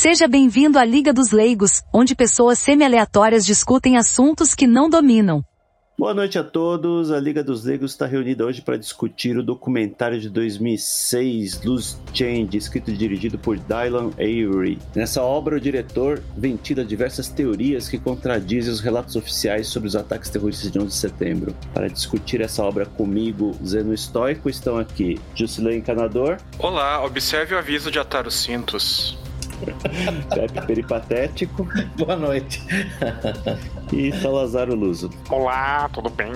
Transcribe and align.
Seja 0.00 0.28
bem-vindo 0.28 0.78
à 0.78 0.84
Liga 0.84 1.12
dos 1.12 1.32
Leigos, 1.32 1.82
onde 1.92 2.14
pessoas 2.14 2.60
semi-aleatórias 2.60 3.44
discutem 3.44 3.96
assuntos 3.96 4.54
que 4.54 4.64
não 4.64 4.88
dominam. 4.88 5.44
Boa 5.98 6.14
noite 6.14 6.38
a 6.38 6.44
todos. 6.44 7.10
A 7.10 7.18
Liga 7.18 7.42
dos 7.42 7.64
Leigos 7.64 7.90
está 7.90 8.06
reunida 8.06 8.46
hoje 8.46 8.62
para 8.62 8.76
discutir 8.76 9.36
o 9.36 9.42
documentário 9.42 10.20
de 10.20 10.28
2006, 10.28 11.64
Loose 11.64 11.96
Change, 12.14 12.56
escrito 12.56 12.92
e 12.92 12.96
dirigido 12.96 13.40
por 13.40 13.58
Dylan 13.58 14.10
Avery. 14.12 14.78
Nessa 14.94 15.20
obra, 15.20 15.56
o 15.56 15.60
diretor 15.60 16.22
ventila 16.36 16.84
diversas 16.84 17.26
teorias 17.26 17.88
que 17.88 17.98
contradizem 17.98 18.72
os 18.72 18.78
relatos 18.78 19.16
oficiais 19.16 19.66
sobre 19.66 19.88
os 19.88 19.96
ataques 19.96 20.30
terroristas 20.30 20.70
de 20.70 20.78
11 20.78 20.86
de 20.86 20.94
setembro. 20.94 21.56
Para 21.74 21.88
discutir 21.88 22.40
essa 22.40 22.62
obra 22.62 22.86
comigo, 22.86 23.50
Zeno 23.66 23.92
Estoico, 23.92 24.48
estão 24.48 24.78
aqui 24.78 25.18
Jusilei 25.34 25.78
Encanador. 25.78 26.36
Olá, 26.56 27.04
observe 27.04 27.56
o 27.56 27.58
aviso 27.58 27.90
de 27.90 27.98
atar 27.98 28.28
os 28.28 28.36
cintos. 28.36 29.18
Pepe 30.34 30.66
Peripatético. 30.66 31.66
Boa 31.96 32.16
noite. 32.16 32.62
e 33.92 34.12
Salazar 34.20 34.68
Luso. 34.68 35.10
Olá, 35.30 35.88
tudo 35.92 36.10
bem? 36.10 36.32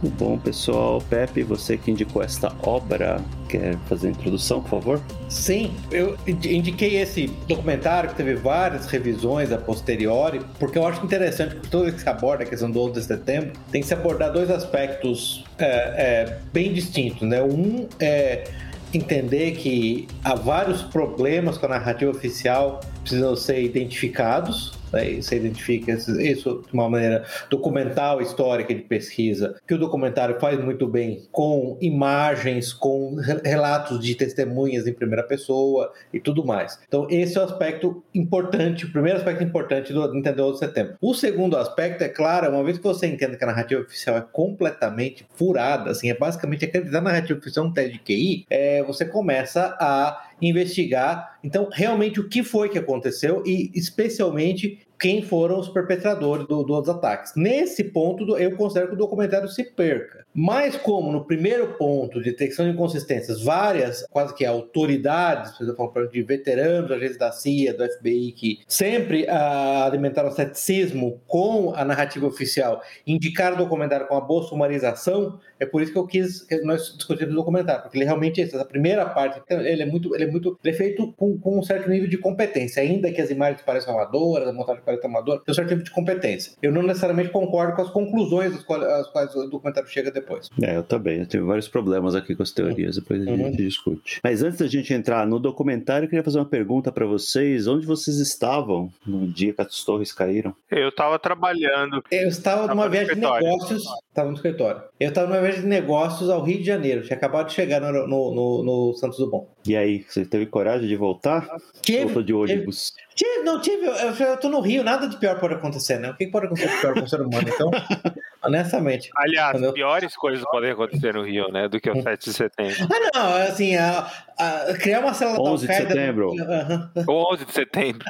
Tudo 0.00 0.14
bom, 0.18 0.38
pessoal. 0.38 1.02
Pepe, 1.08 1.42
você 1.42 1.76
que 1.76 1.90
indicou 1.90 2.22
esta 2.22 2.52
obra, 2.62 3.20
quer 3.48 3.76
fazer 3.88 4.08
a 4.08 4.10
introdução, 4.10 4.60
por 4.60 4.70
favor? 4.70 5.00
Sim, 5.28 5.72
eu 5.90 6.16
indiquei 6.26 6.96
esse 6.96 7.28
documentário 7.46 8.10
que 8.10 8.16
teve 8.16 8.34
várias 8.34 8.86
revisões 8.86 9.52
a 9.52 9.58
posteriori, 9.58 10.40
porque 10.58 10.78
eu 10.78 10.86
acho 10.86 11.04
interessante 11.04 11.56
que 11.56 11.68
toda 11.68 11.84
vez 11.84 11.96
que 11.96 12.02
se 12.02 12.08
aborda 12.08 12.44
a 12.44 12.46
questão 12.46 12.70
do 12.70 12.80
11 12.80 12.92
de 12.92 13.02
setembro, 13.04 13.52
tem 13.70 13.80
que 13.80 13.86
se 13.86 13.94
abordar 13.94 14.32
dois 14.32 14.50
aspectos 14.50 15.44
é, 15.58 15.66
é, 15.66 16.38
bem 16.52 16.72
distintos, 16.72 17.22
né? 17.22 17.42
Um 17.42 17.88
é 17.98 18.44
entender 18.92 19.52
que 19.52 20.08
há 20.24 20.34
vários 20.34 20.82
problemas 20.82 21.56
com 21.58 21.66
a 21.66 21.70
narrativa 21.70 22.10
oficial 22.10 22.80
precisam 23.02 23.36
ser 23.36 23.62
identificados 23.62 24.79
né? 24.92 25.20
Você 25.20 25.36
identifica 25.36 25.92
isso 25.92 26.64
de 26.66 26.72
uma 26.72 26.88
maneira 26.88 27.24
documental, 27.48 28.20
histórica 28.20 28.74
de 28.74 28.82
pesquisa, 28.82 29.56
que 29.66 29.74
o 29.74 29.78
documentário 29.78 30.38
faz 30.40 30.62
muito 30.62 30.86
bem 30.86 31.22
com 31.30 31.76
imagens, 31.80 32.72
com 32.72 33.16
relatos 33.44 34.00
de 34.00 34.14
testemunhas 34.14 34.86
em 34.86 34.92
primeira 34.92 35.22
pessoa 35.22 35.92
e 36.12 36.20
tudo 36.20 36.44
mais. 36.44 36.78
Então, 36.86 37.06
esse 37.10 37.36
é 37.36 37.40
o 37.40 37.44
aspecto 37.44 38.02
importante, 38.14 38.86
o 38.86 38.92
primeiro 38.92 39.18
aspecto 39.18 39.42
importante 39.42 39.92
do 39.92 40.16
entender 40.16 40.42
o 40.42 40.54
setembro. 40.54 40.96
O 41.00 41.14
segundo 41.14 41.56
aspecto, 41.56 42.02
é 42.02 42.08
claro, 42.08 42.50
uma 42.50 42.64
vez 42.64 42.78
que 42.78 42.84
você 42.84 43.06
entende 43.06 43.36
que 43.36 43.44
a 43.44 43.46
narrativa 43.46 43.80
oficial 43.80 44.16
é 44.16 44.24
completamente 44.32 45.26
furada, 45.34 45.90
assim, 45.90 46.10
é 46.10 46.14
basicamente 46.14 46.64
acreditar 46.64 47.00
na 47.00 47.10
narrativa 47.10 47.38
oficial 47.38 47.66
um 47.66 47.72
teste 47.72 47.92
de 47.92 47.98
QI, 47.98 48.46
é, 48.48 48.82
você 48.82 49.04
começa 49.04 49.76
a 49.80 50.29
investigar, 50.40 51.38
então, 51.42 51.68
realmente 51.72 52.20
o 52.20 52.28
que 52.28 52.42
foi 52.42 52.68
que 52.68 52.78
aconteceu 52.78 53.42
e, 53.46 53.70
especialmente, 53.74 54.86
quem 54.98 55.22
foram 55.22 55.58
os 55.58 55.68
perpetradores 55.68 56.46
do, 56.46 56.62
dos 56.62 56.88
ataques. 56.88 57.32
Nesse 57.34 57.84
ponto, 57.84 58.36
eu 58.36 58.54
considero 58.56 58.88
que 58.88 58.94
o 58.94 58.98
documentário 58.98 59.48
se 59.48 59.64
perca. 59.64 60.26
Mas 60.34 60.76
como 60.76 61.10
no 61.10 61.24
primeiro 61.24 61.74
ponto 61.74 62.18
de 62.18 62.30
detecção 62.30 62.64
de 62.64 62.72
inconsistências, 62.72 63.42
várias, 63.42 64.06
quase 64.10 64.34
que 64.34 64.44
autoridades, 64.46 65.52
por 65.52 65.64
exemplo, 65.64 66.08
de 66.10 66.22
veteranos, 66.22 66.90
agentes 66.90 67.18
da 67.18 67.32
CIA, 67.32 67.74
do 67.74 67.84
FBI, 67.84 68.32
que 68.32 68.60
sempre 68.66 69.28
ah, 69.28 69.84
alimentaram 69.86 70.30
ceticismo 70.30 71.20
com 71.26 71.74
a 71.74 71.84
narrativa 71.84 72.26
oficial, 72.26 72.80
indicaram 73.06 73.56
o 73.56 73.58
documentário 73.58 74.06
com 74.06 74.16
a 74.16 74.20
boa 74.20 74.42
sumarização, 74.44 75.38
é 75.58 75.66
por 75.66 75.82
isso 75.82 75.92
que 75.92 75.98
eu 75.98 76.06
quis 76.06 76.42
que 76.42 76.56
nós 76.62 76.94
discutimos 76.96 77.34
o 77.34 77.36
documentário, 77.36 77.82
porque 77.82 77.98
ele 77.98 78.04
realmente, 78.04 78.40
essa 78.40 78.64
primeira 78.64 79.04
parte, 79.06 79.42
ele 79.50 79.82
é 79.82 79.86
muito, 79.86 80.14
ele 80.14 80.24
é 80.24 80.30
muito, 80.30 80.58
ele 80.62 80.74
é 80.74 80.76
feito 80.76 81.12
com, 81.12 81.38
com 81.38 81.58
um 81.58 81.62
certo 81.62 81.90
nível 81.90 82.08
de 82.08 82.16
competência, 82.16 82.82
ainda 82.82 83.10
que 83.12 83.20
as 83.20 83.30
imagens 83.30 83.62
pareçam 83.62 83.94
amadoras, 83.94 84.48
a 84.48 84.52
montagem 84.52 84.82
pareça 84.82 85.06
amadora, 85.06 85.40
tem 85.44 85.52
um 85.52 85.54
certo 85.54 85.68
nível 85.70 85.84
de 85.84 85.90
competência. 85.90 86.52
Eu 86.62 86.72
não 86.72 86.82
necessariamente 86.82 87.30
concordo 87.30 87.74
com 87.74 87.82
as 87.82 87.90
conclusões 87.90 88.54
às 88.54 88.62
quais, 88.62 88.82
às 88.84 89.08
quais 89.08 89.34
o 89.34 89.48
documentário 89.48 89.88
chega 89.88 90.10
depois. 90.10 90.19
É, 90.62 90.76
eu 90.76 90.82
também, 90.82 91.20
eu 91.20 91.26
tive 91.26 91.44
vários 91.44 91.68
problemas 91.68 92.14
aqui 92.14 92.34
com 92.34 92.42
as 92.42 92.50
teorias, 92.50 92.96
depois 92.96 93.20
a 93.20 93.24
gente 93.24 93.42
uhum. 93.42 93.56
discute. 93.56 94.20
Mas 94.22 94.42
antes 94.42 94.58
da 94.58 94.66
gente 94.66 94.92
entrar 94.92 95.26
no 95.26 95.38
documentário, 95.38 96.06
eu 96.06 96.08
queria 96.08 96.24
fazer 96.24 96.38
uma 96.38 96.44
pergunta 96.46 96.92
para 96.92 97.06
vocês, 97.06 97.66
onde 97.66 97.86
vocês 97.86 98.18
estavam 98.18 98.92
no 99.06 99.26
dia 99.28 99.52
que 99.52 99.60
as 99.60 99.84
torres 99.84 100.12
caíram? 100.12 100.54
Eu 100.70 100.88
estava 100.88 101.18
trabalhando. 101.18 102.02
Eu 102.10 102.28
estava 102.28 102.66
numa 102.66 102.88
viagem 102.88 103.14
de 103.14 103.20
negócios, 103.20 103.82
estava 104.08 104.28
no 104.28 104.34
escritório. 104.34 104.82
Eu 104.98 105.08
estava 105.08 105.28
numa 105.28 105.40
viagem 105.40 105.62
de 105.62 105.66
negócios 105.68 106.28
ao 106.28 106.42
Rio 106.42 106.58
de 106.58 106.64
Janeiro. 106.64 107.02
Tinha 107.02 107.16
acabado 107.16 107.48
de 107.48 107.54
chegar 107.54 107.80
no, 107.80 108.06
no, 108.06 108.34
no, 108.34 108.64
no 108.64 108.94
Santos 108.94 109.18
Dumont. 109.18 109.48
E 109.66 109.76
aí, 109.76 110.04
você 110.08 110.24
teve 110.24 110.46
coragem 110.46 110.88
de 110.88 110.96
voltar? 110.96 111.46
Tive. 111.82 112.04
Voltou 112.04 112.22
de 112.22 112.32
ônibus? 112.32 112.94
Tive, 113.14 113.42
não 113.42 113.60
tive. 113.60 113.84
Eu, 113.84 114.14
eu 114.14 114.36
tô 114.38 114.48
no 114.48 114.60
Rio, 114.60 114.82
nada 114.82 115.06
de 115.06 115.18
pior 115.18 115.38
pode 115.38 115.54
acontecer, 115.54 115.98
né? 115.98 116.10
O 116.10 116.16
que 116.16 116.26
pode 116.26 116.46
acontecer 116.46 116.68
de 116.68 116.80
pior 116.80 116.94
com 116.94 117.00
o 117.00 117.08
ser 117.08 117.20
humano? 117.20 117.46
Então, 117.46 117.70
honestamente. 118.42 119.10
Aliás, 119.14 119.60
eu... 119.60 119.72
piores 119.74 120.16
coisas 120.16 120.42
podem 120.46 120.70
acontecer 120.70 121.12
no 121.12 121.22
Rio, 121.22 121.52
né? 121.52 121.68
Do 121.68 121.78
que 121.78 121.90
o 121.90 122.02
7 122.02 122.24
de 122.24 122.32
setembro. 122.32 122.88
Ah, 122.90 123.10
não, 123.18 123.34
assim, 123.42 123.76
a, 123.76 124.10
a, 124.38 124.74
criar 124.80 125.00
uma 125.00 125.12
célula 125.12 125.38
11 125.50 125.66
de 125.66 125.74
setembro. 125.74 126.30
Uhum. 126.30 127.32
11 127.32 127.44
de 127.44 127.52
setembro. 127.52 128.06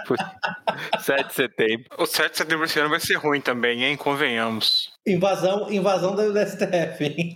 7 1.01 1.27
de 1.27 1.35
setembro. 1.35 1.85
O 1.99 2.07
7 2.07 2.31
de 2.31 2.39
setembro 2.39 2.65
esse 2.67 2.79
ano 2.79 2.91
vai 2.91 3.01
ser 3.01 3.15
ruim 3.15 3.41
também, 3.41 3.83
hein? 3.83 3.97
Convenhamos. 3.97 4.93
Invasão, 5.07 5.73
invasão 5.73 6.15
do 6.15 6.23
STF, 6.39 7.05
hein? 7.05 7.35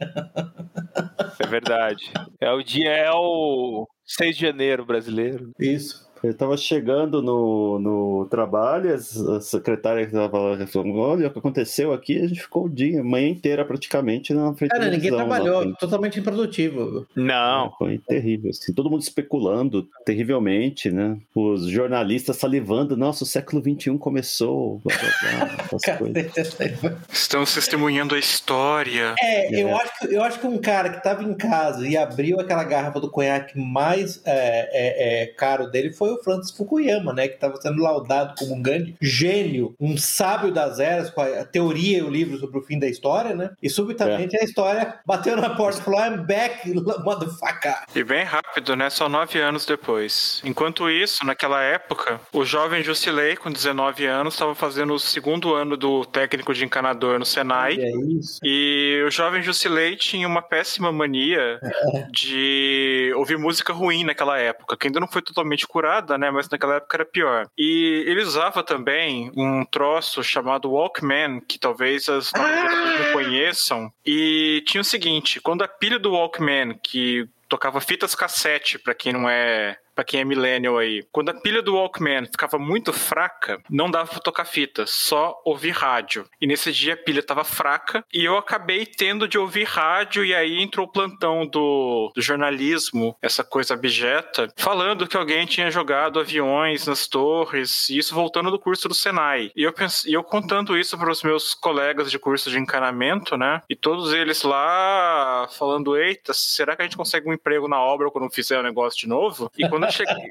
É 1.40 1.46
verdade. 1.46 2.12
É 2.40 2.50
o 2.50 2.62
dia, 2.62 2.90
é 2.90 3.10
o 3.10 3.86
6 4.04 4.36
de 4.36 4.42
janeiro 4.42 4.84
brasileiro. 4.84 5.50
Isso. 5.58 6.03
Eu 6.24 6.30
estava 6.30 6.56
chegando 6.56 7.20
no, 7.20 7.78
no 7.78 8.26
trabalho, 8.30 8.94
a 8.94 9.40
secretária 9.40 10.00
estava 10.00 10.66
falando: 10.66 10.96
olha 10.96 11.28
o 11.28 11.30
que 11.30 11.38
aconteceu 11.38 11.92
aqui, 11.92 12.18
a 12.18 12.26
gente 12.26 12.40
ficou 12.40 12.64
o 12.64 12.68
dia, 12.68 13.02
a 13.02 13.04
manhã 13.04 13.28
inteira 13.28 13.62
praticamente 13.62 14.32
na 14.32 14.54
frente 14.54 14.70
Cara, 14.70 14.88
ninguém 14.88 15.10
trabalhou, 15.10 15.74
totalmente 15.74 16.18
improdutivo. 16.18 17.06
Não. 17.14 17.66
É, 17.66 17.70
foi 17.76 17.98
terrível, 17.98 18.50
assim, 18.50 18.72
todo 18.72 18.88
mundo 18.88 19.02
especulando 19.02 19.86
terrivelmente, 20.06 20.90
né? 20.90 21.18
Os 21.34 21.66
jornalistas 21.66 22.38
salivando, 22.38 22.96
nossa, 22.96 23.24
o 23.24 23.26
século 23.26 23.62
XXI 23.62 23.98
começou. 23.98 24.80
Blá, 24.82 24.96
blá, 24.96 25.68
blá, 25.70 26.96
Estamos 27.12 27.52
testemunhando 27.52 28.14
a 28.14 28.18
história. 28.18 29.14
É, 29.20 29.54
é, 29.54 29.62
Eu, 29.62 29.76
acho 29.76 29.98
que, 29.98 30.14
eu 30.14 30.22
acho 30.22 30.40
que 30.40 30.46
um 30.46 30.56
cara 30.56 30.88
que 30.88 30.96
estava 30.96 31.22
em 31.22 31.34
casa 31.34 31.86
e 31.86 31.98
abriu 31.98 32.40
aquela 32.40 32.64
garrafa 32.64 32.98
do 32.98 33.10
conhaque 33.10 33.58
mais 33.58 34.22
é, 34.24 34.70
é, 34.72 35.22
é 35.22 35.26
caro 35.26 35.70
dele 35.70 35.92
foi 35.92 36.13
o 36.14 36.22
Francis 36.22 36.56
Fukuyama, 36.56 37.12
né? 37.12 37.28
Que 37.28 37.34
estava 37.34 37.56
sendo 37.60 37.82
laudado 37.82 38.34
como 38.38 38.54
um 38.54 38.62
grande 38.62 38.96
gênio, 39.00 39.74
um 39.80 39.96
sábio 39.96 40.52
das 40.52 40.78
eras, 40.78 41.10
com 41.10 41.20
a 41.20 41.44
teoria 41.44 41.98
e 41.98 42.02
o 42.02 42.10
livro 42.10 42.38
sobre 42.38 42.58
o 42.58 42.62
fim 42.62 42.78
da 42.78 42.88
história, 42.88 43.34
né? 43.34 43.50
E 43.62 43.68
subitamente 43.68 44.36
é. 44.36 44.40
a 44.40 44.44
história 44.44 44.94
bateu 45.06 45.36
na 45.36 45.50
porta 45.50 45.80
e 45.80 45.82
falou: 45.82 46.00
I'm 46.00 46.26
back, 46.26 46.72
motherfucker. 47.04 47.84
E 47.94 48.04
bem 48.04 48.24
rápido, 48.24 48.76
né? 48.76 48.90
Só 48.90 49.08
nove 49.08 49.40
anos 49.40 49.66
depois. 49.66 50.40
Enquanto 50.44 50.90
isso, 50.90 51.24
naquela 51.24 51.62
época, 51.62 52.20
o 52.32 52.44
jovem 52.44 52.82
Jusilei, 52.82 53.36
com 53.36 53.50
19 53.50 54.06
anos, 54.06 54.34
estava 54.34 54.54
fazendo 54.54 54.94
o 54.94 54.98
segundo 54.98 55.54
ano 55.54 55.76
do 55.76 56.04
técnico 56.04 56.52
de 56.54 56.64
encanador 56.64 57.18
no 57.18 57.24
Senai. 57.24 57.76
É 57.78 57.90
isso. 58.08 58.38
E 58.42 59.02
o 59.06 59.10
jovem 59.10 59.42
Jusilei 59.42 59.96
tinha 59.96 60.26
uma 60.26 60.42
péssima 60.42 60.92
mania 60.92 61.58
é. 61.62 62.06
de 62.12 63.12
ouvir 63.16 63.38
música 63.38 63.72
ruim 63.72 64.04
naquela 64.04 64.38
época, 64.38 64.76
que 64.76 64.86
ainda 64.86 65.00
não 65.00 65.08
foi 65.08 65.22
totalmente 65.22 65.66
curada 65.66 66.03
né? 66.18 66.30
Mas 66.30 66.48
naquela 66.48 66.76
época 66.76 66.96
era 66.96 67.04
pior. 67.04 67.46
E 67.56 68.04
ele 68.06 68.22
usava 68.22 68.62
também 68.62 69.30
um 69.36 69.64
troço 69.64 70.22
chamado 70.22 70.70
Walkman, 70.70 71.40
que 71.40 71.58
talvez 71.58 72.08
as 72.08 72.30
ah! 72.34 72.42
pessoas 72.42 73.00
não 73.00 73.12
conheçam. 73.12 73.92
E 74.04 74.62
tinha 74.66 74.80
o 74.80 74.84
seguinte: 74.84 75.40
quando 75.40 75.62
a 75.62 75.68
pilha 75.68 75.98
do 75.98 76.12
Walkman, 76.12 76.78
que 76.82 77.28
tocava 77.48 77.80
fitas 77.80 78.14
cassete, 78.14 78.78
para 78.78 78.94
quem 78.94 79.12
não 79.12 79.28
é 79.28 79.78
para 79.94 80.04
quem 80.04 80.20
é 80.20 80.24
millennial 80.24 80.78
aí, 80.78 81.04
quando 81.12 81.30
a 81.30 81.34
pilha 81.34 81.62
do 81.62 81.74
Walkman 81.74 82.26
ficava 82.26 82.58
muito 82.58 82.92
fraca, 82.92 83.60
não 83.70 83.90
dava 83.90 84.10
para 84.10 84.20
tocar 84.20 84.44
fita, 84.44 84.86
só 84.86 85.40
ouvir 85.44 85.70
rádio. 85.70 86.26
E 86.40 86.46
nesse 86.46 86.72
dia 86.72 86.94
a 86.94 86.96
pilha 86.96 87.20
estava 87.20 87.44
fraca 87.44 88.04
e 88.12 88.24
eu 88.24 88.36
acabei 88.36 88.84
tendo 88.86 89.28
de 89.28 89.38
ouvir 89.38 89.64
rádio 89.64 90.24
e 90.24 90.34
aí 90.34 90.60
entrou 90.60 90.86
o 90.86 90.90
plantão 90.90 91.46
do, 91.46 92.12
do 92.14 92.22
jornalismo, 92.22 93.16
essa 93.22 93.44
coisa 93.44 93.74
abjeta, 93.74 94.52
falando 94.56 95.06
que 95.06 95.16
alguém 95.16 95.46
tinha 95.46 95.70
jogado 95.70 96.18
aviões 96.18 96.86
nas 96.86 97.06
torres, 97.06 97.88
e 97.88 97.98
isso 97.98 98.14
voltando 98.14 98.50
do 98.50 98.58
curso 98.58 98.88
do 98.88 98.94
Senai. 98.94 99.50
E 99.54 99.62
eu, 99.62 99.72
pense, 99.72 100.10
eu 100.12 100.22
contando 100.22 100.76
isso 100.76 100.98
para 100.98 101.10
os 101.10 101.22
meus 101.22 101.54
colegas 101.54 102.10
de 102.10 102.18
curso 102.18 102.50
de 102.50 102.58
encanamento, 102.58 103.36
né? 103.36 103.62
E 103.68 103.76
todos 103.76 104.12
eles 104.12 104.42
lá 104.42 105.48
falando: 105.56 105.96
eita, 105.96 106.32
será 106.32 106.74
que 106.74 106.82
a 106.82 106.84
gente 106.84 106.96
consegue 106.96 107.28
um 107.28 107.32
emprego 107.32 107.68
na 107.68 107.80
obra 107.80 108.10
quando 108.10 108.32
fizer 108.32 108.58
o 108.58 108.62
negócio 108.62 108.98
de 108.98 109.08
novo? 109.08 109.50
E 109.56 109.68
quando 109.68 109.83
quando 109.84 109.86
eu 109.86 109.92
cheguei, 109.92 110.24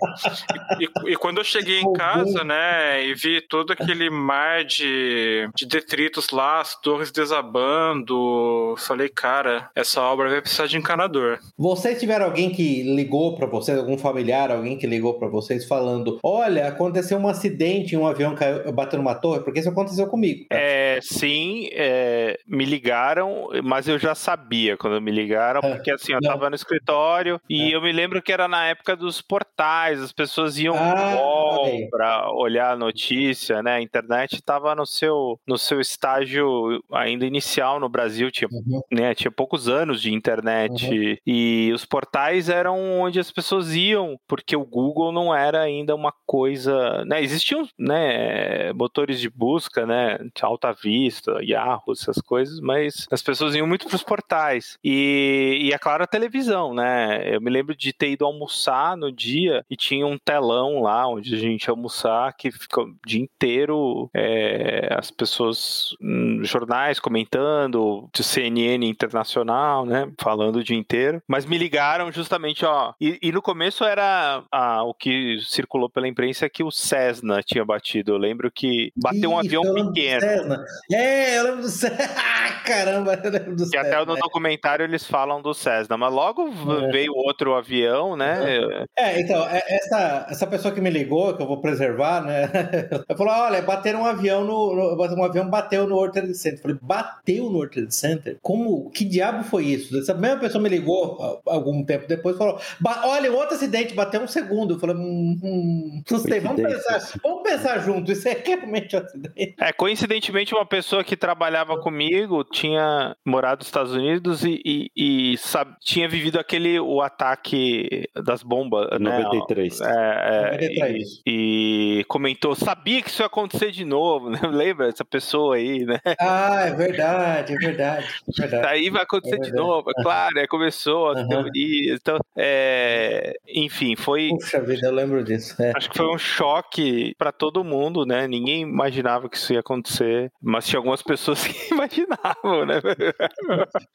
e, 0.80 1.12
e, 1.12 1.16
quando 1.16 1.38
eu 1.40 1.44
cheguei 1.44 1.80
em 1.80 1.94
casa, 1.94 2.44
né, 2.44 3.06
e 3.06 3.14
vi 3.14 3.42
todo 3.42 3.72
aquele 3.72 4.10
mar 4.10 4.64
de, 4.64 5.50
de 5.56 5.66
detritos 5.66 6.30
lá, 6.32 6.60
as 6.60 6.80
torres 6.80 7.12
desabando, 7.12 8.76
falei, 8.78 9.10
cara, 9.10 9.70
essa 9.76 10.02
obra 10.02 10.30
vai 10.30 10.42
precisar 10.42 10.68
de 10.68 10.78
encanador. 10.78 11.40
Vocês 11.58 12.00
tiveram 12.00 12.26
alguém 12.26 12.50
que 12.50 12.84
ligou 12.84 13.36
para 13.36 13.48
vocês, 13.48 13.78
algum 13.78 13.98
familiar, 13.98 14.52
alguém 14.52 14.78
que 14.78 14.88
ligou 14.88 15.16
para 15.16 15.28
vocês 15.28 15.66
falando: 15.66 16.20
olha, 16.24 16.68
aconteceu 16.68 17.18
um 17.18 17.28
acidente, 17.28 17.96
um 17.96 18.08
avião 18.08 18.36
caiu, 18.36 18.72
bateu 18.72 19.00
numa 19.00 19.16
torre, 19.16 19.42
porque 19.42 19.60
isso 19.60 19.70
aconteceu 19.70 20.08
comigo. 20.08 20.46
Tá? 20.50 20.56
É, 20.56 21.00
sim, 21.02 21.70
é, 21.72 22.38
me 22.48 22.66
ligaram, 22.66 23.50
mas 23.64 23.88
eu 23.88 23.98
já 23.98 24.16
sabia 24.16 24.78
quando 24.78 25.02
me 25.02 25.12
ligaram, 25.12 25.62
é, 25.64 25.76
porque 25.76 25.92
assim, 25.92 26.14
eu 26.14 26.20
não. 26.22 26.32
tava 26.32 26.50
no 26.50 26.56
escritório 26.56 27.40
e 27.50 27.72
é. 27.72 27.76
eu 27.76 27.82
me 27.82 27.92
lembro 27.92 28.22
que 28.22 28.32
era 28.32 28.48
na 28.48 28.66
época 28.68 28.96
dos 28.96 29.22
portais, 29.22 29.43
as 29.58 30.12
pessoas 30.12 30.58
iam 30.58 30.76
ah, 30.76 31.66
para 31.90 32.32
olhar 32.32 32.74
a 32.74 32.76
notícia, 32.76 33.62
né? 33.62 33.76
A 33.76 33.82
internet 33.82 34.36
estava 34.36 34.76
no 34.76 34.86
seu, 34.86 35.40
no 35.48 35.58
seu 35.58 35.80
estágio 35.80 36.84
ainda 36.92 37.26
inicial 37.26 37.80
no 37.80 37.90
Brasil, 37.90 38.32
tinha, 38.32 38.48
uhum. 38.52 38.82
né, 38.92 39.14
tinha 39.14 39.32
poucos 39.32 39.68
anos 39.68 40.02
de 40.02 40.14
internet 40.14 40.90
uhum. 40.90 41.16
e 41.26 41.72
os 41.74 41.86
portais 41.86 42.50
eram 42.50 43.02
onde 43.02 43.20
as 43.20 43.32
pessoas 43.32 43.76
iam, 43.76 44.18
porque 44.28 44.56
o 44.56 44.66
Google 44.66 45.12
não 45.12 45.34
era 45.34 45.62
ainda 45.62 45.96
uma 45.96 46.14
coisa, 46.26 47.04
né? 47.06 47.22
Existiam, 47.22 47.68
né, 47.78 48.74
motores 48.74 49.20
de 49.20 49.30
busca, 49.30 49.86
né, 49.86 50.18
Alta 50.42 50.74
Vista, 50.74 51.40
Yahoo, 51.42 51.94
essas 51.94 52.18
coisas, 52.22 52.60
mas 52.60 53.08
as 53.12 53.22
pessoas 53.22 53.56
iam 53.56 53.68
muito 53.68 53.88
para 53.88 53.96
os 53.96 54.04
portais. 54.04 54.78
E, 54.84 55.60
e 55.62 55.74
é 55.74 55.78
claro 55.78 56.04
a 56.04 56.08
televisão, 56.08 56.74
né? 56.74 57.36
Eu 57.36 57.42
me 57.42 57.50
lembro 57.50 57.76
de 57.76 57.94
ter 57.94 58.12
ido 58.12 58.26
almoçar 58.26 58.98
no 58.98 59.12
dia 59.12 59.33
e 59.70 59.76
tinha 59.76 60.06
um 60.06 60.18
telão 60.18 60.82
lá 60.82 61.08
onde 61.08 61.36
a 61.36 61.38
gente 61.38 61.66
ia 61.66 61.72
almoçar 61.72 62.34
que 62.34 62.52
ficou 62.52 62.86
o 62.86 62.96
dia 63.06 63.22
inteiro 63.22 64.10
é, 64.16 64.90
as 64.92 65.12
pessoas, 65.12 65.90
hum, 66.02 66.42
jornais 66.44 67.00
comentando, 67.00 68.10
de 68.14 68.24
CNN 68.24 68.86
internacional, 68.86 69.86
né? 69.86 70.12
Falando 70.20 70.58
o 70.58 70.64
dia 70.64 70.78
inteiro. 70.78 71.22
Mas 71.28 71.46
me 71.46 71.58
ligaram 71.58 72.12
justamente, 72.12 72.66
ó. 72.66 72.94
E, 73.00 73.20
e 73.22 73.32
no 73.32 73.42
começo 73.42 73.84
era 73.84 74.44
ah, 74.52 74.84
o 74.84 74.94
que 74.94 75.38
circulou 75.42 75.90
pela 75.90 76.08
imprensa 76.08 76.50
que 76.50 76.64
o 76.64 76.72
Cessna 76.72 77.42
tinha 77.44 77.66
batido. 77.66 78.12
Eu 78.12 78.18
lembro 78.18 78.52
que 78.52 78.92
bateu 78.96 79.32
um 79.32 79.40
avião 79.40 79.64
pequeno. 79.74 80.22
Cessna. 80.22 80.66
É, 80.92 81.40
eu 81.40 81.44
lembro 81.44 81.62
do 81.62 81.70
Cessna. 81.70 81.98
Caramba, 82.66 83.20
eu 83.24 83.32
lembro 83.32 83.56
do 83.56 83.64
e 83.64 83.66
Cessna. 83.66 83.88
E 83.90 83.94
até 83.94 84.06
no 84.06 84.16
documentário 84.16 84.84
eles 84.84 85.06
falam 85.06 85.42
do 85.42 85.54
Cessna, 85.54 85.98
mas 85.98 86.14
logo 86.14 86.48
é. 86.48 86.92
veio 86.92 87.14
outro 87.14 87.56
avião, 87.56 88.16
né? 88.16 88.86
É, 88.98 89.20
então, 89.24 89.48
é, 89.48 89.64
essa, 89.68 90.28
essa 90.30 90.48
pessoa 90.48 90.74
que 90.74 90.82
me 90.82 90.90
ligou, 90.90 91.36
que 91.36 91.42
eu 91.42 91.48
vou 91.48 91.62
preservar, 91.62 92.22
né? 92.22 92.50
Eu 93.08 93.18
falou: 93.18 93.34
olha, 93.34 93.62
bateram 93.62 94.02
um 94.02 94.06
avião 94.06 94.44
no, 94.44 94.76
no. 94.76 95.16
Um 95.16 95.24
avião 95.24 95.50
bateu 95.50 95.88
no 95.88 95.96
World 95.96 96.14
Trade 96.14 96.36
Center. 96.36 96.60
Eu 96.60 96.62
falei, 96.62 96.78
bateu 96.82 97.44
no 97.46 97.58
World 97.58 97.74
Trade 97.74 97.94
Center? 97.96 98.38
Como? 98.42 98.90
Que 98.92 99.06
diabo 99.06 99.44
foi 99.44 99.66
isso? 99.66 99.98
Essa 99.98 100.14
mesma 100.14 100.40
pessoa 100.40 100.62
me 100.62 100.70
ligou 100.70 101.42
algum 101.46 101.84
tempo 101.84 102.08
depois 102.08 102.36
e 102.36 102.40
falou: 102.40 102.60
olha, 103.04 103.32
outro 103.32 103.56
acidente, 103.56 103.94
bateu 103.94 104.22
um 104.22 104.28
segundo. 104.28 104.76
Eu 104.76 104.80
falei, 104.80 104.96
hum, 104.96 105.40
hum 105.44 106.04
não 106.10 106.20
sei, 106.20 106.40
vamos 106.40 106.62
pensar, 106.62 107.20
vamos 107.22 107.44
pensar 107.44 107.80
junto, 107.80 108.12
isso 108.12 108.28
é 108.28 108.42
realmente 108.46 108.96
um 108.96 109.00
acidente. 109.00 109.56
É, 109.60 109.72
coincidentemente, 109.74 110.54
uma 110.54 110.66
pessoa 110.66 111.04
que 111.04 111.16
trabalhava 111.16 111.78
comigo 111.80 112.44
tinha 112.44 113.16
morado 113.26 113.60
nos 113.60 113.68
Estados 113.68 113.94
Unidos 113.94 114.44
e, 114.44 114.62
e, 114.66 114.92
e 114.96 115.38
sabe, 115.38 115.76
tinha 115.82 116.08
vivido 116.08 116.40
aquele 116.40 116.80
o 116.80 117.02
ataque 117.02 118.10
das 118.24 118.44
bombas, 118.44 118.88
93. 119.22 119.80
né? 119.80 119.88
É, 119.88 120.38
é, 120.38 120.52
93. 120.52 121.22
E, 121.26 122.00
e, 122.00 122.04
comentou, 122.06 122.56
sabia 122.56 123.02
que 123.02 123.10
isso 123.10 123.22
ia 123.22 123.28
acontecer 123.28 123.72
de 123.72 123.86
novo, 123.86 124.30
né? 124.30 124.40
Lembra 124.52 124.90
essa 124.90 125.06
pessoa 125.06 125.56
aí, 125.56 125.86
né? 125.86 126.00
Ah, 126.20 126.66
é 126.68 126.72
verdade, 126.72 127.54
é 127.54 127.58
verdade. 127.58 128.08
É 128.28 128.42
verdade. 128.42 128.68
Aí 128.68 128.90
vai 128.90 129.04
acontecer 129.04 129.36
é 129.36 129.40
de 129.40 129.52
novo, 129.52 129.90
é 129.90 130.04
claro, 130.04 130.40
é, 130.40 130.48
começou 130.48 131.12
as 131.12 131.22
uhum. 131.22 131.28
teorias. 131.28 132.00
Então, 132.02 132.20
é, 132.38 133.34
enfim, 133.48 133.96
foi. 133.96 134.30
Puxa 134.30 134.62
vida, 134.62 134.88
eu 134.88 134.94
lembro 134.94 135.24
disso. 135.24 135.62
É. 135.62 135.74
Acho 135.76 135.90
que 135.90 135.98
foi 135.98 136.08
um 136.08 136.18
choque 136.18 137.14
para 137.18 137.32
todo 137.32 137.64
mundo, 137.64 138.06
né? 138.06 138.28
Ninguém 138.28 138.62
imaginava 138.62 139.30
que 139.30 139.38
isso 139.38 139.54
ia 139.54 139.60
acontecer, 139.60 140.32
mas 140.42 140.68
tinha 140.68 140.80
algumas 140.80 141.02
pessoas 141.02 141.46
que 141.48 141.74
imaginavam, 141.74 142.66
né? 142.66 142.82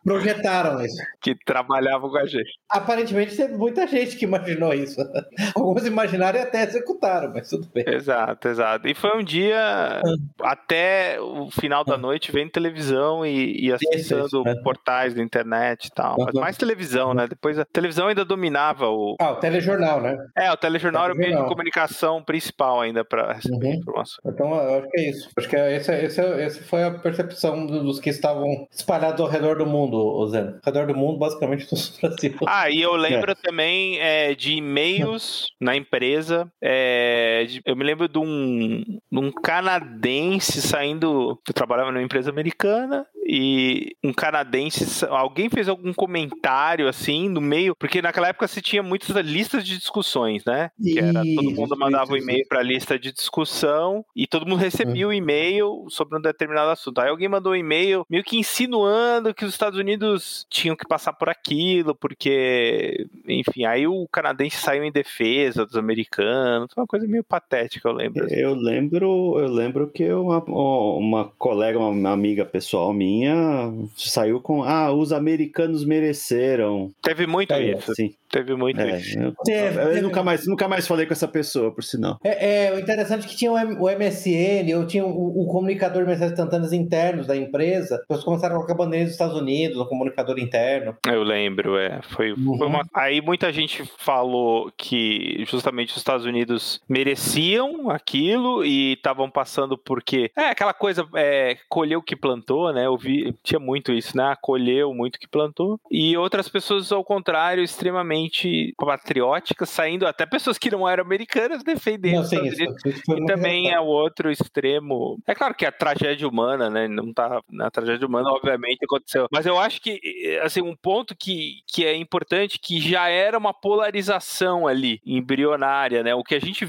Projetaram 0.04 0.84
isso. 0.84 0.96
Que 1.20 1.34
trabalhavam 1.44 2.10
com 2.10 2.18
a 2.18 2.26
gente. 2.26 2.50
Aparentemente 2.70 3.36
teve 3.36 3.54
muita 3.54 3.86
gente 3.86 4.16
que 4.16 4.24
imaginou 4.24 4.72
isso. 4.72 4.97
Alguns 5.54 5.86
imaginaram 5.86 6.38
e 6.38 6.42
até 6.42 6.62
executaram, 6.62 7.32
mas 7.32 7.48
tudo 7.48 7.68
bem. 7.72 7.84
Exato, 7.86 8.48
exato. 8.48 8.88
E 8.88 8.94
foi 8.94 9.16
um 9.16 9.22
dia 9.22 9.58
ah. 9.58 10.02
até 10.42 11.20
o 11.20 11.50
final 11.50 11.84
da 11.84 11.94
ah. 11.94 11.98
noite 11.98 12.32
vendo 12.32 12.50
televisão 12.50 13.24
e, 13.24 13.66
e 13.66 13.72
acessando 13.72 14.26
isso, 14.26 14.42
isso. 14.46 14.62
portais 14.62 15.14
da 15.14 15.22
internet 15.22 15.86
e 15.86 15.90
tal. 15.90 16.16
Mas 16.18 16.34
mais 16.34 16.56
televisão, 16.56 17.14
né? 17.14 17.26
Depois 17.26 17.58
a 17.58 17.64
televisão 17.64 18.08
ainda 18.08 18.24
dominava 18.24 18.88
o. 18.88 19.16
Ah, 19.20 19.32
o 19.32 19.36
telejornal, 19.36 20.00
né? 20.00 20.16
É, 20.36 20.50
o 20.50 20.56
telejornal 20.56 21.04
era 21.04 21.14
o 21.14 21.16
meio 21.16 21.36
de 21.36 21.48
comunicação 21.48 22.22
principal 22.22 22.80
ainda 22.80 23.04
para 23.04 23.34
receber 23.34 23.66
uhum. 23.66 23.74
informação. 23.74 24.18
Então, 24.26 24.54
eu 24.54 24.78
acho 24.78 24.88
que 24.88 25.00
é 25.00 25.10
isso. 25.10 25.30
Acho 25.36 25.48
que 25.48 25.56
essa, 25.56 25.92
essa, 25.92 26.22
essa 26.22 26.62
foi 26.62 26.84
a 26.84 26.90
percepção 26.90 27.66
dos 27.66 28.00
que 28.00 28.10
estavam 28.10 28.66
espalhados 28.70 29.20
ao 29.20 29.28
redor 29.28 29.58
do 29.58 29.66
mundo, 29.66 30.26
Zé. 30.28 30.40
Ao 30.40 30.72
redor 30.72 30.86
do 30.86 30.96
mundo, 30.96 31.18
basicamente, 31.18 31.66
no 31.72 32.08
Brasil. 32.08 32.34
Ah, 32.46 32.70
e 32.70 32.80
eu 32.80 32.94
lembro 32.94 33.32
é. 33.32 33.34
também 33.34 33.98
é, 34.00 34.34
de 34.34 34.56
e-mails 34.96 35.46
na 35.60 35.76
empresa. 35.76 36.50
É, 36.62 37.46
eu 37.64 37.76
me 37.76 37.84
lembro 37.84 38.08
de 38.08 38.18
um, 38.18 38.82
de 39.10 39.18
um 39.18 39.30
canadense 39.30 40.60
saindo. 40.62 41.40
Eu 41.46 41.54
trabalhava 41.54 41.92
numa 41.92 42.02
empresa 42.02 42.30
americana 42.30 43.06
e 43.30 43.94
um 44.02 44.10
canadense, 44.10 45.04
alguém 45.04 45.50
fez 45.50 45.68
algum 45.68 45.92
comentário 45.92 46.88
assim 46.88 47.28
no 47.28 47.42
meio, 47.42 47.76
porque 47.76 48.00
naquela 48.00 48.28
época 48.28 48.48
se 48.48 48.62
tinha 48.62 48.82
muitas 48.82 49.14
listas 49.26 49.62
de 49.62 49.76
discussões, 49.76 50.42
né? 50.46 50.70
Que 50.82 50.98
era 50.98 51.22
todo 51.36 51.50
mundo 51.50 51.76
mandava 51.76 52.14
um 52.14 52.16
e-mail 52.16 52.46
para 52.48 52.60
a 52.60 52.62
lista 52.62 52.98
de 52.98 53.12
discussão 53.12 54.02
e 54.16 54.26
todo 54.26 54.46
mundo 54.46 54.60
recebia 54.60 55.06
o 55.06 55.10
um 55.10 55.12
e-mail 55.12 55.84
sobre 55.90 56.16
um 56.16 56.22
determinado 56.22 56.70
assunto. 56.70 57.02
Aí 57.02 57.10
alguém 57.10 57.28
mandou 57.28 57.52
um 57.52 57.56
e-mail 57.56 58.06
meio 58.08 58.24
que 58.24 58.38
insinuando 58.38 59.34
que 59.34 59.44
os 59.44 59.52
Estados 59.52 59.78
Unidos 59.78 60.46
tinham 60.48 60.74
que 60.74 60.88
passar 60.88 61.12
por 61.12 61.28
aquilo, 61.28 61.94
porque, 61.94 63.06
enfim, 63.26 63.66
aí 63.66 63.86
o 63.86 64.08
canadense 64.10 64.56
saiu 64.56 64.77
em 64.84 64.92
defesa 64.92 65.64
dos 65.64 65.76
americanos, 65.76 66.70
uma 66.76 66.86
coisa 66.86 67.06
meio 67.06 67.24
patética, 67.24 67.88
eu 67.88 67.92
lembro. 67.92 68.24
Assim. 68.24 68.34
Eu 68.34 68.54
lembro, 68.54 69.38
eu 69.38 69.48
lembro 69.48 69.88
que 69.88 70.10
uma, 70.12 70.42
uma 70.44 71.24
colega, 71.38 71.78
uma 71.78 72.10
amiga 72.10 72.44
pessoal 72.44 72.92
minha 72.92 73.72
saiu 73.96 74.40
com 74.40 74.62
ah, 74.62 74.92
os 74.92 75.12
americanos 75.12 75.84
mereceram. 75.84 76.90
Teve 77.02 77.26
muito 77.26 77.52
é, 77.52 77.72
isso. 77.72 77.94
Sim. 77.94 78.14
Teve 78.30 78.54
muito 78.54 78.80
é, 78.80 78.98
isso. 78.98 79.18
Eu, 79.18 79.32
teve, 79.42 79.80
eu 79.80 79.88
teve. 79.88 80.00
nunca, 80.02 80.22
mais, 80.22 80.46
nunca 80.46 80.68
mais 80.68 80.86
falei 80.86 81.06
com 81.06 81.14
essa 81.14 81.26
pessoa, 81.26 81.72
por 81.72 81.82
sinal. 81.82 82.18
É, 82.22 82.66
é 82.66 82.74
o 82.74 82.78
interessante 82.78 83.24
é 83.24 83.28
que 83.28 83.36
tinha 83.36 83.50
o 83.50 83.88
MSN, 83.88 84.68
eu 84.68 84.86
tinha 84.86 85.04
o, 85.04 85.42
o 85.42 85.46
comunicador 85.46 86.02
de 86.02 86.08
mensagens 86.08 86.32
instantâneas 86.32 86.72
internos 86.72 87.26
da 87.26 87.36
empresa. 87.36 88.02
Eles 88.08 88.22
começaram 88.22 88.54
a 88.54 88.56
colocar 88.58 88.74
bandeira 88.74 89.06
dos 89.06 89.14
Estados 89.14 89.36
Unidos, 89.36 89.78
o 89.78 89.86
comunicador 89.86 90.38
interno. 90.38 90.94
Eu 91.06 91.22
lembro, 91.22 91.78
é. 91.78 92.00
Foi, 92.10 92.32
uhum. 92.32 92.58
foi 92.58 92.66
uma... 92.66 92.86
Aí 92.94 93.20
muita 93.22 93.50
gente 93.50 93.82
falou 93.98 94.67
que 94.76 95.44
justamente 95.46 95.90
os 95.90 95.96
Estados 95.96 96.26
Unidos 96.26 96.80
mereciam 96.88 97.90
aquilo 97.90 98.64
e 98.64 98.92
estavam 98.92 99.30
passando 99.30 99.76
porque. 99.76 100.30
É 100.36 100.50
aquela 100.50 100.74
coisa, 100.74 101.06
é, 101.14 101.56
colheu 101.68 102.00
o 102.00 102.02
que 102.02 102.16
plantou, 102.16 102.72
né? 102.72 102.86
Eu 102.86 102.96
vi, 102.96 103.34
tinha 103.42 103.58
muito 103.58 103.92
isso, 103.92 104.16
né? 104.16 104.34
Colheu 104.40 104.92
muito 104.94 105.16
o 105.16 105.18
que 105.18 105.28
plantou. 105.28 105.80
E 105.90 106.16
outras 106.16 106.48
pessoas, 106.48 106.90
ao 106.92 107.04
contrário, 107.04 107.62
extremamente 107.62 108.74
patrióticas, 108.76 109.68
saindo 109.70 110.06
até 110.06 110.26
pessoas 110.26 110.58
que 110.58 110.70
não 110.70 110.88
eram 110.88 111.04
americanas 111.04 111.62
defendendo. 111.62 112.16
Não, 112.16 112.24
sim, 112.24 112.46
isso, 112.46 112.62
isso 112.86 113.16
e 113.16 113.26
também 113.26 113.70
é 113.70 113.80
o 113.80 113.84
outro 113.84 114.30
extremo. 114.30 115.18
É 115.26 115.34
claro 115.34 115.54
que 115.54 115.66
a 115.66 115.72
tragédia 115.72 116.28
humana, 116.28 116.70
né? 116.70 116.88
Não 116.88 117.12
tá 117.12 117.40
na 117.50 117.70
tragédia 117.70 118.06
humana, 118.06 118.30
obviamente 118.30 118.84
aconteceu. 118.84 119.26
Mas 119.30 119.46
eu 119.46 119.58
acho 119.58 119.80
que 119.80 120.00
assim 120.42 120.62
um 120.62 120.76
ponto 120.76 121.14
que, 121.16 121.60
que 121.66 121.84
é 121.84 121.94
importante 121.96 122.58
que 122.58 122.80
já 122.80 123.08
era 123.08 123.38
uma 123.38 123.52
polarização 123.52 124.57
ali 124.66 125.00
embrionária, 125.04 126.02
né? 126.02 126.14
O 126.14 126.24
que 126.24 126.34
a 126.34 126.40
gente 126.40 126.66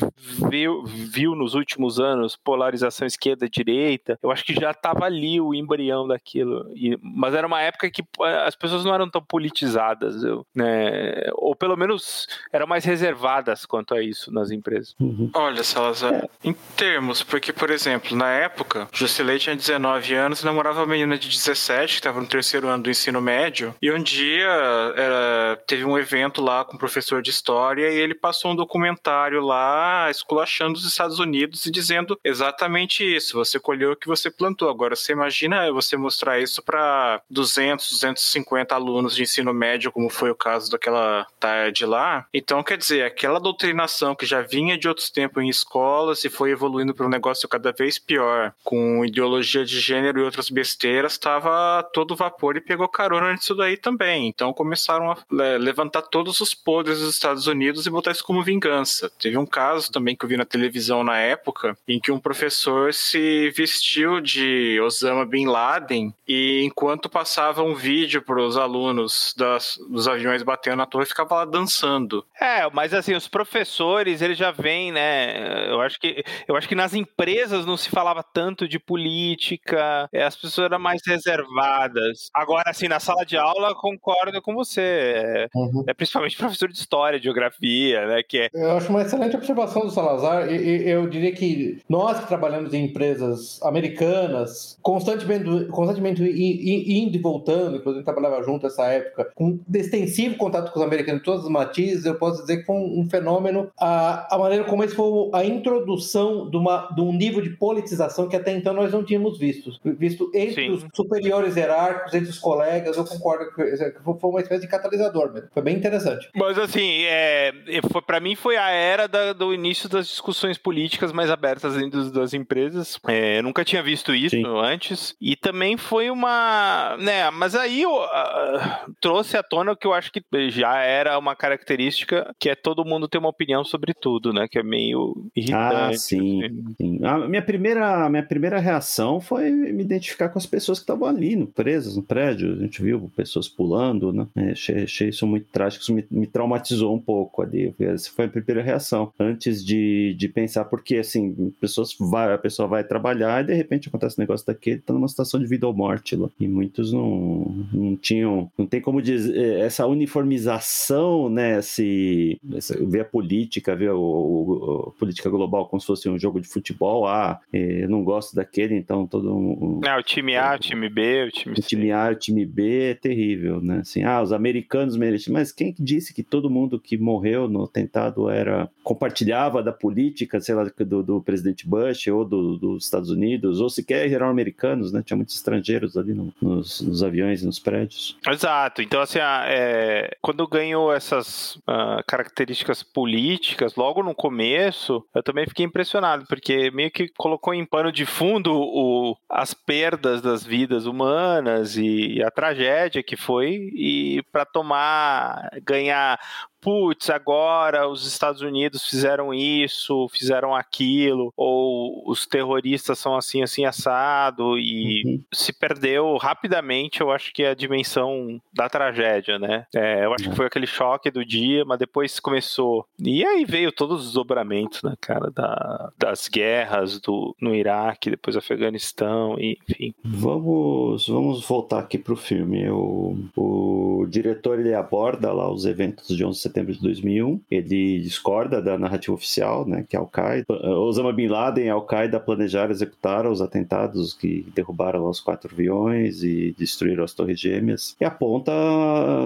viu, 0.50 0.84
viu 0.86 1.36
nos 1.36 1.54
últimos 1.54 2.00
anos, 2.00 2.36
polarização 2.36 3.08
esquerda-direita, 3.08 4.18
eu 4.22 4.32
acho 4.32 4.44
que 4.44 4.54
já 4.54 4.72
estava 4.72 5.06
ali 5.06 5.40
o 5.40 5.54
embrião 5.54 6.08
daquilo. 6.08 6.70
E, 6.76 6.98
mas 7.02 7.34
era 7.34 7.48
uma 7.48 7.62
época 7.62 7.90
que 7.90 8.04
as 8.46 8.56
pessoas 8.56 8.84
não 8.84 8.94
eram 8.94 9.10
tão 9.10 9.22
politizadas, 9.22 10.24
eu, 10.24 10.46
né? 10.56 11.30
ou 11.34 11.56
pelo 11.56 11.76
menos 11.76 12.28
eram 12.52 12.68
mais 12.68 12.86
reservadas 12.86 13.66
quanto 13.66 13.94
a 13.94 14.02
isso 14.02 14.32
nas 14.32 14.52
empresas. 14.52 14.96
Uhum. 15.00 15.30
Olha, 15.34 15.64
Salazar, 15.64 16.14
é. 16.14 16.30
em 16.44 16.54
termos, 16.76 17.24
porque, 17.24 17.54
por 17.54 17.70
exemplo, 17.70 18.16
na 18.16 18.30
época, 18.30 18.88
Jusilei 18.92 19.40
tinha 19.40 19.56
19 19.56 20.14
anos 20.14 20.42
e 20.42 20.46
namorava 20.46 20.82
uma 20.82 20.88
menina 20.88 21.18
de 21.18 21.30
17, 21.30 21.94
que 21.94 22.00
estava 22.00 22.20
no 22.20 22.28
terceiro 22.28 22.68
ano 22.68 22.84
do 22.84 22.90
ensino 22.90 23.22
médio, 23.22 23.74
e 23.82 23.92
um 23.92 24.02
dia 24.02 24.48
era, 24.96 25.62
teve 25.68 25.86
um 25.86 25.98
evento 25.98 26.42
lá 26.42 26.64
com 26.66 26.74
o 26.74 26.76
um 26.76 26.80
professor 26.80 27.22
de 27.22 27.30
história 27.30 27.79
e 27.80 28.00
ele 28.00 28.14
passou 28.14 28.52
um 28.52 28.56
documentário 28.56 29.42
lá 29.42 30.10
esculachando 30.10 30.78
os 30.78 30.86
Estados 30.86 31.20
Unidos 31.20 31.66
e 31.66 31.72
dizendo 31.72 32.20
exatamente 32.24 33.04
isso. 33.04 33.38
Você 33.38 33.60
colheu 33.60 33.92
o 33.92 33.96
que 33.96 34.08
você 34.08 34.30
plantou. 34.30 34.70
Agora, 34.70 34.96
você 34.96 35.12
imagina 35.12 35.72
você 35.72 35.98
mostrar 35.98 36.40
isso 36.40 36.62
para 36.62 37.22
200, 37.30 37.92
250 37.92 38.74
alunos 38.74 39.16
de 39.16 39.24
ensino 39.24 39.54
médio, 39.54 39.92
como 39.92 40.10
foi 40.10 40.32
o 40.32 40.36
caso 40.36 40.72
daquela 40.72 41.28
tarde 41.40 41.86
lá. 41.86 42.26
Então, 42.34 42.64
quer 42.64 42.78
dizer, 42.78 43.04
aquela 43.04 43.40
doutrinação 43.40 44.16
que 44.16 44.26
já 44.26 44.42
vinha 44.42 44.78
de 44.78 44.88
outros 44.88 45.10
tempos 45.10 45.44
em 45.44 45.50
escolas 45.50 46.24
e 46.24 46.30
foi 46.30 46.52
evoluindo 46.52 46.94
para 46.94 47.06
um 47.06 47.10
negócio 47.10 47.48
cada 47.48 47.72
vez 47.72 48.00
pior, 48.00 48.54
com 48.64 49.06
ideologia 49.06 49.66
de 49.66 49.80
gênero 49.80 50.20
e 50.20 50.24
outras 50.24 50.50
besteiras, 50.50 51.14
estava 51.14 51.84
todo 51.94 52.16
vapor 52.16 52.58
e 52.58 52.62
pegou 52.62 52.88
carona 52.88 53.34
nisso 53.34 53.56
daí 53.56 53.78
também. 53.78 54.28
Então, 54.28 54.54
começaram 54.54 55.12
a 55.12 55.18
levantar 55.58 56.02
todos 56.04 56.42
os 56.42 56.54
podres 56.54 57.00
dos 57.00 57.14
Estados 57.14 57.48
Unidos 57.48 57.69
e 57.78 57.90
botar 57.90 58.12
isso 58.12 58.24
como 58.24 58.44
vingança. 58.44 59.12
Teve 59.20 59.38
um 59.38 59.46
caso 59.46 59.92
também 59.92 60.16
que 60.16 60.24
eu 60.26 60.30
vi 60.30 60.38
na 60.38 60.46
televisão 60.46 61.04
na 61.04 61.18
época, 61.18 61.78
em 61.88 62.00
que 62.00 62.12
um 62.12 62.20
professor 62.20 62.94
se 62.94 63.52
vestiu 63.52 64.22
de 64.22 64.80
Osama 64.82 65.26
Bin 65.26 65.48
Laden 65.48 66.14
e 66.28 66.64
enquanto 66.64 67.10
passava 67.10 67.64
um 67.64 67.76
vídeo 67.76 68.22
para 68.22 68.42
os 68.42 68.58
alunos 68.58 69.34
das, 69.38 69.80
dos 69.90 70.08
aviões 70.08 70.44
batendo 70.44 70.78
na 70.78 70.86
torre, 70.86 71.06
ficava 71.06 71.36
lá 71.36 71.46
dançando. 71.46 72.26
É, 72.40 72.70
mas 72.72 72.94
assim, 72.94 73.16
os 73.16 73.28
professores, 73.28 74.22
eles 74.22 74.38
já 74.38 74.52
vêm, 74.52 74.92
né? 74.92 75.70
Eu 75.70 75.82
acho 75.82 76.00
que 76.00 76.24
eu 76.48 76.56
acho 76.56 76.68
que 76.68 76.76
nas 76.76 76.94
empresas 76.94 77.66
não 77.66 77.78
se 77.78 77.90
falava 77.90 78.24
tanto 78.24 78.68
de 78.68 78.80
política, 78.80 80.10
é, 80.12 80.24
as 80.24 80.36
pessoas 80.36 80.66
eram 80.66 80.80
mais 80.80 81.02
reservadas. 81.06 82.30
Agora, 82.34 82.70
assim, 82.70 82.88
na 82.88 83.00
sala 83.00 83.26
de 83.26 83.38
aula, 83.38 83.76
concordo 83.76 84.42
com 84.42 84.54
você. 84.54 84.82
É, 84.82 85.48
uhum. 85.54 85.84
é 85.88 85.94
principalmente 85.94 86.38
professor 86.38 86.70
de 86.70 86.78
história, 86.78 87.20
de 87.20 87.26
geografia, 87.26 87.59
né? 87.62 88.24
Que 88.28 88.40
é... 88.40 88.50
Eu 88.54 88.72
acho 88.72 88.90
uma 88.90 89.02
excelente 89.02 89.36
observação 89.36 89.84
do 89.84 89.92
Salazar. 89.92 90.52
E, 90.52 90.90
eu 90.90 91.08
diria 91.08 91.32
que 91.32 91.80
nós 91.88 92.20
que 92.20 92.28
trabalhamos 92.28 92.74
em 92.74 92.86
empresas 92.86 93.62
americanas, 93.64 94.78
constantemente, 94.82 95.66
constantemente 95.66 96.22
indo 96.24 97.16
e 97.16 97.22
voltando, 97.22 97.78
inclusive 97.78 98.04
trabalhava 98.04 98.42
junto 98.44 98.64
nessa 98.64 98.86
época, 98.88 99.32
com 99.36 99.60
extensivo 99.74 100.36
contato 100.38 100.72
com 100.72 100.80
os 100.80 100.86
americanos, 100.86 101.24
todos 101.24 101.46
os 101.46 101.50
matizes, 101.50 102.06
eu 102.06 102.16
posso 102.16 102.42
dizer 102.42 102.58
que 102.58 102.66
foi 102.66 102.76
um, 102.76 103.08
fenômeno, 103.10 103.72
a, 103.80 104.36
a 104.36 104.38
maneira 104.38 104.64
como 104.64 104.84
esse 104.84 104.96
foi 104.96 105.30
a 105.34 105.44
introdução 105.44 106.50
de, 106.50 106.58
uma, 106.58 106.90
de 106.96 107.02
um 107.02 107.12
nível 107.14 107.42
de 107.42 107.52
politização 107.52 108.28
que 108.28 108.36
até 108.36 108.52
então 108.52 108.74
nós 108.74 108.92
não 108.92 109.04
tínhamos 109.04 109.38
visto. 109.38 109.72
Visto 109.84 110.32
entre 110.34 110.68
Sim. 110.68 110.72
os 110.72 110.86
superiores 110.94 111.56
hierárquicos, 111.56 112.14
entre 112.14 112.30
os 112.30 112.40
colegas, 112.40 112.98
eu 112.98 113.06
concordo 113.06 113.52
que 113.54 114.04
foi 114.04 114.30
uma 114.30 114.42
espécie 114.42 114.62
de 114.62 114.68
catalisador 114.68 115.34
mesmo. 115.34 115.50
Foi 115.54 115.64
bem 115.64 115.76
interessante. 115.76 116.30
Mas 116.36 116.58
assim, 116.58 117.04
é, 117.04 117.49
foi, 117.92 118.02
para 118.02 118.20
mim 118.20 118.36
foi 118.36 118.58
a 118.58 118.70
era 118.70 119.08
da, 119.08 119.34
do 119.34 119.54
início 119.54 119.90
das 119.90 120.08
discussões 120.08 120.58
políticas 120.58 121.12
mais 121.12 121.30
abertas 121.30 121.76
dentro 121.76 122.12
das 122.12 122.34
empresas. 122.34 123.00
É, 123.08 123.40
eu 123.40 123.44
nunca 123.44 123.64
tinha 123.66 123.84
visto 123.84 124.14
isso 124.14 124.36
Sim. 124.36 124.46
antes. 124.46 125.16
E 125.20 125.36
também 125.36 125.78
foi 125.78 126.10
uma. 126.10 126.98
Né, 127.00 127.30
mas 127.32 127.56
aí 127.56 127.84
eu, 127.84 127.94
uh, 127.94 128.94
trouxe 129.02 129.38
à 129.38 129.44
tona 129.44 129.72
o 129.72 129.78
que 129.78 129.88
eu 129.88 129.94
acho 129.94 130.12
que 130.12 130.24
já 130.50 130.78
era 130.78 131.18
uma 131.18 131.36
característica, 131.36 132.34
que 132.40 132.50
é 132.50 132.56
todo 132.56 132.86
mundo 132.86 133.08
ter 133.08 133.18
uma 133.18 133.30
opinião 133.30 133.64
sobre 133.64 133.94
tudo, 133.94 134.34
né? 134.34 134.48
Que 134.50 134.60
é 134.60 134.64
meio 134.64 135.16
irritante. 135.36 135.76
Ah, 135.76 135.94
sim. 135.94 136.44
Assim. 136.44 136.76
sim. 136.78 137.00
A 137.06 137.18
minha 137.28 137.42
primeira, 137.42 138.10
minha 138.10 138.24
primeira 138.24 138.60
reação 138.60 139.20
foi 139.20 139.50
me 139.52 139.84
identificar 139.84 140.30
com 140.30 140.40
as 140.40 140.46
pessoas 140.46 140.80
que 140.80 140.84
estavam 140.84 141.08
ali, 141.08 141.36
no, 141.36 141.48
presas 141.48 141.96
no 141.96 142.04
prédio. 142.04 142.54
A 142.54 142.64
gente 142.64 142.82
viu 142.82 143.12
pessoas 143.16 143.48
pulando, 143.48 144.12
né? 144.12 144.28
É, 144.36 144.52
achei, 144.52 144.84
achei, 144.84 145.10
isso 145.10 145.26
muito 145.28 145.48
trágico, 145.52 145.84
isso 145.84 145.94
me, 145.94 146.06
me, 146.10 146.28
traumatizou 146.28 146.94
um 146.94 147.00
pouco 147.00 147.29
ali. 147.42 147.74
Essa 147.80 148.12
foi 148.12 148.26
a 148.26 148.30
primeira 148.30 148.62
reação. 148.62 149.12
Antes 149.20 149.64
de, 149.64 150.16
de 150.18 150.28
pensar, 150.28 150.66
porque 150.66 150.98
assim, 150.98 151.54
pessoas 151.60 151.96
vai, 152.00 152.34
a 152.34 152.38
pessoa 152.38 152.68
vai 152.68 152.84
trabalhar 152.84 153.44
e 153.44 153.48
de 153.48 153.54
repente 153.54 153.88
acontece 153.88 154.20
um 154.20 154.24
negócio 154.24 154.46
daquele, 154.46 154.80
tá 154.80 154.94
numa 154.94 155.08
situação 155.08 155.40
de 155.40 155.48
vida 155.48 155.68
ou 155.68 155.74
morte 155.74 156.16
lá. 156.16 156.30
E 156.40 156.48
muitos 156.48 156.92
não, 156.92 157.68
não 157.72 157.96
tinham, 157.96 158.52
não 158.58 158.66
tem 158.66 158.82
como 158.82 159.02
dizer, 159.02 159.38
é, 159.38 159.60
essa 159.62 159.86
uniformização, 159.86 161.30
né? 161.30 161.62
Se, 161.62 162.40
ver 162.88 163.02
a 163.02 163.06
política, 163.06 163.76
ver 163.76 163.92
o, 163.92 164.94
a 164.96 165.00
política 165.00 165.30
global 165.30 165.68
como 165.68 165.80
se 165.80 165.88
fosse 165.88 166.10
um 166.10 166.18
jogo 166.18 166.40
de 166.40 166.48
futebol. 166.48 167.08
Ah, 167.08 167.40
é, 167.52 167.84
eu 167.84 167.90
não 167.90 168.04
gosto 168.04 168.36
daquele, 168.36 168.76
então 168.76 169.06
todo 169.06 169.36
um. 169.36 169.82
É, 169.86 169.98
o 169.98 170.04
time 170.04 170.36
A, 170.36 170.56
o 170.56 170.60
time 170.60 170.90
B, 170.90 171.26
o 171.28 171.32
time 171.32 171.56
C. 171.56 171.62
O 171.62 171.64
time 171.64 171.92
A, 171.92 172.10
o 172.10 172.16
time 172.16 172.46
B 172.46 172.92
é 172.92 172.94
terrível, 172.94 173.62
né? 173.62 173.80
Assim, 173.80 174.04
ah, 174.04 174.22
os 174.22 174.32
americanos 174.32 174.98
merecem. 174.98 175.34
Mas 175.34 175.52
quem 175.52 175.74
disse 175.78 176.14
que 176.14 176.24
todo 176.24 176.50
mundo 176.50 176.80
que 176.80 176.98
morreu 176.98 177.19
no 177.48 177.64
atentado 177.64 178.30
era 178.30 178.70
compartilhava 178.84 179.62
da 179.62 179.72
política, 179.72 180.40
sei 180.42 180.56
lá, 180.56 180.64
do, 180.64 181.04
do 181.04 181.22
presidente 181.22 181.68
Bush 181.68 182.08
ou 182.08 182.26
do, 182.26 182.58
dos 182.58 182.86
Estados 182.86 183.10
Unidos, 183.10 183.60
ou 183.60 183.70
sequer 183.70 184.12
eram 184.12 184.30
americanos, 184.30 184.92
né? 184.92 185.04
Tinha 185.06 185.18
muitos 185.18 185.36
estrangeiros 185.36 185.96
ali 185.98 186.14
no, 186.14 186.34
nos, 186.42 186.82
nos, 186.82 187.04
aviões, 187.04 187.44
nos 187.44 187.60
prédios. 187.60 188.18
Exato. 188.28 188.82
Então, 188.82 189.02
assim, 189.02 189.20
é, 189.20 190.18
quando 190.22 190.48
ganhou 190.48 190.92
essas 190.94 191.56
uh, 191.58 192.04
características 192.08 192.82
políticas, 192.82 193.76
logo 193.76 194.02
no 194.02 194.16
começo, 194.16 195.06
eu 195.14 195.22
também 195.22 195.46
fiquei 195.46 195.66
impressionado, 195.66 196.26
porque 196.28 196.72
meio 196.72 196.92
que 196.92 197.10
colocou 197.18 197.54
em 197.54 197.66
pano 197.66 197.92
de 197.92 198.06
fundo 198.06 198.54
o, 198.54 199.16
as 199.30 199.54
perdas 199.54 200.22
das 200.22 200.44
vidas 200.44 200.86
humanas 200.86 201.78
e, 201.78 202.16
e 202.16 202.24
a 202.24 202.32
tragédia 202.32 203.04
que 203.04 203.16
foi, 203.16 203.72
e 203.74 204.24
para 204.32 204.46
tomar, 204.46 205.50
ganhar 205.64 206.20
putz, 206.62 207.10
agora 207.10 207.88
os 207.88 208.06
Estados 208.06 208.42
Unidos 208.42 208.86
fizeram 208.86 209.34
isso, 209.34 210.08
fizeram 210.10 210.56
aquilo, 210.56 211.34
ou 211.36 212.04
os 212.10 212.26
terroristas 212.26 213.00
são 213.00 213.16
assim, 213.16 213.42
assim, 213.42 213.66
assado, 213.66 214.58
e 214.58 215.04
uhum. 215.06 215.24
se 215.34 215.54
perdeu 215.54 216.18
rapidamente, 216.18 217.02
eu 217.02 217.12
acho 217.12 217.34
que 217.34 217.44
é 217.44 217.50
a 217.50 217.56
dimensão 217.56 218.42
da 218.54 218.70
tragédia, 218.70 219.40
né? 219.40 219.66
É, 219.74 220.06
eu 220.06 220.14
acho 220.14 220.26
uhum. 220.26 220.32
que 220.32 220.36
foi 220.36 220.46
aquele 220.46 220.68
choque 220.68 221.12
do 221.12 221.26
dia, 221.26 221.64
mas 221.66 221.80
depois 221.80 222.20
começou. 222.20 222.86
E 223.00 223.24
aí 223.26 223.46
veio 223.46 223.72
todos 223.72 224.00
os 224.00 224.06
desdobramentos, 224.08 224.84
né, 224.84 224.94
cara, 225.00 225.32
da, 225.32 225.92
das 225.98 226.28
guerras 226.28 227.00
do, 227.00 227.36
no 227.42 227.56
Iraque, 227.56 228.10
depois 228.10 228.36
Afeganistão, 228.36 229.36
enfim. 229.40 229.94
Vamos, 230.04 231.08
vamos 231.08 231.46
voltar 231.46 231.80
aqui 231.80 231.98
pro 231.98 232.16
filme. 232.16 232.70
O, 232.70 233.18
o 233.36 234.06
diretor 234.10 234.60
ele 234.60 234.74
aborda 234.74 235.32
lá 235.32 235.52
os 235.52 235.66
eventos 235.66 236.16
de 236.16 236.26
11 236.26 236.49
setembro 236.50 236.74
de 236.74 236.82
2001. 236.82 237.42
Ele 237.50 238.00
discorda 238.00 238.62
da 238.62 238.78
narrativa 238.78 239.14
oficial, 239.14 239.66
né, 239.66 239.86
que 239.88 239.96
Al-Qaeda, 239.96 240.46
Osama 240.50 241.14
Bin 241.14 241.28
Laden 241.28 241.66
e 241.66 241.70
Al-Qaeda 241.70 242.20
planejaram 242.20 242.72
executar 242.72 243.26
os 243.26 243.42
atentados 243.42 244.14
que 244.14 244.46
derrubaram 244.54 245.08
os 245.08 245.20
quatro 245.20 245.54
aviões 245.54 246.24
e 246.24 246.56
destruíram 246.58 247.04
as 247.04 247.14
torres 247.14 247.40
gêmeas. 247.40 247.96
E 248.00 248.06
aponta 248.06 248.52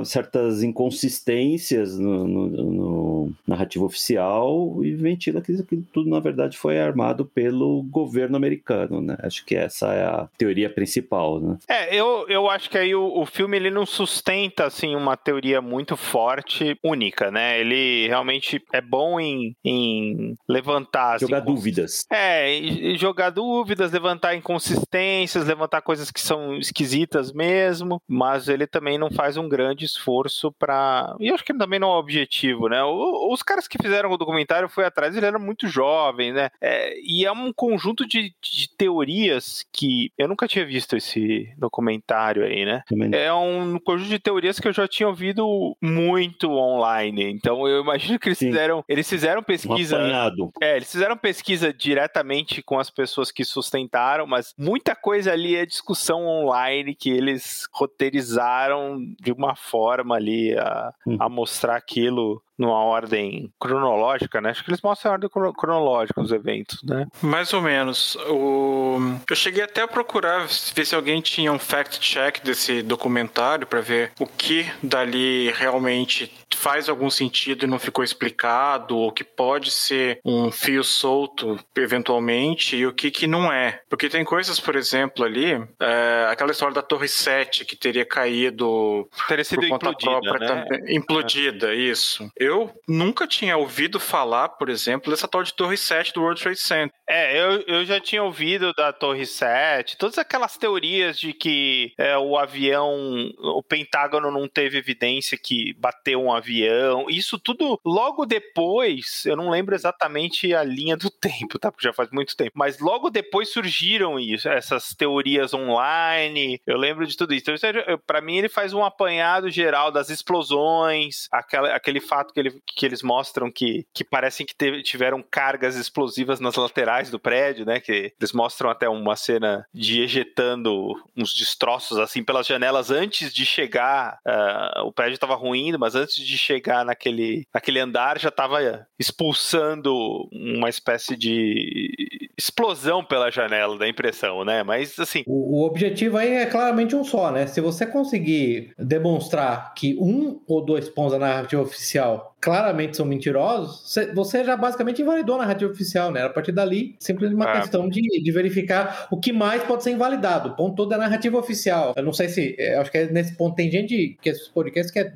certas 0.05 0.63
inconsistências 0.63 1.97
no, 1.97 2.27
no, 2.27 2.47
no 2.47 3.31
narrativa 3.47 3.85
oficial 3.85 4.83
e 4.83 4.93
ventila 4.93 5.41
que 5.41 5.53
tudo, 5.91 6.09
na 6.09 6.19
verdade, 6.19 6.57
foi 6.57 6.79
armado 6.79 7.25
pelo 7.25 7.83
governo 7.83 8.35
americano, 8.35 9.01
né? 9.01 9.17
Acho 9.21 9.45
que 9.45 9.55
essa 9.55 9.93
é 9.93 10.03
a 10.03 10.27
teoria 10.37 10.69
principal, 10.69 11.39
né? 11.39 11.57
É, 11.67 11.95
eu, 11.95 12.25
eu 12.27 12.49
acho 12.49 12.69
que 12.69 12.77
aí 12.77 12.93
o, 12.93 13.19
o 13.19 13.25
filme 13.25 13.57
ele 13.57 13.69
não 13.69 13.85
sustenta, 13.85 14.65
assim, 14.65 14.95
uma 14.95 15.15
teoria 15.15 15.61
muito 15.61 15.95
forte, 15.95 16.77
única 16.83 17.12
né? 17.31 17.59
Ele 17.59 18.07
realmente 18.07 18.61
é 18.71 18.81
bom 18.81 19.19
em, 19.19 19.55
em 19.63 20.35
levantar. 20.47 21.19
Jogar 21.19 21.37
assim, 21.37 21.45
dúvidas. 21.45 22.05
É, 22.11 22.47
jogar 22.95 23.29
dúvidas, 23.29 23.91
levantar 23.91 24.35
inconsistências, 24.35 25.45
levantar 25.45 25.81
coisas 25.81 26.11
que 26.11 26.21
são 26.21 26.57
esquisitas 26.57 27.31
mesmo, 27.31 28.01
mas 28.07 28.47
ele 28.47 28.67
também 28.67 28.97
não 28.97 29.11
faz 29.11 29.37
um 29.37 29.47
grande 29.47 29.85
esforço 29.85 30.51
para. 30.51 31.15
E 31.19 31.27
eu 31.27 31.35
acho 31.35 31.43
que 31.43 31.53
também 31.53 31.79
não 31.79 31.89
é 31.89 31.95
o 31.95 31.99
objetivo, 31.99 32.67
né? 32.67 32.83
Os 32.83 33.43
caras 33.43 33.67
que 33.67 33.81
fizeram 33.81 34.11
o 34.11 34.17
documentário 34.17 34.69
foi 34.69 34.85
atrás, 34.85 35.15
ele 35.15 35.25
era 35.25 35.39
muito 35.39 35.67
jovem, 35.67 36.33
né? 36.33 36.49
É, 36.61 36.97
e 37.01 37.25
é 37.25 37.31
um 37.31 37.51
conjunto 37.53 38.05
de, 38.05 38.33
de 38.41 38.69
teorias 38.77 39.65
que 39.71 40.11
eu 40.17 40.27
nunca 40.27 40.47
tinha 40.47 40.65
visto 40.65 40.95
esse 40.95 41.53
documentário 41.57 42.43
aí, 42.43 42.65
né? 42.65 42.83
É 43.11 43.33
um 43.33 43.79
conjunto 43.79 44.09
de 44.09 44.19
teorias 44.19 44.59
que 44.59 44.67
eu 44.67 44.73
já 44.73 44.87
tinha 44.87 45.07
ouvido 45.07 45.75
muito 45.81 46.51
online 46.51 47.02
online. 47.03 47.31
Então 47.31 47.67
eu 47.67 47.81
imagino 47.81 48.17
que 48.19 48.29
eles 48.29 48.37
Sim. 48.37 48.47
fizeram, 48.47 48.83
eles 48.87 49.09
fizeram 49.09 49.43
pesquisa. 49.43 49.97
Um 49.97 50.51
é, 50.61 50.75
eles 50.75 50.91
fizeram 50.91 51.17
pesquisa 51.17 51.73
diretamente 51.73 52.61
com 52.61 52.79
as 52.79 52.89
pessoas 52.89 53.31
que 53.31 53.43
sustentaram, 53.43 54.25
mas 54.25 54.53
muita 54.57 54.95
coisa 54.95 55.31
ali 55.31 55.55
é 55.55 55.65
discussão 55.65 56.25
online 56.25 56.95
que 56.95 57.09
eles 57.09 57.67
roteirizaram 57.71 58.97
de 59.19 59.31
uma 59.31 59.55
forma 59.55 60.15
ali 60.15 60.57
a, 60.57 60.93
hum. 61.05 61.17
a 61.19 61.29
mostrar 61.29 61.75
aquilo 61.75 62.41
numa 62.57 62.83
ordem 62.83 63.51
cronológica, 63.59 64.41
né? 64.41 64.49
Acho 64.49 64.63
que 64.63 64.69
eles 64.69 64.81
mostram 64.81 65.11
a 65.11 65.13
ordem 65.13 65.29
cronológica 65.29 66.21
dos 66.21 66.31
eventos, 66.31 66.81
né? 66.83 67.07
Mais 67.21 67.53
ou 67.53 67.61
menos. 67.61 68.15
O... 68.29 68.97
Eu 69.29 69.35
cheguei 69.35 69.63
até 69.63 69.81
a 69.81 69.87
procurar 69.87 70.47
ver 70.75 70.85
se 70.85 70.95
alguém 70.95 71.21
tinha 71.21 71.51
um 71.51 71.59
fact-check 71.59 72.43
desse 72.43 72.81
documentário 72.81 73.65
para 73.67 73.81
ver 73.81 74.11
o 74.19 74.25
que 74.25 74.65
dali 74.81 75.51
realmente 75.51 76.31
faz 76.55 76.87
algum 76.87 77.09
sentido 77.09 77.65
e 77.65 77.67
não 77.67 77.79
ficou 77.79 78.03
explicado, 78.03 78.97
ou 78.97 79.11
que 79.11 79.23
pode 79.23 79.71
ser 79.71 80.19
um 80.23 80.51
fio 80.51 80.83
solto 80.83 81.59
eventualmente, 81.75 82.77
e 82.77 82.85
o 82.85 82.93
que, 82.93 83.11
que 83.11 83.27
não 83.27 83.51
é. 83.51 83.81
Porque 83.89 84.07
tem 84.07 84.23
coisas, 84.23 84.59
por 84.59 84.75
exemplo, 84.75 85.25
ali, 85.25 85.53
é, 85.79 86.27
aquela 86.29 86.51
história 86.51 86.73
da 86.73 86.81
Torre 86.81 87.07
7 87.07 87.65
que 87.65 87.75
teria 87.75 88.05
caído 88.05 89.09
teria 89.27 89.43
sido 89.43 89.61
por 89.61 89.69
conta 89.69 89.89
implodida, 89.89 90.21
própria 90.21 90.55
né? 90.55 90.93
Implodida, 90.93 91.73
é. 91.73 91.75
isso. 91.75 92.29
Eu 92.43 92.69
nunca 92.89 93.25
tinha 93.25 93.55
ouvido 93.55 94.01
falar, 94.01 94.49
por 94.49 94.67
exemplo, 94.67 95.09
dessa 95.09 95.29
tal 95.29 95.43
de 95.43 95.53
Torre 95.53 95.77
7 95.77 96.13
do 96.13 96.21
World 96.21 96.41
Trade 96.41 96.59
Center. 96.59 96.93
É, 97.07 97.39
eu, 97.39 97.61
eu 97.61 97.85
já 97.85 98.01
tinha 98.01 98.21
ouvido 98.21 98.73
da 98.73 98.91
Torre 98.91 99.25
7, 99.25 99.97
todas 99.97 100.17
aquelas 100.17 100.57
teorias 100.57 101.17
de 101.17 101.31
que 101.31 101.93
é, 101.97 102.17
o 102.17 102.37
avião, 102.37 103.31
o 103.39 103.63
Pentágono 103.63 104.29
não 104.29 104.47
teve 104.47 104.77
evidência 104.77 105.37
que 105.37 105.73
bateu 105.75 106.21
um 106.21 106.33
avião, 106.33 107.05
isso 107.09 107.39
tudo 107.39 107.79
logo 107.85 108.25
depois, 108.25 109.25
eu 109.25 109.37
não 109.37 109.49
lembro 109.49 109.73
exatamente 109.73 110.53
a 110.53 110.63
linha 110.63 110.97
do 110.97 111.09
tempo, 111.21 111.57
tá? 111.57 111.71
Porque 111.71 111.87
já 111.87 111.93
faz 111.93 112.09
muito 112.11 112.35
tempo, 112.35 112.51
mas 112.55 112.79
logo 112.79 113.09
depois 113.09 113.53
surgiram 113.53 114.19
isso, 114.19 114.49
essas 114.49 114.89
teorias 114.93 115.53
online, 115.53 116.59
eu 116.67 116.77
lembro 116.77 117.07
de 117.07 117.15
tudo 117.15 117.33
isso. 117.33 117.51
Então, 117.51 117.99
para 118.05 118.21
mim, 118.21 118.37
ele 118.37 118.49
faz 118.49 118.73
um 118.73 118.83
apanhado 118.83 119.49
geral 119.49 119.91
das 119.91 120.09
explosões, 120.09 121.27
aquela, 121.31 121.73
aquele 121.73 122.01
fato 122.01 122.32
que, 122.33 122.39
ele, 122.39 122.61
que 122.65 122.85
eles 122.85 123.01
mostram 123.01 123.51
que, 123.51 123.85
que 123.93 124.03
parecem 124.03 124.45
que 124.45 124.55
teve, 124.55 124.81
tiveram 124.83 125.23
cargas 125.23 125.75
explosivas 125.75 126.39
nas 126.39 126.55
laterais 126.55 127.09
do 127.09 127.19
prédio, 127.19 127.65
né? 127.65 127.79
Que 127.79 128.13
eles 128.19 128.33
mostram 128.33 128.69
até 128.69 128.89
uma 128.89 129.15
cena 129.15 129.65
de 129.73 130.01
ejetando 130.01 130.93
uns 131.15 131.33
destroços 131.33 131.97
assim 131.99 132.23
pelas 132.23 132.47
janelas 132.47 132.91
antes 132.91 133.33
de 133.33 133.45
chegar. 133.45 134.19
Uh, 134.27 134.87
o 134.87 134.91
prédio 134.91 135.15
estava 135.15 135.35
ruindo, 135.35 135.79
mas 135.79 135.95
antes 135.95 136.15
de 136.15 136.37
chegar 136.37 136.85
naquele, 136.85 137.47
naquele 137.53 137.79
andar 137.79 138.19
já 138.19 138.29
estava 138.29 138.87
expulsando 138.99 139.93
uma 140.31 140.69
espécie 140.69 141.15
de 141.15 142.22
explosão 142.37 143.03
pela 143.03 143.31
janela 143.31 143.77
da 143.77 143.87
impressão, 143.87 144.43
né? 144.43 144.63
Mas 144.63 144.99
assim. 144.99 145.23
O, 145.25 145.59
o 145.59 145.65
objetivo 145.65 146.17
aí 146.17 146.33
é 146.33 146.45
claramente 146.45 146.95
um 146.95 147.03
só, 147.03 147.31
né? 147.31 147.47
Se 147.47 147.61
você 147.61 147.85
conseguir 147.85 148.73
demonstrar 148.77 149.73
que 149.73 149.95
um 149.99 150.41
ou 150.47 150.63
dois 150.63 150.89
pontos 150.89 151.13
da 151.13 151.19
narrativa 151.19 151.61
oficial 151.61 152.32
claramente 152.43 152.97
são 152.97 153.05
mentirosos, 153.05 153.97
você 154.13 154.43
já 154.43 154.57
basicamente 154.57 155.01
invalidou 155.01 155.35
a 155.35 155.39
narrativa 155.39 155.71
oficial, 155.71 156.11
né? 156.11 156.23
A 156.23 156.29
partir 156.29 156.51
dali, 156.51 156.93
simplesmente 156.99 157.37
uma 157.37 157.49
é. 157.49 157.61
questão 157.61 157.87
de, 157.87 158.01
de 158.01 158.31
verificar 158.33 159.07
o 159.09 159.17
que 159.17 159.31
mais 159.31 159.63
pode 159.63 159.81
ser 159.81 159.91
invalidado. 159.91 160.49
O 160.49 160.51
ponto 160.53 160.75
todo 160.75 160.91
é 160.91 160.95
a 160.95 160.97
narrativa 160.97 161.37
oficial. 161.37 161.93
Eu 161.95 162.03
não 162.03 162.11
sei 162.11 162.27
se. 162.27 162.53
É, 162.59 162.75
acho 162.75 162.91
que 162.91 162.97
é 162.97 163.05
nesse 163.05 163.37
ponto 163.37 163.55
tem 163.55 163.71
gente 163.71 164.17
que 164.21 164.29
esses 164.29 164.49
podcasts 164.49 164.91
que 164.91 164.99
é. 164.99 165.13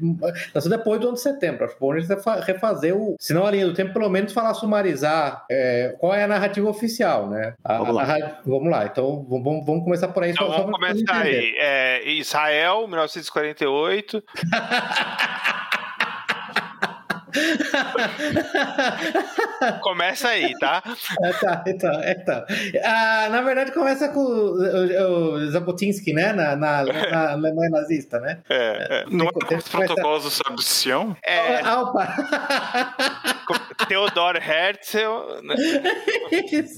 Nasceu 0.56 0.72
depois 0.72 1.02
do 1.02 1.08
ano 1.08 1.16
de 1.16 1.22
setembro. 1.22 1.66
Acho 1.66 1.78
que 1.78 1.86
a 1.86 2.00
gente 2.00 2.46
refazer 2.46 2.96
o. 2.96 3.18
Se 3.20 3.34
não 3.34 3.46
a 3.46 3.52
linha 3.52 3.66
do 3.66 3.74
tempo, 3.74 3.92
pelo 3.92 4.08
menos 4.08 4.32
falar, 4.32 4.54
sumarizar 4.54 5.46
é, 5.52 5.98
qual 6.00 6.14
é 6.14 6.24
a 6.24 6.28
narrativa 6.28 6.70
oficial, 6.70 7.30
né? 7.30 7.56
A, 7.62 7.80
vamos, 7.80 7.96
lá. 7.96 8.04
A, 8.04 8.40
vamos 8.46 8.72
lá. 8.72 8.86
Então 8.86 9.26
vamos, 9.30 9.66
vamos 9.66 9.84
começar 9.84 10.08
por 10.08 10.24
aí. 10.24 10.32
Então, 10.32 10.50
vamos 10.50 10.72
começar 10.72 11.24
aí. 11.24 11.54
É, 11.60 12.10
Israel, 12.10 12.88
1948. 12.88 14.24
começa 19.82 20.30
aí, 20.30 20.54
tá? 20.60 20.82
É, 21.22 21.34
tá, 21.34 21.64
então, 21.68 21.92
é, 22.02 22.16
tá. 22.16 22.46
Ah, 22.84 23.28
na 23.30 23.42
verdade, 23.42 23.72
começa 23.72 24.10
com 24.10 24.20
o, 24.20 24.62
o, 24.62 25.34
o 25.34 25.50
Zabotinsky, 25.50 26.14
né? 26.14 26.34
Na, 26.34 26.56
na, 26.56 26.84
na 26.86 27.32
Alemanha 27.32 27.70
nazista, 27.70 28.20
né? 28.20 28.40
É, 28.50 29.02
é. 29.02 29.06
Não 29.10 29.28
é 29.28 29.32
com 29.32 29.56
os 29.56 29.68
protocolos 29.68 30.24
do 30.24 30.30
Sábio 30.30 30.62
Sião? 30.62 31.16
É. 31.24 31.62
Ah, 31.62 31.82
opa! 31.82 32.16
Theodor 33.88 34.36
Herzl. 34.36 35.42
Né? 35.44 35.56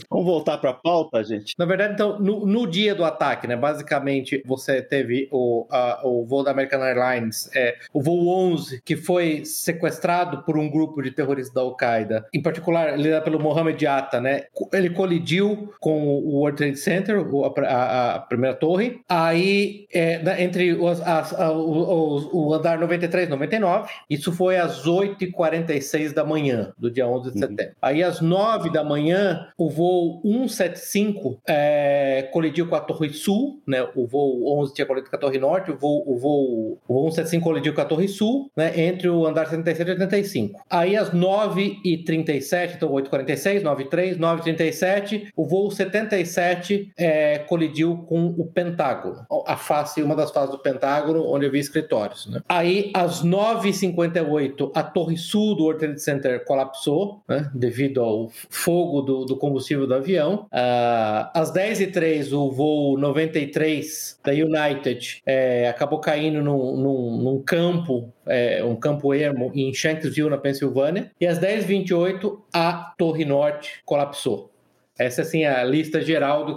Vamos 0.10 0.26
voltar 0.26 0.58
para 0.58 0.72
a 0.72 0.74
pauta, 0.74 1.24
gente? 1.24 1.56
Na 1.58 1.66
verdade, 1.66 1.94
então, 1.94 2.20
no, 2.20 2.46
no, 2.46 2.68
dia 2.68 2.94
do 2.94 3.04
ataque, 3.04 3.48
né? 3.48 3.56
Basicamente, 3.56 4.44
você 4.46 4.82
teve 4.82 5.28
o, 5.32 5.66
a, 5.72 6.02
o 6.04 6.26
voo 6.26 6.44
da 6.44 6.52
American 6.52 6.84
Airlines, 6.84 7.50
é, 7.56 7.78
o 7.94 8.02
voo 8.02 8.30
11, 8.52 8.82
que 8.82 8.96
foi 8.96 9.44
sequestrado 9.46 10.39
por 10.46 10.58
um 10.58 10.70
grupo 10.70 11.02
de 11.02 11.12
terroristas 11.12 11.54
da 11.54 11.62
Al-Qaeda, 11.62 12.26
em 12.34 12.42
particular 12.42 12.98
liderado 12.98 13.26
pelo 13.26 13.40
Mohamed 13.40 13.86
Atta, 13.86 14.20
né? 14.20 14.44
Ele 14.74 14.90
colidiu 14.90 15.74
com 15.80 16.08
o 16.08 16.36
World 16.38 16.58
Trade 16.58 16.78
Center, 16.78 17.18
a, 17.18 17.74
a, 17.74 18.16
a 18.16 18.20
primeira 18.20 18.56
torre, 18.56 19.02
aí 19.08 19.88
é, 19.94 20.44
entre 20.44 20.74
os, 20.74 21.02
as, 21.02 21.32
o, 21.32 22.54
andar 22.54 22.80
93 22.80 23.28
e 23.28 23.32
99, 23.32 23.90
isso 24.10 24.32
foi 24.32 24.58
às 24.58 24.86
8h46 24.86 26.14
da 26.14 26.24
manhã 26.24 26.74
do 26.78 26.92
dia 26.92 27.08
11 27.08 27.32
de 27.32 27.36
uhum. 27.36 27.50
setembro. 27.50 27.76
Aí 27.82 28.04
às 28.04 28.22
9 28.22 28.72
da 28.72 28.84
manhã, 28.84 29.48
o 29.58 29.70
voo 29.70 30.22
175 30.24 31.42
é, 31.48 32.30
colidiu 32.32 32.68
com 32.68 32.76
a 32.76 32.82
Torre 32.82 33.10
Sul, 33.10 33.62
né? 33.68 33.88
O 33.96 34.08
voo 34.08 34.60
11 34.62 34.74
tinha 34.74 34.86
colidido 34.86 35.10
com 35.10 35.16
a 35.16 35.20
Torre 35.20 35.40
Norte, 35.40 35.72
o 35.72 35.78
voo, 35.78 36.04
o 36.06 36.18
voo, 36.18 36.80
o 36.88 36.94
voo 36.94 37.12
175 37.12 37.44
colidiu 37.44 37.74
com 37.74 37.82
a 37.82 37.86
Torre 37.86 38.08
Sul, 38.08 38.52
né? 38.56 38.80
Entre 38.80 39.10
o 39.10 39.26
andar 39.26 39.48
77 39.48 39.92
e 39.92 39.98
85. 40.30 40.62
Aí 40.70 40.96
às 40.96 41.12
9h37, 41.12 42.76
então 42.76 42.90
8h46, 42.92 43.64
9h03, 43.64 44.18
9h37, 44.18 45.28
o 45.36 45.46
voo 45.46 45.72
77 45.72 46.92
é, 46.98 47.40
colidiu 47.40 47.98
com 48.08 48.28
o 48.28 48.46
Pentágono, 48.46 49.26
a 49.46 49.58
face, 49.58 50.02
uma 50.02 50.16
das 50.16 50.32
faces 50.32 50.52
do 50.52 50.60
Pentágono, 50.60 51.26
onde 51.28 51.46
havia 51.46 51.60
escritórios. 51.60 52.28
Né? 52.28 52.42
Aí 52.48 52.92
às 52.94 53.24
9h58, 53.24 54.72
a 54.76 54.84
Torre 54.84 55.18
Sul 55.18 55.56
do 55.56 55.64
World 55.64 55.80
Trade 55.80 56.02
Center 56.02 56.46
colapsou, 56.46 57.22
né? 57.28 57.50
devido 57.54 58.02
ao 58.02 58.30
fogo 58.50 59.02
do, 59.02 59.26
do 59.26 59.38
combustível 59.38 59.88
do 59.88 59.94
avião. 59.94 60.48
Uh, 60.52 61.30
às 61.34 61.52
10h03, 61.52 62.32
o 62.34 62.52
voo 62.52 62.98
93 62.98 64.20
da 64.24 64.32
United 64.32 65.22
é, 65.26 65.68
acabou 65.68 66.00
caindo 66.00 66.42
num, 66.42 66.78
num, 66.78 67.18
num 67.24 67.42
campo 67.42 68.14
é, 68.30 68.64
um 68.64 68.76
campo 68.76 69.14
ermo 69.14 69.52
em 69.54 69.74
Shanksville, 69.74 70.30
na 70.30 70.38
Pensilvânia. 70.38 71.12
E 71.20 71.26
às 71.26 71.40
10h28, 71.40 72.40
a 72.54 72.94
Torre 72.98 73.26
Norte 73.26 73.82
colapsou. 73.86 74.52
Essa 75.00 75.22
assim, 75.22 75.44
é 75.44 75.50
a 75.62 75.64
lista 75.64 76.02
geral 76.02 76.46
do 76.46 76.56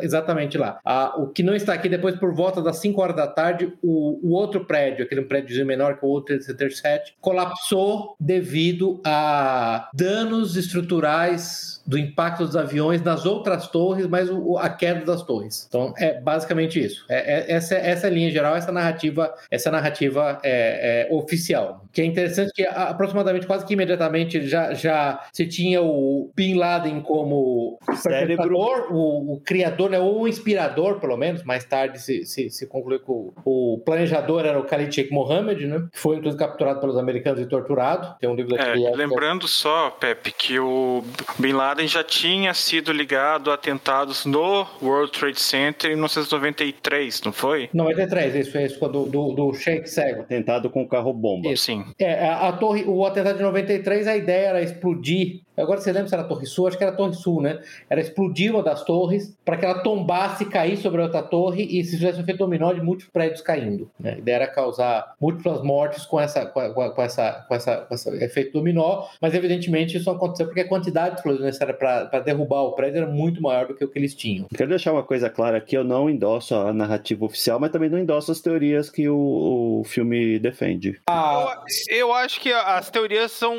exatamente 0.00 0.56
lá. 0.56 0.78
Ah, 0.84 1.14
o 1.16 1.26
que 1.26 1.42
não 1.42 1.54
está 1.54 1.74
aqui 1.74 1.88
depois, 1.88 2.16
por 2.16 2.32
volta 2.32 2.62
das 2.62 2.78
5 2.78 3.00
horas 3.00 3.16
da 3.16 3.26
tarde, 3.26 3.72
o, 3.82 4.20
o 4.22 4.32
outro 4.32 4.64
prédio, 4.64 5.04
aquele 5.04 5.22
prédio 5.22 5.66
menor 5.66 5.98
que 5.98 6.06
o 6.06 6.08
outro 6.08 6.40
Center 6.40 6.74
7, 6.74 7.14
colapsou 7.20 8.14
devido 8.20 9.00
a 9.04 9.90
danos 9.92 10.56
estruturais 10.56 11.82
do 11.86 11.96
impacto 11.98 12.44
dos 12.44 12.54
aviões 12.54 13.02
nas 13.02 13.24
outras 13.24 13.66
torres, 13.66 14.06
mas 14.06 14.28
o, 14.30 14.58
a 14.58 14.68
queda 14.68 15.04
das 15.04 15.22
torres. 15.22 15.66
Então 15.66 15.94
é 15.96 16.20
basicamente 16.20 16.78
isso. 16.78 17.04
É, 17.08 17.40
é, 17.40 17.52
essa, 17.52 17.74
essa 17.74 18.06
é 18.06 18.10
linha 18.10 18.30
geral, 18.30 18.54
essa 18.54 18.70
narrativa, 18.70 19.34
essa 19.50 19.70
narrativa 19.70 20.38
é, 20.42 21.08
é 21.08 21.14
oficial. 21.14 21.84
Que 21.90 22.02
é 22.02 22.04
interessante 22.04 22.52
que 22.54 22.64
aproximadamente 22.66 23.46
quase 23.46 23.64
que 23.64 23.72
imediatamente 23.72 24.46
já, 24.46 24.74
já 24.74 25.26
se 25.32 25.46
tinha 25.46 25.80
o 25.80 26.30
Bin 26.36 26.54
Laden 26.54 27.00
como 27.00 27.47
cérebro, 27.96 28.58
o, 28.90 29.34
o, 29.34 29.40
criador, 29.40 29.90
né, 29.90 29.98
ou 29.98 30.22
o 30.22 30.28
inspirador, 30.28 31.00
pelo 31.00 31.16
menos. 31.16 31.42
Mais 31.44 31.64
tarde 31.64 32.00
se, 32.00 32.26
se, 32.26 32.50
se 32.50 32.66
concluiu 32.66 33.00
que 33.00 33.10
o, 33.10 33.32
o, 33.44 33.82
planejador 33.84 34.44
era 34.44 34.58
o 34.58 34.64
Khalid 34.64 34.94
Sheikh 34.94 35.12
Mohammed, 35.12 35.66
né? 35.66 35.86
Que 35.92 35.98
foi 35.98 36.16
inclusive 36.16 36.38
capturado 36.38 36.80
pelos 36.80 36.96
americanos 36.96 37.40
e 37.40 37.46
torturado. 37.46 38.16
Tem 38.20 38.28
um 38.28 38.34
livro 38.34 38.56
da 38.56 38.62
é, 38.62 38.74
Lembrando 38.94 39.46
só, 39.46 39.90
Pepe, 39.90 40.32
que 40.32 40.58
o 40.58 41.02
Bin 41.38 41.52
Laden 41.52 41.78
Laden 41.78 41.86
já 41.86 42.02
tinha 42.02 42.52
sido 42.54 42.92
ligado 42.92 43.50
a 43.50 43.54
atentados 43.54 44.24
no 44.24 44.66
World 44.82 45.12
Trade 45.12 45.40
Center 45.40 45.90
em 45.90 45.94
1993, 45.94 47.22
não 47.22 47.32
foi? 47.32 47.68
93, 47.72 48.34
isso 48.34 48.52
foi 48.52 48.64
isso, 48.64 48.88
do, 48.88 49.04
do, 49.04 49.32
do 49.32 49.54
Sheikh 49.54 49.88
Cego. 49.88 50.22
Atentado 50.22 50.70
com 50.70 50.86
carro-bomba. 50.88 51.54
Sim. 51.56 51.84
É, 51.98 52.26
a, 52.26 52.48
a, 52.48 52.52
torre, 52.52 52.84
o 52.86 53.04
atentado 53.04 53.36
de 53.36 53.42
93, 53.42 54.06
a 54.06 54.16
ideia 54.16 54.48
era 54.48 54.62
explodir 54.62 55.42
Agora 55.58 55.80
você 55.80 55.92
lembra 55.92 56.08
se 56.08 56.14
era 56.14 56.22
a 56.22 56.26
Torre 56.26 56.46
Sul? 56.46 56.68
Acho 56.68 56.78
que 56.78 56.84
era 56.84 56.92
a 56.92 56.96
Torre 56.96 57.14
Sul, 57.14 57.42
né? 57.42 57.60
Era 57.88 58.00
explodir 58.00 58.52
uma 58.52 58.62
das 58.62 58.84
torres 58.84 59.36
para 59.44 59.56
que 59.56 59.64
ela 59.64 59.82
tombasse 59.82 60.44
e 60.44 60.46
caísse 60.46 60.82
sobre 60.82 61.00
a 61.00 61.04
outra 61.04 61.22
torre 61.22 61.64
e 61.64 61.84
se 61.84 61.96
fizesse 61.96 62.18
um 62.18 62.22
efeito 62.22 62.38
dominó 62.38 62.72
de 62.72 62.80
múltiplos 62.80 63.12
prédios 63.12 63.40
caindo. 63.40 63.90
Né? 63.98 64.14
A 64.14 64.18
ideia 64.18 64.36
era 64.36 64.46
causar 64.46 65.14
múltiplas 65.20 65.62
mortes 65.62 66.04
com, 66.06 66.20
essa, 66.20 66.46
com, 66.46 66.72
com, 66.72 67.02
essa, 67.02 67.44
com, 67.48 67.54
essa, 67.54 67.76
com 67.78 67.94
esse 67.94 68.24
efeito 68.24 68.52
dominó, 68.52 69.06
mas 69.20 69.34
evidentemente 69.34 69.96
isso 69.96 70.06
não 70.06 70.16
aconteceu 70.16 70.46
porque 70.46 70.60
a 70.60 70.68
quantidade 70.68 71.10
de 71.10 71.16
explosões 71.16 71.44
necessária 71.44 71.74
para 71.74 72.20
derrubar 72.20 72.62
o 72.62 72.72
prédio 72.72 72.98
era 72.98 73.06
muito 73.06 73.42
maior 73.42 73.66
do 73.66 73.74
que 73.74 73.84
o 73.84 73.88
que 73.88 73.98
eles 73.98 74.14
tinham. 74.14 74.46
Quero 74.54 74.70
deixar 74.70 74.92
uma 74.92 75.02
coisa 75.02 75.28
clara 75.28 75.58
aqui: 75.58 75.76
eu 75.76 75.84
não 75.84 76.08
endosso 76.08 76.54
a 76.54 76.72
narrativa 76.72 77.24
oficial, 77.24 77.58
mas 77.58 77.70
também 77.70 77.90
não 77.90 77.98
endosso 77.98 78.30
as 78.30 78.40
teorias 78.40 78.90
que 78.90 79.08
o, 79.08 79.80
o 79.80 79.84
filme 79.84 80.38
defende. 80.38 81.00
Ah, 81.08 81.62
eu, 81.88 82.08
eu 82.08 82.12
acho 82.12 82.40
que 82.40 82.52
as 82.52 82.90
teorias 82.90 83.32
são, 83.32 83.54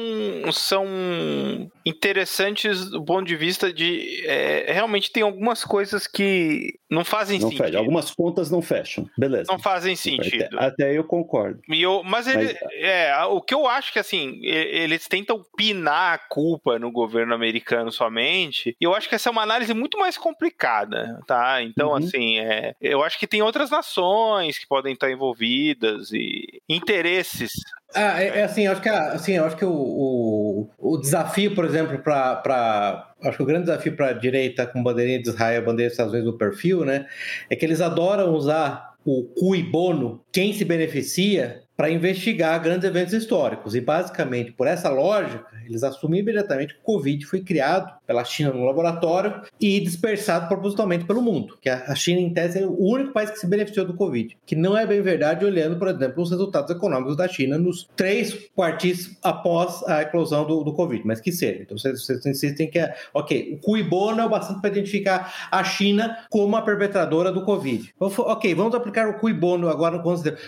são 0.51 0.85
interessantes 1.89 2.89
do 2.89 3.03
ponto 3.03 3.25
de 3.25 3.35
vista 3.35 3.73
de. 3.73 4.23
É, 4.25 4.71
realmente 4.71 5.11
tem 5.11 5.23
algumas 5.23 5.63
coisas 5.63 6.07
que 6.07 6.73
não 6.89 7.03
fazem 7.03 7.39
não 7.39 7.49
sentido. 7.49 7.65
Fecha. 7.65 7.77
Algumas 7.77 8.11
contas 8.11 8.51
não 8.51 8.61
fecham. 8.61 9.09
Beleza. 9.17 9.51
Não 9.51 9.59
fazem 9.59 9.95
sentido. 9.95 10.57
Até, 10.57 10.65
até 10.65 10.97
eu 10.97 11.03
concordo. 11.03 11.59
E 11.67 11.81
eu, 11.81 12.03
mas, 12.03 12.27
ele, 12.27 12.45
mas 12.45 12.57
é, 12.73 13.15
o 13.25 13.41
que 13.41 13.53
eu 13.53 13.67
acho 13.67 13.91
que 13.91 13.99
assim, 13.99 14.39
eles 14.43 15.07
tentam 15.07 15.43
pinar 15.57 16.13
a 16.13 16.17
culpa 16.17 16.79
no 16.79 16.91
governo 16.91 17.33
americano 17.33 17.91
somente. 17.91 18.75
E 18.79 18.83
eu 18.83 18.93
acho 18.93 19.09
que 19.09 19.15
essa 19.15 19.29
é 19.29 19.31
uma 19.31 19.43
análise 19.43 19.73
muito 19.73 19.97
mais 19.97 20.17
complicada, 20.17 21.19
tá? 21.27 21.61
Então, 21.63 21.89
uhum. 21.89 21.95
assim, 21.95 22.39
é, 22.39 22.75
eu 22.81 23.03
acho 23.03 23.19
que 23.19 23.27
tem 23.27 23.41
outras 23.41 23.69
nações 23.69 24.57
que 24.57 24.67
podem 24.67 24.93
estar 24.93 25.11
envolvidas 25.11 26.11
e 26.11 26.61
interesses 26.67 27.51
ah, 27.95 28.21
é, 28.21 28.39
é, 28.39 28.43
assim, 28.43 28.67
acho 28.67 28.81
que, 28.81 28.89
assim, 28.89 29.37
acho 29.37 29.57
que 29.57 29.65
o, 29.65 29.71
o, 29.71 30.69
o 30.77 30.97
desafio, 30.97 31.55
por 31.55 31.65
exemplo, 31.65 31.97
para. 31.99 33.07
Acho 33.21 33.37
que 33.37 33.43
o 33.43 33.45
grande 33.45 33.65
desafio 33.65 33.95
para 33.95 34.09
a 34.09 34.13
direita 34.13 34.65
com 34.67 34.83
bandeirinha 34.83 35.21
de 35.21 35.29
Israel, 35.29 35.65
bandeira 35.65 35.89
dos 35.89 35.93
Estados 35.93 36.13
Unidos 36.13 36.31
no 36.31 36.37
perfil, 36.37 36.85
né? 36.85 37.07
É 37.49 37.55
que 37.55 37.65
eles 37.65 37.81
adoram 37.81 38.33
usar 38.33 38.93
o 39.03 39.23
cui 39.23 39.63
bono, 39.63 40.23
quem 40.31 40.53
se 40.53 40.63
beneficia, 40.63 41.63
para 41.75 41.89
investigar 41.89 42.61
grandes 42.61 42.87
eventos 42.87 43.13
históricos. 43.13 43.73
E 43.73 43.81
basicamente, 43.81 44.51
por 44.51 44.67
essa 44.67 44.89
lógica, 44.89 45.47
eles 45.65 45.81
assumem 45.81 46.19
imediatamente 46.19 46.73
que 46.73 46.79
o 46.81 46.83
Covid 46.83 47.25
foi 47.25 47.41
criado 47.41 47.91
pela 48.09 48.25
China 48.25 48.51
no 48.51 48.65
laboratório 48.65 49.39
e 49.61 49.79
dispersado 49.79 50.47
propositalmente 50.47 51.05
pelo 51.05 51.21
mundo. 51.21 51.55
Que 51.61 51.69
a 51.69 51.93
China, 51.93 52.19
em 52.19 52.33
tese, 52.33 52.57
é 52.57 52.65
o 52.65 52.75
único 52.75 53.13
país 53.13 53.29
que 53.29 53.37
se 53.37 53.45
beneficiou 53.45 53.85
do 53.85 53.93
Covid. 53.93 54.35
Que 54.47 54.55
não 54.55 54.75
é 54.75 54.83
bem 54.83 54.99
verdade, 54.99 55.45
olhando, 55.45 55.77
por 55.77 55.87
exemplo, 55.89 56.23
os 56.23 56.31
resultados 56.31 56.71
econômicos 56.75 57.15
da 57.15 57.27
China 57.27 57.59
nos 57.59 57.87
três 57.95 58.49
quartis 58.55 59.15
após 59.21 59.87
a 59.87 60.01
eclosão 60.01 60.43
do, 60.43 60.63
do 60.63 60.73
Covid. 60.73 61.03
Mas 61.05 61.21
que 61.21 61.31
seja. 61.31 61.61
Então, 61.61 61.77
vocês, 61.77 62.03
vocês 62.03 62.25
insistem 62.25 62.67
que 62.67 62.79
é. 62.79 62.95
Ok, 63.13 63.53
o 63.53 63.63
cui 63.63 63.83
bono 63.83 64.19
é 64.19 64.25
o 64.25 64.29
bastante 64.29 64.59
para 64.59 64.71
identificar 64.71 65.47
a 65.51 65.63
China 65.63 66.17
como 66.31 66.55
a 66.55 66.63
perpetradora 66.63 67.31
do 67.31 67.45
Covid. 67.45 67.93
Ok, 67.99 68.55
vamos 68.55 68.73
aplicar 68.73 69.07
o 69.07 69.19
cui 69.19 69.33
bono 69.33 69.69
agora 69.69 69.97
no 69.97 70.03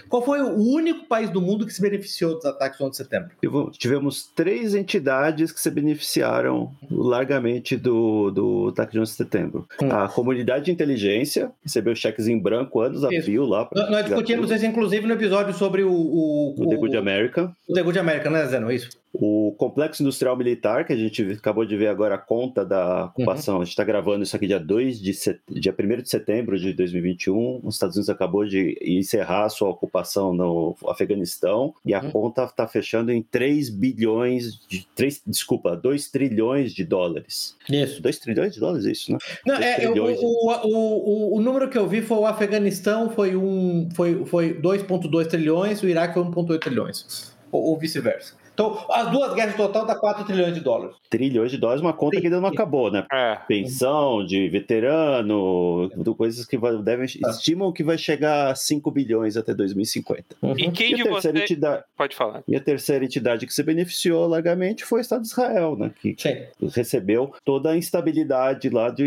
Qual 0.09 0.25
foi 0.25 0.41
o 0.41 0.55
único 0.55 1.07
país 1.07 1.29
do 1.29 1.39
mundo 1.39 1.67
que 1.67 1.73
se 1.73 1.81
beneficiou 1.81 2.33
dos 2.33 2.45
ataques 2.45 2.79
do 2.79 2.85
11 2.85 2.91
de 2.91 2.97
setembro? 2.97 3.29
Tivemos 3.73 4.31
três 4.33 4.73
entidades 4.73 5.51
que 5.51 5.61
se 5.61 5.69
beneficiaram 5.69 6.71
largamente 6.89 7.50
do, 7.77 8.31
do 8.31 8.67
ataque 8.69 8.93
de 8.93 8.99
11 8.99 9.11
de 9.11 9.17
setembro. 9.17 9.67
Hum. 9.81 9.91
A 9.91 10.07
comunidade 10.07 10.65
de 10.65 10.71
inteligência 10.71 11.51
recebeu 11.63 11.95
cheques 11.95 12.27
em 12.27 12.39
branco 12.39 12.79
anos 12.79 13.03
a 13.03 13.09
fio 13.09 13.45
lá. 13.45 13.69
Nós 13.73 14.05
discutimos 14.05 14.51
isso, 14.51 14.65
inclusive, 14.65 15.05
no 15.05 15.13
episódio 15.13 15.53
sobre 15.53 15.83
o. 15.83 15.91
O, 15.91 16.55
o, 16.57 16.63
o 16.63 16.69
The 16.69 16.75
Good 16.75 16.97
America. 16.97 17.51
O 17.67 17.73
The 17.73 17.83
Good 17.83 17.99
America, 17.99 18.29
né, 18.29 18.45
Zeno? 18.47 18.71
Isso. 18.71 18.89
O 19.23 19.53
complexo 19.55 20.01
industrial 20.01 20.35
militar, 20.35 20.83
que 20.83 20.91
a 20.91 20.95
gente 20.95 21.21
acabou 21.33 21.63
de 21.63 21.77
ver 21.77 21.89
agora 21.89 22.15
a 22.15 22.17
conta 22.17 22.65
da 22.65 23.05
ocupação, 23.05 23.57
uhum. 23.57 23.61
a 23.61 23.63
gente 23.63 23.73
está 23.73 23.83
gravando 23.83 24.23
isso 24.23 24.35
aqui 24.35 24.47
dia 24.47 24.59
2 24.59 24.99
de 24.99 25.13
set... 25.13 25.39
dia 25.47 25.75
1 25.79 26.01
de 26.01 26.09
setembro 26.09 26.57
de 26.57 26.73
2021. 26.73 27.61
Os 27.63 27.75
Estados 27.75 27.95
Unidos 27.95 28.09
acabou 28.09 28.43
de 28.45 28.75
encerrar 28.81 29.45
a 29.45 29.49
sua 29.49 29.69
ocupação 29.69 30.33
no 30.33 30.75
Afeganistão 30.87 31.71
e 31.85 31.93
a 31.93 32.01
uhum. 32.01 32.09
conta 32.09 32.45
está 32.45 32.67
fechando 32.67 33.11
em 33.11 33.21
3 33.21 33.69
bilhões 33.69 34.59
de 34.67 34.87
3, 34.95 35.21
desculpa, 35.27 35.75
2 35.77 36.09
trilhões 36.09 36.73
de 36.73 36.83
dólares. 36.83 37.55
Isso. 37.69 38.01
2 38.01 38.17
trilhões 38.17 38.55
de 38.55 38.59
dólares, 38.59 38.87
é 38.87 38.91
isso, 38.91 39.11
né? 39.11 39.19
Não, 39.45 39.55
é, 39.57 39.85
eu, 39.85 39.93
o, 39.93 40.07
o, 40.07 40.57
o, 40.65 41.37
o, 41.37 41.41
número 41.41 41.69
que 41.69 41.77
eu 41.77 41.87
vi 41.87 42.01
foi 42.01 42.17
o 42.17 42.25
Afeganistão 42.25 43.11
foi 43.11 43.35
um 43.35 43.87
foi, 43.93 44.25
foi 44.25 44.59
2,2 44.59 45.27
trilhões, 45.27 45.83
o 45.83 45.87
Iraque 45.87 46.15
foi 46.15 46.23
1,8 46.23 46.59
trilhões. 46.59 47.31
Ou, 47.51 47.65
ou 47.65 47.77
vice-versa. 47.77 48.40
Então, 48.61 48.85
as 48.91 49.11
duas 49.11 49.33
guerras 49.33 49.55
total 49.55 49.87
dá 49.87 49.95
4 49.95 50.23
trilhões 50.23 50.53
de 50.53 50.59
dólares. 50.59 50.95
Trilhões 51.09 51.49
de 51.49 51.57
dólares, 51.57 51.81
uma 51.81 51.93
conta 51.93 52.15
Sim. 52.15 52.21
que 52.21 52.27
ainda 52.27 52.39
não 52.39 52.49
acabou, 52.49 52.91
né? 52.91 53.05
É. 53.11 53.39
Pensão 53.47 54.23
de 54.23 54.47
veterano, 54.49 55.89
coisas 56.15 56.45
que 56.45 56.57
devem, 56.83 57.07
ah. 57.25 57.29
estimam 57.31 57.71
que 57.71 57.83
vai 57.83 57.97
chegar 57.97 58.51
a 58.51 58.55
5 58.55 58.91
bilhões 58.91 59.35
até 59.35 59.53
2050. 59.53 60.35
Uhum. 60.41 60.59
E 60.59 60.71
quem 60.71 60.93
e 60.93 60.95
de 60.95 61.03
você... 61.03 61.31
Entidade, 61.31 61.83
Pode 61.97 62.15
falar. 62.15 62.43
E 62.47 62.55
a 62.55 62.59
terceira 62.59 63.05
entidade 63.05 63.47
que 63.47 63.53
se 63.53 63.63
beneficiou 63.63 64.27
largamente 64.27 64.83
foi 64.83 64.99
o 64.99 65.01
Estado 65.01 65.21
de 65.21 65.27
Israel, 65.29 65.75
né? 65.75 65.91
Que 65.99 66.13
Sim. 66.17 66.43
recebeu 66.75 67.33
toda 67.43 67.71
a 67.71 67.77
instabilidade 67.77 68.69
lá 68.69 68.89
de 68.89 69.03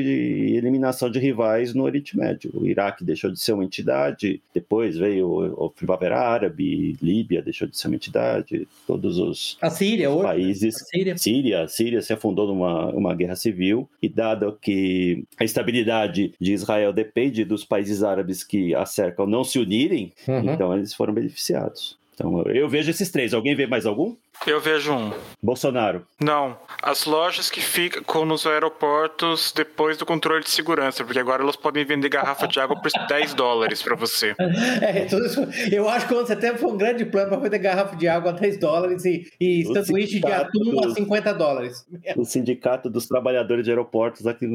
eliminação 0.56 1.10
de 1.10 1.18
rivais 1.18 1.74
no 1.74 1.84
Oriente 1.84 2.16
Médio. 2.16 2.50
O 2.54 2.66
Iraque 2.66 3.04
deixou 3.04 3.30
de 3.30 3.38
ser 3.38 3.52
uma 3.52 3.64
entidade, 3.64 4.40
depois 4.54 4.96
veio 4.96 5.28
o 5.28 5.70
Primavera 5.70 6.18
Árabe, 6.18 6.96
Líbia 7.00 7.42
deixou 7.42 7.68
de 7.68 7.78
ser 7.78 7.88
uma 7.88 7.96
entidade, 7.96 8.66
todos 8.86 9.18
os 9.18 9.43
a 9.60 9.70
Síria, 9.70 10.10
os 10.10 10.22
países. 10.22 10.74
A 10.76 10.84
Síria. 10.84 11.18
Síria, 11.18 11.68
Síria 11.68 12.02
se 12.02 12.12
afundou 12.12 12.46
numa 12.46 12.90
uma 12.90 13.14
guerra 13.14 13.36
civil 13.36 13.88
e 14.02 14.08
dado 14.08 14.56
que 14.60 15.24
a 15.38 15.44
estabilidade 15.44 16.32
de 16.40 16.52
Israel 16.52 16.92
depende 16.92 17.44
dos 17.44 17.64
países 17.64 18.02
árabes 18.02 18.44
que 18.44 18.74
a 18.74 18.84
cercam 18.86 19.26
não 19.26 19.44
se 19.44 19.58
unirem, 19.58 20.12
uhum. 20.26 20.52
então 20.52 20.74
eles 20.76 20.94
foram 20.94 21.14
beneficiados. 21.14 21.96
Então 22.14 22.42
eu 22.42 22.68
vejo 22.68 22.90
esses 22.90 23.10
três. 23.10 23.34
Alguém 23.34 23.54
vê 23.54 23.66
mais 23.66 23.86
algum? 23.86 24.14
Eu 24.46 24.60
vejo 24.60 24.92
um. 24.92 25.12
Bolsonaro. 25.42 26.06
Não. 26.20 26.58
As 26.82 27.06
lojas 27.06 27.50
que 27.50 27.60
ficam 27.60 28.24
nos 28.24 28.46
aeroportos 28.46 29.52
depois 29.52 29.96
do 29.96 30.04
controle 30.04 30.42
de 30.44 30.50
segurança, 30.50 31.02
porque 31.02 31.18
agora 31.18 31.42
elas 31.42 31.56
podem 31.56 31.84
vender 31.84 32.08
garrafa 32.08 32.46
de 32.46 32.60
água 32.60 32.76
por 32.80 32.90
10 33.08 33.34
dólares 33.34 33.82
para 33.82 33.94
você. 33.94 34.34
É, 34.82 35.06
tudo 35.06 35.26
isso, 35.26 35.46
eu 35.72 35.88
acho 35.88 36.06
que 36.06 36.14
o 36.14 36.26
setembro 36.26 36.58
foi 36.58 36.70
um 36.70 36.76
grande 36.76 37.04
plano 37.04 37.28
para 37.30 37.38
vender 37.38 37.58
garrafa 37.58 37.96
de 37.96 38.06
água 38.06 38.30
a 38.30 38.34
10 38.34 38.58
dólares 38.58 39.04
e, 39.04 39.26
e 39.40 39.64
sanduíche 39.64 40.20
de 40.20 40.32
atum 40.32 40.80
a 40.84 40.90
50 40.90 41.34
dólares. 41.34 41.86
O 42.16 42.24
sindicato 42.24 42.90
dos 42.90 43.06
trabalhadores 43.06 43.64
de 43.64 43.70
aeroportos 43.70 44.26
aqui 44.26 44.46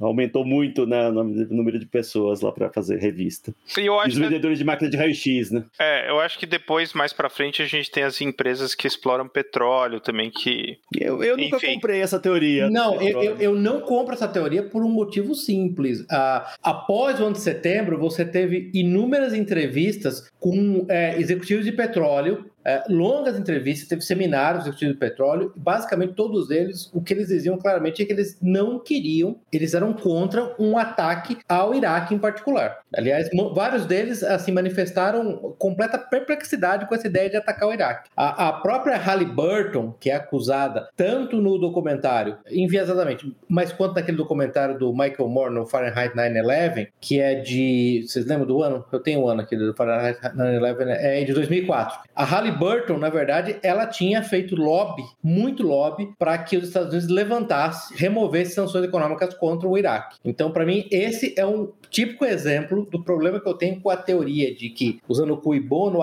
aumentou 0.00 0.44
muito 0.44 0.86
né, 0.86 1.08
o 1.08 1.12
número 1.12 1.78
de 1.78 1.86
pessoas 1.86 2.40
lá 2.40 2.50
para 2.50 2.70
fazer 2.70 2.98
revista. 2.98 3.54
E, 3.76 3.86
eu 3.86 3.98
acho 3.98 4.10
e 4.10 4.12
os 4.12 4.18
vendedores 4.18 4.58
de 4.58 4.64
máquina 4.64 4.90
de 4.90 4.96
raio-x, 4.96 5.50
né? 5.50 5.64
É, 5.78 6.08
eu 6.08 6.20
acho 6.20 6.38
que 6.38 6.46
depois, 6.46 6.92
mais 6.92 7.12
para 7.12 7.28
frente, 7.28 7.62
a 7.62 7.66
gente 7.66 7.90
tem 7.90 8.02
as 8.02 8.20
empresas 8.20 8.74
que 8.74 8.86
exploram 8.86 9.23
petróleo 9.28 10.00
também, 10.00 10.30
que. 10.30 10.78
Eu, 10.98 11.22
eu 11.22 11.36
nunca 11.36 11.58
comprei 11.60 12.00
essa 12.00 12.18
teoria. 12.18 12.68
Não, 12.70 13.00
eu, 13.00 13.22
eu, 13.22 13.36
eu, 13.38 13.54
não 13.54 13.80
compro 13.80 14.14
essa 14.14 14.28
teoria 14.28 14.62
por 14.62 14.84
um 14.84 14.88
motivo 14.88 15.34
simples. 15.34 16.04
Ah, 16.10 16.54
após 16.62 17.20
o 17.20 17.24
11 17.24 17.32
de 17.32 17.40
setembro, 17.40 17.98
você 17.98 18.24
teve 18.24 18.70
inúmeras 18.74 19.34
entrevistas 19.34 20.30
com 20.38 20.86
é, 20.88 21.18
executivos 21.20 21.64
de 21.64 21.72
petróleo 21.72 22.50
é, 22.64 22.82
longas 22.88 23.38
entrevistas, 23.38 23.88
teve 23.88 24.02
seminários 24.02 24.64
do 24.64 24.74
de 24.74 24.94
petróleo, 24.94 25.52
e 25.56 25.60
basicamente 25.60 26.14
todos 26.14 26.50
eles, 26.50 26.90
o 26.92 27.00
que 27.00 27.12
eles 27.12 27.28
diziam 27.28 27.58
claramente 27.58 28.02
é 28.02 28.06
que 28.06 28.12
eles 28.12 28.38
não 28.40 28.78
queriam, 28.78 29.36
eles 29.52 29.74
eram 29.74 29.92
contra 29.92 30.54
um 30.58 30.76
ataque 30.78 31.38
ao 31.48 31.74
Iraque 31.74 32.14
em 32.14 32.18
particular. 32.18 32.78
Aliás, 32.94 33.28
vários 33.54 33.86
deles 33.86 34.22
assim 34.22 34.52
manifestaram 34.52 35.54
completa 35.58 35.98
perplexidade 35.98 36.86
com 36.86 36.94
essa 36.94 37.06
ideia 37.06 37.30
de 37.30 37.36
atacar 37.36 37.68
o 37.68 37.72
Iraque. 37.72 38.08
A, 38.16 38.48
a 38.48 38.52
própria 38.52 38.96
Halliburton, 38.96 39.94
que 40.00 40.10
é 40.10 40.16
acusada 40.16 40.88
tanto 40.96 41.40
no 41.40 41.58
documentário, 41.58 42.38
enviesadamente, 42.50 43.34
mas 43.48 43.72
quanto 43.72 43.96
naquele 43.96 44.16
documentário 44.16 44.78
do 44.78 44.92
Michael 44.92 45.28
Moore 45.28 45.54
no 45.54 45.66
Fahrenheit 45.66 46.14
9/11, 46.14 46.88
que 47.00 47.20
é 47.20 47.34
de, 47.34 48.04
vocês 48.06 48.26
lembram 48.26 48.46
do 48.46 48.62
ano? 48.62 48.84
Eu 48.90 49.00
tenho 49.00 49.20
o 49.20 49.24
um 49.24 49.28
ano 49.28 49.42
aqui 49.42 49.56
do 49.56 49.74
Fahrenheit 49.74 50.18
9/11, 50.20 50.84
é 50.88 51.24
de 51.24 51.32
2004. 51.32 51.98
A 52.14 52.24
Halliburton 52.24 52.53
Burton, 52.54 52.98
na 52.98 53.08
verdade, 53.08 53.56
ela 53.62 53.86
tinha 53.86 54.22
feito 54.22 54.56
lobby, 54.56 55.02
muito 55.22 55.62
lobby, 55.62 56.12
para 56.18 56.36
que 56.38 56.56
os 56.56 56.68
Estados 56.68 56.90
Unidos 56.90 57.08
levantassem, 57.08 57.96
removessem 57.96 58.54
sanções 58.54 58.84
econômicas 58.84 59.34
contra 59.34 59.68
o 59.68 59.76
Iraque. 59.76 60.16
Então, 60.24 60.50
para 60.50 60.64
mim, 60.64 60.86
esse 60.90 61.34
é 61.36 61.46
um 61.46 61.72
típico 61.90 62.24
exemplo 62.24 62.86
do 62.90 63.02
problema 63.02 63.40
que 63.40 63.48
eu 63.48 63.54
tenho 63.54 63.80
com 63.80 63.90
a 63.90 63.96
teoria 63.96 64.54
de 64.54 64.68
que, 64.70 65.00
usando 65.08 65.34
o 65.34 65.36
Cuibono, 65.36 66.00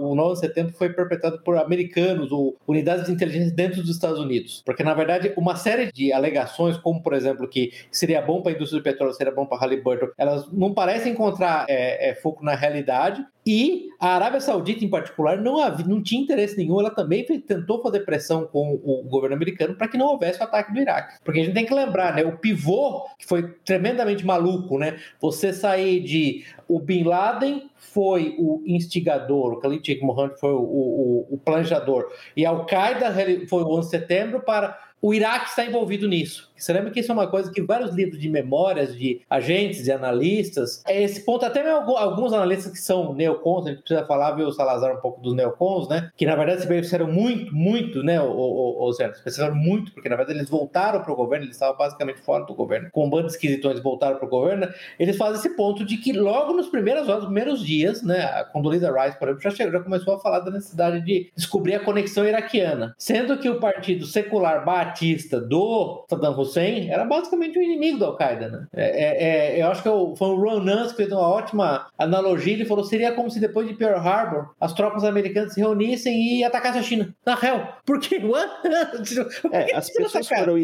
o 0.00 0.14
9 0.14 0.34
de 0.34 0.40
setembro 0.40 0.72
foi 0.74 0.90
perpetrado 0.90 1.40
por 1.40 1.56
americanos 1.56 2.30
ou 2.30 2.56
unidades 2.66 3.06
de 3.06 3.12
inteligência 3.12 3.54
dentro 3.54 3.80
dos 3.80 3.90
Estados 3.90 4.20
Unidos. 4.20 4.62
Porque, 4.64 4.84
na 4.84 4.94
verdade, 4.94 5.32
uma 5.36 5.56
série 5.56 5.90
de 5.92 6.12
alegações, 6.12 6.76
como, 6.76 7.02
por 7.02 7.14
exemplo, 7.14 7.48
que 7.48 7.72
seria 7.90 8.22
bom 8.22 8.42
para 8.42 8.52
a 8.52 8.54
indústria 8.54 8.80
do 8.80 8.84
petróleo, 8.84 9.12
seria 9.12 9.32
bom 9.32 9.46
para 9.46 9.58
Halliburton, 9.58 10.08
elas 10.16 10.50
não 10.52 10.72
parecem 10.72 11.12
encontrar 11.12 11.66
é, 11.68 12.10
é, 12.10 12.14
foco 12.14 12.44
na 12.44 12.54
realidade 12.54 13.24
E 13.50 13.88
a 13.98 14.14
Arábia 14.14 14.42
Saudita, 14.42 14.84
em 14.84 14.90
particular, 14.90 15.38
não, 15.38 15.58
havia, 15.58 15.86
não 15.86 16.02
tinha 16.02 16.20
interesse 16.20 16.54
nenhum. 16.54 16.78
Ela 16.78 16.90
também 16.90 17.24
tentou 17.24 17.80
fazer 17.82 18.00
pressão 18.00 18.44
com 18.44 18.74
o 18.74 19.02
governo 19.04 19.34
americano 19.34 19.74
para 19.74 19.88
que 19.88 19.96
não 19.96 20.04
houvesse 20.04 20.38
o 20.38 20.42
ataque 20.42 20.70
do 20.70 20.78
Iraque. 20.78 21.16
Porque 21.24 21.40
a 21.40 21.44
gente 21.44 21.54
tem 21.54 21.64
que 21.64 21.72
lembrar, 21.72 22.14
né? 22.14 22.22
O 22.22 22.36
pivô, 22.36 23.06
que 23.18 23.24
foi 23.24 23.48
tremendamente 23.64 24.22
maluco, 24.22 24.78
né? 24.78 24.98
Você 25.18 25.50
sair 25.50 26.00
de 26.00 26.44
o 26.68 26.78
Bin 26.78 27.04
Laden 27.04 27.70
foi 27.74 28.36
o 28.38 28.62
instigador, 28.66 29.54
o 29.54 29.60
Khalid 29.60 29.86
Sheikh 29.86 30.04
Mohammed 30.04 30.38
foi 30.38 30.52
o, 30.52 30.60
o, 30.60 31.26
o 31.30 31.38
planejador, 31.38 32.12
e 32.36 32.44
a 32.44 32.50
Al-Qaeda 32.50 33.14
foi 33.48 33.62
o 33.62 33.78
11 33.78 33.86
de 33.86 33.90
setembro 33.90 34.40
para 34.40 34.78
o 35.00 35.14
Iraque 35.14 35.48
está 35.48 35.64
envolvido 35.64 36.08
nisso. 36.08 36.47
Você 36.58 36.72
lembra 36.72 36.90
que 36.90 37.00
isso 37.00 37.10
é 37.10 37.14
uma 37.14 37.26
coisa 37.26 37.50
que 37.50 37.62
vários 37.62 37.94
livros 37.94 38.20
de 38.20 38.28
memórias 38.28 38.96
de 38.96 39.20
agentes 39.28 39.86
e 39.86 39.92
analistas, 39.92 40.82
é 40.86 41.02
esse 41.02 41.24
ponto, 41.24 41.44
até 41.44 41.62
mesmo 41.62 41.96
alguns 41.96 42.32
analistas 42.32 42.72
que 42.72 42.78
são 42.78 43.14
neocons, 43.14 43.66
a 43.66 43.70
gente 43.70 43.80
precisa 43.80 44.04
falar, 44.06 44.32
viu, 44.32 44.50
Salazar, 44.52 44.96
um 44.96 45.00
pouco 45.00 45.20
dos 45.20 45.34
neocons, 45.34 45.88
né? 45.88 46.10
Que 46.16 46.26
na 46.26 46.36
verdade 46.36 46.62
se 46.62 46.66
beneficiaram 46.66 47.06
muito, 47.06 47.54
muito, 47.54 48.02
né, 48.02 48.20
o, 48.20 48.30
o, 48.30 48.84
o 48.84 48.92
Zé, 48.92 49.12
se 49.12 49.20
beneficiaram 49.20 49.54
muito, 49.54 49.92
porque 49.92 50.08
na 50.08 50.16
verdade 50.16 50.38
eles 50.38 50.50
voltaram 50.50 51.02
para 51.02 51.12
o 51.12 51.16
governo, 51.16 51.44
eles 51.44 51.56
estavam 51.56 51.76
basicamente 51.76 52.20
fora 52.20 52.44
do 52.44 52.54
governo, 52.54 52.88
com 52.92 53.06
um 53.06 53.10
bando 53.10 53.28
esquisitões 53.28 53.80
voltaram 53.80 54.16
para 54.16 54.26
o 54.26 54.30
governo, 54.30 54.68
eles 54.98 55.16
fazem 55.16 55.38
esse 55.38 55.56
ponto 55.56 55.84
de 55.84 55.96
que 55.96 56.12
logo 56.12 56.52
nos 56.52 56.68
primeiros 56.68 57.08
horas, 57.08 57.24
primeiros 57.24 57.64
dias, 57.64 58.02
né, 58.02 58.22
a 58.24 58.44
Condoleezza 58.44 58.92
Rice, 58.92 59.18
por 59.18 59.28
exemplo, 59.28 59.42
já, 59.42 59.50
chegou, 59.50 59.72
já 59.72 59.80
começou 59.80 60.14
a 60.14 60.20
falar 60.20 60.40
da 60.40 60.50
necessidade 60.50 61.00
de 61.04 61.30
descobrir 61.36 61.74
a 61.74 61.80
conexão 61.80 62.26
iraquiana, 62.26 62.94
sendo 62.98 63.38
que 63.38 63.48
o 63.48 63.60
partido 63.60 64.06
secular 64.06 64.64
batista 64.64 65.40
do 65.40 66.04
Saddam 66.08 66.38
Hussein 66.38 66.47
era 66.56 67.04
basicamente 67.04 67.58
um 67.58 67.62
inimigo 67.62 67.98
da 67.98 68.06
Al-Qaeda, 68.06 68.48
né? 68.48 68.66
É, 68.72 68.84
é, 68.84 69.56
é, 69.56 69.62
eu 69.62 69.68
acho 69.68 69.82
que 69.82 69.88
foi 69.88 70.28
o 70.28 70.36
Ron 70.36 70.60
Nance 70.60 70.90
que 70.90 71.02
fez 71.02 71.12
uma 71.12 71.26
ótima 71.26 71.86
analogia. 71.98 72.52
Ele 72.52 72.64
falou: 72.64 72.84
seria 72.84 73.12
como 73.12 73.30
se 73.30 73.40
depois 73.40 73.66
de 73.66 73.74
Pearl 73.74 73.98
Harbor 73.98 74.50
as 74.60 74.72
tropas 74.72 75.04
americanas 75.04 75.54
se 75.54 75.60
reunissem 75.60 76.38
e 76.38 76.44
atacassem 76.44 76.80
a 76.80 76.84
China. 76.84 77.14
Na 77.24 77.34
real. 77.34 77.78
Por 77.84 78.00
quê? 78.00 78.20
Por 78.28 79.52
é, 79.52 79.74
as 79.74 79.90
pessoas 79.90 80.28
foram 80.28 80.56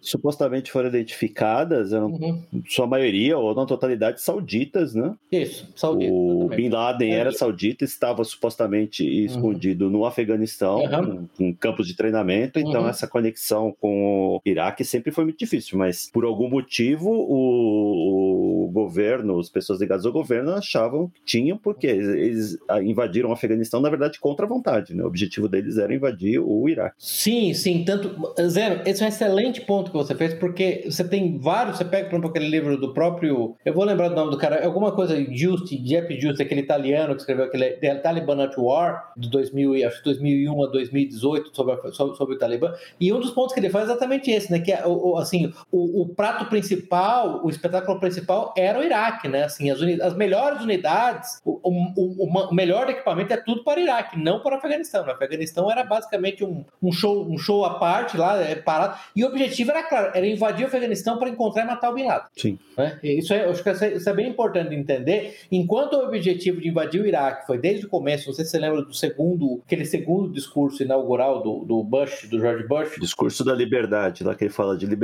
supostamente 0.00 0.70
foram 0.70 0.88
identificadas, 0.88 1.92
eram, 1.92 2.06
uhum. 2.06 2.42
sua 2.68 2.86
maioria, 2.86 3.36
ou 3.38 3.54
na 3.54 3.66
totalidade, 3.66 4.20
sauditas, 4.20 4.94
né? 4.94 5.14
Isso, 5.30 5.68
saudita. 5.76 6.12
O 6.12 6.48
Bin 6.48 6.68
Laden 6.68 7.14
era 7.14 7.32
saudita, 7.32 7.84
estava 7.84 8.24
supostamente 8.24 9.02
uhum. 9.02 9.24
escondido 9.24 9.90
no 9.90 10.04
Afeganistão, 10.04 10.80
uhum. 10.80 11.28
em 11.38 11.52
campos 11.52 11.86
de 11.86 11.96
treinamento, 11.96 12.58
então 12.58 12.82
uhum. 12.82 12.88
essa 12.88 13.06
conexão 13.06 13.74
com 13.80 14.36
o 14.36 14.40
Iraque 14.44 14.84
sempre 14.84 15.12
foi 15.12 15.23
muito 15.24 15.38
difícil, 15.38 15.78
mas 15.78 16.10
por 16.12 16.24
algum 16.24 16.48
motivo 16.48 17.10
o, 17.10 18.64
o 18.64 18.70
governo, 18.70 19.38
as 19.38 19.48
pessoas 19.48 19.80
ligadas 19.80 20.06
ao 20.06 20.12
governo 20.12 20.52
achavam 20.52 21.08
que 21.08 21.22
tinham, 21.24 21.56
porque 21.56 21.86
eles 21.86 22.58
invadiram 22.82 23.30
o 23.30 23.32
Afeganistão, 23.32 23.80
na 23.80 23.90
verdade, 23.90 24.18
contra 24.18 24.46
a 24.46 24.48
vontade, 24.48 24.94
né? 24.94 25.02
O 25.02 25.06
objetivo 25.06 25.48
deles 25.48 25.78
era 25.78 25.94
invadir 25.94 26.38
o 26.38 26.68
Iraque. 26.68 26.96
Sim, 26.98 27.52
sim, 27.54 27.84
tanto. 27.84 28.14
Zero, 28.48 28.82
esse 28.86 29.02
é 29.02 29.06
um 29.06 29.08
excelente 29.08 29.60
ponto 29.60 29.90
que 29.90 29.96
você 29.96 30.14
fez, 30.14 30.34
porque 30.34 30.84
você 30.84 31.04
tem 31.04 31.38
vários, 31.38 31.78
você 31.78 31.84
pega, 31.84 32.08
por 32.08 32.16
exemplo, 32.16 32.30
aquele 32.30 32.48
livro 32.48 32.76
do 32.76 32.92
próprio. 32.92 33.56
Eu 33.64 33.74
vou 33.74 33.84
lembrar 33.84 34.08
do 34.08 34.14
nome 34.14 34.30
do 34.30 34.38
cara, 34.38 34.56
é 34.56 34.66
alguma 34.66 34.92
coisa, 34.92 35.14
Just, 35.32 35.72
Jeff 35.82 36.20
Just, 36.20 36.40
aquele 36.40 36.60
italiano 36.60 37.14
que 37.14 37.20
escreveu 37.20 37.46
aquele 37.46 37.74
Taliban 37.96 38.42
at 38.42 38.56
War, 38.56 39.12
de 39.16 39.30
2000, 39.30 39.86
acho 39.86 39.98
que 39.98 40.04
2001 40.04 40.64
a 40.64 40.66
2018, 40.68 41.50
sobre, 41.54 41.92
sobre, 41.92 42.16
sobre 42.16 42.34
o 42.34 42.38
Talibã, 42.38 42.72
e 43.00 43.12
um 43.12 43.20
dos 43.20 43.30
pontos 43.30 43.54
que 43.54 43.60
ele 43.60 43.70
faz 43.70 43.88
é 43.88 43.92
exatamente 43.92 44.30
esse, 44.30 44.50
né? 44.50 44.58
Que 44.58 44.72
é, 44.72 44.82
o, 45.14 45.18
assim, 45.18 45.52
o, 45.70 46.02
o, 46.02 46.08
prato 46.08 46.46
principal, 46.46 47.44
o 47.44 47.48
espetáculo 47.48 48.00
principal 48.00 48.52
era 48.56 48.78
o 48.78 48.82
Iraque, 48.82 49.28
né? 49.28 49.44
Assim, 49.44 49.70
as, 49.70 49.80
as 49.80 50.14
melhores 50.14 50.60
unidades, 50.60 51.40
o, 51.44 51.60
o, 51.62 52.24
o, 52.24 52.54
melhor 52.54 52.90
equipamento 52.90 53.32
é 53.32 53.36
tudo 53.36 53.62
para 53.62 53.78
o 53.78 53.82
Iraque, 53.82 54.18
não 54.18 54.40
para 54.40 54.56
o 54.56 54.58
Afeganistão. 54.58 55.04
O 55.04 55.10
Afeganistão 55.10 55.70
era 55.70 55.84
basicamente 55.84 56.44
um, 56.44 56.64
um, 56.82 56.92
show, 56.92 57.26
um 57.30 57.38
show 57.38 57.64
à 57.64 57.78
parte 57.78 58.16
lá, 58.16 58.40
é, 58.40 58.54
parado. 58.56 58.98
E 59.14 59.24
o 59.24 59.28
objetivo 59.28 59.70
era 59.70 59.82
claro, 59.84 60.10
era 60.14 60.26
invadir 60.26 60.64
o 60.64 60.68
Afeganistão 60.68 61.18
para 61.18 61.28
encontrar 61.28 61.62
e 61.62 61.66
matar 61.66 61.90
o 61.90 61.94
Bin 61.94 62.04
Laden. 62.04 62.28
Sim. 62.36 62.58
Né? 62.76 62.98
Isso 63.02 63.32
é, 63.32 63.44
acho 63.44 63.62
que 63.62 63.70
isso 63.70 64.08
é 64.08 64.12
bem 64.12 64.28
importante 64.28 64.70
de 64.70 64.76
entender. 64.76 65.36
Enquanto 65.50 65.94
o 65.94 66.06
objetivo 66.06 66.60
de 66.60 66.68
invadir 66.68 67.00
o 67.00 67.06
Iraque 67.06 67.46
foi 67.46 67.58
desde 67.58 67.86
o 67.86 67.88
começo, 67.88 68.26
não 68.26 68.34
sei 68.34 68.44
se 68.44 68.50
você 68.50 68.58
lembra 68.58 68.82
do 68.82 68.94
segundo, 68.94 69.62
aquele 69.64 69.84
segundo 69.84 70.32
discurso 70.32 70.82
inaugural 70.82 71.42
do, 71.42 71.64
do 71.64 71.82
Bush, 71.82 72.28
do 72.28 72.40
George 72.40 72.66
Bush. 72.66 72.96
Discurso 72.98 73.44
da 73.44 73.54
liberdade, 73.54 74.24
lá 74.24 74.34
que 74.34 74.44
ele 74.44 74.52
fala 74.52 74.76
de 74.76 74.86
liberdade 74.86 75.03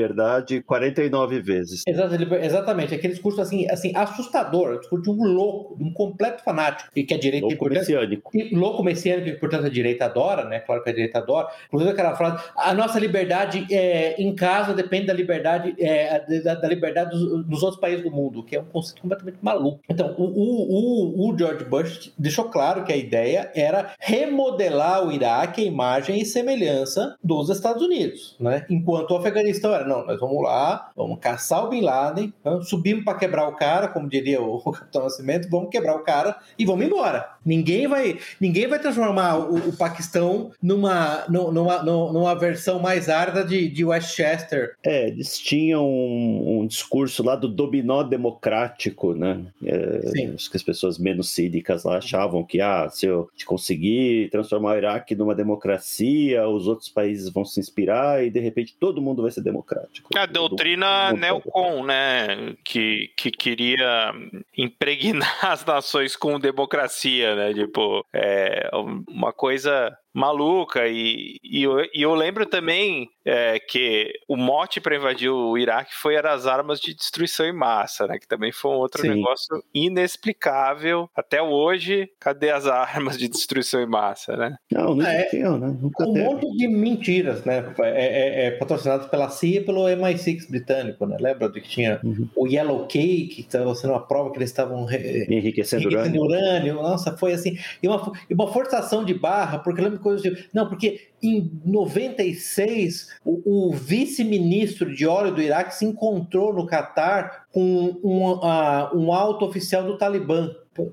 49 0.67 1.41
vezes. 1.41 1.83
Exatamente, 1.87 2.95
aquele 2.95 3.13
discurso 3.13 3.41
assim, 3.41 3.69
assim 3.71 3.93
assustador, 3.95 4.75
o 4.75 4.81
discurso 4.81 5.05
de 5.05 5.11
um 5.11 5.25
louco, 5.25 5.77
de 5.77 5.85
um 5.85 5.93
completo 5.93 6.43
fanático, 6.43 6.91
e 6.95 7.05
que 7.05 7.15
a 7.15 7.19
direita... 7.19 7.47
Louco 7.47 7.59
portanto, 7.59 7.81
messiânico. 7.81 8.31
E, 8.35 8.55
louco 8.55 8.83
messiânico, 8.83 9.31
que 9.31 9.41
portanto 9.41 9.67
a 9.67 9.69
direita 9.69 10.07
adora, 10.07 10.45
né? 10.45 10.61
Claro 10.61 10.83
que 10.83 10.91
a 10.91 10.93
direita 10.93 11.19
adora. 11.19 11.49
Inclusive 11.67 11.93
aquela 11.93 12.15
frase, 12.15 12.43
a 12.57 12.75
nossa 12.75 12.99
liberdade 12.99 13.67
é, 13.71 14.21
em 14.21 14.35
casa 14.35 14.75
depende 14.75 15.07
da 15.07 15.13
liberdade, 15.13 15.75
é, 15.79 16.43
da, 16.43 16.55
da, 16.55 16.69
liberdade 16.69 17.11
dos, 17.11 17.47
dos, 17.47 17.63
outros 17.63 17.81
países 17.81 18.05
do 18.05 18.11
mundo, 18.11 18.43
que 18.43 18.57
é 18.57 18.61
um 18.61 18.65
conceito 18.65 19.03
completamente 19.03 19.39
maluco. 19.43 19.81
Então, 19.89 20.15
o, 20.17 20.25
o, 20.25 21.29
o, 21.31 21.39
George 21.39 21.65
Bush 21.65 22.13
deixou 22.19 22.47
claro 22.47 22.85
que 22.85 22.93
a 22.93 22.97
ideia 22.97 23.51
era 23.55 23.93
remodelar 23.99 25.07
o 25.07 25.13
Iraque, 25.13 25.63
a 25.63 25.65
imagem 25.65 26.21
e 26.21 26.25
semelhança 26.25 27.17
dos 27.23 27.49
Estados 27.51 27.83
Unidos, 27.83 28.37
né? 28.39 28.65
Enquanto 28.69 29.13
o 29.13 29.17
Afeganistão 29.17 29.75
era, 29.81 29.89
não, 29.89 30.05
nós 30.05 30.21
vamos 30.21 30.43
lá, 30.43 30.91
vamos 30.97 31.19
caçar 31.21 31.65
o 31.65 31.69
Bin 31.69 31.81
Laden, 31.81 32.33
subimos 32.63 33.05
para 33.05 33.19
quebrar 33.19 33.49
o 33.49 33.57
cara, 33.57 33.89
como 33.89 34.09
diria 34.09 34.41
o, 34.41 34.57
o 34.57 34.73
Capitão 34.73 35.03
Nascimento, 35.03 35.49
vamos 35.51 35.71
quebrar 35.71 35.97
o 35.97 36.05
cara 36.05 36.37
e 36.59 36.65
vamos 36.65 36.85
embora. 36.85 37.31
Ninguém 37.45 37.87
vai, 37.87 38.19
ninguém 38.41 38.67
vai 38.67 38.79
transformar 38.79 39.39
o, 39.39 39.71
o 39.71 39.77
Paquistão 39.77 40.51
numa, 40.63 41.25
numa, 41.29 41.83
numa, 41.83 42.13
numa, 42.13 42.35
versão 42.35 42.79
mais 42.79 43.09
árida 43.09 43.45
de, 43.45 43.69
de 43.69 43.85
Westchester. 43.85 44.75
É, 44.83 45.09
eles 45.09 45.39
tinham 45.39 45.87
um, 45.87 46.61
um 46.61 46.67
discurso 46.67 47.23
lá 47.23 47.35
do 47.35 47.49
dominó 47.49 48.03
democrático, 48.03 49.15
né? 49.15 49.41
É, 49.65 50.33
acho 50.35 50.51
que 50.51 50.57
as 50.57 50.63
pessoas 50.63 50.99
menos 50.99 51.31
cínicas 51.31 51.85
lá 51.85 51.99
achavam 51.99 52.45
que, 52.45 52.61
ah, 52.61 52.89
se 52.91 53.07
eu 53.07 53.29
conseguir 53.47 54.31
transformar 54.31 54.75
o 54.75 54.77
Iraque 54.77 55.15
numa 55.15 55.35
democracia, 55.35 56.47
os 56.49 56.67
outros 56.67 56.89
países 56.89 57.29
vão 57.31 57.45
se 57.45 57.59
inspirar 57.61 58.25
e 58.25 58.31
de 58.31 58.41
repente 58.41 58.77
todo 58.79 59.01
mundo 59.01 59.23
vai 59.23 59.31
ser 59.31 59.43
democrático. 59.43 59.70
A 60.17 60.27
doutrina 60.27 61.13
neocon, 61.13 61.85
né? 61.85 62.55
Que, 62.65 63.11
que 63.17 63.31
queria 63.31 64.13
impregnar 64.57 65.39
as 65.45 65.65
nações 65.65 66.17
com 66.17 66.39
democracia, 66.41 67.35
né? 67.35 67.55
Tipo, 67.55 68.05
é 68.13 68.71
uma 69.09 69.33
coisa 69.33 69.97
maluca. 70.13 70.87
E, 70.89 71.39
e, 71.43 71.63
eu, 71.63 71.81
e 71.95 72.03
eu 72.03 72.15
lembro 72.15 72.47
também 72.47 73.09
é, 73.25 73.59
que 73.59 74.13
o 74.29 74.37
mote 74.37 74.81
para 74.81 74.97
invadir 74.97 75.31
o 75.31 75.57
Iraque 75.57 75.95
foi 75.95 76.17
as 76.17 76.47
armas 76.47 76.81
de 76.81 76.95
destruição 76.95 77.47
em 77.47 77.53
massa, 77.53 78.07
né? 78.07 78.19
Que 78.19 78.27
também 78.27 78.53
foi 78.53 78.71
um 78.73 78.79
outro 78.79 79.03
Sim. 79.03 79.11
negócio 79.11 79.63
inexplicável. 79.75 81.09
Até 81.15 81.43
hoje, 81.43 82.09
cadê 82.19 82.51
as 82.51 82.67
armas 82.67 83.17
de 83.17 83.29
destruição 83.29 83.81
em 83.81 83.87
massa, 83.87 84.37
né? 84.37 84.57
Não, 84.73 84.95
não 84.95 85.07
é, 85.07 85.25
tinha, 85.25 85.51
né? 85.51 85.77
Nunca 85.81 86.05
um 86.05 86.13
teve. 86.13 86.25
monte 86.25 86.57
de 86.57 86.69
mentiras, 86.69 87.45
né? 87.45 87.73
É, 87.81 88.45
é, 88.45 88.47
é, 88.47 88.51
patrocinado 88.53 89.09
pela 89.09 89.29
CIA 89.29 89.61
e 89.61 89.65
pelo 89.65 89.85
MI6 89.85 90.49
britânico, 90.49 91.07
né? 91.07 91.17
Lembra 91.21 91.49
de 91.49 91.61
que 91.61 91.69
tinha 91.69 92.01
uhum. 92.03 92.29
o 92.35 92.47
Yellow 92.47 92.87
Cake, 92.87 93.29
que 93.29 93.41
estava 93.43 93.75
sendo 93.75 93.93
uma 93.93 94.07
prova 94.07 94.31
que 94.31 94.39
eles 94.39 94.51
estavam 94.51 94.83
enriquecendo, 94.83 95.33
enriquecendo 95.33 95.89
urânio. 95.89 96.23
urânio. 96.23 96.75
Nossa, 96.75 97.17
foi 97.17 97.33
assim. 97.33 97.57
E 97.83 97.89
uma, 97.89 98.13
e 98.29 98.35
uma 98.35 98.53
forçação 98.53 99.05
de 99.05 99.15
barra, 99.15 99.59
porque 99.59 99.81
lembra 99.81 100.00
coisas 100.01 100.23
de. 100.23 100.49
Não, 100.53 100.69
porque 100.69 101.09
em 101.23 101.51
96, 101.65 103.09
o, 103.25 103.69
o 103.69 103.73
vice-ministro 103.73 104.95
de 104.95 105.07
óleo 105.07 105.35
do 105.35 105.43
Iraque 105.43 105.75
se 105.75 105.85
encontrou 105.85 106.53
no 106.53 106.67
Catar 106.67 107.47
com 107.53 107.99
um, 108.03 108.33
uh, 108.33 108.97
um 108.97 109.13
alto 109.13 109.45
oficial 109.45 109.85
do 109.85 109.99
Talibã 109.99 110.51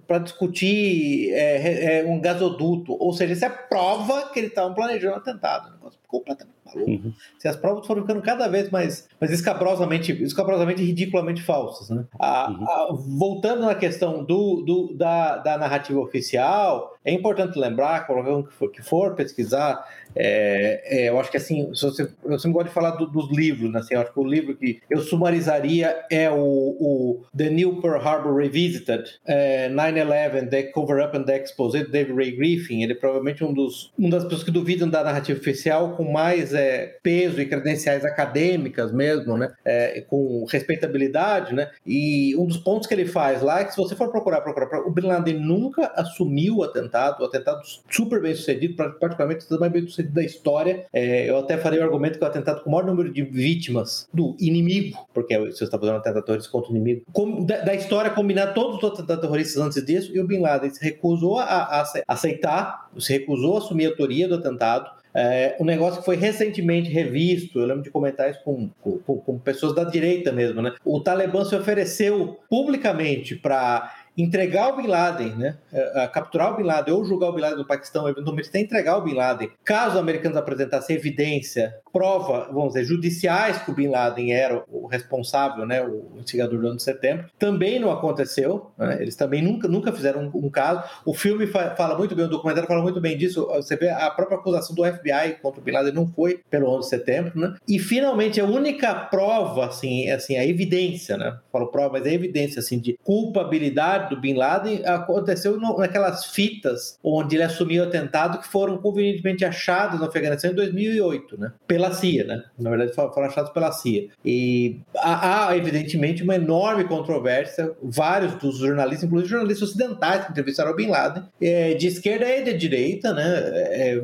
para 0.08 0.20
discutir 0.20 1.32
é, 1.34 2.00
é, 2.00 2.06
um 2.06 2.20
gasoduto. 2.20 2.96
Ou 3.00 3.14
seja, 3.14 3.34
isso 3.34 3.46
é 3.46 3.50
prova 3.50 4.30
que 4.32 4.40
eles 4.40 4.50
estavam 4.50 4.74
planejando 4.74 5.14
um 5.14 5.18
atentado. 5.18 5.70
Um 5.70 5.74
negócio 5.74 6.00
completamente 6.08 6.58
maluco. 6.66 6.90
Uhum. 6.90 7.14
Se 7.38 7.48
as 7.48 7.56
provas 7.56 7.86
foram 7.86 8.02
ficando 8.02 8.22
cada 8.22 8.48
vez 8.48 8.70
mais, 8.70 9.08
mais 9.20 9.32
escabrosamente, 9.32 10.12
escabrosamente 10.24 10.84
ridiculamente 10.84 11.42
falsas. 11.42 11.90
Né? 11.90 12.06
A, 12.20 12.50
uhum. 12.50 12.70
a, 12.70 12.88
voltando 13.18 13.62
na 13.62 13.76
questão 13.76 14.24
do, 14.24 14.62
do 14.62 14.94
da, 14.96 15.38
da, 15.38 15.58
narrativa 15.58 16.00
oficial, 16.00 16.97
é 17.08 17.14
importante 17.14 17.58
lembrar, 17.58 18.06
qualquer 18.06 18.32
um 18.32 18.44
que 18.44 18.54
for, 18.54 18.70
que 18.70 18.82
for 18.84 19.16
pesquisar, 19.16 19.82
é, 20.14 20.82
é, 21.06 21.10
eu 21.10 21.18
acho 21.20 21.32
que 21.32 21.38
assim, 21.38 21.70
você, 21.70 22.10
eu 22.26 22.38
sempre 22.38 22.54
gosto 22.54 22.68
de 22.68 22.74
falar 22.74 22.92
do, 22.92 23.06
dos 23.06 23.32
livros, 23.32 23.72
né? 23.72 23.80
assim, 23.80 23.94
eu 23.94 24.02
acho 24.02 24.12
que 24.12 24.20
o 24.20 24.26
livro 24.26 24.56
que 24.58 24.82
eu 24.90 25.00
sumarizaria 25.00 25.96
é 26.12 26.30
o, 26.30 26.36
o 26.36 27.24
The 27.36 27.50
New 27.50 27.82
Pearl 27.82 28.02
Harbor 28.02 28.36
Revisited, 28.36 29.04
é, 29.26 29.70
9-11, 29.70 30.50
The 30.50 30.64
Cover-Up 30.64 31.18
and 31.18 31.24
The 31.24 31.44
Exposed, 31.44 31.92
David 31.92 32.14
Ray 32.14 32.32
Griffin, 32.36 32.84
ele 32.84 32.92
é 32.92 32.96
provavelmente 32.96 33.44
um 33.44 33.54
dos, 33.54 33.94
uma 33.98 34.10
das 34.10 34.24
pessoas 34.24 34.44
que 34.44 34.52
duvidam 34.52 34.90
da 34.90 35.04
narrativa 35.04 35.40
oficial 35.40 35.96
com 35.96 36.12
mais 36.12 36.54
é, 36.54 36.98
peso 37.02 37.40
e 37.40 37.46
credenciais 37.46 38.04
acadêmicas 38.04 38.92
mesmo, 38.92 39.38
né? 39.38 39.54
É, 39.64 40.02
com 40.02 40.46
respeitabilidade, 40.50 41.54
né? 41.54 41.70
E 41.86 42.36
um 42.36 42.46
dos 42.46 42.58
pontos 42.58 42.88
que 42.88 42.94
ele 42.94 43.06
faz 43.06 43.42
lá 43.42 43.62
é 43.62 43.66
que 43.66 43.72
se 43.72 43.78
você 43.78 43.96
for 43.96 44.12
procurar, 44.12 44.42
procurar, 44.42 44.82
o 44.82 44.92
Bin 44.92 45.08
Laden 45.08 45.40
nunca 45.40 45.92
assumiu 45.96 46.58
o 46.58 46.64
atentado, 46.64 46.97
o 47.20 47.26
atentado 47.26 47.62
super 47.90 48.22
bem 48.22 48.36
sucedido, 48.36 48.76
particularmente 48.76 49.46
o 49.50 49.60
mais 49.60 49.72
bem 49.72 49.88
sucedido 49.88 50.14
da 50.14 50.24
história. 50.24 50.86
É, 50.92 51.30
eu 51.30 51.38
até 51.38 51.58
farei 51.58 51.80
o 51.80 51.84
argumento 51.84 52.18
que 52.18 52.24
o 52.24 52.28
atentado 52.28 52.64
com 52.64 52.70
o 52.70 52.74
maior 52.74 52.86
número 52.86 53.12
de 53.12 53.22
vítimas 53.24 54.08
do 54.14 54.36
inimigo, 54.40 55.08
porque 55.14 55.38
você 55.38 55.64
está 55.64 55.78
fazendo 55.78 55.96
um 55.96 56.00
atentado 56.00 56.24
terrorista 56.24 56.52
contra 56.52 56.72
o 56.72 56.76
inimigo, 56.76 57.04
com, 57.12 57.46
da, 57.46 57.62
da, 57.62 57.76
história 57.76 58.12
combinar 58.12 58.54
todos 58.54 58.78
os 58.78 58.84
atentados 58.84 59.22
terroristas 59.22 59.62
antes 59.62 59.86
disso, 59.86 60.12
e 60.16 60.20
o 60.20 60.28
Bin 60.28 60.40
Laden 60.40 60.70
se 60.70 60.84
recusou 60.84 61.40
a, 61.40 61.44
a, 61.44 61.86
aceitar, 62.08 62.90
se 62.98 63.14
recusou 63.14 63.56
a 63.56 63.58
assumir 63.60 63.86
a 63.86 63.90
autoria 63.90 64.28
do 64.28 64.36
atentado, 64.36 64.90
é, 65.20 65.56
um 65.60 65.66
negócio 65.66 66.00
que 66.00 66.06
foi 66.06 66.16
recentemente 66.16 66.92
revisto, 66.92 67.60
eu 67.60 67.66
lembro 67.66 67.82
de 67.82 67.90
comentar 67.90 68.30
isso 68.30 68.40
com, 68.44 68.70
com, 68.80 69.00
com 69.00 69.40
pessoas 69.40 69.74
da 69.74 69.84
direita 69.84 70.32
mesmo, 70.32 70.62
né? 70.62 70.76
O 70.86 71.00
Talibã 71.00 71.44
se 71.44 71.56
ofereceu 71.56 72.40
publicamente 72.48 73.36
para 73.36 73.92
entregar 74.18 74.74
o 74.74 74.78
Bin 74.78 74.88
Laden, 74.88 75.36
né? 75.36 75.58
Uh, 75.72 76.12
capturar 76.12 76.54
o 76.54 76.58
Bin 76.58 76.64
Laden 76.64 76.94
ou 76.94 77.06
julgar 77.06 77.30
o 77.30 77.34
Bin 77.34 77.42
Laden 77.42 77.58
no 77.58 77.68
Paquistão, 77.68 78.08
eventualmente 78.10 78.50
até 78.50 78.60
entregar 78.60 78.98
o 78.98 79.02
Bin 79.02 79.14
Laden, 79.14 79.52
caso 79.64 79.96
os 79.96 80.02
americanos 80.02 80.38
apresentassem 80.38 80.96
evidência, 80.96 81.76
prova, 81.92 82.50
vamos 82.52 82.74
dizer, 82.74 82.86
judiciais 82.86 83.58
que 83.60 83.72
o 83.72 83.74
Bin 83.74 83.88
Laden 83.88 84.34
era 84.34 84.64
o 84.70 84.88
responsável, 84.88 85.66
né? 85.66 85.82
O 85.82 86.18
instigador 86.20 86.60
do 86.60 86.68
ano 86.68 86.78
de 86.78 86.84
setembro, 86.84 87.26
também 87.38 87.80
não 87.80 87.92
aconteceu, 87.92 88.72
né? 88.78 88.98
Eles 89.02 89.16
também 89.16 89.42
nunca, 89.42 89.68
nunca 89.68 89.92
fizeram 89.92 90.32
um, 90.34 90.46
um 90.46 90.50
caso. 90.50 90.84
O 91.06 91.14
filme 91.14 91.48
fa 91.48 91.76
fala 91.76 91.98
muito 91.98 92.16
bem, 92.16 92.26
o 92.26 92.30
documentário 92.30 92.68
fala 92.68 92.82
muito 92.82 93.00
bem 93.00 93.18
disso. 93.18 93.48
Você 93.48 93.76
vê 93.76 93.90
a 93.90 94.10
própria 94.10 94.38
acusação 94.38 94.76
do 94.76 94.84
FBI 94.84 95.38
contra 95.42 95.62
o 95.62 95.64
Bin 95.64 95.72
Laden 95.72 95.94
não 95.94 96.08
foi 96.08 96.42
pelo 96.50 96.70
11 96.70 96.80
de 96.80 96.90
setembro, 96.90 97.40
né? 97.40 97.56
E 97.68 97.80
finalmente 97.80 98.40
a 98.40 98.46
única 98.46 98.94
prova, 98.94 99.68
assim, 99.68 100.10
assim 100.10 100.38
a 100.38 100.46
evidência, 100.46 101.18
né? 101.18 101.38
Falo 101.52 101.68
prova, 101.68 101.94
mas 101.94 102.06
a 102.06 102.12
evidência, 102.12 102.60
assim, 102.60 102.80
de 102.80 102.98
culpabilidade 103.04 104.07
do 104.10 104.20
Bin 104.20 104.34
Laden 104.34 104.86
aconteceu 104.86 105.60
naquelas 105.60 106.26
fitas 106.26 106.98
onde 107.04 107.36
ele 107.36 107.44
assumiu 107.44 107.84
o 107.84 107.88
atentado 107.88 108.40
que 108.40 108.48
foram 108.48 108.78
convenientemente 108.78 109.46
achados 109.46 110.00
no 110.00 110.06
Afeganistão 110.06 110.52
em 110.52 110.56
2008, 110.56 111.40
né? 111.40 111.52
Pela 111.68 111.92
CIA, 111.92 112.26
né? 112.26 112.44
Na 112.58 112.70
verdade 112.70 112.94
foram 112.94 113.28
achados 113.28 113.52
pela 113.52 113.72
CIA. 113.72 114.10
E 114.24 114.80
há, 114.96 115.56
evidentemente 115.56 116.24
uma 116.24 116.36
enorme 116.36 116.84
controvérsia. 116.86 117.72
Vários 117.82 118.36
dos 118.36 118.58
jornalistas, 118.58 119.06
inclusive 119.06 119.30
jornalistas 119.30 119.70
ocidentais 119.70 120.26
que 120.26 120.32
entrevistaram 120.32 120.72
o 120.72 120.76
Bin 120.76 120.88
Laden, 120.88 121.24
é, 121.42 121.74
de 121.74 121.88
esquerda 121.88 122.28
e 122.28 122.44
de 122.44 122.54
direita, 122.54 123.14
né? 123.14 123.24
É, 123.26 124.04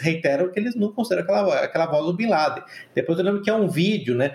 reiteram 0.00 0.50
que 0.50 0.58
eles 0.58 0.74
não 0.74 0.92
consideram 0.92 1.22
aquela, 1.22 1.60
aquela 1.60 1.86
voz 1.86 2.06
do 2.06 2.12
Bin 2.14 2.28
Laden. 2.28 2.62
Depois 2.94 3.18
eu 3.18 3.24
lembro 3.24 3.42
que 3.42 3.50
há 3.50 3.56
um 3.56 3.68
vídeo, 3.68 4.14
né? 4.14 4.34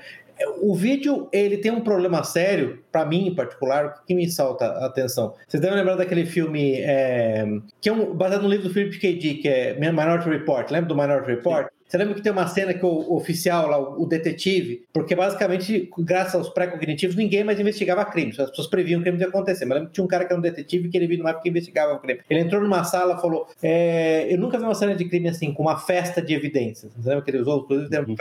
O 0.62 0.76
vídeo 0.76 1.28
ele 1.32 1.58
tem 1.58 1.72
um 1.72 1.82
problema 1.82 2.24
sério 2.24 2.84
para 2.92 3.06
mim 3.06 3.28
em 3.28 3.36
particular 3.36 4.04
que 4.06 4.14
me 4.14 4.30
salta 4.30 4.66
a 4.66 4.86
atenção. 4.86 5.34
Vocês 5.48 5.62
devem 5.62 5.78
lembrar 5.78 5.96
daquele 5.96 6.26
filme 6.26 6.82
é, 6.82 7.46
que 7.82 7.90
é 7.90 7.94
um, 7.94 8.14
baseado 8.14 8.44
no 8.44 8.50
livro 8.50 8.68
do 8.68 8.74
Philip 8.74 9.00
K. 9.00 9.14
Dick, 9.14 9.42
que 9.42 9.48
é 9.48 9.74
Minority 9.76 10.30
Report. 10.30 10.70
Lembra 10.70 10.90
do 10.90 10.96
Minority 10.96 11.32
Report? 11.32 11.68
Você 11.88 11.98
lembra 11.98 12.16
que 12.16 12.22
tem 12.22 12.32
uma 12.32 12.48
cena 12.48 12.74
que 12.74 12.86
o 12.86 13.16
oficial 13.16 13.68
lá, 13.68 13.80
o 13.80 14.06
detetive, 14.06 14.86
porque 14.92 15.16
basicamente, 15.16 15.90
graças 16.00 16.36
aos 16.36 16.50
pré-cognitivos, 16.50 17.16
ninguém 17.16 17.44
mais 17.44 17.60
investigava 17.60 18.04
crimes. 18.04 18.38
As 18.40 18.50
pessoas 18.50 18.68
previam 18.68 19.02
crime 19.02 19.18
de 19.18 19.24
acontecer. 19.24 19.66
Mas 19.66 19.76
lembra 19.76 19.90
que 19.90 19.96
tinha 19.96 20.04
um 20.04 20.08
cara 20.08 20.26
que 20.26 20.34
era 20.34 20.40
um 20.40 20.42
detetive 20.42 20.90
que 20.90 20.98
ele 20.98 21.08
viu 21.08 21.18
numa 21.20 21.30
época 21.30 21.44
que 21.44 21.50
investigava 21.50 21.94
o 21.94 22.00
crime. 22.00 22.20
Ele 22.30 22.42
entrou 22.42 22.62
numa 22.62 22.84
sala 22.84 23.16
e 23.16 23.22
falou: 23.22 23.48
é, 23.64 24.34
Eu 24.34 24.38
nunca 24.38 24.58
vi 24.58 24.66
uma 24.66 24.76
cena 24.76 24.96
de 24.96 25.06
crime 25.06 25.30
assim, 25.30 25.54
com 25.54 25.64
uma 25.64 25.78
festa 25.78 26.22
de 26.22 26.34
evidências. 26.34 26.92
Você 26.94 27.08
lembra 27.08 27.24
que 27.24 27.32
ele 27.32 27.40
usou? 27.40 27.66
Uhum. 27.70 28.16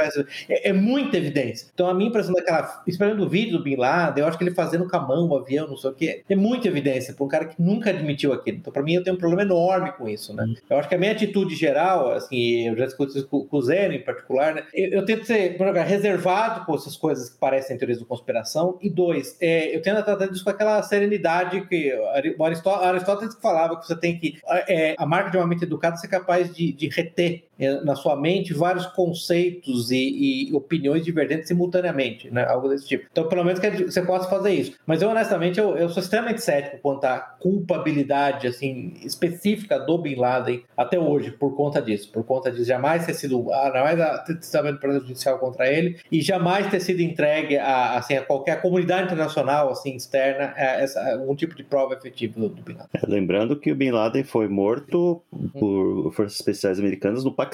É, 0.48 0.70
é 0.70 0.72
muita 0.72 1.16
evidência. 1.16 1.68
Então, 1.74 1.88
a 1.88 1.94
minha 1.94 2.08
impressão 2.08 2.34
daquela. 2.34 2.82
Esperando 2.86 3.24
o 3.24 3.28
vídeo 3.28 3.58
do 3.58 3.64
Bin 3.64 3.76
Laden, 3.76 4.22
eu 4.22 4.28
acho 4.28 4.38
que 4.38 4.44
ele 4.44 4.54
fazendo 4.54 4.88
com 4.88 4.96
a 4.96 5.00
mão 5.00 5.28
o 5.28 5.36
avião, 5.36 5.66
não 5.66 5.76
sei 5.76 5.90
o 5.90 5.94
quê. 5.94 6.22
É 6.28 6.36
muita 6.36 6.68
evidência 6.68 7.14
para 7.14 7.24
um 7.24 7.28
cara 7.28 7.46
que 7.46 7.60
nunca 7.60 7.90
admitiu 7.90 8.32
aquilo. 8.32 8.58
Então, 8.58 8.72
para 8.72 8.82
mim, 8.82 8.94
eu 8.94 9.02
tenho 9.02 9.16
um 9.16 9.18
problema 9.18 9.42
enorme 9.42 9.92
com 9.92 10.08
isso, 10.08 10.32
né? 10.34 10.44
Uhum. 10.44 10.54
Eu 10.70 10.78
acho 10.78 10.88
que 10.88 10.94
a 10.94 10.98
minha 10.98 11.12
atitude 11.12 11.54
geral, 11.54 12.12
assim, 12.12 12.68
eu 12.68 12.76
já 12.76 12.86
discuti 12.86 13.18
isso 13.18 13.26
com 13.26 13.55
o 13.56 13.62
Zeno 13.62 13.94
em 13.94 14.02
particular 14.02 14.54
né? 14.54 14.64
Eu, 14.72 14.90
eu 14.90 15.04
tento 15.04 15.24
ser, 15.24 15.56
reservado 15.84 16.64
com 16.64 16.74
essas 16.74 16.96
coisas 16.96 17.30
que 17.30 17.38
parecem 17.38 17.76
teorias 17.76 17.98
de 17.98 18.04
conspiração. 18.04 18.78
E 18.80 18.90
dois, 18.90 19.36
é, 19.40 19.74
eu 19.74 19.82
tento 19.82 20.02
tratar 20.04 20.26
disso 20.26 20.44
com 20.44 20.50
aquela 20.50 20.82
serenidade 20.82 21.66
que 21.66 21.92
Aristóteles, 22.40 23.36
falava 23.40 23.78
que 23.78 23.86
você 23.86 23.96
tem 23.96 24.18
que. 24.18 24.38
É, 24.68 24.94
a 24.98 25.06
marca 25.06 25.30
de 25.30 25.36
uma 25.36 25.46
mente 25.46 25.64
educada 25.64 25.96
é 25.96 25.98
ser 25.98 26.08
capaz 26.08 26.54
de, 26.54 26.72
de 26.72 26.88
reter 26.88 27.44
é, 27.55 27.55
na 27.58 27.94
sua 27.94 28.16
mente 28.16 28.52
vários 28.52 28.86
conceitos 28.86 29.90
e, 29.90 30.50
e, 30.50 30.54
opiniões 30.54 31.04
divergentes 31.04 31.48
simultaneamente, 31.48 32.30
né? 32.30 32.44
Algo 32.44 32.68
desse 32.68 32.86
tipo. 32.86 33.06
Então, 33.10 33.28
pelo 33.28 33.44
menos 33.44 33.58
que 33.58 33.84
você 33.84 34.02
possa 34.02 34.28
fazer 34.28 34.52
isso. 34.52 34.76
Mas 34.86 35.00
eu, 35.00 35.08
honestamente, 35.08 35.58
eu, 35.58 35.76
eu 35.76 35.88
sou 35.88 36.02
extremamente 36.02 36.42
cético 36.42 36.78
quanto 36.82 37.04
à 37.04 37.18
culpabilidade, 37.18 38.46
assim, 38.46 38.94
específica 39.02 39.78
do 39.78 39.96
Bin 39.98 40.16
Laden 40.16 40.62
até 40.76 40.98
hoje, 40.98 41.30
por 41.30 41.56
conta 41.56 41.80
disso. 41.80 42.10
Por 42.12 42.24
conta 42.24 42.50
de 42.50 42.62
jamais 42.64 43.06
ter 43.06 43.14
sido, 43.14 43.50
ah, 43.52 43.70
jamais 43.72 44.24
ter 44.26 44.36
testamento 44.36 44.80
judicial 45.00 45.38
contra 45.38 45.66
ele 45.70 45.98
e 46.12 46.20
jamais 46.20 46.68
ter 46.70 46.80
sido 46.80 47.00
entregue 47.00 47.56
a, 47.56 47.96
assim, 47.96 48.16
a 48.16 48.22
qualquer 48.22 48.60
comunidade 48.60 49.04
internacional, 49.04 49.70
assim, 49.70 49.96
externa, 49.96 50.52
a 50.56 50.62
essa, 50.62 51.12
algum 51.12 51.34
tipo 51.34 51.54
de 51.54 51.64
prova 51.64 51.94
efetiva 51.94 52.38
do, 52.38 52.48
do 52.48 52.62
Bin 52.62 52.74
Laden. 52.74 52.90
É, 52.94 53.06
lembrando 53.06 53.56
que 53.56 53.72
o 53.72 53.74
Bin 53.74 53.90
Laden 53.90 54.24
foi 54.24 54.48
morto 54.48 55.22
por 55.58 56.12
forças 56.12 56.38
especiais 56.38 56.78
americanas 56.78 57.24
no 57.24 57.32
Paquistão. 57.32 57.45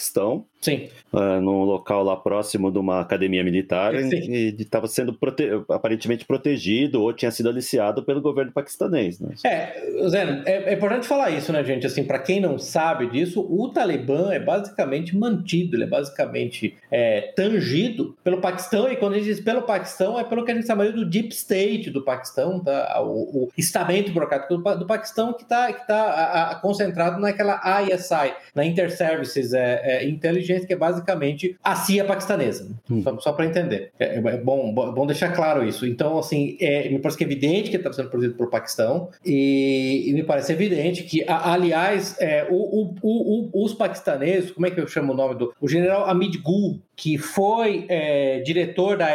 Sim. 0.63 0.89
Uh, 1.13 1.41
num 1.41 1.65
local 1.65 2.05
lá 2.05 2.17
próximo 2.17 2.71
de 2.71 2.79
uma 2.79 3.01
academia 3.01 3.43
militar 3.43 3.95
Sim. 3.97 4.31
e 4.31 4.55
estava 4.61 4.87
sendo 4.87 5.13
prote... 5.13 5.51
aparentemente 5.69 6.25
protegido 6.25 7.03
ou 7.03 7.13
tinha 7.13 7.33
sido 7.33 7.49
aliciado 7.49 8.05
pelo 8.05 8.23
governo 8.23 8.53
paquistanês. 8.53 9.19
Né? 9.19 9.35
É, 9.45 10.09
Zé, 10.09 10.43
é, 10.47 10.71
é, 10.71 10.75
importante 10.75 11.07
falar 11.07 11.31
isso, 11.31 11.53
né, 11.53 11.65
gente? 11.65 11.85
Assim, 11.85 12.05
para 12.05 12.21
quem 12.21 12.41
não 12.41 12.59
sabe 12.59 13.11
disso, 13.11 13.45
o 13.51 13.69
Talibã 13.71 14.33
é 14.33 14.39
basicamente 14.39 15.17
mantido, 15.17 15.77
ele 15.77 15.85
é 15.85 15.89
basicamente 15.89 16.77
é, 16.91 17.33
tangido 17.35 18.17
pelo 18.23 18.41
Paquistão 18.41 18.91
e 18.91 18.95
quando 18.95 19.15
a 19.15 19.17
gente 19.17 19.27
diz 19.27 19.41
pelo 19.41 19.63
Paquistão 19.63 20.19
é 20.19 20.23
pelo 20.23 20.45
que 20.45 20.53
a 20.53 20.55
gente 20.55 20.67
chama 20.69 20.91
de 20.91 21.05
Deep 21.05 21.35
State 21.35 21.91
do 21.91 22.03
Paquistão, 22.03 22.61
tá? 22.61 23.03
o, 23.03 23.47
o 23.47 23.53
estamento 23.59 24.13
burocrático 24.13 24.57
do, 24.57 24.77
do 24.77 24.87
Paquistão 24.87 25.33
que 25.33 25.43
está 25.43 25.73
que 25.73 25.85
tá 25.89 26.03
a, 26.03 26.51
a, 26.53 26.55
concentrado 26.55 27.21
naquela 27.21 27.61
ISI, 27.83 28.33
na 28.55 28.65
Inter-Services 28.65 29.53
é, 29.53 29.82
é, 29.83 30.09
inteligência, 30.09 30.67
que 30.67 30.73
é 30.73 30.77
basicamente 30.77 31.57
a 31.63 31.75
CIA 31.75 32.05
paquistanesa. 32.05 32.69
Hum. 32.91 33.03
Só, 33.03 33.19
só 33.21 33.33
para 33.33 33.47
entender. 33.47 33.91
É, 33.99 34.17
é, 34.17 34.37
bom, 34.39 34.73
bom 34.73 35.07
deixar 35.07 35.33
claro 35.33 35.67
isso. 35.67 35.87
Então, 35.87 36.19
assim, 36.19 36.57
é, 36.61 36.89
me 36.89 36.99
parece 36.99 37.19
que 37.19 37.25
é 37.25 37.27
evidente 37.27 37.71
que 37.71 37.77
está 37.77 37.93
sendo 37.93 38.09
produzido 38.09 38.35
pelo 38.37 38.51
Paquistão 38.51 39.09
e, 39.25 40.05
e, 40.09 40.13
me 40.13 40.23
parece 40.23 40.53
evidente 40.53 41.03
que, 41.05 41.25
a, 41.27 41.53
aliás, 41.53 42.17
é, 42.21 42.47
o, 42.51 42.55
o, 42.55 42.95
o, 43.03 43.65
os 43.65 43.75
paquistaneses, 43.75 44.51
como 44.51 44.67
é 44.67 44.71
que 44.71 44.81
eu 44.81 44.87
chamo 44.87 45.13
o 45.13 45.17
nome 45.17 45.35
do... 45.35 45.53
O 45.61 45.69
general 45.69 46.09
Hamid 46.09 46.39
Gul, 46.39 46.81
que 46.95 47.19
foi 47.19 47.87
é, 47.89 48.41
diretor 48.41 48.97
da 48.97 49.09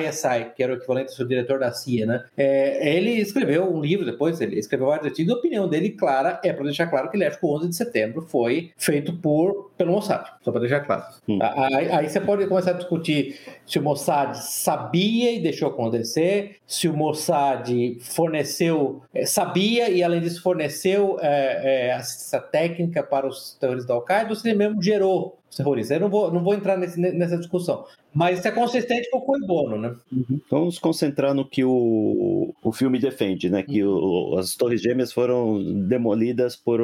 ISI, 0.00 0.52
que 0.54 0.62
era 0.62 0.72
o 0.72 0.76
equivalente 0.76 1.12
ao 1.20 1.26
diretor 1.26 1.58
da 1.58 1.72
CIA, 1.72 2.06
né? 2.06 2.24
É, 2.36 2.96
ele 2.96 3.10
escreveu 3.12 3.72
um 3.72 3.80
livro 3.80 4.04
depois, 4.04 4.40
ele 4.40 4.58
escreveu 4.58 4.86
vários 4.86 5.06
artigos, 5.06 5.34
a 5.34 5.36
opinião 5.36 5.68
dele 5.68 5.90
clara 5.90 6.40
é 6.44 6.52
para 6.52 6.64
deixar 6.64 6.86
claro 6.86 7.10
que 7.10 7.16
ele 7.16 7.24
acha 7.24 7.38
que 7.38 7.44
o 7.44 7.54
11 7.56 7.68
de 7.68 7.76
setembro 7.76 8.22
foi 8.22 8.70
feito 8.76 9.12
por 9.14 9.70
pelo 9.76 9.92
Mossad, 9.92 10.26
só 10.42 10.50
para 10.50 10.60
deixar 10.60 10.80
claro. 10.80 11.04
Hum. 11.28 11.38
Aí, 11.42 11.90
aí, 11.90 12.08
você 12.08 12.20
pode 12.20 12.46
começar 12.46 12.70
a 12.70 12.74
discutir 12.74 13.38
se 13.66 13.78
o 13.78 13.82
Mossad 13.82 14.34
sabia 14.36 15.32
e 15.32 15.40
deixou 15.40 15.68
acontecer, 15.68 16.56
se 16.66 16.88
o 16.88 16.96
Mossad 16.96 17.68
forneceu, 18.00 19.02
é, 19.12 19.26
sabia 19.26 19.90
e 19.90 20.02
além 20.02 20.20
disso 20.20 20.42
forneceu 20.42 21.18
é, 21.20 21.88
é, 21.88 21.92
assistência 21.92 22.40
técnica 22.40 23.02
para 23.02 23.26
os 23.26 23.56
terroristas 23.60 23.86
da 23.86 23.94
Al-Qaeda, 23.94 24.30
ou 24.30 24.36
se 24.36 24.48
ele 24.48 24.56
mesmo 24.56 24.82
gerou 24.82 25.36
terroristas. 25.54 25.96
Eu 25.96 26.00
não 26.00 26.08
vou, 26.08 26.32
não 26.32 26.42
vou 26.42 26.54
entrar 26.54 26.76
nesse, 26.76 26.98
nessa 26.98 27.36
discussão. 27.36 27.84
Mas 28.14 28.38
isso 28.38 28.48
é 28.48 28.50
consistente 28.50 29.10
com 29.10 29.18
o 29.18 29.22
Cui 29.22 29.40
Bono, 29.46 29.78
né? 29.78 29.94
Uhum. 30.10 30.40
Vamos 30.50 30.78
concentrar 30.78 31.34
no 31.34 31.48
que 31.48 31.64
o, 31.64 32.54
o 32.62 32.72
filme 32.72 32.98
defende, 32.98 33.50
né? 33.50 33.62
Que 33.62 33.82
uhum. 33.82 34.32
o, 34.32 34.38
as 34.38 34.54
Torres 34.54 34.80
Gêmeas 34.80 35.12
foram 35.12 35.62
demolidas 35.86 36.56
por. 36.56 36.80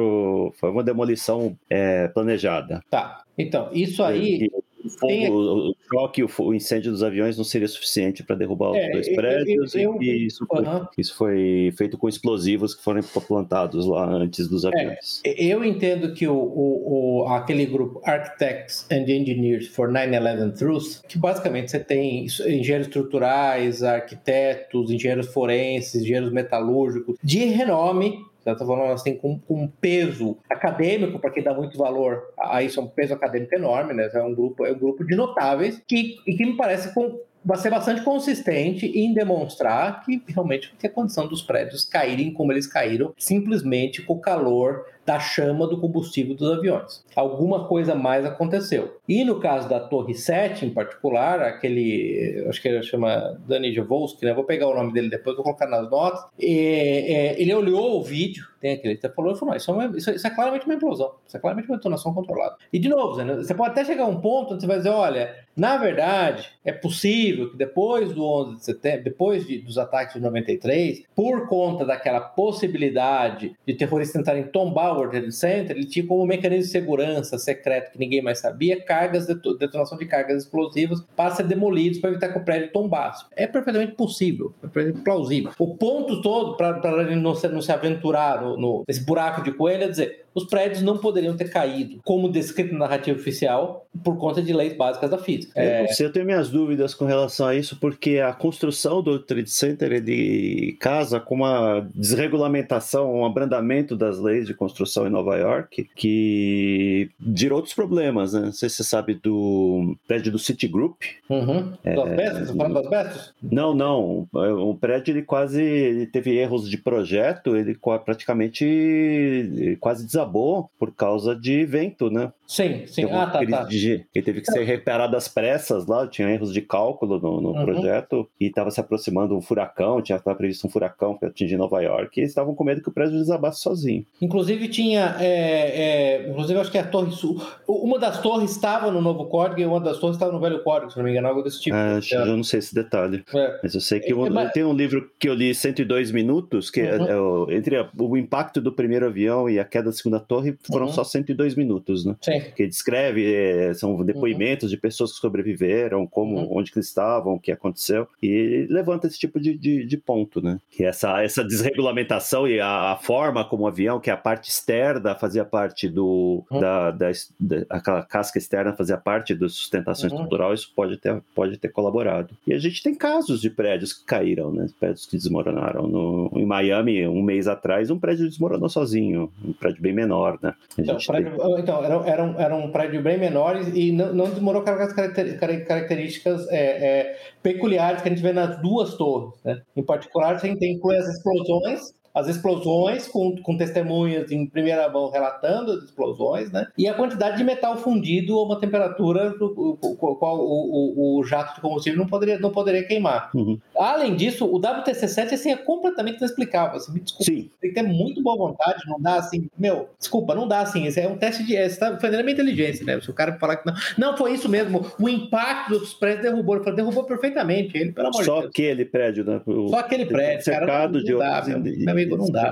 Foi 0.55 0.69
uma 0.69 0.83
demolição 0.83 1.57
é, 1.69 2.07
planejada. 2.07 2.81
Tá. 2.89 3.23
Então, 3.37 3.69
isso 3.73 4.03
aí. 4.03 4.49
O, 4.83 4.89
fogo, 4.89 5.69
o 5.69 5.75
choque, 5.89 6.23
o, 6.23 6.53
incêndio 6.53 6.91
dos 6.91 7.03
aviões 7.03 7.37
não 7.37 7.43
seria 7.43 7.67
suficiente 7.67 8.23
para 8.23 8.35
derrubar 8.35 8.71
os 8.71 8.77
é, 8.77 8.91
dois 8.91 9.15
prédios, 9.15 9.75
eu, 9.75 9.81
eu, 9.81 9.93
eu, 9.95 10.03
e 10.03 10.25
isso, 10.25 10.45
foi, 10.45 10.63
isso 10.97 11.15
foi 11.15 11.73
feito 11.77 11.97
com 11.97 12.09
explosivos 12.09 12.75
que 12.75 12.83
foram 12.83 13.01
plantados 13.01 13.85
lá 13.85 14.05
antes 14.05 14.47
dos 14.47 14.65
é, 14.65 14.67
aviões. 14.67 15.21
É, 15.25 15.43
eu 15.43 15.63
entendo 15.63 16.13
que 16.13 16.27
o, 16.27 16.35
o, 16.35 17.25
aquele 17.29 17.65
grupo 17.65 18.01
Architects 18.03 18.85
and 18.91 19.09
Engineers 19.09 19.67
for 19.67 19.89
9-11 19.89 20.57
Truth, 20.57 21.01
que 21.07 21.17
basicamente 21.17 21.71
você 21.71 21.79
tem 21.79 22.25
engenheiros 22.25 22.87
estruturais, 22.87 23.83
arquitetos, 23.83 24.91
engenheiros 24.91 25.27
forenses, 25.27 26.01
engenheiros 26.01 26.31
metalúrgicos, 26.31 27.17
de 27.23 27.45
renome 27.45 28.19
Você 28.43 28.51
está 28.51 28.65
falando 28.65 28.91
assim 28.91 29.15
com, 29.15 29.39
com 29.39 29.63
um 29.63 29.67
peso 29.67 30.37
acadêmico, 30.49 31.19
para 31.19 31.31
quem 31.31 31.43
dá 31.43 31.53
muito 31.53 31.77
valor 31.77 32.23
a 32.37 32.61
isso, 32.61 32.79
é 32.79 32.83
um 32.83 32.87
peso 32.87 33.13
acadêmico 33.13 33.55
enorme, 33.55 33.93
né? 33.93 34.09
É 34.13 34.21
um 34.21 34.35
grupo, 34.35 34.65
é 34.65 34.71
um 34.71 34.77
grupo 34.77 35.05
de 35.05 35.15
notáveis 35.15 35.81
que, 35.87 36.17
e 36.27 36.35
que 36.35 36.45
me 36.45 36.57
parece 36.57 36.93
com, 36.93 37.19
vai 37.45 37.57
ser 37.57 37.69
bastante 37.69 38.01
consistente 38.03 38.85
em 38.85 39.13
demonstrar 39.13 40.03
que 40.03 40.21
realmente 40.27 40.73
tem 40.77 40.89
a 40.89 40.93
condição 40.93 41.27
dos 41.27 41.41
prédios 41.41 41.85
caírem 41.85 42.33
como 42.33 42.51
eles 42.51 42.67
caíram, 42.67 43.13
simplesmente 43.17 44.01
com 44.01 44.13
o 44.13 44.21
calor 44.21 44.85
da 45.05 45.19
chama 45.19 45.67
do 45.67 45.79
combustível 45.79 46.35
dos 46.35 46.51
aviões. 46.51 47.03
Alguma 47.15 47.67
coisa 47.67 47.95
mais 47.95 48.25
aconteceu. 48.25 48.97
E 49.07 49.23
no 49.23 49.39
caso 49.39 49.67
da 49.67 49.79
Torre 49.79 50.13
7, 50.13 50.65
em 50.65 50.69
particular, 50.69 51.41
aquele, 51.41 52.45
acho 52.47 52.61
que 52.61 52.67
ele 52.67 52.83
chama 52.83 53.37
Dani 53.47 53.73
Javolski, 53.73 54.25
né? 54.25 54.33
Vou 54.33 54.43
pegar 54.43 54.67
o 54.67 54.75
nome 54.75 54.93
dele 54.93 55.09
depois, 55.09 55.35
vou 55.35 55.43
colocar 55.43 55.67
nas 55.67 55.89
notas. 55.89 56.23
é, 56.41 57.41
ele 57.41 57.53
olhou 57.53 57.99
o 57.99 58.03
vídeo, 58.03 58.45
tem 58.63 58.75
aquele 58.75 58.95
que 58.95 59.09
falou 59.09 59.33
e 59.33 59.37
falou: 59.37 59.55
isso 59.55 59.69
é, 59.69 59.73
uma, 59.73 59.97
isso, 59.97 60.09
isso 60.09 60.25
é, 60.25 60.29
claramente 60.29 60.65
uma 60.65 60.75
implosão, 60.75 61.15
isso 61.27 61.35
é 61.35 61.39
claramente 61.39 61.67
uma 61.67 61.75
detonação 61.75 62.13
controlada. 62.13 62.55
E 62.71 62.79
de 62.79 62.87
novo, 62.87 63.21
você 63.21 63.53
pode 63.53 63.71
até 63.71 63.83
chegar 63.83 64.05
a 64.05 64.07
um 64.07 64.21
ponto 64.21 64.53
onde 64.53 64.61
você 64.61 64.67
vai 64.67 64.77
dizer: 64.77 64.89
olha, 64.89 65.35
na 65.53 65.75
verdade, 65.75 66.49
é 66.63 66.71
possível 66.71 67.51
que 67.51 67.57
depois 67.57 68.13
do 68.13 68.25
11 68.25 68.55
de 68.55 68.63
setembro, 68.63 69.03
depois 69.03 69.45
de, 69.45 69.59
dos 69.59 69.77
ataques 69.77 70.13
de 70.13 70.21
93, 70.21 71.03
por 71.13 71.49
conta 71.49 71.85
daquela 71.85 72.21
possibilidade 72.21 73.53
de 73.67 73.73
terroristas 73.73 74.21
tentarem 74.21 74.47
tombar 74.47 74.92
o 74.93 74.97
World 74.97 75.11
Trade 75.11 75.31
Center, 75.31 75.75
ele 75.75 75.85
tinha 75.85 76.05
como 76.05 76.25
mecanismo 76.25 76.63
de 76.63 76.69
segurança 76.69 77.37
secreto 77.37 77.91
que 77.91 77.99
ninguém 77.99 78.21
mais 78.21 78.39
sabia, 78.39 78.81
cargas 78.81 79.27
de 79.27 79.35
detonação 79.57 79.97
de 79.97 80.05
cargas 80.05 80.43
explosivas 80.43 81.03
para 81.15 81.35
ser 81.35 81.43
demolidos 81.43 81.99
para 81.99 82.11
evitar 82.11 82.29
que 82.29 82.37
o 82.37 82.45
prédio 82.45 82.71
tombasse. 82.71 83.25
É 83.35 83.47
perfeitamente 83.47 83.93
possível, 83.93 84.53
é 84.59 84.67
perfeitamente 84.67 85.03
plausível. 85.03 85.51
O 85.59 85.75
ponto 85.75 86.21
todo 86.21 86.55
para 86.55 87.01
ele 87.01 87.15
não 87.15 87.35
se, 87.35 87.47
não 87.47 87.61
se 87.61 87.71
aventurar 87.71 88.41
no, 88.41 88.57
no, 88.57 88.83
nesse 88.87 89.03
buraco 89.05 89.43
de 89.43 89.51
coelho 89.51 89.83
é 89.83 89.87
dizer 89.87 90.22
os 90.33 90.45
prédios 90.45 90.81
não 90.81 90.97
poderiam 90.97 91.35
ter 91.37 91.49
caído, 91.49 91.99
como 92.03 92.29
descrito 92.29 92.73
na 92.73 92.79
narrativa 92.79 93.17
oficial, 93.17 93.85
por 94.03 94.17
conta 94.17 94.41
de 94.41 94.51
leis 94.51 94.75
básicas 94.75 95.09
da 95.09 95.17
física. 95.17 95.53
É... 95.55 95.83
Eu, 95.83 96.05
eu 96.05 96.11
tenho 96.11 96.25
minhas 96.25 96.49
dúvidas 96.49 96.95
com 96.95 97.05
relação 97.05 97.47
a 97.47 97.55
isso, 97.55 97.77
porque 97.79 98.19
a 98.19 98.33
construção 98.33 99.01
do 99.03 99.19
Trade 99.19 99.49
Center 99.49 99.91
ele 99.91 100.75
casa 100.79 101.19
com 101.19 101.35
uma 101.35 101.87
desregulamentação, 101.93 103.13
um 103.13 103.25
abrandamento 103.25 103.95
das 103.95 104.19
leis 104.19 104.47
de 104.47 104.53
construção 104.53 105.05
em 105.05 105.11
Nova 105.11 105.37
York, 105.37 105.87
que 105.95 107.09
gerou 107.35 107.57
outros 107.57 107.75
problemas, 107.75 108.33
né? 108.33 108.41
Não 108.41 108.51
sei 108.51 108.69
se 108.69 108.77
você 108.77 108.83
sabe 108.83 109.13
do 109.13 109.95
prédio 110.07 110.31
do 110.31 110.39
Citigroup. 110.39 110.99
Uhum. 111.29 111.73
É... 111.83 111.95
Das 111.95 112.09
bestas? 112.09 112.47
Você 112.47 112.57
falando 112.57 112.73
das 112.73 112.89
bestas? 112.89 113.33
Não, 113.41 113.75
não. 113.75 114.27
O 114.33 114.75
prédio 114.75 115.11
ele 115.11 115.21
quase 115.21 115.61
ele 115.61 116.07
teve 116.07 116.35
erros 116.35 116.67
de 116.67 116.77
projeto, 116.77 117.55
ele 117.55 117.77
praticamente 118.03 119.77
quase 119.79 120.05
desapareceu 120.05 120.22
desabou 120.23 120.69
por 120.79 120.93
causa 120.93 121.35
de 121.35 121.65
vento, 121.65 122.09
né? 122.09 122.31
Sim, 122.47 122.85
sim. 122.87 123.05
Ah, 123.05 123.25
tá, 123.27 123.45
tá. 123.45 123.63
De, 123.63 124.05
ele 124.13 124.25
teve 124.25 124.41
que 124.41 124.51
ser 124.51 124.63
reparado 124.63 125.15
às 125.15 125.27
pressas 125.27 125.87
lá, 125.87 126.07
tinha 126.07 126.29
erros 126.29 126.53
de 126.53 126.61
cálculo 126.61 127.19
no, 127.19 127.41
no 127.41 127.49
uhum. 127.49 127.65
projeto 127.65 128.29
e 128.39 128.45
estava 128.45 128.69
se 128.69 128.79
aproximando 128.79 129.35
um 129.35 129.41
furacão, 129.41 130.01
tinha 130.01 130.19
previsto 130.19 130.67
um 130.67 130.69
furacão 130.69 131.15
para 131.15 131.29
atingir 131.29 131.57
Nova 131.57 131.81
York 131.81 132.11
e 132.15 132.21
eles 132.21 132.31
estavam 132.31 132.53
com 132.53 132.63
medo 132.63 132.81
que 132.81 132.89
o 132.89 132.91
prédio 132.91 133.17
desabasse 133.17 133.61
sozinho. 133.61 134.05
Inclusive 134.21 134.67
tinha, 134.67 135.15
é, 135.19 136.25
é, 136.25 136.29
inclusive 136.29 136.59
acho 136.59 136.71
que 136.71 136.77
a 136.77 136.85
torre 136.85 137.11
sul, 137.11 137.41
uma 137.67 137.97
das 137.97 138.21
torres 138.21 138.51
estava 138.51 138.91
no 138.91 139.01
novo 139.01 139.25
código 139.25 139.61
e 139.61 139.65
uma 139.65 139.79
das 139.79 139.97
torres 139.97 140.15
estava 140.15 140.31
no 140.31 140.39
velho 140.39 140.63
código, 140.63 140.91
se 140.91 140.97
não 140.97 141.05
me 141.05 141.11
engano, 141.11 141.27
algo 141.27 141.41
desse 141.41 141.61
tipo. 141.61 141.75
É, 141.75 141.99
eu 142.11 142.37
não 142.37 142.43
sei 142.43 142.59
esse 142.59 142.75
detalhe, 142.75 143.23
é. 143.33 143.59
mas 143.63 143.73
eu 143.73 143.81
sei 143.81 143.99
que 143.99 144.13
eu, 144.13 144.29
mas... 144.31 144.51
tem 144.51 144.63
um 144.63 144.73
livro 144.73 145.09
que 145.17 145.27
eu 145.27 145.33
li 145.33 145.53
102 145.55 146.11
minutos, 146.11 146.69
que 146.69 146.81
é, 146.81 146.97
uhum. 146.97 147.49
é, 147.49 147.55
entre 147.55 147.77
o 147.97 148.17
impacto 148.17 148.61
do 148.61 148.71
primeiro 148.71 149.07
avião 149.07 149.49
e 149.49 149.59
a 149.59 149.65
queda 149.65 149.91
da 150.09 150.12
segunda 150.13 150.19
torre 150.19 150.57
foram 150.65 150.87
uhum. 150.87 150.93
só 150.93 151.03
102 151.03 151.55
minutos, 151.55 152.05
né? 152.05 152.15
Sim 152.21 152.43
que 152.55 152.67
descreve, 152.67 153.33
é, 153.33 153.73
são 153.73 154.03
depoimentos 154.03 154.65
uhum. 154.65 154.75
de 154.75 154.77
pessoas 154.77 155.13
que 155.13 155.19
sobreviveram, 155.19 156.05
como, 156.07 156.37
uhum. 156.37 156.57
onde 156.57 156.71
que 156.71 156.77
eles 156.77 156.87
estavam, 156.87 157.33
o 157.33 157.39
que 157.39 157.51
aconteceu, 157.51 158.07
e 158.21 158.67
levanta 158.69 159.07
esse 159.07 159.17
tipo 159.17 159.39
de, 159.39 159.57
de, 159.57 159.85
de 159.85 159.97
ponto, 159.97 160.41
né? 160.41 160.59
Que 160.71 160.83
essa, 160.83 161.21
essa 161.23 161.43
desregulamentação 161.43 162.47
e 162.47 162.59
a, 162.59 162.91
a, 162.91 162.97
forma 162.97 163.43
como 163.43 163.63
o 163.63 163.67
avião, 163.67 163.99
que 163.99 164.09
é 164.09 164.13
a 164.13 164.17
parte 164.17 164.49
externa 164.49 165.15
fazia 165.15 165.45
parte 165.45 165.87
do, 165.87 166.43
uhum. 166.51 166.59
da, 166.59 166.91
da, 166.91 167.11
da, 167.39 167.65
aquela 167.69 168.03
casca 168.03 168.37
externa 168.37 168.73
fazia 168.73 168.97
parte 168.97 169.33
da 169.33 169.49
sustentação 169.49 170.09
uhum. 170.09 170.15
estrutural, 170.15 170.53
isso 170.53 170.71
pode 170.75 170.97
ter, 170.97 171.21
pode 171.33 171.57
ter 171.57 171.69
colaborado. 171.69 172.35
E 172.45 172.53
a 172.53 172.59
gente 172.59 172.83
tem 172.83 172.95
casos 172.95 173.41
de 173.41 173.49
prédios 173.49 173.93
que 173.93 174.05
caíram, 174.05 174.51
né? 174.51 174.67
Prédios 174.79 175.05
que 175.05 175.17
desmoronaram. 175.17 175.87
No, 175.87 176.31
em 176.35 176.45
Miami, 176.45 177.07
um 177.07 177.21
mês 177.21 177.47
atrás, 177.47 177.89
um 177.89 177.99
prédio 177.99 178.27
desmoronou 178.27 178.69
sozinho, 178.69 179.31
um 179.43 179.53
prédio 179.53 179.81
bem 179.81 179.93
menor, 180.03 180.37
né? 180.41 180.53
Então, 180.77 180.97
prédio, 181.05 181.37
tem... 181.37 181.59
então 181.59 181.83
era, 181.83 182.09
era, 182.09 182.23
um, 182.23 182.39
era 182.39 182.55
um 182.55 182.71
prédio 182.71 183.01
bem 183.01 183.17
menor 183.17 183.59
e 183.73 183.91
não, 183.91 184.13
não 184.13 184.29
demorou 184.29 184.61
carregar 184.61 184.93
características 184.93 186.47
é, 186.49 186.55
é, 186.55 187.17
peculiares 187.41 188.01
que 188.01 188.07
a 188.07 188.11
gente 188.11 188.21
vê 188.21 188.33
nas 188.33 188.61
duas 188.61 188.95
torres. 188.95 189.33
Né? 189.43 189.61
Em 189.75 189.83
particular, 189.83 190.39
gente 190.39 190.59
tem 190.59 190.79
as 190.97 191.07
explosões 191.07 191.93
as 192.13 192.27
explosões, 192.27 193.07
com, 193.07 193.35
com 193.41 193.57
testemunhas 193.57 194.31
em 194.31 194.45
primeira 194.45 194.87
mão 194.89 195.09
relatando 195.09 195.71
as 195.71 195.83
explosões, 195.83 196.51
né? 196.51 196.67
E 196.77 196.87
a 196.87 196.93
quantidade 196.93 197.37
de 197.37 197.43
metal 197.43 197.75
fundido 197.77 198.37
a 198.37 198.43
uma 198.43 198.59
temperatura 198.59 199.33
com 199.33 200.15
qual 200.15 200.37
o, 200.39 201.15
o, 201.15 201.19
o, 201.19 201.23
jato 201.23 201.55
de 201.55 201.61
combustível 201.61 201.99
não 201.99 202.07
poderia, 202.07 202.37
não 202.37 202.51
poderia 202.51 202.83
queimar. 202.85 203.31
Uhum. 203.33 203.57
Além 203.77 204.15
disso, 204.15 204.45
o 204.45 204.59
WTC-7 204.59 205.33
assim, 205.33 205.51
é 205.51 205.57
completamente 205.57 206.17
inexplicável. 206.17 206.77
Assim, 206.77 206.93
me 206.93 206.99
desculpa, 206.99 207.31
Sim. 207.31 207.49
tem 207.61 207.69
que 207.71 207.75
ter 207.75 207.83
muito 207.83 208.21
boa 208.21 208.37
vontade, 208.37 208.81
não 208.87 208.99
dá 208.99 209.15
assim, 209.15 209.47
meu, 209.57 209.89
desculpa, 209.99 210.35
não 210.35 210.47
dá 210.47 210.61
assim. 210.61 210.85
Esse 210.85 210.99
é 210.99 211.07
um 211.07 211.17
teste 211.17 211.43
de. 211.43 211.53
Você 211.53 211.77
tá 211.77 211.97
fazendo 211.99 212.19
a 212.19 212.23
minha 212.23 212.33
inteligência, 212.33 212.85
né? 212.85 212.99
Se 213.01 213.09
o 213.09 213.13
cara 213.13 213.37
falar 213.39 213.57
que 213.57 213.65
não. 213.65 213.73
Não, 213.97 214.17
foi 214.17 214.33
isso 214.33 214.49
mesmo. 214.49 214.85
O 214.99 215.09
impacto 215.09 215.79
dos 215.79 215.93
prédios 215.93 216.23
derrubou. 216.23 216.55
Ele 216.55 216.63
falou, 216.63 216.77
derrubou 216.77 217.03
perfeitamente 217.03 217.77
ele, 217.77 217.91
pelo 217.91 218.07
amor 218.07 218.23
Só 218.23 218.35
de 218.35 218.41
Deus. 218.41 218.43
Só 218.43 218.47
aquele 218.47 218.85
prédio, 218.85 219.23
né? 219.23 219.41
O... 219.45 219.69
Só 219.69 219.79
aquele 219.79 220.05
prédio. 220.05 220.43
Cercado 220.43 220.67
cara, 220.67 220.87
não, 220.91 221.03
de 221.03 221.17
dá, 221.17 221.43
meu, 221.45 221.59
meu 221.59 221.89
amigo, 221.89 222.17
não 222.17 222.29
dá. 222.29 222.51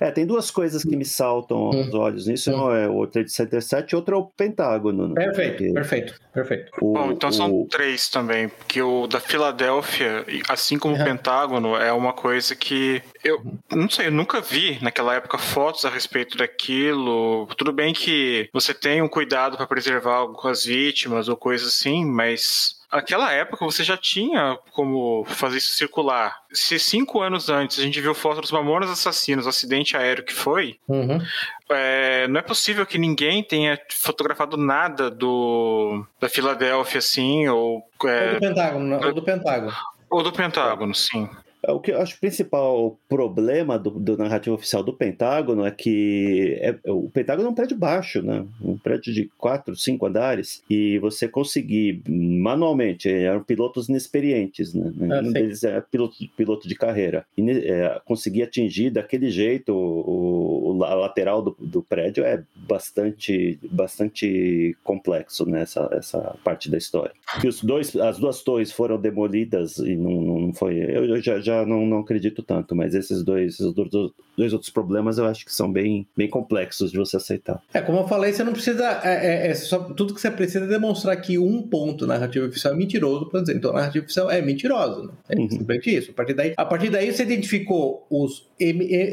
É, 0.00 0.10
tem 0.10 0.26
duas 0.26 0.50
coisas 0.50 0.82
que 0.82 0.96
me 0.96 1.04
saltam 1.04 1.58
aos 1.58 1.88
hum. 1.88 1.98
olhos 1.98 2.26
nisso. 2.26 2.50
Um 2.50 2.66
hum. 2.66 2.74
é 2.74 2.88
o 2.88 3.06
Trade 3.06 3.30
Center 3.30 3.62
7 3.62 3.90
e 3.92 3.96
outro 3.96 4.14
é 4.14 4.18
o 4.18 4.24
Pentágono. 4.24 5.08
Né? 5.08 5.14
Perfeito, 5.14 5.56
Porque 5.56 5.72
perfeito, 5.72 6.14
perfeito. 6.32 6.72
O, 6.80 6.92
Bom, 6.92 7.12
então 7.12 7.30
o... 7.30 7.32
são 7.32 7.66
três 7.66 8.08
também. 8.08 8.48
Porque 8.48 8.80
o 8.82 9.06
da 9.06 9.20
Filadélfia, 9.20 10.24
assim 10.58 10.78
como 10.78 10.94
uhum. 10.94 11.00
o 11.00 11.04
Pentágono, 11.04 11.76
é 11.76 11.92
uma 11.92 12.12
coisa 12.12 12.54
que 12.54 13.02
eu 13.24 13.40
não 13.70 13.88
sei, 13.88 14.08
eu 14.08 14.12
nunca 14.12 14.40
vi 14.40 14.78
naquela 14.82 15.14
época 15.14 15.38
fotos 15.38 15.84
a 15.84 15.90
respeito 15.90 16.36
daquilo. 16.36 17.46
Tudo 17.56 17.72
bem 17.72 17.94
que 17.94 18.48
você 18.52 18.74
tem 18.74 19.00
um 19.00 19.08
cuidado 19.08 19.56
para 19.56 19.66
preservar 19.66 20.26
as 20.44 20.64
vítimas 20.64 21.28
ou 21.28 21.36
coisas 21.36 21.68
assim, 21.68 22.04
mas 22.04 22.78
Aquela 22.90 23.30
época 23.32 23.66
você 23.66 23.84
já 23.84 23.98
tinha 23.98 24.58
como 24.72 25.22
fazer 25.26 25.58
isso 25.58 25.74
circular. 25.74 26.34
Se 26.50 26.78
cinco 26.78 27.20
anos 27.20 27.50
antes 27.50 27.78
a 27.78 27.82
gente 27.82 28.00
viu 28.00 28.14
foto 28.14 28.40
dos 28.40 28.50
Mamonas 28.50 28.88
Assassinos, 28.88 29.44
o 29.44 29.50
acidente 29.50 29.94
aéreo 29.94 30.24
que 30.24 30.32
foi, 30.32 30.78
uhum. 30.88 31.20
é, 31.68 32.26
não 32.28 32.40
é 32.40 32.42
possível 32.42 32.86
que 32.86 32.96
ninguém 32.96 33.42
tenha 33.42 33.78
fotografado 33.90 34.56
nada 34.56 35.10
do 35.10 36.02
da 36.18 36.30
Filadélfia, 36.30 36.98
assim, 36.98 37.46
ou... 37.48 37.82
É, 38.06 38.28
ou 38.28 38.34
do 38.34 38.40
Pentágono, 38.40 39.06
ou 39.06 39.12
do 39.12 39.22
Pentágono. 39.22 39.72
Ou 40.10 40.22
do 40.22 40.32
Pentágono, 40.32 40.94
sim. 40.94 41.28
É, 41.62 41.72
o 41.72 41.80
que 41.80 41.90
eu 41.90 42.00
acho 42.00 42.16
o 42.16 42.20
principal 42.20 42.98
problema 43.08 43.78
do, 43.78 43.90
do 43.90 44.16
narrativo 44.16 44.54
oficial 44.54 44.82
do 44.82 44.92
Pentágono 44.92 45.64
é 45.64 45.70
que 45.70 46.56
é, 46.60 46.78
o 46.86 47.10
Pentágono 47.10 47.48
é 47.48 47.50
um 47.50 47.54
prédio 47.54 47.76
baixo, 47.76 48.22
né? 48.22 48.44
Um 48.62 48.76
prédio 48.76 49.12
de 49.12 49.30
quatro, 49.36 49.76
cinco 49.76 50.06
andares, 50.06 50.62
e 50.70 50.98
você 50.98 51.28
conseguir 51.28 52.02
manualmente, 52.08 53.08
eram 53.08 53.42
pilotos 53.42 53.88
inexperientes, 53.88 54.72
né? 54.72 54.92
Ah, 55.10 55.20
um 55.24 55.32
deles 55.32 55.64
é 55.64 55.80
piloto, 55.80 56.16
piloto 56.36 56.68
de 56.68 56.74
carreira, 56.74 57.26
e 57.36 57.50
é, 57.50 58.00
conseguir 58.04 58.42
atingir 58.42 58.90
daquele 58.90 59.30
jeito 59.30 59.74
o, 59.74 60.76
o 60.76 60.84
a 60.84 60.94
lateral 60.94 61.42
do, 61.42 61.56
do, 61.58 61.82
prédio 61.82 62.24
é 62.24 62.42
bastante, 62.54 63.58
bastante 63.70 64.76
complexo 64.84 65.44
nessa 65.44 65.82
né? 65.82 65.98
essa 65.98 66.36
parte 66.44 66.70
da 66.70 66.78
história. 66.78 67.12
Que 67.40 67.48
os 67.48 67.62
dois, 67.62 67.96
as 67.96 68.18
duas 68.18 68.42
torres 68.42 68.70
foram 68.70 68.98
demolidas 68.98 69.78
e 69.78 69.96
não, 69.96 70.20
não 70.20 70.54
foi. 70.54 70.78
Eu, 70.78 71.04
eu 71.04 71.20
já 71.22 71.38
já 71.48 71.64
não, 71.64 71.86
não 71.86 72.00
acredito 72.00 72.42
tanto, 72.42 72.76
mas 72.76 72.94
esses 72.94 73.24
dois, 73.24 73.54
esses 73.54 73.72
dois, 73.72 74.52
outros 74.52 74.70
problemas 74.70 75.18
eu 75.18 75.26
acho 75.26 75.44
que 75.44 75.52
são 75.52 75.70
bem, 75.70 76.06
bem 76.16 76.28
complexos 76.28 76.92
de 76.92 76.98
você 76.98 77.16
aceitar. 77.16 77.62
É, 77.72 77.80
como 77.80 77.98
eu 77.98 78.08
falei, 78.08 78.32
você 78.32 78.44
não 78.44 78.52
precisa. 78.52 79.00
É, 79.02 79.46
é, 79.46 79.48
é 79.48 79.54
só, 79.54 79.78
tudo 79.78 80.14
que 80.14 80.20
você 80.20 80.30
precisa 80.30 80.64
é 80.64 80.68
demonstrar 80.68 81.16
que 81.20 81.38
um 81.38 81.62
ponto 81.62 82.06
narrativo 82.06 82.46
oficial 82.46 82.74
é 82.74 82.76
mentiroso 82.76 83.26
para 83.26 83.40
dizer. 83.40 83.56
Então, 83.56 83.70
a 83.70 83.74
narrativa 83.74 84.04
oficial 84.04 84.30
é 84.30 84.40
mentirosa. 84.42 85.02
Né? 85.02 85.12
É 85.28 85.38
uhum. 85.38 85.50
simplesmente 85.50 85.96
isso. 85.96 86.10
A 86.10 86.14
partir, 86.14 86.34
daí, 86.34 86.54
a 86.56 86.64
partir 86.64 86.90
daí, 86.90 87.12
você 87.12 87.22
identificou 87.22 88.06
os, 88.10 88.46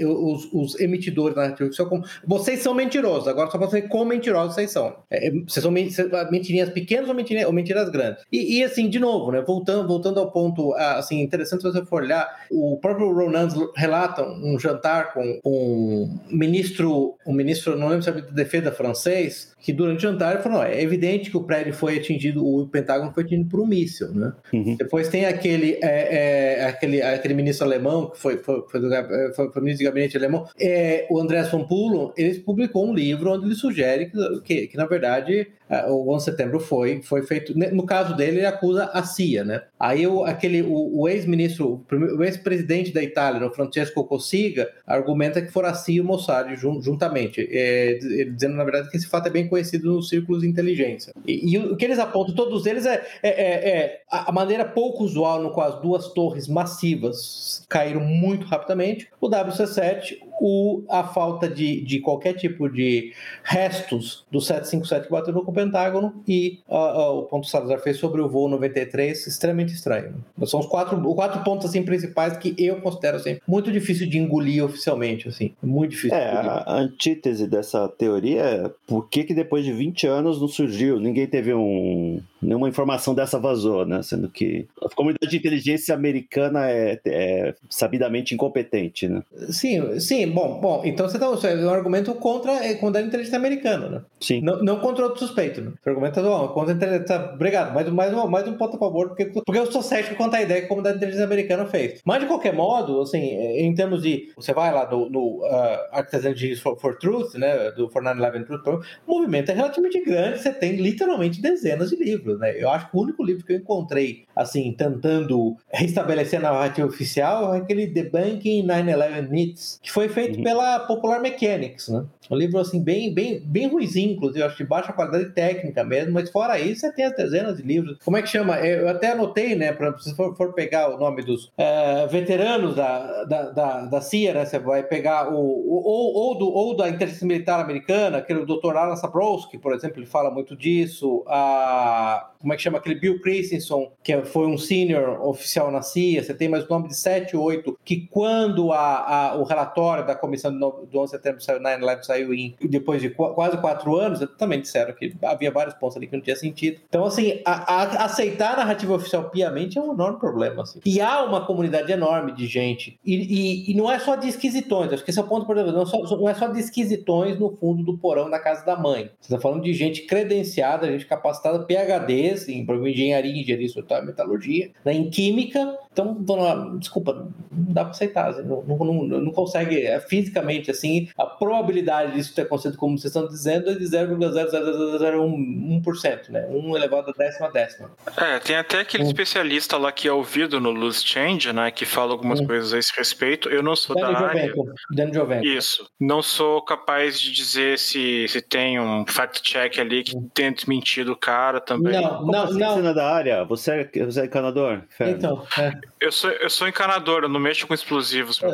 os, 0.05 0.49
os 0.53 0.79
emitidores 0.79 1.35
da 1.35 1.43
narrativa 1.43 1.67
oficial 1.67 1.87
como. 1.87 2.03
Vocês 2.25 2.59
são 2.59 2.73
mentirosos, 2.73 3.27
agora 3.27 3.49
só 3.49 3.57
para 3.57 3.67
saber 3.67 3.87
quão 3.87 4.05
mentirosos 4.05 4.55
vocês 4.55 4.71
são. 4.71 4.95
É, 5.09 5.27
é 5.27 5.31
vocês 5.31 5.63
são 5.63 5.71
mentirinhas 5.71 6.69
pequenas 6.69 7.07
ou 7.07 7.15
mentirinhas, 7.15 7.47
ou 7.47 7.53
mentiras 7.53 7.89
grandes. 7.89 8.23
E, 8.31 8.59
e, 8.59 8.63
assim, 8.63 8.89
de 8.89 8.99
novo, 8.99 9.31
né? 9.31 9.41
Voltando, 9.41 9.87
voltando 9.87 10.19
ao 10.19 10.31
ponto, 10.31 10.73
assim, 10.73 11.21
interessante 11.21 11.61
se 11.61 11.71
você 11.71 11.85
for 11.85 12.03
olhar 12.03 12.24
O 12.51 12.77
próprio 12.77 13.11
Ronan 13.11 13.47
relata 13.75 14.23
um 14.23 14.59
jantar 14.59 15.13
com 15.13 15.39
um 15.43 16.19
ministro, 16.29 17.15
um 17.25 17.33
ministro, 17.33 17.77
não 17.77 17.87
lembro 17.87 18.03
se 18.03 18.09
é 18.09 18.13
de 18.13 18.31
defesa 18.33 18.71
francês, 18.71 19.54
que 19.65 19.73
durante 19.73 20.05
o 20.05 20.11
jantar 20.11 20.43
falou: 20.43 20.61
é 20.61 20.79
evidente 20.79 21.31
que 21.31 21.37
o 21.37 21.43
prédio 21.43 21.73
foi 21.73 21.97
atingido, 21.97 22.45
o 22.45 22.67
Pentágono 22.67 23.11
foi 23.11 23.23
atingido 23.23 23.49
por 23.49 23.59
um 23.59 23.65
míssil, 23.65 24.13
né? 24.13 24.31
Uhum. 24.53 24.75
Depois 24.75 25.09
tem 25.09 25.25
aquele, 25.25 25.79
é, 25.81 26.59
é, 26.59 26.65
aquele, 26.65 27.01
aquele 27.01 27.33
ministro 27.33 27.65
alemão, 27.65 28.11
que 28.11 28.19
foi, 28.19 28.37
foi, 28.37 28.63
foi, 28.69 28.79
do, 28.79 28.89
foi, 29.33 29.51
foi 29.51 29.61
ministro 29.63 29.79
de 29.79 29.83
gabinete 29.85 30.17
alemão, 30.17 30.47
é, 30.61 31.07
o 31.09 31.19
Andrés 31.19 31.49
von 31.49 31.65
Pulo, 31.65 32.13
ele 32.15 32.35
publicou 32.41 32.87
um 32.87 32.93
livro 32.93 33.31
onde 33.31 33.47
ele 33.47 33.55
sugere 33.55 34.05
que, 34.05 34.41
que, 34.41 34.67
que 34.67 34.77
na 34.77 34.85
verdade, 34.85 35.47
o 35.87 36.13
11 36.13 36.25
de 36.25 36.31
setembro 36.31 36.59
foi, 36.59 37.01
foi 37.01 37.23
feito. 37.23 37.57
No 37.57 37.85
caso 37.85 38.15
dele, 38.15 38.37
ele 38.37 38.45
acusa 38.45 38.85
a 38.93 39.01
CIA, 39.01 39.43
né? 39.43 39.63
Aí 39.79 40.05
o, 40.05 40.23
aquele, 40.23 40.61
o, 40.61 41.01
o 41.01 41.09
ex-ministro, 41.09 41.83
o 41.91 42.23
ex-presidente 42.23 42.93
da 42.93 43.01
Itália, 43.01 43.45
o 43.47 43.51
Francesco 43.51 44.03
Cossiga, 44.03 44.69
argumenta 44.85 45.41
que 45.41 45.51
foram 45.51 45.69
a 45.69 45.73
CIA 45.73 45.95
e 45.95 46.01
o 46.01 46.03
Mossad 46.03 46.55
juntamente, 46.55 47.47
é, 47.51 47.97
dizendo, 48.31 48.55
na 48.55 48.63
verdade, 48.63 48.89
que 48.89 48.97
esse 48.97 49.07
fato 49.07 49.27
é 49.27 49.31
bem 49.31 49.47
conhecido 49.55 49.93
nos 49.93 50.09
círculos 50.09 50.41
de 50.41 50.47
inteligência. 50.47 51.13
E, 51.25 51.53
e 51.53 51.57
o 51.57 51.77
que 51.77 51.85
eles 51.85 51.97
apontam, 51.97 52.35
todos 52.35 52.65
eles, 52.65 52.85
é, 52.85 53.05
é, 53.23 53.29
é, 53.29 53.69
é 53.69 54.01
a 54.09 54.31
maneira 54.31 54.65
pouco 54.65 55.03
usual 55.03 55.41
no 55.41 55.51
qual 55.51 55.67
as 55.67 55.81
duas 55.81 56.09
torres 56.09 56.47
massivas 56.47 57.65
caíram 57.69 58.01
muito 58.01 58.45
rapidamente, 58.45 59.07
o 59.19 59.29
WC-7, 59.29 60.17
o, 60.39 60.83
a 60.89 61.03
falta 61.03 61.47
de, 61.47 61.81
de 61.81 61.99
qualquer 61.99 62.33
tipo 62.33 62.69
de 62.69 63.13
restos 63.43 64.25
do 64.31 64.41
757 64.41 65.05
que 65.05 65.11
bateu 65.11 65.33
no 65.33 65.45
Pentágono 65.53 66.21
e 66.27 66.59
uh, 66.67 66.75
uh, 66.75 67.19
o 67.19 67.23
ponto 67.23 67.43
que 67.43 67.47
o 67.47 67.51
Salazar 67.51 67.79
fez 67.79 67.97
sobre 67.97 68.21
o 68.21 68.27
voo 68.27 68.49
93, 68.49 69.27
extremamente 69.27 69.73
estranho. 69.73 70.15
São 70.45 70.59
os 70.59 70.65
quatro, 70.65 70.97
os 70.97 71.15
quatro 71.15 71.43
pontos 71.43 71.69
assim, 71.69 71.83
principais 71.83 72.37
que 72.37 72.53
eu 72.57 72.81
considero 72.81 73.17
assim, 73.17 73.37
muito 73.47 73.71
difícil 73.71 74.09
de 74.09 74.17
engolir 74.17 74.63
oficialmente. 74.63 75.27
Assim, 75.29 75.53
muito 75.63 75.91
difícil. 75.91 76.17
É, 76.17 76.31
a 76.31 76.73
antítese 76.75 77.47
dessa 77.47 77.87
teoria 77.87 78.41
é 78.41 78.71
por 78.85 79.07
que, 79.07 79.23
que 79.23 79.33
depois 79.45 79.63
de 79.63 79.71
20 79.71 80.07
anos 80.07 80.41
não 80.41 80.47
surgiu? 80.47 80.99
Ninguém 80.99 81.27
teve 81.27 81.53
um 81.53 82.19
nenhuma 82.45 82.69
informação 82.69 83.13
dessa 83.13 83.39
vazou, 83.39 83.85
né? 83.85 84.01
Sendo 84.03 84.29
que 84.29 84.67
a 84.81 84.89
comunidade 84.89 85.31
de 85.31 85.37
inteligência 85.37 85.93
americana 85.93 86.69
é, 86.69 86.99
é 87.05 87.55
sabidamente 87.69 88.33
incompetente, 88.33 89.07
né? 89.07 89.23
Sim, 89.49 89.99
sim. 89.99 90.27
Bom, 90.27 90.59
bom 90.59 90.81
então 90.85 91.07
você 91.07 91.17
está 91.17 91.49
é 91.49 91.55
um 91.65 91.69
argumento 91.69 92.13
contra, 92.15 92.51
é, 92.65 92.75
contra 92.75 93.01
a 93.01 93.03
inteligência 93.03 93.37
americana, 93.37 93.89
né? 93.89 94.01
Sim. 94.19 94.41
Não, 94.41 94.61
não 94.63 94.79
contra 94.79 95.05
outro 95.05 95.19
suspeito, 95.19 95.61
né? 95.61 95.71
Você 95.81 95.89
argumenta, 95.89 96.21
oh, 96.21 96.49
contra 96.49 96.73
a 96.73 96.75
inteligência... 96.75 97.05
Tá, 97.05 97.31
obrigado, 97.33 97.73
mais, 97.73 97.89
mais, 97.89 98.13
um, 98.13 98.27
mais 98.27 98.47
um 98.47 98.53
ponto 98.53 98.75
a 98.75 98.79
favor, 98.79 99.07
porque, 99.09 99.25
porque 99.25 99.59
eu 99.59 99.71
sou 99.71 99.81
cético 99.81 100.15
quanto 100.15 100.35
à 100.35 100.41
ideia 100.41 100.61
que 100.61 100.65
a 100.65 100.69
comunidade 100.69 100.95
de 100.95 100.99
inteligência 100.99 101.25
americana 101.25 101.65
fez. 101.65 102.01
Mas, 102.05 102.21
de 102.21 102.27
qualquer 102.27 102.53
modo, 102.53 103.01
assim, 103.01 103.19
em 103.19 103.73
termos 103.73 104.01
de... 104.01 104.31
Você 104.35 104.53
vai 104.53 104.73
lá 104.73 104.89
no, 104.89 105.09
no 105.09 105.43
uh, 105.43 105.77
Artisan 105.91 106.33
for, 106.61 106.77
for 106.79 106.97
Truth, 106.97 107.35
né? 107.35 107.71
Do 107.71 107.89
4911 107.89 108.63
Truth, 108.63 108.85
o 109.07 109.15
movimento 109.15 109.51
é 109.51 109.53
relativamente 109.53 110.03
grande, 110.03 110.39
você 110.39 110.51
tem 110.51 110.75
literalmente 110.75 111.41
dezenas 111.41 111.89
de 111.89 111.95
livros 111.95 112.34
livros, 112.35 112.39
né? 112.39 112.53
Eu 112.57 112.69
acho 112.69 112.89
que 112.89 112.97
o 112.97 113.01
único 113.01 113.23
livro 113.23 113.45
que 113.45 113.53
eu 113.53 113.57
encontrei, 113.57 114.25
assim, 114.35 114.71
tentando 114.73 115.55
restabelecer 115.71 116.39
a 116.39 116.51
narrativa 116.51 116.87
oficial 116.87 117.53
é 117.53 117.59
aquele 117.59 117.87
The 117.87 118.03
Banking 118.03 118.65
9-11 118.67 119.29
Myths, 119.29 119.79
que 119.81 119.91
foi 119.91 120.09
feito 120.09 120.37
uhum. 120.37 120.43
pela 120.43 120.79
Popular 120.79 121.19
Mechanics, 121.19 121.89
né? 121.89 122.05
Um 122.29 122.35
livro, 122.35 122.59
assim, 122.59 122.81
bem, 122.81 123.13
bem, 123.13 123.39
bem 123.39 123.67
ruizinho, 123.67 124.13
inclusive, 124.13 124.43
acho 124.43 124.57
de 124.57 124.65
baixa 124.65 124.91
qualidade 124.91 125.31
técnica 125.31 125.83
mesmo, 125.83 126.13
mas 126.13 126.29
fora 126.31 126.59
isso, 126.59 126.81
você 126.81 126.91
tem 126.91 127.05
as 127.05 127.15
dezenas 127.15 127.57
de 127.57 127.63
livros. 127.63 127.99
Como 128.03 128.17
é 128.17 128.21
que 128.21 128.29
chama? 128.29 128.57
Eu 128.59 128.89
até 128.89 129.11
anotei, 129.11 129.55
né, 129.55 129.71
pra, 129.71 129.95
se 129.99 130.15
for, 130.15 130.35
for 130.35 130.53
pegar 130.53 130.89
o 130.89 130.97
nome 130.97 131.23
dos 131.23 131.51
é, 131.57 132.07
veteranos 132.07 132.75
da, 132.75 133.23
da, 133.25 133.49
da, 133.51 133.81
da, 133.85 134.01
CIA, 134.01 134.33
né, 134.33 134.45
você 134.45 134.57
vai 134.57 134.81
pegar 134.81 135.31
o, 135.31 135.37
o 135.37 135.83
ou, 135.85 136.13
ou, 136.13 136.37
do, 136.37 136.47
ou 136.47 136.75
da 136.75 136.89
inteligência 136.89 137.27
militar 137.27 137.59
americana, 137.59 138.17
aquele 138.17 138.45
Dr. 138.45 138.75
Alan 138.75 138.95
Sabrowski, 138.95 139.59
por 139.59 139.73
exemplo, 139.73 139.99
ele 139.99 140.07
fala 140.07 140.31
muito 140.31 140.55
disso, 140.55 141.23
a 141.27 142.14
como 142.39 142.53
é 142.53 142.55
que 142.55 142.61
chama 142.61 142.77
aquele 142.77 142.95
Bill 142.95 143.19
Christensen, 143.21 143.89
que 144.03 144.21
foi 144.23 144.45
um 144.45 144.57
senior 144.57 145.19
oficial 145.27 145.71
na 145.71 145.81
CIA, 145.81 146.23
você 146.23 146.33
tem 146.33 146.47
mais 146.47 146.63
o 146.65 146.69
nome 146.69 146.87
de 146.87 146.95
7, 146.95 147.35
8, 147.35 147.79
que 147.83 148.07
quando 148.07 148.71
a, 148.71 149.31
a, 149.31 149.35
o 149.35 149.43
relatório 149.43 150.05
da 150.05 150.13
comissão 150.13 150.57
do 150.57 150.87
11 150.93 151.05
de 151.05 151.09
setembro 151.09 151.41
saiu, 151.41 151.59
9 151.59 152.03
saiu 152.03 152.33
em, 152.33 152.55
depois 152.61 153.01
de 153.01 153.09
qu 153.09 153.33
quase 153.33 153.57
quatro 153.57 153.95
anos, 153.97 154.25
também 154.37 154.61
disseram 154.61 154.93
que 154.93 155.13
havia 155.23 155.49
vários 155.49 155.75
pontos 155.75 155.97
ali 155.97 156.07
que 156.07 156.15
não 156.15 156.21
tinha 156.21 156.35
sentido. 156.35 156.81
Então, 156.87 157.05
assim, 157.05 157.41
a, 157.45 157.73
a, 157.73 158.05
aceitar 158.05 158.53
a 158.53 158.57
narrativa 158.57 158.93
oficial 158.93 159.29
piamente 159.29 159.77
é 159.77 159.81
um 159.81 159.93
enorme 159.93 160.19
problema. 160.19 160.61
Assim. 160.61 160.79
E 160.85 161.01
há 161.01 161.23
uma 161.23 161.45
comunidade 161.45 161.91
enorme 161.91 162.31
de 162.31 162.45
gente, 162.45 162.99
e, 163.03 163.15
e, 163.15 163.71
e 163.71 163.73
não 163.73 163.91
é 163.91 163.97
só 163.99 164.15
de 164.15 164.27
esquisitões, 164.27 164.93
acho 164.93 165.03
que 165.03 165.09
esse 165.09 165.19
é 165.19 165.23
o 165.23 165.27
ponto, 165.27 165.45
por 165.45 165.57
exemplo, 165.57 165.73
não, 165.73 165.85
só, 165.85 165.97
não 166.15 166.29
é 166.29 166.33
só 166.33 166.47
de 166.47 166.59
esquisitões 166.59 167.39
no 167.39 167.55
fundo 167.55 167.83
do 167.83 167.97
porão 167.97 168.29
da 168.29 168.39
casa 168.39 168.65
da 168.65 168.77
mãe. 168.77 169.09
Você 169.19 169.33
está 169.33 169.39
falando 169.39 169.63
de 169.63 169.73
gente 169.73 170.03
credenciada, 170.03 170.91
gente 170.91 171.05
capacitada, 171.05 171.59
PHD, 171.59 172.04
em 172.49 172.65
engenharia, 172.87 173.41
engenharia 173.41 173.67
metalurgia, 174.05 174.71
né, 174.83 174.93
em 174.93 175.09
química. 175.09 175.77
Então, 175.95 176.13
dona, 176.13 176.77
desculpa, 176.77 177.13
não 177.49 177.73
dá 177.73 177.85
para 177.85 177.91
aceitar. 177.91 178.27
Assim, 178.27 178.41
não, 178.41 178.61
não, 178.63 178.77
não, 178.77 179.05
não, 179.21 179.31
consegue, 179.31 179.81
é, 179.81 179.97
fisicamente, 180.01 180.69
assim, 180.69 181.07
a 181.17 181.25
probabilidade 181.25 182.15
disso 182.15 182.35
ter 182.35 182.41
acontecido, 182.41 182.77
como 182.77 182.97
vocês 182.97 183.15
estão 183.15 183.29
dizendo, 183.29 183.69
é 183.69 183.75
de 183.75 183.85
0,0001%, 183.85 186.31
né? 186.31 186.47
1 186.49 186.75
elevado 186.75 187.11
a 187.11 187.13
décima 187.13 187.49
décima. 187.49 187.89
É, 188.17 188.39
tem 188.39 188.57
até 188.57 188.81
aquele 188.81 189.03
hum. 189.03 189.07
especialista 189.07 189.77
lá 189.77 189.89
que 189.89 190.05
é 190.05 190.11
ouvido 190.11 190.59
no 190.59 190.71
Loose 190.71 191.01
Change, 191.01 191.53
né? 191.53 191.71
Que 191.71 191.85
fala 191.85 192.11
algumas 192.11 192.41
hum. 192.41 192.47
coisas 192.47 192.73
a 192.73 192.77
esse 192.77 192.91
respeito. 192.97 193.47
Eu 193.47 193.63
não 193.63 193.77
sou 193.77 193.95
Daniel 193.95 194.19
da 194.19 194.27
área. 194.27 194.53
Daniel 194.91 195.29
Isso. 195.43 195.89
Não 195.97 196.21
sou 196.21 196.61
capaz 196.61 197.17
de 197.17 197.31
dizer 197.31 197.79
se, 197.79 198.27
se 198.27 198.41
tem 198.41 198.77
um 198.81 199.05
fact-check 199.07 199.79
ali 199.79 200.03
que 200.03 200.17
hum. 200.17 200.29
tenha 200.33 200.51
desmentido 200.51 201.13
o 201.13 201.17
cara 201.17 201.61
também. 201.61 201.93
Não, 201.93 202.25
não, 202.25 202.43
assim 202.43 202.59
não. 202.59 202.75
Você 202.75 202.87
é 202.87 202.93
da 202.93 203.09
área? 203.09 203.45
Você 203.45 203.71
é, 203.71 203.89
você 204.03 204.19
é 204.19 204.25
encanador? 204.25 204.81
Então, 204.99 205.41
é. 205.57 205.84
Eu 205.99 206.11
sou, 206.11 206.29
eu 206.29 206.49
sou 206.49 206.67
encanador, 206.67 207.23
eu 207.23 207.29
não 207.29 207.39
mexo 207.39 207.65
com 207.65 207.73
explosivos. 207.73 208.41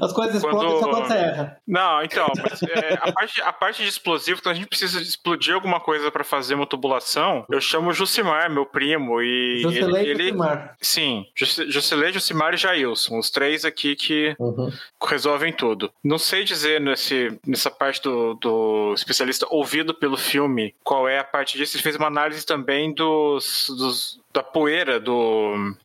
As 0.00 0.12
coisas 0.12 0.36
explodem 0.36 0.68
quando... 0.68 0.80
só 0.80 0.88
quando 0.88 1.06
você 1.08 1.14
erra. 1.14 1.56
Não, 1.66 2.02
então, 2.02 2.26
mas, 2.36 2.62
é, 2.62 2.94
a, 3.00 3.12
parte, 3.12 3.42
a 3.42 3.52
parte 3.52 3.82
de 3.82 3.88
explosivo, 3.88 4.42
quando 4.42 4.52
a 4.54 4.58
gente 4.58 4.68
precisa 4.68 5.00
explodir 5.00 5.54
alguma 5.54 5.80
coisa 5.80 6.10
para 6.10 6.22
fazer 6.24 6.54
uma 6.54 6.66
tubulação, 6.66 7.44
eu 7.50 7.60
chamo 7.60 7.90
o 7.90 7.92
Jucimar, 7.92 8.50
meu 8.50 8.66
primo, 8.66 9.20
e 9.22 9.58
Jusilei 9.62 10.10
ele. 10.10 10.24
Jucimar. 10.24 10.76
Sim, 10.80 11.26
Jusilei, 11.34 12.12
Jucimar 12.12 12.54
e 12.54 12.56
Jailson, 12.56 13.18
os 13.18 13.30
três 13.30 13.64
aqui 13.64 13.96
que 13.96 14.36
uhum. 14.38 14.70
resolvem 15.04 15.52
tudo. 15.52 15.90
Não 16.04 16.18
sei 16.18 16.44
dizer 16.44 16.80
nesse, 16.80 17.38
nessa 17.46 17.70
parte 17.70 18.02
do, 18.02 18.34
do 18.34 18.92
especialista 18.94 19.46
ouvido 19.50 19.94
pelo 19.94 20.16
filme 20.16 20.74
qual 20.84 21.08
é 21.08 21.18
a 21.18 21.24
parte 21.24 21.56
disso. 21.56 21.76
Ele 21.76 21.82
fez 21.82 21.96
uma 21.96 22.06
análise 22.06 22.44
também 22.44 22.92
dos, 22.94 23.66
dos 23.68 24.22
da 24.32 24.42
poeira 24.42 24.98
do 24.98 25.11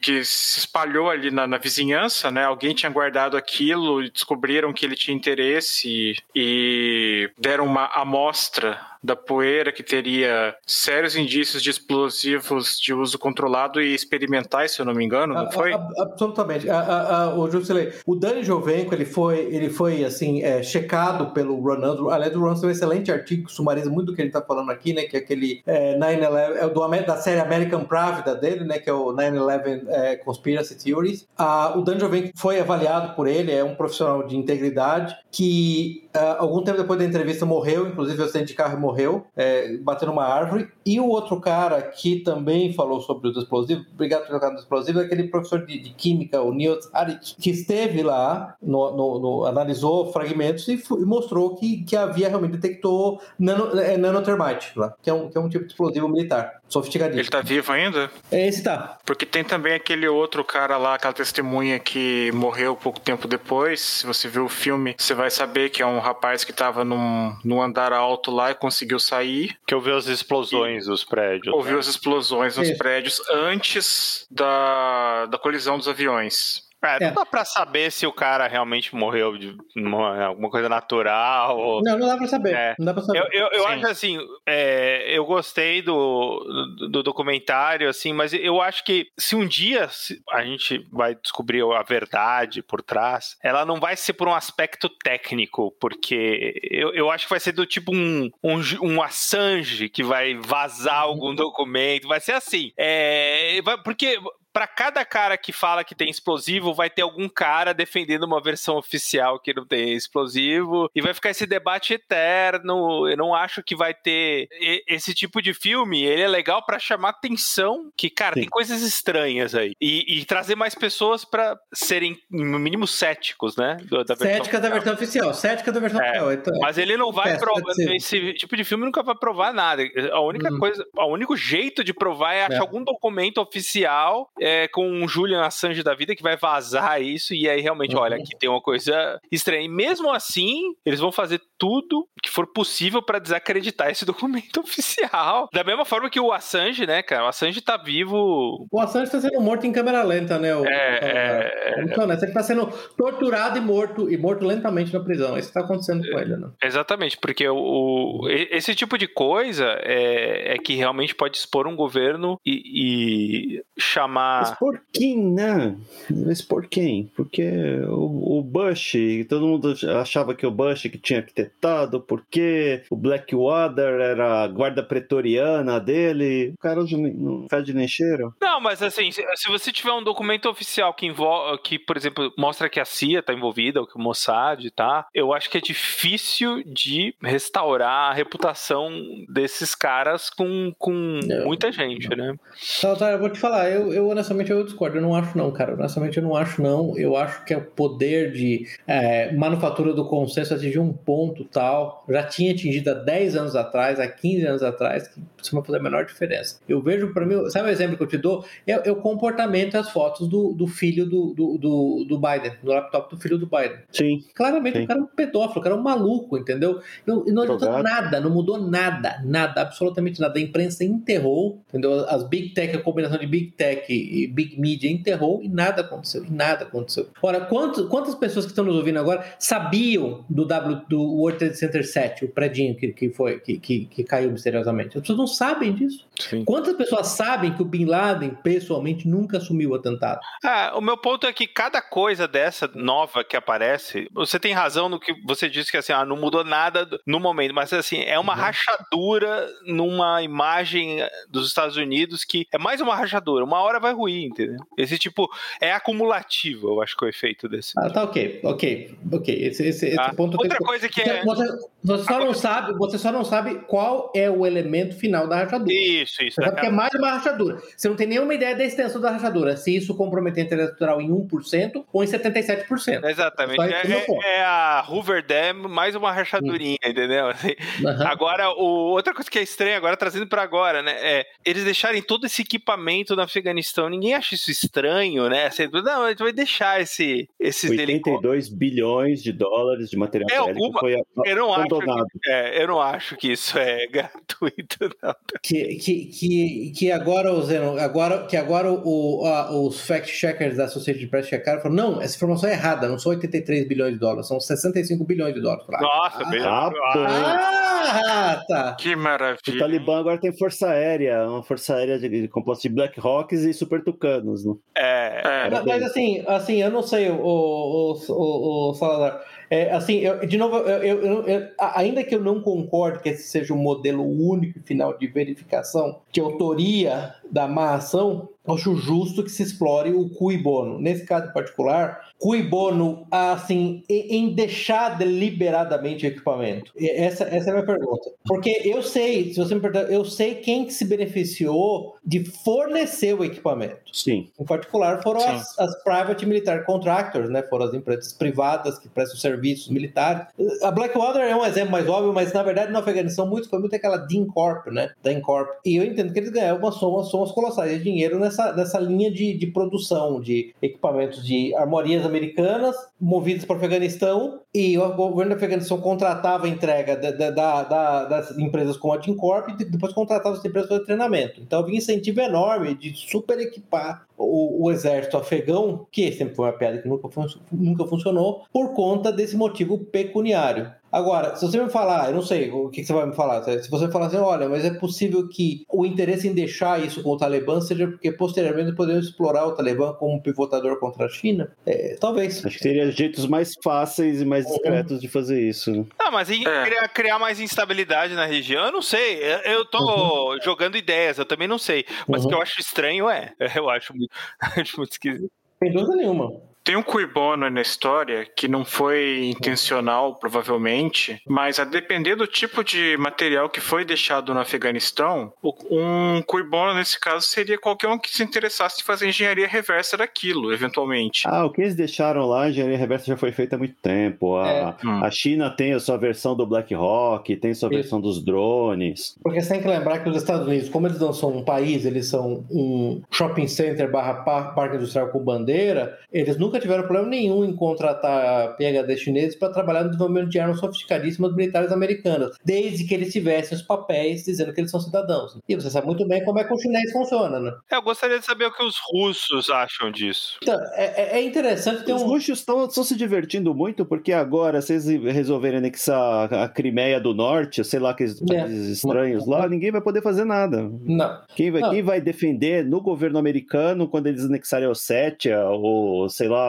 que 0.01 0.23
se 0.23 0.59
espalhou 0.59 1.09
ali 1.09 1.31
na, 1.31 1.47
na, 1.47 1.57
vizinhança, 1.57 2.31
né? 2.31 2.43
Alguém 2.45 2.73
tinha 2.73 2.89
guardado 2.89 3.37
aquilo 3.37 4.03
e 4.03 4.09
descobriram 4.09 4.73
que 4.73 4.85
ele 4.85 4.95
tinha 4.95 5.15
interesse 5.15 6.15
e 6.35 7.29
deram 7.37 7.65
uma 7.65 7.85
amostra 7.87 8.79
da 9.03 9.15
poeira 9.15 9.71
que 9.71 9.83
teria 9.83 10.55
sérios 10.65 11.15
indícios 11.15 11.61
de 11.61 11.69
explosivos 11.69 12.79
de 12.79 12.93
uso 12.93 13.17
controlado 13.17 13.81
e 13.81 13.93
experimentais, 13.93 14.71
se 14.71 14.81
eu 14.81 14.85
não 14.85 14.93
me 14.93 15.03
engano, 15.03 15.33
não 15.33 15.51
foi? 15.51 15.73
A, 15.73 15.77
a, 15.77 16.03
absolutamente. 16.03 16.69
A, 16.69 17.33
o 17.35 17.49
Jusilei, 17.49 17.93
o 18.05 18.15
Dani 18.15 18.43
Jovenco, 18.43 18.93
ele 18.93 19.05
foi, 19.05 19.39
ele 19.39 19.69
foi 19.69 20.03
assim, 20.03 20.43
é, 20.43 20.63
checado 20.63 21.31
pelo 21.31 21.59
Ronaldo. 21.59 22.09
Aliás, 22.09 22.35
o 22.35 22.39
Ronaldo 22.39 22.61
tem 22.61 22.69
um 22.69 22.71
excelente 22.71 23.11
artigo 23.11 23.47
que 23.47 23.51
sumariza 23.51 23.89
muito 23.89 24.07
do 24.07 24.15
que 24.15 24.21
ele 24.21 24.29
está 24.29 24.41
falando 24.41 24.71
aqui, 24.71 24.93
né? 24.93 25.03
Que 25.03 25.17
é 25.17 25.19
aquele 25.19 25.61
é, 25.65 25.97
9-11, 25.97 26.55
é 26.55 26.69
do, 26.69 27.05
da 27.05 27.17
série 27.17 27.39
American 27.39 27.85
Pravda 27.85 28.35
dele, 28.35 28.63
né? 28.63 28.79
Que 28.79 28.89
é 28.89 28.93
o 28.93 29.13
9-11 29.13 29.85
é, 29.87 30.15
Conspiracy 30.17 30.75
Theories. 30.75 31.27
o 31.75 31.81
Dani 31.81 31.99
Jovenco 31.99 32.31
foi 32.35 32.59
avaliado 32.59 33.15
por 33.15 33.27
ele, 33.27 33.51
é 33.51 33.63
um 33.63 33.75
profissional 33.75 34.25
de 34.25 34.35
integridade 34.35 35.15
que 35.31 36.06
Uh, 36.17 36.35
algum 36.39 36.63
tempo 36.63 36.79
depois 36.79 36.97
da 36.97 37.05
entrevista 37.05 37.45
morreu, 37.45 37.87
inclusive 37.87 38.19
o 38.19 38.25
acidente 38.25 38.47
de 38.47 38.53
carro 38.55 38.79
morreu, 38.79 39.27
é, 39.35 39.77
bateu 39.77 40.07
numa 40.07 40.25
árvore. 40.25 40.67
E 40.83 40.99
o 40.99 41.07
outro 41.07 41.39
cara 41.39 41.79
que 41.83 42.21
também 42.21 42.73
falou 42.73 43.01
sobre 43.01 43.29
os 43.29 43.37
explosivos, 43.37 43.85
obrigado 43.93 44.25
por 44.25 44.31
tocar 44.31 44.49
no 44.49 44.57
explosivo, 44.57 44.99
é 44.99 45.03
aquele 45.03 45.27
professor 45.27 45.63
de, 45.63 45.79
de 45.79 45.91
química, 45.91 46.41
o 46.41 46.51
Niels 46.51 46.89
Harit, 46.91 47.35
que 47.39 47.51
esteve 47.51 48.01
lá, 48.01 48.55
no, 48.59 48.95
no, 48.95 49.19
no, 49.19 49.45
analisou 49.45 50.11
fragmentos 50.11 50.67
e, 50.67 50.73
e, 50.73 51.05
mostrou 51.05 51.55
que, 51.55 51.83
que 51.83 51.95
havia 51.95 52.29
realmente 52.29 52.57
detectou 52.57 53.21
nano, 53.37 53.79
é, 53.79 53.95
nanotermite 53.95 54.71
lá, 54.75 54.95
que 55.01 55.09
é, 55.11 55.13
um, 55.13 55.29
que 55.29 55.37
é 55.37 55.41
um 55.41 55.49
tipo 55.49 55.65
de 55.65 55.71
explosivo 55.71 56.09
militar, 56.09 56.56
sofisticadíssimo. 56.69 57.21
Ele 57.21 57.29
tá 57.29 57.41
vivo 57.41 57.71
ainda? 57.71 58.11
É, 58.31 58.47
esse 58.47 58.63
tá. 58.63 58.97
Porque 59.05 59.25
tem 59.25 59.43
também 59.43 59.73
aquele 59.73 60.07
outro 60.07 60.43
cara 60.43 60.77
lá, 60.77 60.95
aquela 60.95 61.13
testemunha 61.13 61.79
que 61.79 62.31
morreu 62.33 62.75
pouco 62.75 62.99
tempo 62.99 63.27
depois. 63.27 63.79
Se 63.79 64.05
você 64.05 64.27
viu 64.27 64.45
o 64.45 64.49
filme, 64.49 64.95
você 64.97 65.13
vai 65.13 65.29
saber 65.29 65.69
que 65.69 65.81
é 65.81 65.85
um 65.85 65.99
rapaz 65.99 66.43
que 66.43 66.53
tava 66.53 66.83
num, 66.83 67.35
num 67.43 67.61
andar 67.61 67.93
alto 67.93 68.31
lá 68.31 68.51
e 68.51 68.55
conseguiu 68.55 68.99
sair. 68.99 69.57
Que 69.65 69.75
ouviu 69.75 69.95
as 69.95 70.07
explosões 70.07 70.85
dos 70.85 71.03
prédios. 71.03 71.53
Ouviu 71.53 71.73
né? 71.73 71.79
as 71.79 71.87
explosões 71.87 72.57
nos 72.57 72.69
Isso. 72.69 72.77
prédios 72.77 73.21
antes 73.29 74.25
da, 74.29 75.25
da 75.27 75.37
colisão 75.37 75.77
dos 75.77 75.87
aviões. 75.87 76.66
É, 76.83 76.99
não 76.99 77.07
É. 77.07 77.11
dá 77.11 77.25
pra 77.25 77.43
saber 77.43 77.91
se 77.91 78.05
o 78.05 78.13
cara 78.13 78.47
realmente 78.47 78.95
morreu 78.95 79.37
de 79.37 79.55
uma- 79.75 80.25
alguma 80.25 80.49
coisa 80.49 80.69
natural 80.69 81.57
ou. 81.57 81.81
Não, 81.83 81.97
não 81.97 82.07
dá 82.07 82.17
pra 82.17 82.27
saber. 82.27 82.53
É. 82.55 82.75
Não 82.77 82.85
dá 82.85 82.93
pra 82.93 83.03
saber. 83.03 83.19
Eu, 83.19 83.25
eu, 83.31 83.47
eu 83.51 83.63
Sim. 83.63 83.67
acho 83.69 83.87
assim, 83.87 84.17
é, 84.47 85.05
eu 85.17 85.25
gostei 85.25 85.81
do, 85.81 86.39
do, 86.77 86.89
do 86.89 87.03
documentário, 87.03 87.89
assim, 87.89 88.13
mas 88.13 88.31
eu 88.33 88.61
acho 88.61 88.83
que 88.83 89.07
se 89.17 89.35
um 89.35 89.45
dia 89.47 89.89
a 90.31 90.43
gente 90.43 90.85
vai 90.91 91.15
descobrir 91.15 91.63
a 91.63 91.81
verdade 91.83 92.61
por 92.61 92.81
trás, 92.81 93.35
ela 93.43 93.65
não 93.65 93.79
vai 93.79 93.95
ser 93.95 94.13
por 94.13 94.27
um 94.27 94.33
aspecto 94.35 94.87
técnico, 95.03 95.71
porque 95.81 96.59
eu, 96.69 96.93
eu 96.93 97.09
acho 97.09 97.25
que 97.25 97.29
vai 97.31 97.39
ser 97.39 97.51
do 97.53 97.65
tipo 97.65 97.93
um, 97.93 98.29
um, 98.43 98.61
um 98.81 99.01
Assange 99.01 99.89
que 99.89 100.03
vai 100.03 100.35
vazar 100.35 100.99
algum 101.01 101.33
documento, 101.33 102.07
vai 102.07 102.19
ser 102.19 102.33
assim. 102.33 102.71
É, 102.77 103.59
vai- 103.63 103.81
porque 103.81 104.19
para 104.53 104.67
cada 104.67 105.03
cara 105.05 105.37
que 105.37 105.51
fala 105.51 105.83
que 105.83 105.95
tem 105.95 106.09
explosivo, 106.09 106.73
vai 106.73 106.89
ter 106.89 107.01
algum 107.01 107.29
cara 107.29 107.73
defendendo 107.73 108.23
uma 108.23 108.41
versão 108.41 108.75
oficial 108.77 109.39
que 109.39 109.53
não 109.53 109.65
tem 109.65 109.93
explosivo, 109.93 110.89
e 110.95 111.01
vai 111.01 111.13
ficar 111.13 111.29
esse 111.29 111.45
debate 111.45 111.93
eterno. 111.93 113.07
Eu 113.07 113.17
não 113.17 113.33
acho 113.35 113.61
que 113.63 113.75
vai 113.75 113.93
ter 113.93 114.47
esse 114.87 115.13
tipo 115.13 115.41
de 115.41 115.53
filme. 115.53 116.03
Ele 116.03 116.21
é 116.23 116.27
legal 116.27 116.63
para 116.65 116.79
chamar 116.79 117.09
atenção, 117.09 117.91
que 117.97 118.09
cara 118.09 118.33
Sim. 118.35 118.41
tem 118.41 118.49
coisas 118.49 118.81
estranhas 118.81 119.53
aí 119.55 119.73
e, 119.81 120.19
e 120.19 120.25
trazer 120.25 120.55
mais 120.55 120.73
pessoas 120.75 121.23
para 121.23 121.57
serem 121.73 122.17
no 122.29 122.59
mínimo 122.59 122.87
céticos, 122.87 123.55
né? 123.55 123.77
Da 123.89 124.15
versão 124.15 124.27
Cética 124.27 124.59
da 124.59 124.69
versão 124.69 124.93
oficial. 124.93 125.33
Cética 125.33 125.71
da 125.71 125.79
versão 125.79 126.01
É, 126.01 126.09
oficial. 126.09 126.33
Então, 126.33 126.53
mas 126.59 126.77
ele 126.77 126.97
não 126.97 127.11
vai 127.11 127.37
provar. 127.37 127.73
Esse 127.95 128.33
tipo 128.33 128.55
de 128.55 128.63
filme 128.63 128.85
nunca 128.85 129.03
vai 129.03 129.15
provar 129.15 129.53
nada. 129.53 129.83
A 130.11 130.19
única 130.21 130.51
Uhum. 130.51 130.59
coisa, 130.59 130.85
o 130.97 131.05
único 131.05 131.35
jeito 131.35 131.83
de 131.83 131.93
provar 131.93 132.33
é 132.33 132.45
achar 132.45 132.55
É. 132.55 132.59
algum 132.59 132.83
documento 132.83 133.39
oficial 133.39 134.29
é, 134.47 134.67
com 134.67 134.87
um 134.89 135.07
Julian 135.07 135.41
Assange 135.41 135.83
da 135.83 135.93
vida 135.93 136.15
que 136.15 136.23
vai 136.23 136.37
vazar 136.37 137.01
isso 137.01 137.33
e 137.33 137.49
aí 137.49 137.59
realmente, 137.61 137.95
Uhum. 137.95 138.01
olha, 138.01 138.15
aqui 138.17 138.37
tem 138.39 138.49
uma 138.49 138.61
coisa 138.61 139.19
estranha. 139.31 139.61
E 139.63 139.69
mesmo 139.69 140.11
assim, 140.11 140.61
eles 140.85 140.99
vão 140.99 141.11
fazer 141.11 141.41
tudo 141.57 142.07
que 142.23 142.29
for 142.29 142.47
possível 142.53 143.01
para 143.01 143.19
desacreditar 143.19 143.89
esse 143.89 144.05
documento 144.51 144.59
oficial. 144.61 145.47
Da 145.53 145.63
mesma 145.63 145.85
forma 145.85 146.09
que 146.09 146.19
o 146.19 146.31
Assange, 146.31 146.85
né, 146.85 147.01
cara? 147.01 147.25
O 147.25 147.27
Assange 147.27 147.61
tá 147.61 147.77
vivo. 147.77 148.67
O 148.71 148.79
Assange 148.79 149.05
está 149.05 149.19
sendo 149.19 149.41
morto 149.41 149.65
em 149.67 149.71
câmera 149.71 150.03
lenta, 150.03 150.37
né? 150.39 150.55
O, 150.55 150.65
É, 150.65 150.99
é, 151.01 151.83
Então, 151.83 152.05
né? 152.07 152.15
Ele 152.15 152.25
está 152.25 152.43
sendo 152.43 152.67
torturado 152.97 153.57
e 153.57 153.61
morto, 153.61 154.09
e 154.11 154.17
morto 154.17 154.45
lentamente 154.45 154.93
na 154.93 154.99
prisão. 154.99 155.35
É 155.35 155.39
isso 155.39 155.51
que 155.51 155.57
está 155.57 155.61
acontecendo 155.61 156.09
com 156.09 156.19
ele, 156.19 156.35
né? 156.37 156.49
Exatamente, 156.63 157.17
porque 157.17 157.47
o, 157.47 157.55
o- 157.57 158.29
esse 158.29 158.73
tipo 158.75 158.97
de 158.97 159.07
coisa 159.07 159.65
é, 159.83 160.53
é 160.53 160.57
que 160.57 160.75
realmente 160.75 161.15
pode 161.15 161.37
expor 161.37 161.67
um 161.67 161.75
governo 161.75 162.39
e, 162.45 163.57
e 163.57 163.61
chamar. 163.79 164.26
Mas 164.41 164.51
por 164.57 164.81
quem, 164.93 165.17
né? 165.17 165.77
Mas 166.09 166.41
por 166.41 166.67
quem? 166.67 167.11
Porque 167.15 167.43
o, 167.87 168.39
o 168.39 168.43
Bush, 168.43 168.93
todo 169.29 169.45
mundo 169.47 169.73
achava 169.99 170.33
que 170.33 170.45
o 170.45 170.51
Bush 170.51 170.83
que 170.83 170.97
tinha 170.97 171.19
arquitetado, 171.19 172.01
porque 172.01 172.83
o 172.89 172.95
Blackwater 172.95 173.99
era 173.99 174.43
a 174.43 174.47
guarda 174.47 174.83
pretoriana 174.83 175.79
dele. 175.79 176.53
O 176.57 176.61
cara 176.61 176.81
hoje 176.81 176.97
não 176.97 177.47
fede 177.49 177.73
nem 177.73 177.87
cheiro. 177.87 178.33
Não, 178.41 178.59
mas 178.59 178.81
assim, 178.81 179.11
se, 179.11 179.23
se 179.35 179.49
você 179.49 179.71
tiver 179.71 179.91
um 179.93 180.03
documento 180.03 180.49
oficial 180.49 180.93
que 180.93 181.05
envolve, 181.05 181.61
que, 181.63 181.79
por 181.79 181.97
exemplo, 181.97 182.31
mostra 182.37 182.69
que 182.69 182.79
a 182.79 182.85
CIA 182.85 183.21
tá 183.21 183.33
envolvida, 183.33 183.79
ou 183.79 183.87
que 183.87 183.95
o 183.95 184.01
Mossad 184.01 184.63
tá, 184.75 185.05
eu 185.13 185.33
acho 185.33 185.49
que 185.49 185.57
é 185.57 185.61
difícil 185.61 186.63
de 186.65 187.13
restaurar 187.21 188.11
a 188.11 188.13
reputação 188.13 188.91
desses 189.29 189.75
caras 189.75 190.29
com, 190.29 190.73
com 190.77 191.19
Não. 191.23 191.45
muita 191.45 191.71
gente, 191.71 192.09
né? 192.09 192.35
Salazar, 192.55 193.13
eu 193.13 193.19
vou 193.19 193.29
te 193.29 193.39
falar, 193.39 193.69
eu, 193.69 193.93
eu 193.93 194.11
honestamente 194.17 194.51
eu 194.51 194.63
discordo, 194.63 194.97
eu 194.97 195.01
não 195.01 195.15
acho 195.15 195.37
não, 195.37 195.51
cara. 195.51 195.73
Honestamente 195.73 196.17
eu 196.17 196.23
não 196.23 196.35
acho 196.35 196.61
não. 196.61 196.97
Eu 196.97 197.15
acho 197.15 197.45
que 197.45 197.53
é 197.53 197.57
o 197.57 197.61
poder 197.61 198.31
de 198.31 198.67
é, 198.85 199.33
manufatura 199.33 199.93
do 199.93 200.07
consenso 200.07 200.53
atingiu 200.53 200.81
um 200.81 200.91
ponto 200.91 201.45
tal, 201.45 202.03
já 202.09 202.23
tinha 202.23 202.51
atingido 202.51 202.89
há 202.89 202.93
10 202.93 203.35
anos 203.35 203.55
atrás, 203.55 203.99
há 203.99 204.07
15 204.07 204.45
anos 204.45 204.63
atrás, 204.63 205.07
que 205.07 205.21
isso 205.41 205.53
não 205.53 205.61
vai 205.61 205.67
fazer 205.67 205.79
a 205.79 205.83
menor 205.83 206.05
diferença. 206.05 206.59
Eu 206.67 206.81
vejo 206.81 207.13
para 207.13 207.25
mim, 207.25 207.49
sabe 207.49 207.69
o 207.69 207.71
exemplo 207.71 207.95
que 207.95 208.03
eu 208.03 208.07
te 208.07 208.17
dou? 208.17 208.45
É, 208.65 208.91
o 208.91 208.95
comportamento 208.97 209.75
e 209.75 209.77
as 209.77 209.89
fotos 209.89 210.27
do, 210.27 210.53
do 210.53 210.67
filho 210.67 211.05
do, 211.05 211.33
do, 211.33 211.57
do, 211.57 212.05
do 212.07 212.19
Biden, 212.19 212.53
do 212.63 212.71
laptop 212.71 213.15
do 213.15 213.21
filho 213.21 213.37
do 213.37 213.45
Biden. 213.45 213.79
Sim. 213.91 214.23
Claramente 214.33 214.77
Sim. 214.77 214.83
o 214.83 214.87
cara 214.87 214.99
é 214.99 215.03
um 215.03 215.07
pedófilo, 215.07 215.59
o 215.59 215.63
cara 215.63 215.75
é 215.75 215.77
um 215.77 215.83
maluco, 215.83 216.37
entendeu? 216.37 216.81
Não, 217.05 217.27
e 217.27 217.31
não 217.31 217.43
adiantou 217.43 217.69
Drogado. 217.69 217.83
nada, 217.83 218.19
não 218.19 218.29
mudou 218.29 218.59
nada, 218.59 219.21
nada, 219.23 219.61
absolutamente 219.61 220.19
nada. 220.19 220.37
A 220.37 220.41
imprensa 220.41 220.83
enterrou, 220.83 221.61
entendeu? 221.69 222.07
As 222.07 222.23
Big 222.27 222.53
Tech, 222.53 222.75
a 222.75 222.81
combinação 222.81 223.17
de 223.17 223.27
Big 223.27 223.51
Tech 223.51 223.91
e 224.07 224.27
Big 224.27 224.59
Media 224.59 224.89
enterrou 224.91 225.41
e 225.43 225.47
nada 225.49 225.81
aconteceu, 225.81 226.23
e 226.25 226.29
nada 226.31 226.65
aconteceu. 226.65 227.09
Ora, 227.21 227.41
quantos, 227.41 227.87
quantas 227.87 228.15
pessoas 228.15 228.45
que 228.45 228.51
estão 228.51 228.65
nos 228.65 228.75
ouvindo 228.75 228.99
agora 228.99 229.25
sabiam 229.39 230.25
do 230.29 230.45
W 230.45 230.81
do 230.87 231.01
World 231.01 231.39
Trade 231.39 231.57
Center 231.57 231.85
7, 231.85 232.25
o 232.25 232.29
predinho 232.29 232.75
que, 232.75 232.89
que 232.89 233.09
foi 233.09 233.39
que, 233.39 233.59
que, 233.59 233.85
que 233.85 234.03
caiu 234.03 234.31
misteriosamente? 234.31 234.97
As 234.97 235.01
pessoas 235.01 235.17
não 235.17 235.27
sabem 235.27 235.73
disso. 235.73 236.05
Sim. 236.19 236.43
Quantas 236.45 236.75
pessoas 236.75 237.07
sabem 237.07 237.53
que 237.53 237.61
o 237.61 237.65
Bin 237.65 237.85
Laden 237.85 238.31
pessoalmente 238.43 239.07
nunca 239.07 239.37
assumiu 239.37 239.71
o 239.71 239.75
atentado? 239.75 240.19
Ah, 240.43 240.73
o 240.75 240.81
meu 240.81 240.97
ponto 240.97 241.25
é 241.27 241.33
que 241.33 241.47
cada 241.47 241.81
coisa 241.81 242.27
dessa 242.27 242.69
nova 242.73 243.23
que 243.23 243.35
aparece, 243.35 244.07
você 244.13 244.39
tem 244.39 244.53
razão 244.53 244.89
no 244.89 244.99
que 244.99 245.13
você 245.25 245.49
disse 245.49 245.71
que 245.71 245.77
assim, 245.77 245.93
ah, 245.93 246.05
não 246.05 246.17
mudou 246.17 246.43
nada 246.43 246.87
no 247.05 247.19
momento, 247.19 247.53
mas 247.53 247.71
assim, 247.73 248.01
é 248.01 248.17
uma 248.17 248.33
Uhum. 248.33 248.39
rachadura 248.39 249.47
numa 249.65 250.21
imagem 250.21 250.99
dos 251.29 251.47
Estados 251.47 251.77
Unidos 251.77 252.23
que 252.23 252.45
é 252.53 252.57
mais 252.57 252.81
uma 252.81 252.95
rachadura, 252.95 253.43
uma 253.43 253.59
hora 253.61 253.79
vai 253.79 253.93
ruir, 253.97 254.25
entendeu? 254.25 254.57
Esse 254.77 254.97
tipo 254.97 255.29
é 255.59 255.71
acumulativo, 255.71 256.69
eu 256.69 256.81
acho 256.81 256.95
que 256.95 257.03
é 257.03 257.07
o 257.07 257.09
efeito 257.09 257.49
desse. 257.49 257.73
Ah, 257.77 257.89
tá 257.89 258.03
ok, 258.03 258.39
ok, 258.43 258.97
ok. 259.11 259.35
Esse, 259.47 259.67
esse, 259.67 259.87
esse 259.87 259.99
Ah, 259.99 260.13
ponto 260.13 260.37
Outra 260.37 260.57
coisa 260.59 260.87
que 260.87 261.01
é 261.01 261.23
Você, 261.23 261.45
você 261.83 262.03
só 262.03 262.19
não 262.19 262.33
sabe, 262.33 262.73
você 262.77 262.97
só 262.97 263.11
não 263.11 263.23
sabe 263.23 263.55
qual 263.67 264.11
é 264.15 264.29
o 264.29 264.45
elemento 264.45 264.95
final 264.97 265.27
da 265.27 265.37
rachadura. 265.37 265.71
isso, 265.73 266.23
isso. 266.23 266.35
Você 266.35 266.43
sabe 266.43 266.59
que 266.61 266.65
é 266.67 266.69
mais 266.71 266.93
uma 266.93 267.11
rachadura. 267.11 267.57
Você 267.75 267.89
não 267.89 267.95
tem 267.95 268.07
nenhuma 268.07 268.33
ideia 268.33 268.55
da 268.55 268.63
extensão 268.63 269.01
da 269.01 269.11
rachadura, 269.11 269.57
se 269.57 269.75
isso 269.75 269.95
comprometer 269.95 270.43
a 270.43 270.45
intelectual 270.45 271.01
em 271.01 271.09
1% 271.09 271.83
ou 271.91 272.03
em 272.03 272.07
77%. 272.07 273.03
Exatamente. 273.05 273.57
Meu 273.87 273.97
É, 273.99 274.05
ponto. 274.05 274.23
é 274.25 274.43
a 274.43 274.85
Hoover 274.87 275.25
Dam 275.25 275.67
mais 275.67 275.95
uma 275.95 276.11
rachadurinha, 276.11 276.77
entendeu? 276.85 277.27
Assim, 277.27 277.55
Aham. 277.85 278.07
Agora, 278.07 278.49
o, 278.51 278.91
outra 278.91 279.13
coisa 279.13 279.29
que 279.29 279.39
é 279.39 279.43
estranha, 279.43 279.77
agora 279.77 279.97
trazendo 279.97 280.27
pra 280.27 280.41
agora, 280.41 280.81
né? 280.81 280.95
É 280.99 281.25
eles 281.45 281.63
deixarem 281.63 282.01
todo 282.01 282.25
esse 282.25 282.41
equipamento 282.41 283.15
no 283.15 283.21
Afeganistão. 283.21 283.86
Ninguém 283.89 284.13
acha 284.13 284.35
isso 284.35 284.49
estranho, 284.51 285.29
né? 285.29 285.45
Assim, 285.47 285.67
não, 285.71 286.03
a 286.03 286.09
gente 286.09 286.19
vai 286.19 286.33
deixar 286.33 286.81
esse, 286.81 287.27
esses 287.39 287.69
helicópteros. 287.71 288.47
82 288.47 288.49
bilhões 288.49 289.23
de 289.23 289.31
dólares 289.31 289.89
de 289.89 289.97
material 289.97 290.29
É 290.31 290.37
alguma- 290.37 290.79
foi 290.79 290.95
Eu 291.25 291.35
não, 291.35 291.53
acho 291.53 291.61
abandonado. 291.61 292.05
que, 292.21 292.29
é, 292.31 292.61
eu 292.63 292.67
não 292.67 292.81
acho 292.81 293.15
que 293.17 293.31
isso 293.31 293.57
é 293.57 293.87
gratuito, 293.91 294.89
não. 295.01 295.15
Que, 295.41 295.75
que, 295.75 296.05
que, 296.05 296.71
que 296.75 296.91
agora, 296.91 297.31
o 297.33 297.41
Zeno, 297.41 297.77
agora, 297.79 298.25
que 298.27 298.35
agora 298.37 298.71
o, 298.71 299.25
a- 299.25 299.51
os 299.59 299.79
fact-checkers 299.81 300.57
da 300.57 300.65
Associated 300.65 301.07
Press 301.09 301.27
checaram 301.27 301.59
e 301.59 301.61
falaram: 301.63 301.91
não, 301.93 302.01
essa 302.01 302.15
informação 302.15 302.49
é 302.49 302.53
errada, 302.53 302.87
não 302.87 302.97
são 302.99 303.11
83 303.11 303.67
bilhões 303.67 303.93
de 303.93 303.99
dólares, 303.99 304.27
são 304.27 304.39
65 304.39 305.03
bilhões 305.03 305.33
de 305.33 305.41
dólares. 305.41 305.65
Nossa, 305.79 306.23
ah, 306.23 306.71
Ah, 306.95 307.51
Ah, 307.89 308.43
tá. 308.47 308.75
Que 308.79 308.95
O 308.95 308.97
maravilha. 308.97 309.59
Talibã 309.59 309.99
agora 309.99 310.17
tem 310.19 310.35
força 310.35 310.69
aérea, 310.69 311.27
uma 311.27 311.43
força 311.43 311.75
aérea 311.75 311.97
de, 311.99 312.09
de 312.09 312.27
composta 312.27 312.67
de 312.67 312.73
Black 312.73 312.99
Hawks 312.99 313.41
e 313.43 313.53
Super 313.53 313.76
Tucanos. 313.83 314.45
Né? 314.45 314.53
é, 314.77 315.21
É, 315.45 315.49
Mas, 315.49 315.65
mas 315.65 315.83
assim, 315.83 316.23
assim, 316.27 316.61
eu 316.61 316.69
não 316.71 316.81
sei, 316.83 317.09
o, 317.09 317.15
o, 317.21 317.93
o, 318.09 318.69
o 318.69 318.73
Salazar. 318.73 319.21
É, 319.49 319.71
assim, 319.71 319.99
eu- 319.99 320.25
de 320.25 320.37
novo, 320.37 320.57
eu, 320.57 321.01
eu- 321.01 321.27
eu- 321.27 321.47
ainda 321.57 322.03
que 322.03 322.13
eu 322.13 322.21
não 322.21 322.41
concorde 322.41 322.99
que 322.99 323.07
esse 323.09 323.23
seja 323.29 323.53
um 323.53 323.57
modelo 323.57 324.03
único 324.03 324.59
e 324.59 324.61
final 324.61 324.97
de 324.97 325.07
verificação 325.07 325.99
de 326.11 326.19
autoria 326.19 327.13
da 327.31 327.47
má 327.47 327.75
ação, 327.75 328.27
acho 328.45 328.75
justo 328.75 329.23
que 329.23 329.29
se 329.31 329.43
explore 329.43 329.91
o 329.93 330.09
cui 330.09 330.37
bono. 330.37 330.79
Nesse 330.79 331.05
caso 331.05 331.29
em 331.29 331.33
particular, 331.33 332.06
cui 332.19 332.41
bono, 332.43 333.05
assim, 333.11 333.83
em, 333.89 334.33
deixar 334.33 334.97
deliberadamente 334.97 336.05
o 336.05 336.07
equipamento. 336.07 336.71
Essa, 336.77 337.23
essa 337.25 337.49
é 337.49 337.51
a 337.51 337.53
minha 337.53 337.65
pergunta. 337.65 338.09
Porque 338.25 338.61
eu 338.65 338.81
sei, 338.81 339.33
se 339.33 339.39
você 339.39 339.53
me 339.55 339.61
perguntar, 339.61 339.91
eu 339.91 340.03
sei 340.03 340.35
quem 340.35 340.65
que 340.65 340.73
se 340.73 340.85
beneficiou 340.85 341.95
de 342.03 342.23
fornecer 342.23 343.13
o 343.13 343.23
equipamento. 343.23 343.77
Sim. 343.93 344.29
Em 344.39 344.43
particular, 344.43 345.01
foram 345.03 345.19
Sim. 345.19 345.27
as, 345.27 345.59
as 345.59 345.83
private 345.83 346.25
military 346.25 346.65
contractors, 346.65 347.29
né? 347.29 347.43
Foram 347.43 347.65
as 347.65 347.73
empresas 347.73 348.13
privadas 348.13 348.79
que 348.79 348.89
prestam 348.89 349.17
serviços 349.17 349.69
militares. 349.69 350.27
A 350.63 350.71
Blackwater 350.71 351.21
é 351.21 351.35
um 351.35 351.45
exemplo 351.45 351.71
mais 351.71 351.87
óbvio, 351.87 352.13
mas 352.13 352.33
na 352.33 352.43
verdade 352.43 352.71
no 352.71 352.79
Afeganistão 352.79 353.27
muito 353.27 353.49
foi 353.49 353.59
muito 353.59 353.75
aquela 353.75 353.97
DIN 353.97 354.25
Corp, 354.25 354.67
né? 354.67 354.91
DIN 355.03 355.21
Corp. 355.21 355.49
E 355.65 355.75
eu 355.75 355.83
entendo 355.83 356.11
que 356.11 356.19
eles 356.19 356.29
ganharam 356.29 356.59
uma 356.59 356.71
soma, 356.71 357.03
somas 357.03 357.31
colossais 357.31 357.71
de 357.77 357.83
dinheiro 357.83 358.19
nessa, 358.19 358.53
nessa 358.53 358.79
linha 358.79 359.11
de, 359.11 359.37
de 359.37 359.47
produção 359.47 360.19
de 360.19 360.53
equipamentos 360.61 361.25
de 361.25 361.53
armorias 361.55 362.06
americanas 362.07 362.75
movidas 362.99 363.45
para 363.45 363.55
o 363.55 363.57
Afeganistão 363.57 364.41
e 364.53 364.77
o 364.77 364.93
governo 364.93 365.33
do 365.33 365.37
Afeganistão 365.37 365.79
contratava 365.79 366.45
a 366.45 366.49
entrega 366.49 366.95
da, 366.95 367.29
da, 367.29 367.63
da, 367.63 368.05
das 368.05 368.37
empresas 368.37 368.77
como 368.77 368.93
a 368.93 368.99
Tincorp 368.99 369.49
e 369.49 369.65
depois 369.65 369.93
contratava 369.93 370.35
as 370.35 370.43
empresas 370.43 370.69
para 370.69 370.83
treinamento. 370.83 371.41
Então 371.41 371.59
havia 371.59 371.77
incentivo 371.77 372.21
enorme 372.21 372.73
de 372.73 372.93
super 372.95 373.39
equipar 373.39 374.06
o, 374.17 374.65
o, 374.65 374.71
exército 374.71 375.17
afegão, 375.17 375.85
que 375.91 376.11
sempre 376.11 376.35
foi 376.35 376.45
uma 376.45 376.57
piada 376.57 376.79
que 376.79 376.87
nunca, 376.87 377.09
fun 377.09 377.25
nunca 377.51 377.85
funcionou, 377.85 378.43
por 378.51 378.73
conta 378.73 379.11
desse 379.11 379.35
motivo 379.35 379.77
pecuniário. 379.77 380.71
Agora, 380.91 381.35
se 381.35 381.45
você 381.45 381.61
me 381.61 381.69
falar, 381.69 382.09
eu 382.09 382.15
não 382.15 382.21
sei 382.21 382.49
o 382.49 382.69
que, 382.69 382.83
você 382.83 382.93
vai 382.93 383.05
me 383.05 383.15
falar, 383.15 383.43
se 383.43 383.69
você 383.69 383.89
falar 383.91 384.07
assim, 384.07 384.17
olha, 384.17 384.47
mas 384.47 384.63
é 384.63 384.71
possível 384.71 385.27
que 385.27 385.65
o 385.69 385.85
interesse 385.85 386.27
em 386.27 386.33
deixar 386.33 386.83
isso 386.83 387.03
com 387.03 387.11
o 387.11 387.17
Talibã 387.17 387.59
seja 387.59 387.87
porque 387.87 388.11
posteriormente 388.11 388.75
podemos 388.75 389.05
explorar 389.05 389.45
o 389.45 389.51
Talibã 389.51 389.93
como 389.93 390.15
um 390.15 390.19
pivotador 390.19 390.79
contra 390.79 391.05
a 391.05 391.09
China? 391.09 391.51
É, 391.65 391.97
talvez. 391.99 392.45
Acho 392.45 392.57
que 392.57 392.63
teria 392.63 392.89
jeitos 392.91 393.27
mais 393.27 393.53
fáceis 393.61 394.21
e 394.21 394.25
mais 394.25 394.45
uhum. 394.45 394.53
discretos 394.53 395.01
de 395.01 395.07
fazer 395.07 395.41
isso. 395.41 395.71
Né? 395.71 395.85
Não, 395.99 396.11
mas 396.11 396.29
em 396.29 396.47
é. 396.47 396.87
criar, 396.87 397.19
mais 397.19 397.39
instabilidade 397.39 398.13
na 398.13 398.25
região, 398.25 398.65
eu 398.65 398.71
não 398.71 398.81
sei. 398.81 399.19
Eu 399.43 399.65
tô 399.65 400.31
uhum. 400.33 400.41
jogando 400.41 400.77
ideias, 400.77 401.17
eu 401.17 401.25
também 401.25 401.47
não 401.47 401.57
sei. 401.57 401.85
Mas 402.07 402.23
o 402.23 402.27
que 402.27 402.33
eu 402.33 402.37
uhum. 402.37 402.43
acho 402.43 402.59
estranho 402.59 403.09
é. 403.09 403.33
Eu 403.57 403.69
acho 403.71 403.95
muito, 403.95 404.06
acho 404.39 404.77
muito 404.77 404.91
esquisito. 404.91 405.31
Sem 405.61 405.71
dúvida 405.71 405.95
nenhuma. 405.95 406.41
Tem 406.67 406.75
um 406.75 406.83
cuibono 406.83 407.49
na 407.49 407.61
história 407.61 408.27
que 408.35 408.45
não 408.45 408.65
foi 408.65 409.27
intencional, 409.27 410.15
provavelmente, 410.15 411.21
mas 411.25 411.61
a 411.61 411.63
depender 411.63 412.17
do 412.17 412.27
tipo 412.27 412.61
de 412.61 412.97
material 412.97 413.47
que 413.47 413.61
foi 413.61 413.85
deixado 413.85 414.33
no 414.33 414.41
Afeganistão, 414.41 415.31
um 415.71 416.21
cuibono 416.23 416.73
nesse 416.73 416.99
caso 416.99 417.25
seria 417.25 417.57
qualquer 417.57 417.87
um 417.87 417.97
que 417.97 418.13
se 418.13 418.21
interessasse 418.21 418.81
em 418.81 418.83
fazer 418.83 419.07
engenharia 419.07 419.47
reversa 419.47 419.95
daquilo, 419.95 420.51
eventualmente. 420.51 421.25
Ah, 421.25 421.45
o 421.45 421.51
que 421.53 421.61
eles 421.61 421.73
deixaram 421.73 422.25
lá, 422.25 422.43
a 422.43 422.49
engenharia 422.49 422.77
reversa 422.77 423.05
já 423.05 423.15
foi 423.15 423.31
feita 423.31 423.55
há 423.55 423.59
muito 423.59 423.75
tempo. 423.81 424.35
A, 424.35 424.49
é. 424.49 424.75
Hum. 424.85 425.05
a 425.05 425.09
China 425.09 425.49
tem 425.49 425.71
a 425.71 425.79
sua 425.79 425.95
versão 425.95 426.35
do 426.35 426.45
Black 426.45 426.75
Rock, 426.75 427.33
tem 427.37 427.51
a 427.51 427.55
sua 427.55 427.69
Isso. 427.69 427.77
versão 427.77 428.01
dos 428.01 428.21
drones. 428.21 429.15
Porque 429.23 429.39
você 429.39 429.53
tem 429.53 429.61
que 429.61 429.69
lembrar 429.69 429.99
que 429.99 430.09
os 430.09 430.17
Estados 430.17 430.45
Unidos, 430.45 430.67
como 430.67 430.85
eles 430.85 430.99
não 430.99 431.13
são 431.13 431.29
um 431.29 431.45
país, 431.45 431.85
eles 431.85 432.07
são 432.07 432.45
um 432.51 433.01
shopping 433.09 433.47
center 433.47 433.89
barra 433.89 434.15
parque 434.15 434.75
industrial 434.75 435.07
com 435.07 435.19
bandeira, 435.19 435.97
eles 436.11 436.37
nunca 436.37 436.56
nunca 436.57 436.59
tiveram 436.59 436.83
problema 436.83 437.07
nenhum 437.07 437.45
em 437.45 437.55
contratar 437.55 438.55
PHD 438.57 438.97
chineses 438.97 439.35
para 439.35 439.53
trabalhar 439.53 439.83
no 439.83 439.89
desenvolvimento 439.89 440.29
de 440.29 440.39
armas 440.39 440.59
sofisticadíssimas 440.59 441.35
militares 441.35 441.71
americanas, 441.71 442.35
desde 442.43 442.85
que 442.85 442.93
eles 442.93 443.13
tivessem 443.13 443.57
os 443.57 443.61
papéis 443.61 444.23
dizendo 444.23 444.53
que 444.53 444.61
eles 444.61 444.71
são 444.71 444.79
cidadãos. 444.79 445.37
E 445.47 445.55
você 445.55 445.69
sabe 445.69 445.87
muito 445.87 446.05
bem 446.07 446.23
como 446.23 446.39
é 446.39 446.43
que 446.43 446.53
o 446.53 446.57
chinês 446.57 446.91
funciona, 446.91 447.39
né? 447.39 447.53
É, 447.71 447.75
eu 447.75 447.81
gostaria 447.81 448.19
de 448.19 448.25
saber 448.25 448.45
o 448.45 448.51
que 448.51 448.63
os 448.63 448.75
russos 448.91 449.49
acham 449.49 449.91
disso. 449.91 450.37
Então, 450.41 450.59
é, 450.73 451.15
é, 451.15 451.19
é 451.19 451.23
interessante 451.23 451.85
ter 451.85 451.93
Os 451.93 452.01
um... 452.01 452.07
russos 452.07 452.39
estão 452.39 452.69
se 452.69 452.95
divertindo 452.95 453.53
muito 453.53 453.85
porque 453.85 454.11
agora, 454.11 454.61
se 454.61 454.73
eles 454.73 454.85
resolverem 455.13 455.59
anexar 455.59 456.33
a 456.33 456.47
Crimeia 456.47 456.99
do 456.99 457.13
Norte, 457.13 457.63
sei 457.63 457.79
lá, 457.79 457.91
aqueles 457.91 458.21
é. 458.21 458.25
países 458.25 458.77
estranhos 458.77 459.27
lá, 459.27 459.47
ninguém 459.47 459.71
vai 459.71 459.81
poder 459.81 460.01
fazer 460.01 460.25
nada. 460.25 460.69
Não. 460.83 461.21
Quem 461.35 461.51
vai, 461.51 461.61
Não. 461.61 461.71
Quem 461.71 461.83
vai 461.83 462.01
defender 462.01 462.65
no 462.65 462.81
governo 462.81 463.19
americano 463.19 463.87
quando 463.87 464.07
eles 464.07 464.23
anexarem 464.23 464.67
a 464.67 464.71
Ossétia 464.71 465.43
ou, 465.45 466.09
sei 466.09 466.27
lá, 466.27 466.46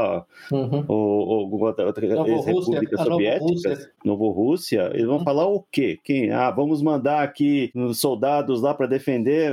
uhum. 0.51 0.85
ou, 0.89 1.51
ou 1.51 1.61
outra, 1.63 1.87
outra 1.87 2.07
república 2.07 2.97
soviética, 2.97 3.93
Novo 4.05 4.31
Rússia, 4.31 4.91
eles 4.95 5.07
vão 5.07 5.19
uhum. 5.19 5.25
falar 5.25 5.47
o 5.47 5.65
quê? 5.71 5.99
Quem? 6.03 6.31
Ah, 6.31 6.51
vamos 6.51 6.83
mandar 6.83 7.23
aqui 7.23 7.71
soldados 7.95 8.63
lá 8.63 8.75
para 8.75 8.87
defender. 8.87 9.53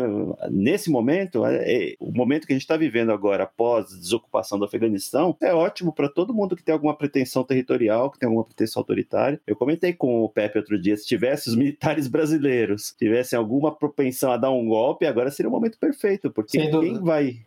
Nesse 0.50 0.90
momento, 0.90 1.46
é, 1.46 1.56
é, 1.66 1.96
o 2.00 2.12
momento 2.12 2.46
que 2.46 2.54
a 2.54 2.56
gente 2.56 2.64
está 2.64 2.78
vivendo 2.78 3.12
agora, 3.12 3.44
após 3.44 3.94
a 3.94 3.98
desocupação 3.98 4.58
do 4.58 4.66
Afeganistão, 4.66 5.36
é 5.42 5.54
ótimo 5.54 5.94
para 5.94 6.10
todo 6.10 6.34
mundo 6.34 6.56
que 6.56 6.64
tem 6.64 6.74
alguma 6.74 6.96
pretensão 6.96 7.44
territorial, 7.44 8.12
que 8.12 8.20
tem 8.20 8.28
alguma 8.28 8.46
pretensão 8.46 8.82
autoritária. 8.82 9.40
Eu 9.46 9.56
comentei 9.56 9.94
com 9.94 10.24
o 10.24 10.30
Pepe 10.30 10.58
outro 10.58 10.80
dia, 10.80 10.96
se 10.98 11.06
tivesse 11.06 11.50
os 11.50 11.56
militares 11.56 12.08
brasileiros 12.16 12.94
tivessem 12.98 13.38
alguma 13.38 13.74
propensão 13.74 14.32
a 14.32 14.38
dar 14.38 14.52
um 14.52 14.66
golpe, 14.66 15.06
agora 15.06 15.32
seria 15.32 15.50
o 15.50 15.52
momento 15.52 15.78
perfeito, 15.78 16.32
porque 16.32 16.58
quem 16.58 17.00
vai, 17.02 17.38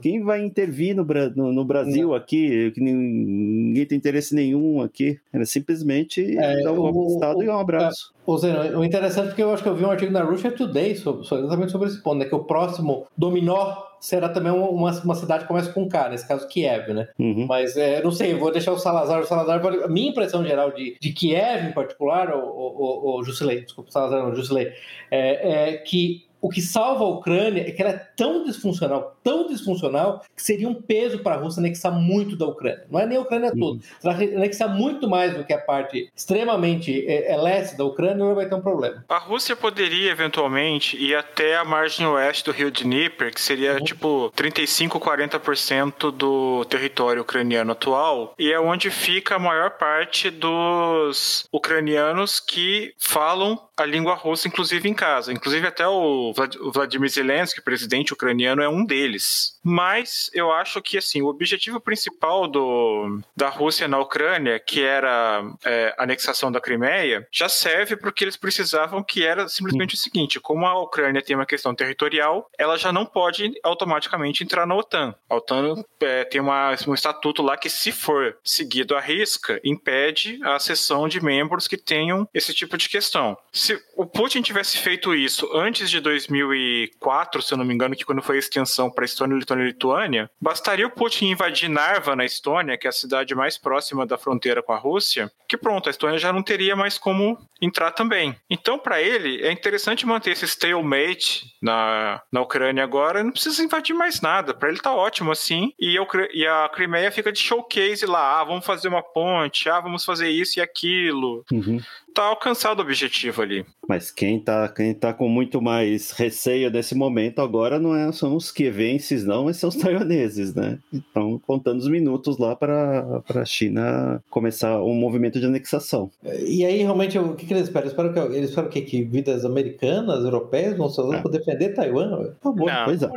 quem 0.00 0.22
vai 0.22 0.44
intervir 0.44 0.94
no, 0.94 1.04
no, 1.34 1.52
no 1.52 1.64
Brasil 1.64 2.08
Não. 2.08 2.14
aqui 2.14 2.33
que 2.72 2.80
ninguém 2.80 3.86
tem 3.86 3.98
interesse 3.98 4.34
nenhum 4.34 4.80
aqui. 4.80 5.18
Era 5.32 5.44
simplesmente 5.44 6.36
é, 6.38 6.62
dar 6.62 6.72
um 6.72 7.06
de 7.06 7.12
Estado 7.14 7.42
e 7.42 7.48
um 7.48 7.58
abraço. 7.58 8.12
O, 8.26 8.38
Zeno, 8.38 8.78
o 8.78 8.84
interessante 8.84 9.32
é 9.32 9.34
que 9.34 9.42
eu 9.42 9.52
acho 9.52 9.62
que 9.62 9.68
eu 9.68 9.74
vi 9.74 9.84
um 9.84 9.90
artigo 9.90 10.12
na 10.12 10.22
Russia 10.22 10.50
Today 10.50 10.96
sobre, 10.96 11.22
exatamente 11.22 11.72
sobre 11.72 11.88
esse 11.88 12.02
ponto, 12.02 12.18
né? 12.18 12.24
Que 12.24 12.34
o 12.34 12.44
próximo 12.44 13.06
dominó 13.16 13.74
será 14.00 14.28
também 14.28 14.52
uma, 14.52 14.90
uma 14.92 15.14
cidade 15.14 15.42
que 15.42 15.48
começa 15.48 15.72
com 15.72 15.88
K, 15.88 16.10
nesse 16.10 16.28
caso 16.28 16.46
Kiev, 16.48 16.92
né? 16.92 17.08
Uhum. 17.18 17.46
Mas 17.46 17.76
é, 17.76 18.02
não 18.02 18.10
sei, 18.10 18.34
vou 18.34 18.52
deixar 18.52 18.72
o 18.72 18.78
Salazar. 18.78 19.20
O 19.20 19.26
Salazar, 19.26 19.64
a 19.82 19.88
minha 19.88 20.10
impressão 20.10 20.44
geral 20.44 20.72
de, 20.72 20.96
de 21.00 21.12
Kiev 21.12 21.68
em 21.68 21.72
particular, 21.72 22.34
o, 22.34 22.40
o, 22.40 23.18
o 23.18 23.24
Jusilei, 23.24 23.62
desculpa, 23.62 23.90
Salazar 23.90 24.22
não, 24.22 24.34
Jusilei, 24.34 24.72
é, 25.10 25.72
é 25.72 25.76
que 25.78 26.26
o 26.44 26.50
que 26.50 26.60
salva 26.60 27.04
a 27.04 27.08
Ucrânia 27.08 27.66
é 27.66 27.70
que 27.70 27.80
ela 27.80 27.92
é 27.92 28.06
tão 28.14 28.44
disfuncional, 28.44 29.16
tão 29.24 29.46
disfuncional, 29.46 30.22
que 30.36 30.42
seria 30.42 30.68
um 30.68 30.74
peso 30.74 31.20
para 31.20 31.36
a 31.36 31.38
Rússia 31.38 31.58
anexar 31.58 31.90
muito 31.90 32.36
da 32.36 32.44
Ucrânia. 32.44 32.84
Não 32.90 33.00
é 33.00 33.06
nem 33.06 33.16
a 33.16 33.22
Ucrânia 33.22 33.50
uhum. 33.54 33.58
toda. 33.58 33.80
Se 33.98 34.06
ela 34.06 34.14
anexar 34.36 34.68
muito 34.68 35.08
mais 35.08 35.34
do 35.34 35.42
que 35.42 35.54
a 35.54 35.58
parte 35.58 36.12
extremamente 36.14 37.02
é, 37.08 37.32
é 37.32 37.36
leste 37.38 37.78
da 37.78 37.84
Ucrânia, 37.86 38.22
ela 38.22 38.34
vai 38.34 38.46
ter 38.46 38.54
um 38.54 38.60
problema. 38.60 39.02
A 39.08 39.16
Rússia 39.16 39.56
poderia, 39.56 40.10
eventualmente, 40.10 41.02
ir 41.02 41.14
até 41.14 41.56
a 41.56 41.64
margem 41.64 42.06
oeste 42.06 42.44
do 42.44 42.52
rio 42.52 42.70
Dnieper, 42.70 43.32
que 43.32 43.40
seria 43.40 43.78
uhum. 43.78 43.84
tipo 43.84 44.30
35, 44.36 45.00
40% 45.00 46.10
do 46.10 46.66
território 46.66 47.22
ucraniano 47.22 47.72
atual, 47.72 48.34
e 48.38 48.52
é 48.52 48.60
onde 48.60 48.90
fica 48.90 49.36
a 49.36 49.38
maior 49.38 49.70
parte 49.78 50.28
dos 50.28 51.48
ucranianos 51.50 52.38
que 52.38 52.92
falam 52.98 53.58
a 53.76 53.84
língua 53.84 54.14
russa, 54.14 54.46
inclusive 54.46 54.88
em 54.88 54.94
casa. 54.94 55.32
Inclusive 55.32 55.66
até 55.66 55.86
o 55.86 56.33
Vladimir 56.72 57.08
Zelensky, 57.08 57.62
presidente 57.62 58.12
ucraniano, 58.12 58.62
é 58.62 58.68
um 58.68 58.84
deles. 58.84 59.53
Mas 59.64 60.30
eu 60.34 60.52
acho 60.52 60.80
que 60.82 60.98
assim 60.98 61.22
o 61.22 61.26
objetivo 61.26 61.80
principal 61.80 62.46
do, 62.46 63.20
da 63.36 63.48
Rússia 63.48 63.88
na 63.88 63.98
Ucrânia, 63.98 64.60
que 64.60 64.82
era 64.82 65.42
é, 65.64 65.94
a 65.98 66.04
anexação 66.04 66.52
da 66.52 66.60
Crimeia, 66.60 67.26
já 67.32 67.48
serve 67.48 67.96
para 67.96 68.10
o 68.10 68.12
que 68.12 68.24
eles 68.24 68.36
precisavam, 68.36 69.02
que 69.02 69.24
era 69.24 69.48
simplesmente 69.48 69.94
o 69.94 69.98
seguinte: 69.98 70.38
como 70.38 70.66
a 70.66 70.78
Ucrânia 70.78 71.22
tem 71.22 71.34
uma 71.34 71.46
questão 71.46 71.74
territorial, 71.74 72.48
ela 72.58 72.76
já 72.76 72.92
não 72.92 73.06
pode 73.06 73.52
automaticamente 73.62 74.44
entrar 74.44 74.66
na 74.66 74.74
OTAN. 74.74 75.14
A 75.28 75.36
OTAN 75.36 75.82
é, 76.00 76.24
tem 76.24 76.40
uma, 76.40 76.74
um 76.86 76.94
estatuto 76.94 77.42
lá 77.42 77.56
que, 77.56 77.70
se 77.70 77.90
for 77.90 78.36
seguido 78.44 78.94
à 78.94 79.00
risca, 79.00 79.60
impede 79.64 80.38
a 80.42 80.56
acessão 80.56 81.08
de 81.08 81.22
membros 81.22 81.66
que 81.66 81.76
tenham 81.76 82.28
esse 82.34 82.52
tipo 82.52 82.76
de 82.76 82.88
questão 82.88 83.36
se 83.54 83.80
o 83.96 84.04
Putin 84.04 84.42
tivesse 84.42 84.76
feito 84.78 85.14
isso 85.14 85.48
antes 85.54 85.88
de 85.88 86.00
2004, 86.00 87.40
se 87.40 87.54
eu 87.54 87.58
não 87.58 87.64
me 87.64 87.72
engano, 87.72 87.94
que 87.94 88.04
quando 88.04 88.20
foi 88.20 88.34
a 88.34 88.38
extensão 88.40 88.90
para 88.90 89.04
Estônia, 89.04 89.36
Letônia 89.54 89.64
e 89.64 89.66
Lituânia, 89.94 90.30
bastaria 90.40 90.86
o 90.86 90.90
Putin 90.90 91.26
invadir 91.26 91.68
Narva, 91.68 92.16
na 92.16 92.24
Estônia, 92.24 92.76
que 92.76 92.86
é 92.86 92.90
a 92.90 92.92
cidade 92.92 93.34
mais 93.34 93.56
próxima 93.56 94.06
da 94.06 94.18
fronteira 94.18 94.62
com 94.62 94.72
a 94.72 94.78
Rússia, 94.78 95.30
que 95.48 95.56
pronto, 95.56 95.88
a 95.88 95.90
Estônia 95.90 96.18
já 96.18 96.32
não 96.32 96.42
teria 96.42 96.74
mais 96.76 96.98
como 96.98 97.38
entrar 97.60 97.90
também. 97.92 98.36
Então, 98.50 98.78
para 98.78 99.00
ele, 99.00 99.42
é 99.42 99.52
interessante 99.52 100.06
manter 100.06 100.32
esse 100.32 100.44
stalemate 100.44 101.46
na, 101.62 102.20
na 102.30 102.40
Ucrânia 102.40 102.82
agora, 102.82 103.22
não 103.22 103.32
precisa 103.32 103.62
invadir 103.62 103.94
mais 103.94 104.20
nada. 104.20 104.54
Para 104.54 104.68
ele 104.68 104.78
tá 104.78 104.94
ótimo 104.94 105.30
assim, 105.30 105.72
e 105.78 105.98
a, 105.98 106.06
e 106.32 106.46
a 106.46 106.68
Crimeia 106.68 107.10
fica 107.10 107.32
de 107.32 107.38
showcase 107.38 108.06
lá, 108.06 108.40
ah, 108.40 108.44
vamos 108.44 108.66
fazer 108.66 108.88
uma 108.88 109.02
ponte, 109.02 109.68
ah, 109.68 109.80
vamos 109.80 110.04
fazer 110.04 110.28
isso 110.28 110.58
e 110.58 110.62
aquilo. 110.62 111.44
Uhum 111.50 111.80
tá 112.14 112.24
alcançado 112.26 112.78
o 112.78 112.82
objetivo 112.82 113.42
ali. 113.42 113.66
Mas 113.88 114.10
quem 114.10 114.38
tá, 114.38 114.68
quem 114.68 114.94
tá 114.94 115.12
com 115.12 115.28
muito 115.28 115.60
mais 115.60 116.12
receio 116.12 116.70
nesse 116.70 116.94
momento 116.94 117.40
agora 117.40 117.78
não 117.78 117.94
é, 117.94 118.10
são 118.12 118.36
os 118.36 118.50
quevenses, 118.50 119.24
não, 119.24 119.44
mas 119.44 119.56
são 119.56 119.68
os 119.68 119.76
taiwaneses, 119.76 120.54
né? 120.54 120.78
Estão 120.92 121.38
contando 121.38 121.80
os 121.80 121.88
minutos 121.88 122.38
lá 122.38 122.54
para 122.54 123.22
a 123.34 123.44
China 123.44 124.22
começar 124.30 124.80
um 124.82 124.94
movimento 124.94 125.40
de 125.40 125.46
anexação. 125.46 126.10
E 126.46 126.64
aí, 126.64 126.78
realmente, 126.78 127.18
o 127.18 127.34
que, 127.34 127.46
que 127.46 127.52
eles 127.52 127.64
esperam? 127.64 127.88
Espero 127.88 128.12
que, 128.12 128.18
eles 128.18 128.50
esperam 128.50 128.70
que, 128.70 128.80
que 128.82 129.02
vidas 129.02 129.44
americanas, 129.44 130.24
europeias 130.24 130.76
vão 130.76 130.88
ser 130.88 131.02
usadas 131.02 131.18
é. 131.18 131.22
para 131.22 131.32
defender 131.32 131.74
Taiwan? 131.74 132.34
Por 132.40 132.54
favor, 132.54 132.72
não. 132.72 132.84
pois 132.84 133.02
é. 133.02 133.08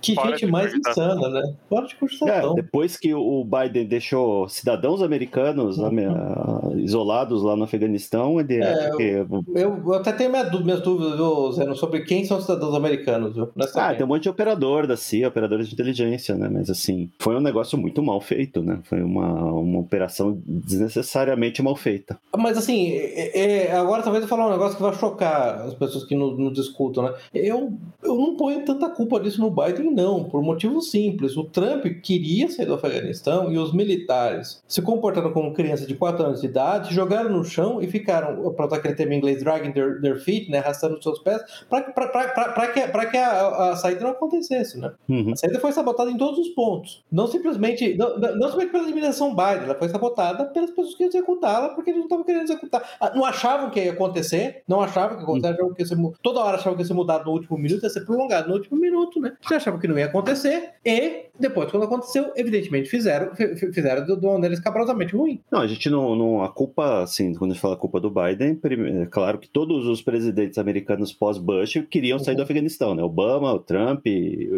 Que 0.00 0.14
Fora 0.14 0.30
gente 0.30 0.50
mais 0.50 0.74
insana, 0.74 1.28
né? 1.28 1.54
Fora 1.68 1.86
de. 1.86 1.94
É, 2.28 2.54
depois 2.54 2.96
que 2.96 3.14
o 3.14 3.44
Biden 3.44 3.86
deixou 3.86 4.48
cidadãos 4.48 5.02
americanos 5.02 5.78
uhum. 5.78 6.78
isolados 6.78 7.42
lá 7.42 7.56
no 7.56 7.64
Afeganistão, 7.64 8.13
Ele 8.40 8.62
é, 8.62 9.64
eu, 9.64 9.82
eu, 9.86 9.94
até 9.94 10.12
tenho 10.12 10.30
minha, 10.30 10.44
minhas 10.44 10.80
dúvidas, 10.80 11.16
viu, 11.16 11.52
Zeno, 11.52 11.74
sobre 11.74 12.00
quem 12.00 12.24
são 12.24 12.38
os 12.38 12.44
cidadãos 12.44 12.74
americanos, 12.74 13.34
viu? 13.34 13.50
Ah, 13.74 13.94
tem 13.94 14.04
um 14.04 14.08
monte 14.08 14.24
de 14.24 14.28
operador 14.28 14.86
da 14.86 14.96
CIA, 14.96 15.28
operadores 15.28 15.68
de 15.68 15.74
inteligência, 15.74 16.34
né? 16.34 16.48
Mas 16.50 16.70
assim, 16.70 17.10
foi 17.18 17.34
um 17.36 17.40
negócio 17.40 17.76
muito 17.78 18.02
mal 18.02 18.20
feito, 18.20 18.62
né? 18.62 18.80
Foi 18.84 19.02
uma, 19.02 19.52
uma 19.52 19.80
operação 19.80 20.40
desnecessariamente 20.46 21.62
mal 21.62 21.76
feita. 21.76 22.18
Mas 22.36 22.56
assim, 22.56 22.92
é, 22.92 23.68
é, 23.68 23.72
agora 23.72 24.02
talvez 24.02 24.22
eu 24.22 24.28
falar 24.28 24.48
um 24.48 24.52
negócio 24.52 24.76
que 24.76 24.82
vai 24.82 24.94
chocar 24.94 25.62
as 25.62 25.74
pessoas 25.74 26.04
que 26.04 26.14
nos, 26.14 26.38
nos 26.38 26.58
escutam, 26.58 27.04
né? 27.04 27.14
Eu, 27.34 27.72
eu 28.02 28.14
não 28.16 28.36
ponho 28.36 28.64
tanta 28.64 28.88
culpa 28.90 29.20
disso 29.20 29.40
no 29.40 29.50
Biden, 29.50 29.92
não, 29.92 30.24
por 30.24 30.42
motivo 30.42 30.80
simples. 30.80 31.36
O 31.36 31.44
Trump 31.44 31.84
queria 32.02 32.48
sair 32.50 32.66
do 32.66 32.74
Afeganistão 32.74 33.52
e 33.52 33.58
os 33.58 33.72
militares 33.72 34.62
se 34.66 34.82
comportaram 34.82 35.32
como 35.32 35.52
criança 35.52 35.86
de 35.86 35.94
4 35.94 36.26
anos 36.26 36.40
de 36.40 36.46
idade, 36.46 36.94
jogaram 36.94 37.30
no 37.30 37.44
chão 37.44 37.80
e 37.80 37.86
ficaram, 37.86 38.03
para 38.04 38.66
usar 38.66 38.76
aquele 38.76 38.94
termo 38.94 39.12
em 39.12 39.18
inglês, 39.18 39.42
dragging 39.42 39.72
their, 39.72 40.00
their 40.00 40.18
feet, 40.18 40.50
né? 40.50 40.58
Arrastando 40.58 40.96
os 40.96 41.02
seus 41.02 41.18
pés, 41.20 41.42
para 41.68 41.82
que, 41.82 42.88
pra 42.88 43.06
que 43.06 43.16
a, 43.16 43.70
a, 43.70 43.76
saída 43.76 44.02
não 44.02 44.10
acontecesse, 44.10 44.78
né? 44.78 44.92
Uhum. 45.08 45.32
A 45.32 45.36
saída 45.36 45.60
foi 45.60 45.72
sabotada 45.72 46.10
em 46.10 46.16
todos 46.16 46.38
os 46.38 46.48
pontos. 46.48 47.04
Não 47.10 47.26
simplesmente, 47.26 47.96
não, 47.96 48.18
não 48.18 48.50
somente 48.50 48.70
pela 48.70 48.84
eliminação 48.84 49.34
Biden, 49.34 49.64
ela 49.64 49.74
foi 49.74 49.88
sabotada 49.88 50.44
pelas 50.46 50.70
pessoas 50.70 50.94
que 50.94 51.02
iam 51.02 51.08
executá-la 51.08 51.70
porque 51.70 51.90
eles 51.90 51.98
não 51.98 52.06
estavam 52.06 52.24
querendo 52.24 52.44
executar. 52.44 52.96
Ah, 53.00 53.12
não 53.14 53.24
achavam 53.24 53.70
que 53.70 53.82
ia 53.82 53.92
acontecer, 53.92 54.62
não 54.68 54.80
achavam 54.80 55.16
que 55.16 55.22
ia 55.22 55.24
acontecer, 55.24 55.74
que 55.74 55.82
ia 55.82 55.86
ser, 55.86 55.96
toda 56.22 56.40
hora 56.40 56.56
achavam 56.56 56.74
que 56.74 56.82
ia 56.82 56.86
ser 56.86 56.94
mudado 56.94 57.24
no 57.24 57.32
último 57.32 57.58
minuto, 57.58 57.82
ia 57.82 57.90
ser 57.90 58.04
prolongado 58.04 58.48
no 58.48 58.54
último 58.54 58.78
minuto, 58.78 59.20
né? 59.20 59.32
Já 59.48 59.56
achavam 59.56 59.80
que 59.80 59.88
não 59.88 59.98
ia 59.98 60.06
acontecer 60.06 60.74
e 60.84 61.24
depois, 61.38 61.70
quando 61.70 61.84
aconteceu, 61.84 62.32
evidentemente 62.36 62.88
fizeram, 62.88 63.34
fizeram 63.34 64.04
de 64.04 64.12
uma 64.12 64.34
maneira 64.34 64.54
escabrosamente 64.54 65.16
ruim. 65.16 65.40
Não, 65.50 65.60
a 65.60 65.66
gente 65.66 65.90
não, 65.90 66.14
não. 66.14 66.42
A 66.42 66.48
culpa, 66.48 67.02
assim, 67.02 67.34
quando 67.34 67.50
a 67.50 67.54
gente 67.54 67.60
fala 67.62 67.74
a 67.74 67.78
culpa 67.94 68.00
do 68.00 68.10
Biden, 68.10 68.58
é 69.02 69.06
claro 69.06 69.38
que 69.38 69.48
todos 69.48 69.86
os 69.86 70.02
presidentes 70.02 70.58
americanos 70.58 71.12
pós-Bush 71.12 71.84
queriam 71.88 72.18
sair 72.18 72.34
do 72.34 72.38
uhum. 72.38 72.44
Afeganistão, 72.44 72.94
né? 72.94 73.02
Obama, 73.02 73.52
o 73.52 73.58
Trump. 73.58 74.06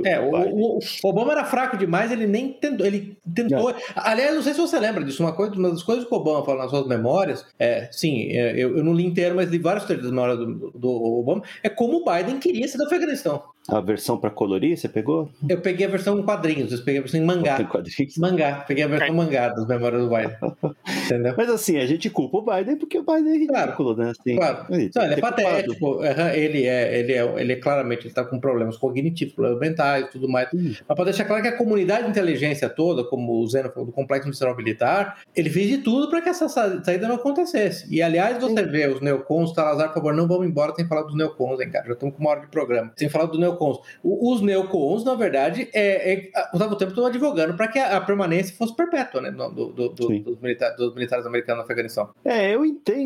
é, 0.05 0.19
o, 0.21 0.31
o, 0.31 0.79
o, 0.79 1.09
Obama 1.09 1.33
era 1.33 1.45
fraco 1.45 1.77
demais, 1.77 2.11
ele 2.11 2.27
nem 2.27 2.53
tentou. 2.53 2.87
Ele 2.87 3.17
tentou. 3.35 3.71
É. 3.71 3.75
Aliás, 3.95 4.35
não 4.35 4.43
sei 4.43 4.55
se 4.55 4.61
você 4.61 4.79
lembra 4.79 5.05
disso, 5.05 5.23
uma, 5.23 5.33
coisa, 5.33 5.55
uma 5.55 5.71
das 5.71 5.83
coisas 5.83 6.05
que 6.05 6.15
o 6.15 6.17
Obama 6.17 6.45
fala 6.45 6.63
nas 6.63 6.71
suas 6.71 6.87
memórias, 6.87 7.45
é, 7.59 7.89
sim, 7.93 8.29
é, 8.31 8.53
eu, 8.53 8.79
eu 8.79 8.85
não 8.85 8.95
li 8.95 9.05
inteiro, 9.05 9.37
mas 9.37 9.51
li 9.51 9.59
vários 9.59 9.85
trechos 9.85 10.05
das 10.05 10.13
memórias 10.13 10.39
do, 10.39 10.71
do 10.71 10.91
Obama, 10.91 11.43
é 11.63 11.69
como 11.69 11.99
o 11.99 12.05
Biden 12.05 12.39
queria 12.39 12.67
sair 12.67 12.79
do 12.79 12.87
Afeganistão. 12.87 13.43
A 13.69 13.81
versão 13.81 14.17
para 14.17 14.31
colorir, 14.31 14.77
você 14.77 14.89
pegou? 14.89 15.29
Eu 15.49 15.61
peguei 15.61 15.87
a 15.87 15.89
versão 15.89 16.17
em 16.19 16.23
quadrinhos, 16.23 16.71
eu 16.71 16.79
peguei 16.79 16.99
a 16.99 17.03
versão 17.03 17.21
em 17.21 17.25
mangá. 17.25 17.61
Em 17.61 17.67
quadrinhos? 17.67 18.17
Mangá, 18.17 18.65
peguei 18.67 18.85
a 18.85 18.87
versão 18.87 19.15
mangá 19.15 19.49
das 19.49 19.67
memórias 19.67 20.03
do 20.03 20.09
Biden. 20.09 20.37
Entendeu? 21.05 21.35
Mas 21.37 21.51
assim, 21.51 21.77
a 21.79 21.85
gente 21.87 22.09
culpa 22.09 22.39
o 22.39 22.43
Biden 22.43 22.77
porque 22.77 22.97
o 22.97 23.03
Biden 23.03 23.16
é 23.25 23.33
ridículo, 23.33 23.95
claro, 23.95 23.97
né? 23.97 24.11
Assim, 24.11 24.37
claro. 24.37 24.67
Ele, 24.71 24.91
Não, 24.95 25.05
ele 25.05 25.15
é 25.15 25.17
patético, 25.17 26.05
ele 26.05 26.67
é, 26.67 26.99
ele 26.99 27.13
é, 27.13 27.41
ele 27.41 27.53
é 27.53 27.57
claramente, 27.57 28.03
ele 28.03 28.09
está 28.09 28.25
com 28.25 28.39
problemas 28.41 28.77
cognitivos, 28.77 29.35
problemas 29.35 29.61
mentais 29.61 30.07
e 30.07 30.11
tudo 30.11 30.29
mais. 30.29 30.49
Hum. 30.55 30.75
Mas 30.89 30.97
para 30.97 31.05
deixar 31.05 31.25
claro 31.25 31.43
que 31.43 31.49
a 31.49 31.57
comunidade 31.57 32.05
de 32.05 32.11
inteligência 32.11 32.69
toda, 32.69 33.05
como 33.05 33.41
o 33.41 33.47
Zeno 33.47 33.71
falou, 33.71 33.87
do 33.87 33.93
Complexo 33.93 34.29
Industrial 34.29 34.57
Militar, 34.57 35.21
ele 35.35 35.51
fez 35.51 35.69
de 35.69 35.79
tudo 35.79 36.09
para 36.09 36.21
que 36.21 36.29
essa 36.29 36.49
saída 36.49 37.09
não 37.09 37.17
acontecesse. 37.17 37.87
E 37.93 38.03
aliás, 38.03 38.39
você 38.39 38.65
Sim. 38.65 38.71
vê 38.71 38.89
os 38.89 39.01
neocons, 39.01 39.55
Salazar, 39.55 39.89
por 39.89 39.95
favor, 39.95 40.15
não 40.15 40.27
vamos 40.27 40.47
embora 40.47 40.75
sem 40.75 40.87
falar 40.87 41.03
dos 41.03 41.15
neocons, 41.15 41.61
hein, 41.61 41.71
cara? 41.71 41.87
Já 41.87 41.93
estamos 41.93 42.15
com 42.15 42.21
uma 42.21 42.31
hora 42.31 42.41
de 42.41 42.49
programa. 42.49 42.93
Sem 42.97 43.09
falar 43.09 43.27
dos 43.27 43.39
neocons. 43.39 43.79
O, 44.03 44.33
os 44.33 44.41
neocons, 44.41 45.05
na 45.05 45.15
verdade, 45.15 45.69
é, 45.73 46.13
é, 46.13 46.31
o 46.53 46.77
tempo 46.77 46.91
estão 46.91 47.07
advogando 47.07 47.55
para 47.55 47.69
que 47.69 47.79
a, 47.79 47.97
a, 47.97 48.01
permanência 48.01 48.55
fosse 48.57 48.75
perpétua, 48.75 49.21
né? 49.21 49.31
Do, 49.31 49.49
do, 49.49 49.73
do, 49.73 49.89
dos, 49.91 50.41
militares, 50.41 50.77
dos, 50.77 50.95
militares, 50.95 51.27
americanos 51.27 51.59
no 51.59 51.65
Afeganistão. 51.65 52.11
É, 52.25 52.55
eu 52.55 52.65
entendo, 52.65 53.06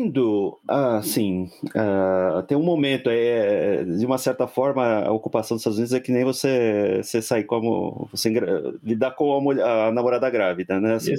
assim, 0.67 1.49
uh, 1.75 2.43
tem 2.43 2.57
um 2.57 2.63
momento, 2.63 3.09
é, 3.09 3.83
de 3.83 4.05
uma 4.05 4.17
certa 4.17 4.47
forma, 4.47 5.03
a 5.03 5.11
ocupação 5.11 5.55
dos 5.55 5.61
Estados 5.61 5.77
Unidos 5.77 5.93
é 5.93 5.99
que 5.99 6.11
nem 6.11 6.23
você, 6.23 7.01
você 7.03 7.21
sair 7.21 7.43
como. 7.43 8.07
Você 8.11 8.29
lidar 8.83 9.11
com 9.11 9.35
a, 9.35 9.41
mulher, 9.41 9.65
a 9.65 9.91
namorada 9.91 10.29
grávida, 10.29 10.79
né? 10.79 10.95
Assim, 10.95 11.13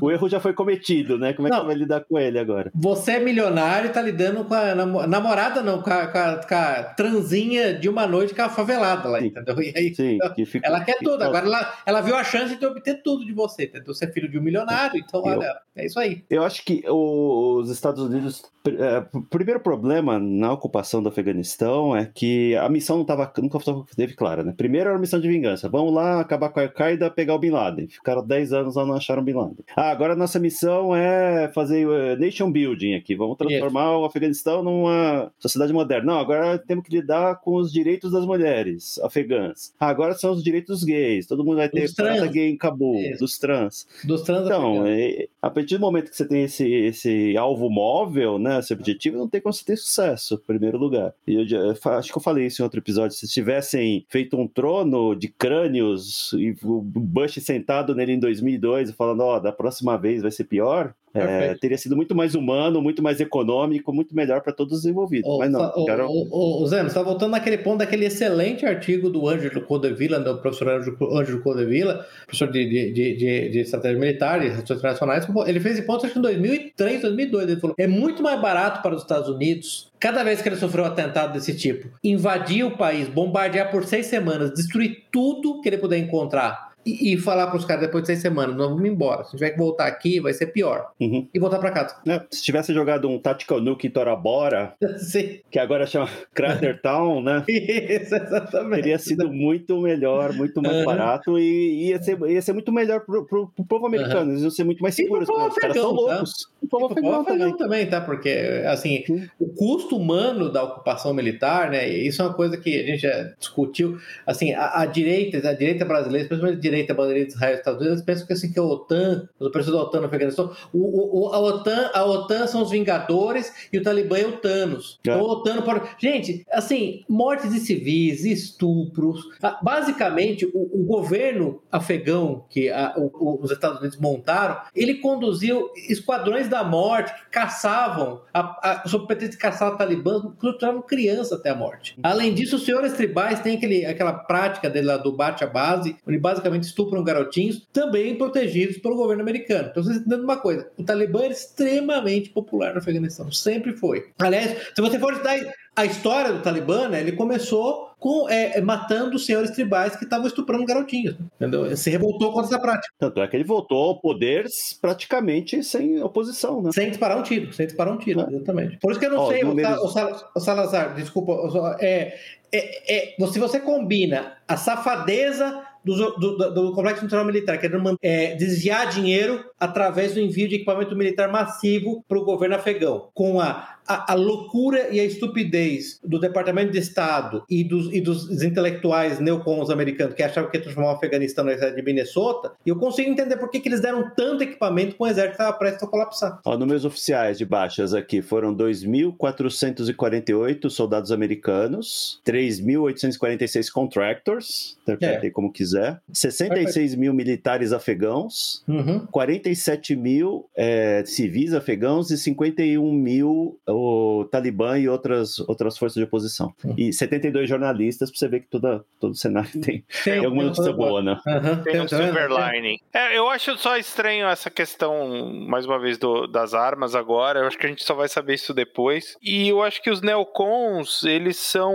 o 0.00 0.10
erro 0.10 0.28
já 0.28 0.40
foi 0.40 0.52
cometido, 0.52 1.18
né? 1.18 1.32
Como 1.32 1.48
é 1.48 1.50
não, 1.50 1.60
que 1.60 1.66
vai 1.66 1.74
lidar 1.74 2.00
com 2.00 2.18
ele 2.18 2.38
agora? 2.38 2.70
Você 2.74 3.12
é 3.12 3.20
milionário 3.20 3.90
e 3.90 3.92
tá 3.92 4.00
lidando 4.00 4.44
com 4.44 4.54
a 4.54 4.74
namorada, 5.06 5.62
não, 5.62 5.82
com 5.82 5.90
a, 5.90 6.06
com 6.06 6.18
a, 6.18 6.36
com 6.36 6.54
a 6.54 6.82
transinha 6.84 7.74
de 7.74 7.88
uma 7.88 8.06
noite 8.06 8.34
com 8.34 8.42
a 8.42 8.48
favelada 8.48 9.08
lá, 9.08 9.20
Sim. 9.20 9.26
entendeu? 9.26 9.62
E 9.62 9.72
aí, 9.76 9.94
Sim, 9.94 10.16
então, 10.16 10.46
fica, 10.46 10.66
ela 10.66 10.84
quer 10.84 10.98
tudo. 10.98 11.22
Agora 11.22 11.46
ela, 11.46 11.74
ela 11.86 12.00
viu 12.00 12.14
a 12.14 12.24
chance 12.24 12.56
de 12.56 12.66
obter 12.66 13.02
tudo 13.02 13.24
de 13.24 13.32
você, 13.32 13.64
entendeu? 13.64 13.94
Você 13.94 14.04
é 14.04 14.12
filho 14.12 14.28
de 14.28 14.38
um 14.38 14.42
milionário, 14.42 14.98
então 14.98 15.20
eu, 15.26 15.38
olha, 15.38 15.60
é 15.74 15.86
isso 15.86 15.98
aí. 15.98 16.24
Eu 16.28 16.44
acho 16.44 16.64
que 16.64 16.82
os 16.86 17.70
Estados 17.70 18.02
Unidos. 18.02 18.42
É, 18.66 19.04
o 19.12 19.22
primeiro 19.22 19.58
problema 19.58 20.20
na 20.20 20.52
ocupação 20.52 21.02
do 21.02 21.08
Afeganistão 21.08 21.96
é 21.96 22.06
que 22.06 22.54
a 22.56 22.68
missão 22.68 22.98
não 22.98 23.04
tava, 23.04 23.32
nunca 23.38 23.58
teve 23.96 24.14
clara, 24.14 24.44
né? 24.44 24.54
Primeiro 24.56 24.88
era 24.88 24.96
a 24.96 25.00
missão 25.00 25.20
de 25.20 25.28
vingança. 25.28 25.68
Vamos 25.68 25.92
lá 25.92 26.20
acabar 26.20 26.50
com 26.50 26.60
a 26.60 26.62
Al-Qaeda 26.62 27.10
pegar 27.10 27.34
o 27.34 27.38
Bin 27.38 27.50
Laden. 27.50 27.88
Ficaram 27.88 28.24
10 28.24 28.52
anos 28.52 28.76
lá 28.76 28.84
não 28.84 28.94
acharam 28.94 29.22
o 29.22 29.24
Bin 29.24 29.32
Laden. 29.32 29.51
Ah, 29.76 29.90
agora 29.90 30.12
a 30.12 30.16
nossa 30.16 30.38
missão 30.38 30.94
é 30.94 31.50
fazer 31.54 31.86
uh, 31.86 32.16
nation 32.18 32.50
building 32.50 32.94
aqui. 32.94 33.14
Vamos 33.14 33.36
transformar 33.36 33.92
yes. 33.92 34.00
o 34.00 34.04
Afeganistão 34.04 34.62
numa 34.62 35.32
sociedade 35.38 35.72
moderna. 35.72 36.12
Não, 36.12 36.18
agora 36.18 36.58
temos 36.58 36.84
que 36.84 36.94
lidar 36.94 37.40
com 37.40 37.56
os 37.56 37.72
direitos 37.72 38.12
das 38.12 38.24
mulheres 38.24 38.98
afegãs. 39.00 39.72
Ah, 39.78 39.88
agora 39.88 40.14
são 40.14 40.32
os 40.32 40.42
direitos 40.42 40.80
dos 40.80 40.84
gays. 40.84 41.26
Todo 41.26 41.44
mundo 41.44 41.56
vai 41.56 41.68
ter 41.68 41.92
trans 41.92 42.30
gay 42.30 42.50
em 42.50 42.56
Cabul, 42.56 42.96
yes. 42.96 43.18
dos 43.18 43.38
trans. 43.38 43.86
Dos 44.04 44.22
trans 44.22 44.46
Então, 44.46 44.86
é, 44.86 45.26
a 45.40 45.50
partir 45.50 45.76
do 45.76 45.80
momento 45.80 46.10
que 46.10 46.16
você 46.16 46.26
tem 46.26 46.44
esse, 46.44 46.68
esse 46.70 47.36
alvo 47.36 47.68
móvel, 47.70 48.38
né, 48.38 48.58
esse 48.58 48.72
objetivo, 48.72 49.18
não 49.18 49.28
tem 49.28 49.40
como 49.40 49.52
você 49.52 49.64
ter 49.64 49.76
sucesso, 49.76 50.34
em 50.34 50.46
primeiro 50.46 50.78
lugar. 50.78 51.14
E 51.26 51.34
eu, 51.34 51.46
eu 51.46 51.76
acho 51.92 52.10
que 52.10 52.18
eu 52.18 52.22
falei 52.22 52.46
isso 52.46 52.62
em 52.62 52.64
outro 52.64 52.80
episódio. 52.80 53.16
Se 53.16 53.26
tivessem 53.28 54.04
feito 54.08 54.36
um 54.36 54.46
trono 54.46 55.14
de 55.14 55.28
crânios 55.28 56.32
e 56.34 56.54
o 56.62 56.80
Bush 56.80 57.34
sentado 57.42 57.94
nele 57.94 58.12
em 58.12 58.18
2002 58.18 58.92
falando, 58.92 59.20
ó, 59.20 59.36
oh, 59.36 59.40
da 59.42 59.52
próxima 59.52 59.98
vez 59.98 60.22
vai 60.22 60.30
ser 60.30 60.44
pior, 60.44 60.94
é, 61.14 61.54
teria 61.56 61.76
sido 61.76 61.94
muito 61.94 62.14
mais 62.14 62.34
humano, 62.34 62.80
muito 62.80 63.02
mais 63.02 63.20
econômico, 63.20 63.92
muito 63.92 64.16
melhor 64.16 64.40
para 64.40 64.52
todos 64.52 64.78
os 64.78 64.86
envolvidos. 64.86 65.30
Mas 65.38 65.50
não, 65.50 65.60
o, 65.60 65.84
cara... 65.84 66.06
o, 66.06 66.62
o, 66.62 66.66
Zé, 66.66 66.80
você 66.80 66.86
está 66.86 67.02
voltando 67.02 67.32
naquele 67.32 67.58
ponto 67.58 67.78
daquele 67.78 68.06
excelente 68.06 68.64
artigo 68.64 69.10
do 69.10 69.28
Ângelo 69.28 69.60
Codevilla, 69.62 70.18
do 70.18 70.38
professor 70.38 70.68
Ângelo 70.68 71.42
Codevilla, 71.42 72.06
professor 72.26 72.50
de, 72.50 72.64
de, 72.66 72.92
de, 72.92 73.48
de, 73.50 73.58
estratégia 73.58 73.98
militar 73.98 74.42
e 74.42 74.48
relações 74.48 74.78
internacionais. 74.78 75.26
Ele 75.46 75.60
fez 75.60 75.78
esse 75.78 75.86
ponto 75.86 76.06
acho 76.06 76.14
que 76.14 76.18
em 76.18 76.22
2003, 76.22 77.02
2002. 77.02 77.48
Ele 77.48 77.60
falou: 77.60 77.76
é 77.78 77.86
muito 77.86 78.22
mais 78.22 78.40
barato 78.40 78.80
para 78.80 78.94
os 78.94 79.02
Estados 79.02 79.28
Unidos, 79.28 79.92
cada 80.00 80.24
vez 80.24 80.40
que 80.40 80.48
ele 80.48 80.56
sofreu 80.56 80.84
um 80.84 80.86
atentado 80.86 81.34
desse 81.34 81.54
tipo, 81.54 81.88
invadir 82.02 82.64
o 82.64 82.76
país, 82.78 83.06
bombardear 83.06 83.70
por 83.70 83.84
seis 83.84 84.06
semanas, 84.06 84.54
destruir 84.54 85.04
tudo 85.12 85.60
que 85.60 85.68
ele 85.68 85.76
puder 85.76 85.98
encontrar 85.98 86.71
e, 86.84 87.14
e 87.14 87.18
falar 87.18 87.46
para 87.46 87.56
os 87.56 87.64
caras 87.64 87.82
depois 87.82 88.02
de 88.02 88.08
seis 88.08 88.20
semanas, 88.20 88.56
nós 88.56 88.68
vamos 88.68 88.84
embora. 88.84 89.24
Se 89.24 89.32
tiver 89.32 89.50
que 89.50 89.58
voltar 89.58 89.86
aqui, 89.86 90.20
vai 90.20 90.32
ser 90.32 90.46
pior. 90.46 90.90
Uhum. 91.00 91.28
E 91.32 91.38
voltar 91.38 91.58
para 91.58 91.70
casa. 91.70 91.96
É, 92.06 92.22
se 92.30 92.42
tivesse 92.42 92.74
jogado 92.74 93.08
um 93.08 93.18
Tactical 93.18 93.60
Nuke 93.60 93.88
Torabora, 93.88 94.74
Sim. 94.98 95.40
que 95.50 95.58
agora 95.58 95.86
chama 95.86 96.08
Crater 96.34 96.80
Town, 96.82 97.22
né? 97.22 97.44
Isso, 97.48 98.14
exatamente. 98.14 98.82
Teria 98.82 98.98
sido 98.98 99.30
muito 99.32 99.80
melhor, 99.80 100.32
muito 100.32 100.60
mais 100.60 100.78
uhum. 100.78 100.84
barato 100.84 101.38
e 101.38 101.88
ia 101.88 102.02
ser, 102.02 102.18
ia 102.28 102.42
ser 102.42 102.52
muito 102.52 102.72
melhor 102.72 103.00
pro, 103.00 103.24
pro, 103.26 103.48
pro 103.48 103.64
povo 103.64 103.86
americano. 103.86 104.26
Uhum. 104.26 104.30
Eles 104.30 104.42
iam 104.42 104.50
ser 104.50 104.64
muito 104.64 104.82
mais 104.82 104.94
seguros. 104.94 105.28
Os 105.28 105.54
caras 105.54 105.76
são 105.76 105.92
loucos. 105.92 106.32
Tá? 106.32 106.52
O 106.62 106.68
povo 106.68 106.86
afegão 106.86 107.24
também. 107.24 107.56
também, 107.56 107.86
tá? 107.86 108.00
Porque, 108.00 108.62
assim, 108.66 109.04
o 109.38 109.48
custo 109.48 109.96
humano 109.96 110.50
da 110.50 110.62
ocupação 110.62 111.12
militar, 111.14 111.70
né? 111.70 111.88
Isso 111.88 112.22
é 112.22 112.24
uma 112.24 112.34
coisa 112.34 112.56
que 112.56 112.80
a 112.80 112.86
gente 112.86 113.02
já 113.02 113.22
discutiu. 113.38 113.98
Assim, 114.26 114.52
a, 114.52 114.80
a 114.80 114.86
direita, 114.86 115.48
a 115.48 115.52
direita 115.52 115.84
brasileira, 115.84 116.28
principalmente 116.28 116.58
a 116.58 116.60
direita 116.60 116.71
bandeira 116.94 117.24
de 117.24 117.32
Israel 117.32 117.54
e 117.54 117.58
Estados 117.58 117.80
Unidos, 117.80 118.02
pensam 118.02 118.26
que, 118.26 118.32
assim, 118.32 118.52
que 118.52 118.58
a 118.58 118.62
OTAN, 118.62 119.28
os 119.38 119.46
operadores 119.46 119.66
da 119.66 119.82
OTAN 119.82 120.00
no 120.00 120.06
Afeganistão, 120.06 120.52
o, 120.72 121.20
o, 121.20 121.34
a, 121.34 121.40
OTAN, 121.40 121.90
a 121.94 122.04
OTAN 122.04 122.46
são 122.46 122.62
os 122.62 122.70
Vingadores 122.70 123.52
e 123.72 123.78
o 123.78 123.82
Talibã 123.82 124.18
é 124.18 124.26
o 124.26 124.38
Thanos. 124.38 124.98
É. 125.06 125.10
Então, 125.10 125.22
o 125.22 125.30
OTAN 125.30 125.62
pode... 125.62 125.82
Gente, 125.98 126.44
assim, 126.50 127.04
mortes 127.08 127.52
de 127.52 127.60
civis, 127.60 128.24
estupros. 128.24 129.20
Basicamente, 129.62 130.46
o, 130.46 130.80
o 130.80 130.84
governo 130.84 131.60
afegão 131.70 132.44
que 132.48 132.70
a, 132.70 132.94
o, 132.96 133.40
os 133.42 133.50
Estados 133.50 133.80
Unidos 133.80 133.98
montaram, 133.98 134.60
ele 134.74 134.94
conduziu 134.96 135.70
esquadrões 135.88 136.48
da 136.48 136.64
morte 136.64 137.12
que 137.14 137.30
caçavam, 137.30 138.22
a, 138.32 138.82
a, 138.84 138.88
sob 138.88 139.06
pretexto 139.06 139.32
de 139.32 139.38
caçar 139.38 139.76
talibãs, 139.76 140.22
torturavam 140.40 140.82
criança 140.82 141.36
até 141.36 141.50
a 141.50 141.54
morte. 141.54 141.96
Além 142.02 142.34
disso, 142.34 142.56
os 142.56 142.64
senhores 142.64 142.92
tribais 142.92 143.40
têm 143.40 143.56
aquele, 143.56 143.84
aquela 143.84 144.12
prática 144.12 144.68
dele 144.68 144.86
lá 144.86 144.96
do 144.96 145.12
bate 145.12 145.44
a 145.44 145.46
base, 145.46 145.96
onde 146.06 146.18
basicamente 146.18 146.61
estupram 146.66 147.04
garotinhos, 147.04 147.66
também 147.72 148.16
protegidos 148.16 148.78
pelo 148.78 148.96
governo 148.96 149.22
americano. 149.22 149.68
Então 149.70 149.82
vocês 149.82 149.98
entendem 149.98 150.24
uma 150.24 150.36
coisa: 150.36 150.68
o 150.76 150.84
Talibã 150.84 151.22
é 151.22 151.28
extremamente 151.28 152.30
popular 152.30 152.72
no 152.72 152.78
Afeganistão, 152.78 153.30
sempre 153.30 153.72
foi. 153.72 154.10
Aliás, 154.18 154.72
se 154.74 154.80
você 154.80 154.98
for 154.98 155.22
dar 155.22 155.38
a 155.74 155.86
história 155.86 156.32
do 156.32 156.42
Talibã, 156.42 156.88
né, 156.88 157.00
ele 157.00 157.12
começou 157.12 157.92
com, 157.98 158.28
é, 158.28 158.60
matando 158.60 159.18
senhores 159.18 159.52
tribais 159.52 159.94
que 159.96 160.04
estavam 160.04 160.26
estuprando 160.26 160.66
garotinhos. 160.66 161.16
Entendeu? 161.36 161.74
Se 161.76 161.88
revoltou 161.88 162.32
contra 162.32 162.48
essa 162.48 162.58
prática. 162.58 162.92
Tanto 162.98 163.22
é 163.22 163.28
que 163.28 163.36
ele 163.36 163.44
voltou 163.44 163.90
ao 163.90 164.00
poder 164.00 164.46
praticamente 164.80 165.62
sem 165.62 166.02
oposição, 166.02 166.60
né? 166.60 166.72
Sem 166.72 166.88
disparar 166.88 167.16
um 167.16 167.22
tiro, 167.22 167.52
sem 167.52 167.66
disparar 167.66 167.94
um 167.94 167.98
tiro, 167.98 168.20
é. 168.20 168.34
exatamente. 168.34 168.78
Por 168.78 168.90
isso 168.90 169.00
que 169.00 169.06
eu 169.06 169.12
não 169.12 169.28
sei, 169.28 169.44
números... 169.44 169.78
o, 169.78 169.88
Sal, 169.88 170.32
o 170.34 170.40
Salazar, 170.40 170.94
desculpa, 170.94 171.76
é, 171.80 172.18
é, 172.52 173.14
é, 173.22 173.26
se 173.28 173.38
você 173.38 173.60
combina 173.60 174.36
a 174.46 174.56
safadeza 174.56 175.62
do, 175.84 176.16
do, 176.16 176.54
do 176.54 176.72
Complexo 176.72 177.02
Nacional 177.02 177.26
Militar, 177.26 177.58
querendo 177.58 177.98
é, 178.02 178.34
desviar 178.36 178.88
dinheiro 178.88 179.44
através 179.62 180.14
do 180.14 180.20
envio 180.20 180.48
de 180.48 180.56
equipamento 180.56 180.96
militar 180.96 181.30
massivo 181.30 182.04
para 182.08 182.18
o 182.18 182.24
governo 182.24 182.56
afegão, 182.56 183.10
com 183.14 183.40
a 183.40 183.78
a, 183.86 184.12
a, 184.12 184.14
loucura 184.14 184.88
e 184.90 184.98
a 185.00 185.04
estupidez 185.04 186.00
do 186.02 186.18
Departamento 186.18 186.72
de 186.72 186.78
Estado 186.78 187.44
e 187.48 187.62
dos, 187.64 187.90
e 187.92 188.00
dos 188.00 188.42
intelectuais 188.42 189.20
neocons 189.20 189.68
americanos 189.70 190.14
que 190.14 190.22
achavam 190.22 190.50
que 190.50 190.56
ia 190.56 190.62
transformar 190.62 190.92
o 190.92 190.94
Afeganistão 190.94 191.44
na 191.44 191.52
cidade 191.54 191.76
de 191.76 191.82
Minnesota, 191.82 192.52
eu 192.64 192.76
consigo 192.76 193.10
entender 193.10 193.36
por 193.36 193.50
que, 193.50 193.60
que 193.60 193.68
eles 193.68 193.80
deram 193.80 194.10
tanto 194.14 194.44
equipamento 194.44 194.94
com 194.96 195.04
o 195.04 195.06
exército 195.06 195.36
que 195.36 195.42
estava 195.42 195.58
prestes 195.58 195.82
a 195.82 195.86
colapsar. 195.86 196.40
Ó, 196.44 196.56
números 196.56 196.84
oficiais 196.84 197.38
de 197.38 197.44
baixas 197.44 197.92
aqui 197.94 198.22
foram 198.22 198.54
2.448 198.54 200.70
soldados 200.70 201.10
americanos, 201.10 202.20
3.846 202.26 203.68
contractors, 203.70 204.78
interpretem 204.82 205.28
é. 205.28 205.32
como 205.32 205.52
quiser, 205.52 206.00
66 206.12 206.94
mil 206.94 207.12
militares 207.12 207.72
afegãos, 207.72 208.62
uhum. 208.68 209.04
47 209.52 209.96
mil 209.96 210.48
é, 210.56 211.04
civis 211.04 211.52
afegãos 211.52 212.10
e 212.10 212.16
51 212.16 212.92
mil 212.92 213.60
o 213.68 214.26
Talibã 214.30 214.78
e 214.78 214.88
outras, 214.88 215.38
outras 215.40 215.76
forças 215.76 215.96
de 215.96 216.04
oposição. 216.04 216.52
Uhum. 216.64 216.74
E 216.76 216.92
72 216.92 217.48
jornalistas, 217.48 218.10
pra 218.10 218.18
você 218.18 218.28
ver 218.28 218.40
que 218.40 218.48
toda, 218.48 218.84
todo 218.98 219.12
o 219.12 219.16
cenário 219.16 219.50
tem, 219.52 219.60
tem, 219.60 219.84
tem 220.04 220.24
alguma 220.24 220.44
notícia 220.44 220.72
boa, 220.72 221.02
né? 221.02 221.18
Uhum. 221.26 221.62
Tem, 221.62 221.72
tem 221.72 221.80
um 221.82 221.88
silver 221.88 222.28
lining. 222.28 222.78
É, 222.92 223.16
eu 223.16 223.28
acho 223.28 223.56
só 223.58 223.76
estranho 223.76 224.26
essa 224.26 224.50
questão, 224.50 225.32
mais 225.46 225.66
uma 225.66 225.78
vez, 225.78 225.98
do, 225.98 226.26
das 226.26 226.54
armas 226.54 226.94
agora. 226.94 227.40
Eu 227.40 227.46
acho 227.46 227.58
que 227.58 227.66
a 227.66 227.68
gente 227.68 227.84
só 227.84 227.94
vai 227.94 228.08
saber 228.08 228.34
isso 228.34 228.54
depois. 228.54 229.16
E 229.22 229.48
eu 229.48 229.62
acho 229.62 229.82
que 229.82 229.90
os 229.90 230.00
neocons, 230.00 231.02
eles 231.04 231.36
são 231.36 231.74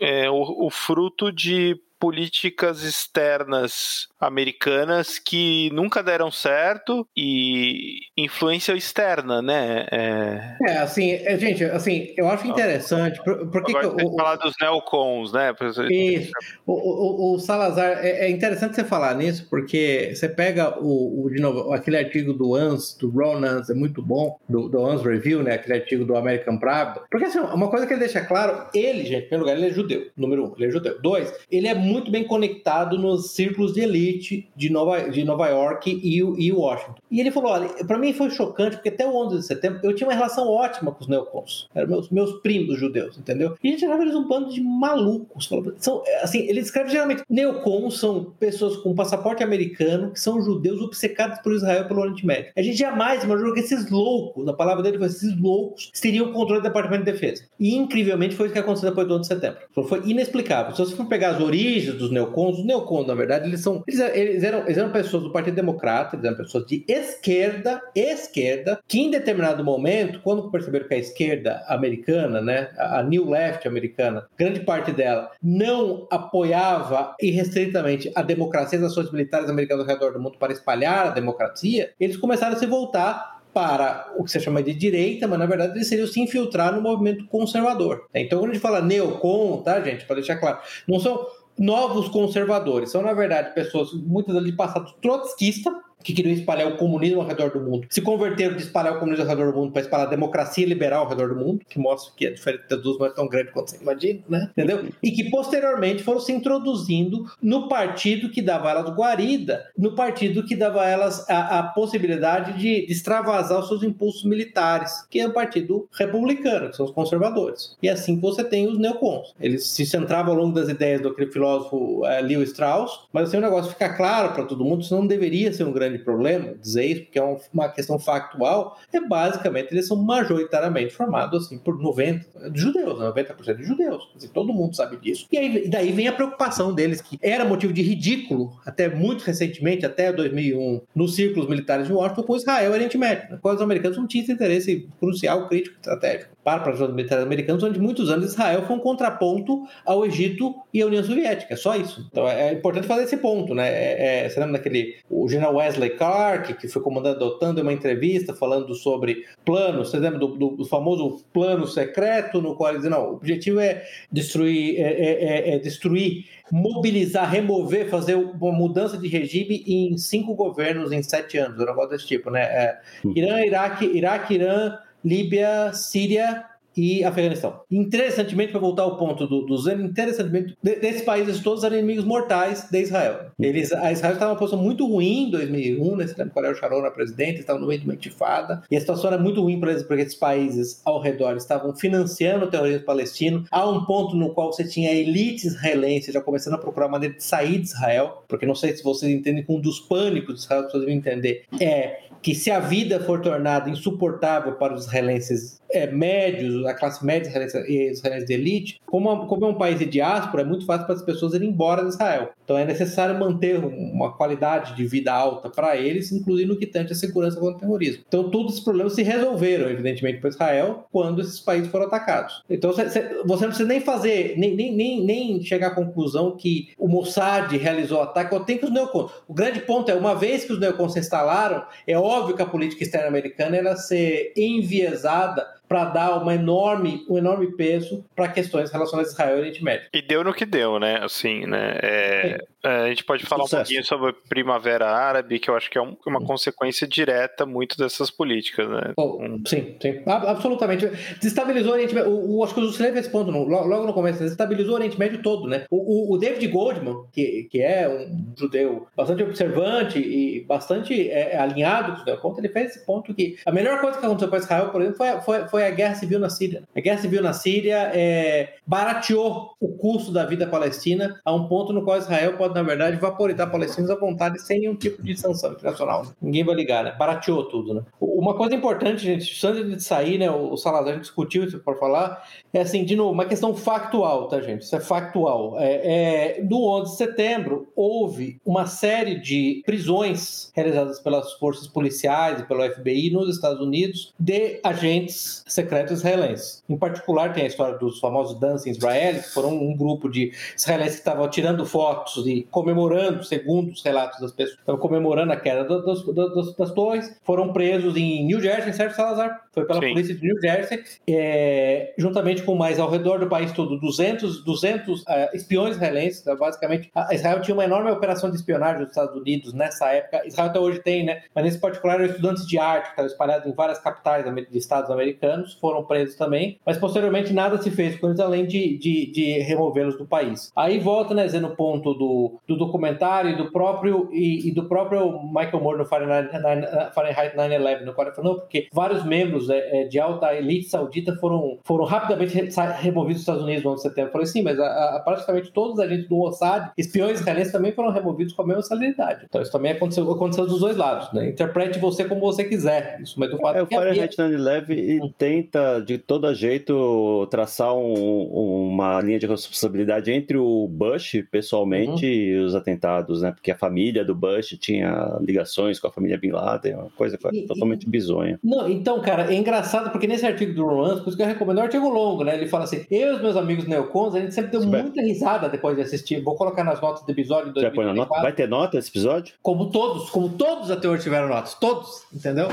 é, 0.00 0.30
o, 0.30 0.66
o 0.66 0.70
fruto 0.70 1.32
de 1.32 1.76
políticas 1.98 2.82
externas 2.82 4.08
americanas 4.20 5.18
que 5.18 5.70
nunca 5.72 6.02
deram 6.02 6.30
certo 6.30 7.06
e 7.16 8.00
influência 8.16 8.72
externa, 8.72 9.42
né? 9.42 9.86
É, 9.90 10.56
é 10.68 10.78
assim, 10.78 11.12
é, 11.12 11.38
gente, 11.38 11.64
assim, 11.64 12.14
eu 12.16 12.28
acho 12.28 12.46
interessante. 12.46 13.22
Por, 13.22 13.50
por 13.50 13.64
que 13.64 13.76
Agora 13.76 13.94
que, 13.94 14.04
o, 14.04 14.16
falar 14.16 14.36
dos 14.36 14.54
neocons, 14.60 15.32
né? 15.32 15.54
Isso. 15.90 16.30
O, 16.66 16.72
o, 16.72 17.34
o 17.34 17.38
Salazar, 17.38 18.04
é, 18.04 18.26
é, 18.26 18.30
interessante 18.30 18.74
você 18.74 18.84
falar 18.84 19.14
nisso, 19.14 19.46
porque 19.48 20.12
você 20.14 20.28
pega 20.28 20.78
o, 20.80 21.24
o 21.24 21.30
de 21.30 21.40
novo, 21.40 21.72
aquele 21.72 21.98
artigo 21.98 22.32
do 22.32 22.54
ANS, 22.54 22.96
do 22.98 23.10
Ron 23.10 23.44
ANS, 23.44 23.70
é 23.70 23.74
muito 23.74 24.02
bom, 24.02 24.38
do, 24.48 24.68
do 24.68 24.84
ANS 24.84 25.02
Review, 25.02 25.42
né? 25.42 25.54
Aquele 25.54 25.78
artigo 25.78 26.04
do 26.04 26.16
American 26.16 26.58
Pravda. 26.58 27.02
Porque 27.10 27.26
assim, 27.26 27.38
uma 27.38 27.68
coisa 27.68 27.86
que 27.86 27.92
ele 27.92 28.00
deixa 28.00 28.20
claro, 28.20 28.68
ele, 28.74 29.04
gente, 29.04 29.24
em 29.24 29.28
primeiro 29.28 29.44
lugar, 29.44 29.56
ele 29.56 29.68
é 29.68 29.72
judeu, 29.72 30.10
número 30.16 30.46
um, 30.46 30.54
ele 30.56 30.66
é 30.66 30.70
judeu. 30.70 31.00
Dois, 31.00 31.32
ele 31.50 31.68
é 31.68 31.74
muito 31.86 32.10
bem 32.10 32.24
conectado 32.24 32.98
nos 32.98 33.30
círculos 33.30 33.72
de 33.72 33.80
elite 33.80 34.48
de 34.54 34.70
Nova, 34.70 35.10
de 35.10 35.24
Nova 35.24 35.48
York 35.48 35.90
e, 35.90 36.18
e 36.18 36.52
Washington. 36.52 36.94
E 37.10 37.20
ele 37.20 37.30
falou: 37.30 37.52
olha, 37.52 37.68
para 37.86 37.98
mim 37.98 38.12
foi 38.12 38.30
chocante, 38.30 38.76
porque 38.76 38.88
até 38.88 39.06
o 39.06 39.14
11 39.14 39.38
de 39.38 39.46
setembro 39.46 39.80
eu 39.82 39.94
tinha 39.94 40.08
uma 40.08 40.14
relação 40.14 40.48
ótima 40.48 40.92
com 40.92 41.02
os 41.02 41.08
neocons. 41.08 41.68
Eram 41.74 41.88
meus, 41.88 42.10
meus 42.10 42.32
primos 42.40 42.78
judeus, 42.78 43.16
entendeu? 43.16 43.56
E 43.62 43.68
a 43.68 43.70
gente 43.70 43.84
achava 43.84 44.02
eles 44.02 44.14
um 44.14 44.26
bando 44.26 44.52
de 44.52 44.60
malucos. 44.60 45.48
São, 45.78 46.02
assim, 46.22 46.40
ele 46.40 46.60
descreve 46.60 46.90
geralmente: 46.90 47.22
neocons 47.28 47.98
são 47.98 48.32
pessoas 48.38 48.76
com 48.76 48.94
passaporte 48.94 49.42
americano 49.42 50.10
que 50.10 50.20
são 50.20 50.40
judeus 50.42 50.80
obcecados 50.80 51.38
por 51.40 51.52
Israel 51.52 51.86
pelo 51.86 52.00
Oriente 52.00 52.26
Médio. 52.26 52.52
A 52.56 52.62
gente 52.62 52.76
jamais 52.76 53.22
imaginou 53.24 53.54
que 53.54 53.60
esses 53.60 53.90
loucos, 53.90 54.46
a 54.48 54.52
palavra 54.52 54.82
dele 54.82 54.98
foi: 54.98 55.06
esses 55.06 55.38
loucos 55.40 55.90
teriam 56.00 56.30
o 56.30 56.32
controle 56.32 56.60
do 56.60 56.64
Departamento 56.64 57.04
de 57.04 57.12
Defesa. 57.12 57.44
E 57.58 57.74
incrivelmente 57.74 58.34
foi 58.34 58.48
o 58.48 58.52
que 58.52 58.58
aconteceu 58.58 58.90
depois 58.90 59.06
do 59.06 59.14
11 59.14 59.20
de 59.20 59.26
setembro. 59.26 59.60
Foi 59.88 60.02
inexplicável. 60.04 60.74
Se 60.74 60.84
você 60.84 60.96
for 60.96 61.06
pegar 61.06 61.30
as 61.30 61.40
origens 61.40 61.75
dos 61.84 62.10
neocons, 62.10 62.58
os 62.58 62.64
neocons, 62.64 63.06
na 63.06 63.14
verdade, 63.14 63.46
eles 63.46 63.60
são. 63.60 63.82
Eles, 63.86 64.00
eles, 64.00 64.42
eram, 64.42 64.60
eles 64.60 64.78
eram 64.78 64.90
pessoas 64.90 65.22
do 65.22 65.32
Partido 65.32 65.54
Democrata, 65.54 66.16
eles 66.16 66.24
eram 66.24 66.36
pessoas 66.36 66.66
de 66.66 66.84
esquerda, 66.88 67.80
esquerda, 67.94 68.80
que 68.86 69.00
em 69.00 69.10
determinado 69.10 69.64
momento, 69.64 70.20
quando 70.22 70.50
perceberam 70.50 70.88
que 70.88 70.94
a 70.94 70.98
esquerda 70.98 71.64
americana, 71.68 72.40
né, 72.40 72.70
a 72.78 73.02
New 73.02 73.28
Left 73.28 73.66
americana, 73.66 74.26
grande 74.36 74.60
parte 74.60 74.92
dela, 74.92 75.30
não 75.42 76.06
apoiava 76.10 77.14
irrestritamente 77.20 78.10
a 78.14 78.22
democracia 78.22 78.78
e 78.78 78.84
as 78.84 78.92
ações 78.92 79.10
militares 79.12 79.48
americanas 79.48 79.86
ao 79.86 79.94
redor 79.94 80.12
do 80.12 80.20
mundo 80.20 80.38
para 80.38 80.52
espalhar 80.52 81.06
a 81.06 81.10
democracia, 81.10 81.90
eles 81.98 82.16
começaram 82.16 82.56
a 82.56 82.58
se 82.58 82.66
voltar 82.66 83.36
para 83.56 84.12
o 84.18 84.22
que 84.22 84.30
você 84.30 84.38
chama 84.38 84.62
de 84.62 84.74
direita, 84.74 85.26
mas 85.26 85.38
na 85.38 85.46
verdade 85.46 85.72
eles 85.74 85.88
seriam 85.88 86.06
se 86.06 86.20
infiltrar 86.20 86.74
no 86.74 86.82
movimento 86.82 87.26
conservador. 87.26 88.06
Então, 88.14 88.38
quando 88.38 88.50
a 88.50 88.52
gente 88.52 88.62
fala 88.62 88.82
neocon, 88.82 89.62
tá, 89.62 89.80
gente, 89.80 90.04
para 90.04 90.16
deixar 90.16 90.36
claro, 90.36 90.58
não 90.86 91.00
são 91.00 91.26
novos 91.58 92.08
conservadores. 92.08 92.90
São, 92.90 93.02
na 93.02 93.12
verdade, 93.12 93.54
pessoas, 93.54 93.92
muitas 93.92 94.34
delas 94.34 94.50
de 94.50 94.56
passado 94.56 94.92
trotskista, 95.00 95.72
que 96.06 96.12
queriam 96.12 96.32
espalhar 96.32 96.68
o 96.68 96.76
comunismo 96.76 97.20
ao 97.20 97.26
redor 97.26 97.50
do 97.50 97.60
mundo, 97.60 97.88
se 97.90 98.00
converteram 98.00 98.54
de 98.54 98.62
espalhar 98.62 98.94
o 98.94 99.00
comunismo 99.00 99.24
ao 99.24 99.28
redor 99.28 99.50
do 99.50 99.58
mundo 99.58 99.72
para 99.72 99.82
espalhar 99.82 100.06
a 100.06 100.10
democracia 100.10 100.64
liberal 100.64 101.02
ao 101.02 101.08
redor 101.08 101.30
do 101.30 101.34
mundo, 101.34 101.62
que 101.68 101.80
mostra 101.80 102.12
que 102.16 102.28
a 102.28 102.32
diferença 102.32 102.62
das 102.70 102.80
duas 102.80 102.96
não 102.96 103.06
é 103.06 103.10
tão 103.10 103.26
grande 103.26 103.50
quanto 103.50 103.72
você 103.72 103.78
imagina, 103.82 104.20
né? 104.28 104.48
Entendeu? 104.52 104.86
E 105.02 105.10
que 105.10 105.28
posteriormente 105.28 106.04
foram 106.04 106.20
se 106.20 106.30
introduzindo 106.30 107.26
no 107.42 107.68
partido 107.68 108.30
que 108.30 108.40
dava 108.40 108.70
elas 108.70 108.88
guarida, 108.94 109.66
no 109.76 109.96
partido 109.96 110.44
que 110.44 110.54
dava 110.54 110.86
elas 110.86 111.28
a, 111.28 111.58
a 111.58 111.62
possibilidade 111.64 112.52
de, 112.52 112.86
de 112.86 112.92
extravasar 112.92 113.58
os 113.58 113.66
seus 113.66 113.82
impulsos 113.82 114.22
militares, 114.24 115.04
que 115.10 115.18
é 115.18 115.26
o 115.26 115.32
Partido 115.32 115.88
Republicano, 115.92 116.70
que 116.70 116.76
são 116.76 116.86
os 116.86 116.92
conservadores. 116.92 117.76
E 117.82 117.88
é 117.88 117.92
assim 117.92 118.20
você 118.20 118.44
tem 118.44 118.68
os 118.68 118.78
neocons. 118.78 119.34
Eles 119.40 119.66
se 119.66 119.84
centravam 119.84 120.34
ao 120.34 120.40
longo 120.40 120.54
das 120.54 120.68
ideias 120.68 121.00
do 121.00 121.08
aquele 121.08 121.32
filósofo 121.32 122.04
uh, 122.04 122.22
Leo 122.22 122.44
Strauss, 122.44 123.08
mas 123.12 123.28
assim 123.28 123.38
o 123.38 123.40
negócio 123.40 123.72
fica 123.72 123.96
claro 123.96 124.32
para 124.34 124.44
todo 124.44 124.64
mundo, 124.64 124.82
isso 124.82 124.94
não 124.94 125.06
deveria 125.06 125.52
ser 125.52 125.64
um 125.64 125.72
grande 125.72 125.95
grande 125.96 126.04
problema 126.04 126.54
dizer 126.54 126.84
isso, 126.84 127.02
porque 127.04 127.18
é 127.18 127.36
uma 127.52 127.68
questão 127.68 127.98
factual, 127.98 128.78
é 128.92 129.00
basicamente 129.00 129.72
eles 129.72 129.86
são 129.86 129.96
majoritariamente 129.96 130.94
formados 130.94 131.46
assim 131.46 131.58
por 131.58 131.78
90 131.78 132.50
de 132.50 132.60
judeus, 132.60 132.98
90% 132.98 133.56
de 133.56 133.64
judeus. 133.64 134.08
Assim, 134.16 134.28
todo 134.28 134.52
mundo 134.52 134.76
sabe 134.76 134.96
disso. 134.98 135.26
E 135.30 135.38
aí 135.38 135.68
daí 135.68 135.92
vem 135.92 136.08
a 136.08 136.12
preocupação 136.12 136.74
deles, 136.74 137.00
que 137.00 137.18
era 137.22 137.44
motivo 137.44 137.72
de 137.72 137.82
ridículo, 137.82 138.52
até 138.64 138.88
muito 138.88 139.22
recentemente, 139.22 139.86
até 139.86 140.12
2001, 140.12 140.80
nos 140.94 141.14
círculos 141.14 141.48
militares 141.48 141.86
de 141.86 141.92
Washington, 141.92 142.22
com 142.22 142.36
Israel 142.36 142.70
e 142.70 142.74
Oriente 142.74 142.98
Médio, 142.98 143.30
né? 143.30 143.38
os 143.42 143.62
americanos 143.62 143.96
não 143.96 144.06
tinham 144.06 144.24
esse 144.24 144.32
interesse 144.32 144.88
crucial, 144.98 145.48
crítico, 145.48 145.76
estratégico 145.76 146.35
para 146.46 146.72
os 146.72 146.80
militares 146.94 147.24
americanos, 147.24 147.64
onde 147.64 147.80
muitos 147.80 148.08
anos 148.08 148.26
Israel 148.26 148.62
foi 148.66 148.76
um 148.76 148.78
contraponto 148.78 149.64
ao 149.84 150.06
Egito 150.06 150.54
e 150.72 150.80
à 150.80 150.86
União 150.86 151.02
Soviética, 151.02 151.54
é 151.54 151.56
só 151.56 151.74
isso. 151.74 152.06
Então 152.08 152.28
é, 152.28 152.50
é 152.50 152.52
importante 152.52 152.86
fazer 152.86 153.02
esse 153.02 153.16
ponto, 153.16 153.52
né? 153.52 153.68
É, 153.68 154.24
é, 154.24 154.28
você 154.28 154.38
lembra 154.38 154.58
daquele, 154.58 154.94
o 155.10 155.28
general 155.28 155.56
Wesley 155.56 155.90
Clark, 155.90 156.54
que 156.54 156.68
foi 156.68 156.80
comandante 156.80 157.18
da 157.18 157.26
OTAN, 157.26 157.52
deu 157.52 157.64
uma 157.64 157.72
entrevista 157.72 158.32
falando 158.32 158.72
sobre 158.76 159.24
planos, 159.44 159.90
você 159.90 159.98
lembra 159.98 160.20
do, 160.20 160.28
do, 160.28 160.64
famoso 160.64 161.24
plano 161.32 161.66
secreto, 161.66 162.40
no 162.40 162.54
qual 162.54 162.70
ele 162.70 162.78
diz, 162.78 162.88
não, 162.88 163.10
o 163.10 163.14
objetivo 163.14 163.58
é 163.58 163.82
destruir, 164.12 164.78
é, 164.78 164.82
é, 164.82 165.24
é, 165.24 165.54
é 165.56 165.58
destruir 165.58 166.26
mobilizar, 166.48 167.28
remover, 167.28 167.90
fazer 167.90 168.14
uma 168.14 168.52
mudança 168.52 168.96
de 168.96 169.08
regime 169.08 169.64
em 169.66 169.98
cinco 169.98 170.34
governos 170.36 170.92
em 170.92 171.02
sete 171.02 171.38
anos, 171.38 171.60
um 171.60 171.66
negócio 171.66 171.90
desse 171.90 172.06
tipo, 172.06 172.30
né? 172.30 172.42
É, 172.42 172.78
Irã, 173.16 173.40
Iraque, 173.44 173.84
Iraque, 173.84 174.34
Irã, 174.34 174.78
Líbia, 175.06 175.72
Síria 175.72 176.44
e 176.76 177.02
Afeganistão. 177.02 177.60
Interessantemente, 177.70 178.52
para 178.52 178.60
voltar 178.60 178.82
ao 178.82 178.98
ponto 178.98 179.26
do, 179.26 179.42
do 179.42 179.56
interessantemente, 179.82 180.56
desses 180.62 181.02
países 181.02 181.40
todos 181.40 181.64
eram 181.64 181.76
inimigos 181.78 182.04
mortais 182.04 182.68
de 182.70 182.82
Israel. 182.82 183.30
Eles, 183.38 183.72
a 183.72 183.90
Israel 183.90 184.12
estava 184.12 184.32
numa 184.32 184.38
posição 184.38 184.62
muito 184.62 184.86
ruim 184.86 185.28
em 185.28 185.30
2001, 185.30 185.96
né? 185.96 186.06
Você 186.06 186.14
lembra 186.18 186.46
era 186.46 186.52
o 186.52 186.54
Sharon 186.54 186.82
na 186.82 186.90
presidente, 186.90 187.40
estava 187.40 187.58
no 187.58 187.66
meio 187.66 187.80
de 187.80 187.86
uma 187.86 187.94
intifada, 187.94 188.62
e 188.70 188.76
a 188.76 188.80
situação 188.80 189.10
era 189.10 189.20
muito 189.20 189.40
ruim 189.40 189.58
para 189.58 189.70
eles, 189.70 189.82
porque 189.82 190.02
esses 190.02 190.14
países 190.14 190.82
ao 190.84 191.00
redor 191.00 191.34
estavam 191.36 191.74
financiando 191.74 192.44
o 192.44 192.50
terrorismo 192.50 192.84
palestino, 192.84 193.44
a 193.50 193.68
um 193.68 193.84
ponto 193.84 194.14
no 194.14 194.34
qual 194.34 194.52
você 194.52 194.64
tinha 194.68 194.90
a 194.90 194.94
elite 194.94 195.46
israelense 195.46 196.12
já 196.12 196.20
começando 196.20 196.54
a 196.54 196.58
procurar 196.58 196.88
maneira 196.88 197.14
de 197.14 197.24
sair 197.24 197.58
de 197.58 197.68
Israel, 197.68 198.22
porque 198.28 198.44
não 198.44 198.54
sei 198.54 198.76
se 198.76 198.82
vocês 198.82 199.10
entendem 199.10 199.42
que 199.42 199.52
um 199.52 199.60
dos 199.60 199.80
pânicos 199.80 200.34
de 200.34 200.40
Israel, 200.42 200.64
vocês 200.64 200.80
devem 200.80 200.98
entender, 200.98 201.44
é 201.58 202.00
que 202.26 202.34
se 202.34 202.50
a 202.50 202.58
vida 202.58 202.98
for 202.98 203.20
tornada 203.20 203.70
insuportável 203.70 204.54
para 204.54 204.74
os 204.74 204.86
israelenses 204.86 205.60
é, 205.70 205.86
médios, 205.86 206.60
da 206.64 206.74
classe 206.74 207.04
média 207.06 207.28
israelense 207.28 208.26
de 208.26 208.32
elite, 208.32 208.80
como, 208.84 209.28
como 209.28 209.44
é 209.44 209.48
um 209.48 209.54
país 209.54 209.78
de 209.78 209.84
diáspora, 209.84 210.42
é 210.42 210.44
muito 210.44 210.66
fácil 210.66 210.86
para 210.86 210.96
as 210.96 211.02
pessoas 211.02 211.34
irem 211.34 211.50
embora 211.50 211.82
de 211.82 211.90
Israel. 211.90 212.30
Então 212.44 212.58
é 212.58 212.64
necessário 212.64 213.16
manter 213.16 213.58
uma 213.58 214.12
qualidade 214.16 214.74
de 214.74 214.84
vida 214.86 215.12
alta 215.12 215.48
para 215.48 215.76
eles, 215.76 216.10
inclusive 216.10 216.48
no 216.48 216.56
que 216.56 216.66
tange 216.66 216.92
a 216.92 216.96
segurança 216.96 217.38
contra 217.38 217.58
o 217.58 217.60
terrorismo. 217.60 218.02
Então 218.08 218.28
todos 218.28 218.54
os 218.54 218.60
problemas 218.60 218.94
se 218.94 219.04
resolveram, 219.04 219.70
evidentemente, 219.70 220.18
para 220.18 220.30
Israel 220.30 220.84
quando 220.90 221.20
esses 221.20 221.38
países 221.38 221.70
foram 221.70 221.86
atacados. 221.86 222.42
Então 222.50 222.72
você 222.72 223.22
não 223.24 223.48
precisa 223.48 223.68
nem 223.68 223.80
fazer, 223.80 224.34
nem, 224.36 224.56
nem, 224.56 224.74
nem, 224.74 225.04
nem 225.04 225.42
chegar 225.42 225.68
à 225.68 225.74
conclusão 225.74 226.36
que 226.36 226.70
o 226.76 226.88
Mossad 226.88 227.56
realizou 227.56 227.98
o 227.98 228.02
ataque, 228.02 228.34
ou 228.34 228.40
tem 228.40 228.58
que 228.58 228.64
os 228.64 228.72
neocons. 228.72 229.12
O 229.28 229.34
grande 229.34 229.60
ponto 229.60 229.90
é, 229.90 229.94
uma 229.94 230.14
vez 230.14 230.44
que 230.44 230.52
os 230.52 230.58
neocons 230.58 230.92
se 230.92 230.98
instalaram, 230.98 231.64
é 231.86 231.96
óbvio 231.96 232.15
que 232.34 232.42
a 232.42 232.46
política 232.46 232.84
externa 232.84 233.08
americana 233.08 233.56
era 233.56 233.76
ser 233.76 234.32
enviesada 234.36 235.55
para 235.68 235.84
dar 235.86 236.22
uma 236.22 236.34
enorme, 236.34 237.04
um 237.08 237.18
enorme 237.18 237.52
peso 237.56 238.04
para 238.14 238.28
questões 238.28 238.70
relacionadas 238.70 239.10
a 239.10 239.14
Israel 239.14 239.36
e 239.36 239.40
Oriente 239.40 239.64
Médio. 239.64 239.88
E 239.92 240.02
deu 240.02 240.22
no 240.22 240.34
que 240.34 240.46
deu, 240.46 240.78
né? 240.78 241.00
Assim, 241.02 241.46
né? 241.46 241.78
É, 241.82 242.38
é, 242.66 242.68
a 242.68 242.88
gente 242.88 243.04
pode 243.04 243.24
falar 243.24 243.44
Sucesso. 243.44 243.56
um 243.56 243.64
pouquinho 243.64 243.84
sobre 243.84 244.10
a 244.10 244.28
Primavera 244.28 244.88
Árabe, 244.88 245.38
que 245.38 245.48
eu 245.48 245.56
acho 245.56 245.70
que 245.70 245.78
é 245.78 245.82
um, 245.82 245.96
uma 246.06 246.20
consequência 246.20 246.86
direta 246.86 247.46
muito 247.46 247.76
dessas 247.76 248.10
políticas, 248.10 248.68
né? 248.68 248.92
Oh, 248.96 249.22
um... 249.22 249.42
Sim, 249.46 249.76
sim, 249.80 250.02
absolutamente. 250.04 250.86
Desestabilizou 251.20 251.70
o 251.70 251.74
Oriente 251.74 251.94
Médio. 251.94 252.10
O, 252.10 252.38
o, 252.38 252.44
acho 252.44 252.54
que 252.54 252.60
o 252.60 252.64
Juscelino 252.64 252.98
esse 252.98 253.10
ponto 253.10 253.30
no, 253.30 253.44
logo 253.44 253.86
no 253.86 253.92
começo, 253.92 254.18
desestabilizou 254.18 254.72
o 254.72 254.76
Oriente 254.76 254.98
Médio 254.98 255.22
todo, 255.22 255.48
né? 255.48 255.64
O, 255.70 255.76
o, 255.76 256.14
o, 256.14 256.18
David 256.18 256.46
Goldman, 256.48 257.04
que, 257.12 257.48
que 257.50 257.62
é 257.62 257.88
um 257.88 258.34
judeu 258.36 258.86
bastante 258.96 259.22
observante 259.22 259.98
e 259.98 260.44
bastante 260.44 261.08
é, 261.10 261.38
alinhado 261.38 261.94
com 261.96 262.02
o 262.02 262.04
Neoconto, 262.04 262.40
ele 262.40 262.48
fez 262.48 262.70
esse 262.70 262.84
ponto 262.84 263.14
que 263.14 263.36
a 263.46 263.52
melhor 263.52 263.80
coisa 263.80 263.98
que 263.98 264.04
aconteceu 264.04 264.28
para 264.28 264.38
Israel, 264.38 264.70
por 264.70 264.80
exemplo, 264.80 264.98
foi, 264.98 265.20
foi, 265.20 265.48
foi 265.48 265.55
a 265.64 265.70
guerra 265.70 265.94
civil 265.94 266.18
na 266.18 266.28
Síria. 266.28 266.62
A 266.74 266.80
guerra 266.80 266.98
civil 266.98 267.22
na 267.22 267.32
Síria 267.32 267.90
é, 267.94 268.54
barateou 268.66 269.52
o 269.60 269.68
custo 269.68 270.12
da 270.12 270.24
vida 270.24 270.46
palestina 270.46 271.20
a 271.24 271.34
um 271.34 271.46
ponto 271.48 271.72
no 271.72 271.82
qual 271.82 271.98
Israel 271.98 272.36
pode, 272.36 272.54
na 272.54 272.62
verdade, 272.62 272.96
vaporizar 272.96 273.50
palestinos 273.50 273.90
à 273.90 273.94
vontade 273.94 274.40
sem 274.40 274.60
nenhum 274.60 274.76
tipo 274.76 275.02
de 275.02 275.16
sanção 275.16 275.52
internacional. 275.52 276.06
Ninguém 276.20 276.44
vai 276.44 276.54
ligar, 276.54 276.84
né? 276.84 276.94
Barateou 276.98 277.44
tudo, 277.44 277.74
né? 277.74 277.82
Uma 278.00 278.34
coisa 278.34 278.54
importante, 278.54 279.04
gente, 279.04 279.46
antes 279.46 279.68
de 279.68 279.82
sair, 279.82 280.18
né? 280.18 280.30
O 280.30 280.56
Salazar 280.56 280.98
discutiu 280.98 281.44
isso 281.44 281.58
por 281.60 281.78
falar, 281.78 282.24
é 282.52 282.60
assim, 282.60 282.84
de 282.84 282.96
novo, 282.96 283.12
uma 283.12 283.26
questão 283.26 283.54
factual, 283.54 284.28
tá, 284.28 284.40
gente? 284.40 284.62
Isso 284.62 284.74
é 284.74 284.80
factual. 284.80 285.56
É, 285.58 286.38
é, 286.38 286.42
no 286.42 286.66
11 286.80 286.92
de 286.92 286.96
setembro, 286.96 287.68
houve 287.74 288.40
uma 288.44 288.66
série 288.66 289.20
de 289.20 289.62
prisões 289.64 290.50
realizadas 290.54 291.00
pelas 291.00 291.32
forças 291.34 291.66
policiais 291.66 292.40
e 292.40 292.44
pelo 292.44 292.62
FBI 292.62 293.10
nos 293.10 293.34
Estados 293.34 293.60
Unidos 293.60 294.12
de 294.18 294.60
agentes 294.62 295.44
secretos 295.46 295.98
israelenses. 295.98 296.62
Em 296.68 296.76
particular, 296.76 297.32
tem 297.32 297.44
a 297.44 297.46
história 297.46 297.78
dos 297.78 298.00
famosos 298.00 298.38
Dancing 298.40 298.70
Israel, 298.70 299.14
que 299.14 299.32
foram 299.32 299.54
um 299.54 299.76
grupo 299.76 300.08
de 300.08 300.32
israelenses 300.56 300.94
que 300.94 301.00
estavam 301.00 301.28
tirando 301.28 301.64
fotos 301.64 302.26
e 302.26 302.46
comemorando, 302.50 303.22
segundo 303.22 303.70
os 303.70 303.82
relatos 303.82 304.20
das 304.20 304.32
pessoas, 304.32 304.58
estavam 304.58 304.80
comemorando 304.80 305.32
a 305.32 305.36
queda 305.36 305.64
das, 305.64 306.04
das, 306.04 306.56
das 306.56 306.70
torres. 306.72 307.16
Foram 307.22 307.52
presos 307.52 307.96
em 307.96 308.24
New 308.26 308.40
Jersey, 308.40 308.72
certo, 308.72 308.96
Salazar? 308.96 309.46
Foi 309.52 309.64
pela 309.64 309.80
Sim. 309.80 309.92
polícia 309.92 310.14
de 310.14 310.20
New 310.20 310.40
Jersey, 310.40 310.84
é, 311.08 311.94
juntamente 311.96 312.42
com 312.42 312.54
mais 312.54 312.78
ao 312.78 312.90
redor 312.90 313.18
do 313.18 313.28
país 313.28 313.52
todo 313.52 313.78
200, 313.78 314.44
200 314.44 315.00
uh, 315.00 315.04
espiões 315.32 315.76
israelenses. 315.76 316.20
Então, 316.20 316.36
basicamente, 316.36 316.90
Israel 317.10 317.40
tinha 317.40 317.54
uma 317.54 317.64
enorme 317.64 317.90
operação 317.90 318.30
de 318.30 318.36
espionagem 318.36 318.80
dos 318.80 318.90
Estados 318.90 319.16
Unidos 319.16 319.52
nessa 319.52 319.88
época. 319.92 320.26
Israel 320.26 320.50
até 320.50 320.58
hoje 320.60 320.80
tem, 320.80 321.04
né? 321.04 321.22
Mas 321.34 321.44
nesse 321.44 321.58
particular, 321.58 321.94
eram 321.94 322.06
estudantes 322.06 322.46
de 322.46 322.58
arte 322.58 322.84
que 322.84 322.90
estavam 322.90 323.10
espalhados 323.10 323.46
em 323.46 323.54
várias 323.54 323.78
capitais 323.78 324.24
de 324.24 324.58
estados 324.58 324.90
americanos, 324.90 325.35
foram 325.54 325.84
presos 325.84 326.16
também, 326.16 326.58
mas 326.64 326.78
posteriormente 326.78 327.32
nada 327.32 327.58
se 327.58 327.70
fez 327.70 327.98
com 327.98 328.08
eles 328.08 328.20
além 328.20 328.46
de, 328.46 328.76
de, 328.78 329.10
de 329.10 329.38
removê-los 329.40 329.96
do 329.96 330.06
país. 330.06 330.50
Aí 330.54 330.78
volta, 330.78 331.14
né, 331.14 331.26
Zé, 331.28 331.40
no 331.40 331.54
ponto 331.56 331.94
do, 331.94 332.34
do 332.46 332.56
documentário 332.56 333.30
e 333.30 333.36
do 333.36 333.50
próprio 333.50 334.08
e, 334.12 334.48
e 334.48 334.52
do 334.52 334.64
próprio 334.64 335.22
Michael 335.22 335.60
Moore 335.60 335.78
no 335.78 335.86
Fahrenheit 335.86 336.30
9/11, 336.32 337.84
no 337.84 337.94
qual 337.94 338.06
ele 338.06 338.16
falou, 338.16 338.36
porque 338.36 338.68
vários 338.72 339.04
membros 339.04 339.48
é, 339.50 339.82
é, 339.82 339.84
de 339.84 339.98
alta 339.98 340.34
elite 340.34 340.68
saudita 340.68 341.16
foram, 341.16 341.58
foram 341.64 341.84
rapidamente 341.84 342.34
removidos 342.78 343.16
dos 343.16 343.22
Estados 343.22 343.42
Unidos 343.42 343.64
no 343.64 343.72
11 343.72 343.82
de 343.82 343.88
setembro. 343.88 344.08
Eu 344.08 344.12
falei, 344.12 344.26
sim, 344.26 344.42
mas 344.42 344.58
a, 344.58 344.96
a, 344.96 345.00
praticamente 345.00 345.52
todos 345.52 345.74
os 345.74 345.80
agentes 345.80 346.08
do 346.08 346.16
Mossad, 346.16 346.70
espiões 346.76 347.20
israelenses, 347.20 347.52
também 347.52 347.72
foram 347.72 347.90
removidos 347.90 348.32
com 348.32 348.42
a 348.42 348.46
mesma 348.46 348.62
celeridade. 348.62 349.24
Então 349.28 349.40
isso 349.42 349.52
também 349.52 349.72
aconteceu, 349.72 350.10
aconteceu 350.10 350.46
dos 350.46 350.60
dois 350.60 350.76
lados, 350.76 351.12
né? 351.12 351.28
Interprete 351.28 351.78
você 351.78 352.04
como 352.04 352.20
você 352.20 352.44
quiser. 352.44 353.00
Isso, 353.00 353.18
mas 353.18 353.30
do 353.30 353.38
fato 353.38 353.56
é, 353.56 353.62
o 353.62 353.66
Fahrenheit 353.66 354.16
9/11 354.16 355.00
tenta 355.26 355.82
de 355.84 355.98
todo 355.98 356.32
jeito 356.32 357.26
traçar 357.28 357.74
um, 357.74 358.68
uma 358.70 359.00
linha 359.00 359.18
de 359.18 359.26
responsabilidade 359.26 360.12
entre 360.12 360.38
o 360.38 360.68
Bush, 360.68 361.24
pessoalmente, 361.32 362.06
uhum. 362.06 362.12
e 362.12 362.36
os 362.38 362.54
atentados, 362.54 363.22
né? 363.22 363.32
Porque 363.32 363.50
a 363.50 363.58
família 363.58 364.04
do 364.04 364.14
Bush 364.14 364.56
tinha 364.60 365.18
ligações 365.20 365.80
com 365.80 365.88
a 365.88 365.90
família 365.90 366.16
Bin 366.16 366.30
Laden, 366.30 366.74
uma 366.74 366.90
coisa 366.90 367.18
e, 367.32 367.42
totalmente 367.42 367.82
e, 367.82 367.90
bizonha. 367.90 368.38
Não, 368.42 368.70
então, 368.70 369.00
cara, 369.00 369.32
é 369.32 369.34
engraçado 369.34 369.90
porque 369.90 370.06
nesse 370.06 370.24
artigo 370.24 370.54
do 370.54 370.64
Romance, 370.64 371.00
por 371.00 371.08
isso 371.08 371.16
que 371.16 371.22
eu 371.24 371.26
recomendo, 371.26 371.58
é 371.58 371.62
um 371.62 371.64
artigo 371.64 371.88
longo, 371.88 372.22
né? 372.22 372.36
Ele 372.36 372.46
fala 372.46 372.64
assim: 372.64 372.84
eu 372.88 373.12
e 373.12 373.14
os 373.16 373.20
meus 373.20 373.36
amigos 373.36 373.66
neocons, 373.66 374.14
a 374.14 374.20
gente 374.20 374.32
sempre 374.32 374.52
deu 374.52 374.64
muita 374.64 375.02
risada 375.02 375.48
depois 375.48 375.74
de 375.74 375.82
assistir. 375.82 376.20
Vou 376.20 376.36
colocar 376.36 376.62
nas 376.62 376.80
notas 376.80 377.04
do 377.04 377.10
episódio. 377.10 377.52
Já 377.60 377.72
põe 377.72 377.84
na 377.84 377.94
nota? 377.94 378.22
Vai 378.22 378.32
ter 378.32 378.48
nota 378.48 378.78
esse 378.78 378.90
episódio? 378.90 379.34
Como 379.42 379.70
todos, 379.70 380.08
como 380.08 380.28
todos 380.28 380.70
até 380.70 380.88
hoje 380.88 381.02
tiveram 381.02 381.28
notas. 381.28 381.54
Todos, 381.54 382.04
entendeu? 382.14 382.46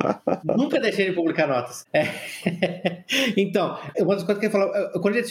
Nunca 0.44 0.78
deixei 0.78 1.06
de 1.06 1.12
publicar 1.12 1.46
notas. 1.46 1.86
É. 1.90 2.06
então, 3.36 3.78
uma 3.98 4.14
das 4.14 4.24
coisas 4.24 4.38
que 4.38 4.46
ele 4.46 4.52
falou, 4.52 4.70
quando 5.00 5.16
ele 5.16 5.26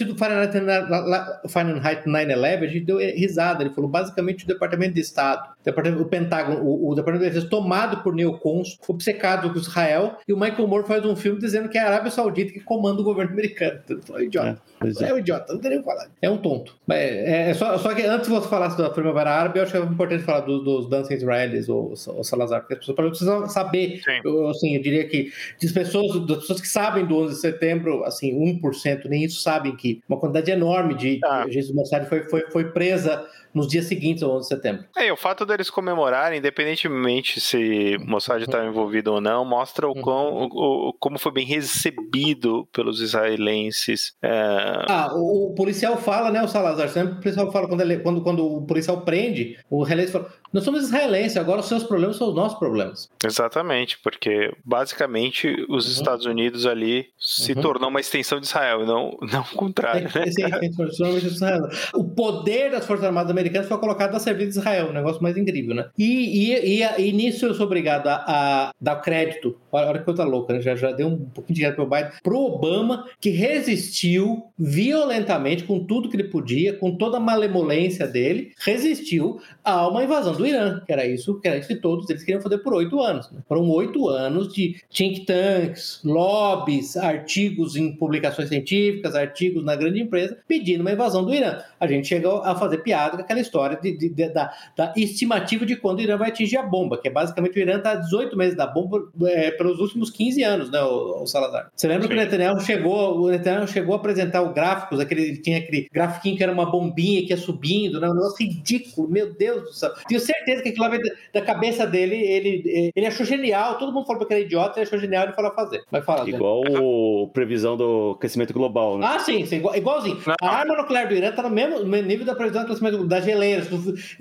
o 1.44 1.50
Fahrenheit 1.50 2.04
9-11, 2.06 2.64
a 2.64 2.68
gente 2.68 2.86
deu 2.86 2.98
risada. 2.98 3.64
Ele 3.64 3.74
falou 3.74 3.90
basicamente 3.90 4.44
o 4.44 4.48
Departamento 4.48 4.94
de 4.94 5.02
Estado, 5.02 5.50
o, 5.62 5.64
Departamento, 5.64 6.02
o 6.02 6.06
Pentágono, 6.06 6.64
o, 6.64 6.92
o 6.92 6.96
Departamento 6.96 7.24
de 7.26 7.36
Defesa 7.36 7.50
tomado 7.50 8.04
por 8.04 8.14
neocons, 8.14 8.78
obcecado 8.88 9.52
com 9.52 9.60
Israel, 9.60 10.18
e 10.28 10.34
o 10.34 10.40
Michael 10.40 10.68
Moore 10.68 10.88
faz 10.88 11.06
um 11.06 11.16
filme 11.16 11.40
dizendo 11.40 11.70
que 11.70 11.78
é 11.78 11.82
a 11.82 11.88
Arábia 11.88 12.12
Saudita 12.12 12.54
que 12.54 12.60
comanda 12.60 13.02
o 13.02 13.04
governo 13.04 13.32
americano. 13.38 13.80
Falou, 14.06 14.22
idiota. 14.22 14.62
É, 14.77 14.77
é. 14.82 15.10
é 15.10 15.14
um 15.14 15.18
idiota, 15.18 15.54
não 15.54 15.60
tem 15.60 15.72
nem 15.72 15.80
o 15.80 15.82
que 15.82 15.90
falar. 15.90 16.10
É 16.22 16.30
um 16.30 16.38
tonto. 16.38 16.76
É, 16.90 17.50
é, 17.50 17.54
só, 17.54 17.78
só 17.78 17.94
que 17.94 18.04
antes 18.04 18.28
de 18.28 18.34
você 18.34 18.48
falar 18.48 18.68
da 18.76 18.90
Primavera 18.90 19.32
Árabe, 19.32 19.60
eu 19.60 19.64
acho 19.64 19.72
que 19.72 19.78
é 19.78 19.82
importante 19.82 20.24
falar 20.24 20.42
dos, 20.42 20.64
dos 20.64 20.90
Dancing 20.90 21.16
Israelis 21.16 21.68
ou, 21.70 21.94
ou 22.08 22.24
Salazar, 22.24 22.62
porque 22.62 22.74
as 22.76 22.80
pessoas 22.80 22.98
precisam 22.98 23.50
saber. 23.50 24.02
Eu, 24.24 24.50
assim, 24.50 24.76
eu 24.76 24.82
diria 24.82 25.08
que 25.08 25.32
das 25.62 25.72
pessoas, 25.72 26.26
das 26.28 26.38
pessoas 26.40 26.62
que 26.62 26.68
sabem 26.68 27.06
do 27.06 27.18
11 27.18 27.36
de 27.36 27.42
setembro, 27.42 28.04
assim, 28.04 28.34
1%, 28.62 29.06
nem 29.06 29.24
isso 29.24 29.42
sabem 29.42 29.76
que 29.76 30.02
uma 30.08 30.20
quantidade 30.20 30.52
enorme 30.52 30.94
de 30.94 31.20
ah. 31.24 31.46
gente 31.50 31.68
do 31.68 31.76
Mossad 31.76 32.08
foi, 32.08 32.24
foi, 32.24 32.42
foi 32.52 32.72
presa 32.72 33.26
nos 33.58 33.68
dias 33.68 33.86
seguintes 33.86 34.22
ao 34.22 34.32
11 34.36 34.42
de 34.42 34.56
setembro. 34.56 34.86
É, 34.96 35.12
o 35.12 35.18
fato 35.18 35.46
deles 35.46 35.70
comemorarem, 35.70 36.38
independentemente 36.40 37.42
se 37.42 37.98
Mossad 38.06 38.42
está 38.44 38.62
uhum. 38.62 38.70
envolvido 38.70 39.14
ou 39.14 39.20
não, 39.20 39.44
mostra 39.44 39.88
o, 39.88 39.96
uhum. 39.96 40.02
quão, 40.02 40.34
o, 40.36 40.90
o, 40.90 40.94
como 40.94 41.18
foi 41.18 41.32
bem 41.32 41.46
recebido 41.46 42.68
pelos 42.72 43.02
israelenses. 43.02 44.14
É... 44.22 44.86
Ah, 44.88 45.10
o, 45.14 45.52
o, 45.52 45.56
policial 45.56 45.98
fala, 45.98 46.32
né, 46.32 46.42
o 46.44 46.48
Salazar, 46.48 46.90
sempre 46.90 47.14
o 47.14 47.20
policial 47.20 47.52
fala, 47.52 47.68
quando, 47.68 47.82
ele, 47.82 47.98
quando, 47.98 48.22
quando 48.22 48.46
o 48.46 48.66
policial 48.66 49.02
prende, 49.02 49.58
o 49.70 49.84
relés 49.84 50.12
fala, 50.12 50.32
nós 50.54 50.64
somos 50.64 50.84
israelenses, 50.84 51.38
agora 51.38 51.60
os 51.60 51.68
seus 51.68 51.84
problemas 51.84 52.16
são 52.16 52.30
os 52.30 52.36
nossos 52.36 52.58
problemas. 52.58 53.10
Exatamente, 53.24 54.00
porque 54.00 54.54
basicamente 54.64 55.66
os 55.70 55.86
uhum. 55.86 55.92
Estados 55.92 56.26
Unidos 56.26 56.66
ali 56.66 57.08
se 57.20 57.54
uhum. 57.54 57.62
tornou 57.62 57.90
uma 57.90 58.00
extensão 58.00 58.40
de 58.40 58.48
Israel, 58.48 58.86
não, 58.86 59.18
não 59.22 59.42
o 59.42 59.56
contrário. 59.56 60.10
Né? 60.14 60.32
sim, 60.32 60.44
o 61.94 62.04
poder 62.04 62.72
das 62.72 62.86
Forças 62.86 63.06
Armadas 63.06 63.32
americanas 63.32 63.68
foi 63.68 63.78
colocado 63.78 64.16
a 64.16 64.20
serviço 64.20 64.52
de 64.52 64.60
Israel, 64.60 64.90
um 64.90 64.94
negócio 64.94 65.22
mais 65.22 65.38
incrível, 65.38 65.76
né? 65.76 65.90
E, 65.98 66.52
e, 66.54 66.82
e, 66.82 67.10
e 67.10 67.12
nisso 67.12 67.46
eu 67.46 67.54
sou 67.54 67.66
obrigado 67.66 68.08
a, 68.08 68.24
a 68.28 68.72
dar 68.80 68.98
crédito, 68.98 69.58
olha 69.72 70.00
que 70.00 70.06
coisa 70.06 70.24
louca, 70.24 70.54
né? 70.54 70.62
Já, 70.62 70.76
já 70.76 70.92
deu 70.92 71.08
um 71.08 71.18
pouquinho 71.18 71.48
de 71.48 71.54
dinheiro 71.56 71.76
pro 71.76 71.86
Biden, 71.86 72.12
pro 72.24 72.40
Obama, 72.40 73.06
que 73.20 73.30
resistiu 73.30 74.44
violentamente 74.58 75.64
com 75.64 75.84
tudo 75.84 76.10
que 76.10 76.16
ele 76.16 76.30
podia, 76.30 76.74
com 76.74 76.96
toda 76.96 77.18
a 77.18 77.20
malemolência 77.20 78.08
dele, 78.08 78.54
resistiu 78.60 79.40
a 79.64 79.88
uma 79.88 80.04
invasão 80.04 80.37
do 80.38 80.46
Irã, 80.46 80.82
que 80.86 80.92
era 80.92 81.06
isso, 81.06 81.40
que 81.40 81.48
era 81.48 81.58
isso 81.58 81.68
que 81.68 81.76
todos 81.76 82.10
eles 82.10 82.24
queriam 82.24 82.42
fazer 82.42 82.60
por 82.60 82.74
oito 82.74 83.00
anos. 83.02 83.30
Né? 83.32 83.40
Foram 83.48 83.70
oito 83.70 84.08
anos 84.10 84.54
de 84.54 84.76
think 84.94 85.26
tanks, 85.26 86.00
lobbies, 86.04 86.96
artigos 86.96 87.76
em 87.76 87.92
publicações 87.96 88.50
científicas, 88.50 89.16
artigos 89.16 89.64
na 89.64 89.76
grande 89.76 90.02
empresa, 90.02 90.38
pedindo 90.48 90.80
numa 90.80 90.92
invasão 90.92 91.24
do 91.24 91.34
Irã. 91.34 91.60
A 91.80 91.88
gente 91.88 92.08
chegou 92.08 92.42
a 92.42 92.56
fazer 92.56 92.80
piada 92.80 93.18
com 93.18 93.24
aquela 93.24 93.40
história 93.40 93.78
de, 93.82 93.98
de, 93.98 94.10
de, 94.10 94.30
da, 94.30 94.52
da, 94.76 94.94
estimativa 94.96 95.66
de 95.66 95.76
quando 95.76 96.00
o 96.00 96.02
Irã 96.02 96.18
vai 96.18 96.30
atingir 96.30 96.58
a 96.58 96.64
bomba, 96.64 96.98
que 96.98 97.08
é 97.08 97.12
basicamente 97.12 97.58
o 97.58 97.62
Irã 97.62 97.78
está 97.78 97.96
18 97.96 98.38
meses 98.38 98.56
da 98.56 98.68
bomba 98.68 99.08
é, 99.26 99.52
pelos 99.52 99.80
últimos 99.80 100.10
15 100.10 100.44
anos, 100.44 100.72
né, 100.72 100.82
o, 100.82 101.24
o 101.24 101.28
Salazar? 101.28 101.70
Você 101.76 101.88
lembra 101.88 102.04
Sim. 102.04 102.10
que 102.10 102.14
o 102.14 102.18
Netanyahu 102.18 102.60
chegou, 102.62 103.22
o 103.22 103.30
Netanyahu 103.30 103.68
chegou 103.68 103.94
a 103.94 103.98
apresentar 103.98 104.42
o 104.42 104.54
gráficos, 104.54 105.00
aquele, 105.00 105.22
ele 105.22 105.38
tinha 105.38 105.58
aquele 105.58 105.90
grafiquinho 105.92 106.38
que 106.38 106.44
era 106.44 106.52
uma 106.52 106.66
bombinha 106.66 107.22
que 107.26 107.32
ia 107.32 107.38
subindo, 107.38 108.00
né, 108.00 108.10
um 108.10 108.14
negócio 108.14 108.46
ridículo, 108.46 109.10
meu 109.10 109.34
Deus 109.34 109.64
do 109.64 109.74
céu. 109.74 109.92
Tenho 110.08 110.20
certeza 110.28 110.62
que 110.62 110.70
aquilo 110.70 110.88
lá 110.88 110.98
da 111.34 111.42
cabeça 111.42 111.86
dele, 111.86 112.16
ele, 112.16 112.92
ele 112.96 113.06
achou 113.06 113.26
genial, 113.26 113.78
todo 113.78 113.92
mundo 113.92 114.06
falou 114.06 114.26
que 114.26 114.34
era 114.34 114.44
idiota, 114.44 114.80
ele 114.80 114.88
achou 114.88 115.00
genial, 115.00 115.26
ele 115.26 115.34
falou 115.34 115.52
fazer. 115.54 115.84
Vai 115.92 116.02
falar. 116.02 116.28
Igual 116.28 116.62
o 116.82 117.30
previsão 117.34 117.76
do 117.76 118.16
crescimento 118.16 118.54
global, 118.54 118.98
né? 118.98 119.08
Ah, 119.10 119.20
sim, 119.20 119.46
sim 119.46 119.62
igualzinho. 119.76 120.20
Não. 120.26 120.36
A 120.42 120.58
arma 120.58 120.76
nuclear 120.76 121.08
do 121.08 121.14
Irã 121.14 121.30
está 121.30 121.42
no 121.42 121.50
mesmo 121.50 121.84
nível 121.84 122.26
da 122.26 122.36
previsão 122.36 122.64
do 122.64 122.68
crescimento 122.68 123.06
das 123.06 123.24
geleiras. 123.24 123.68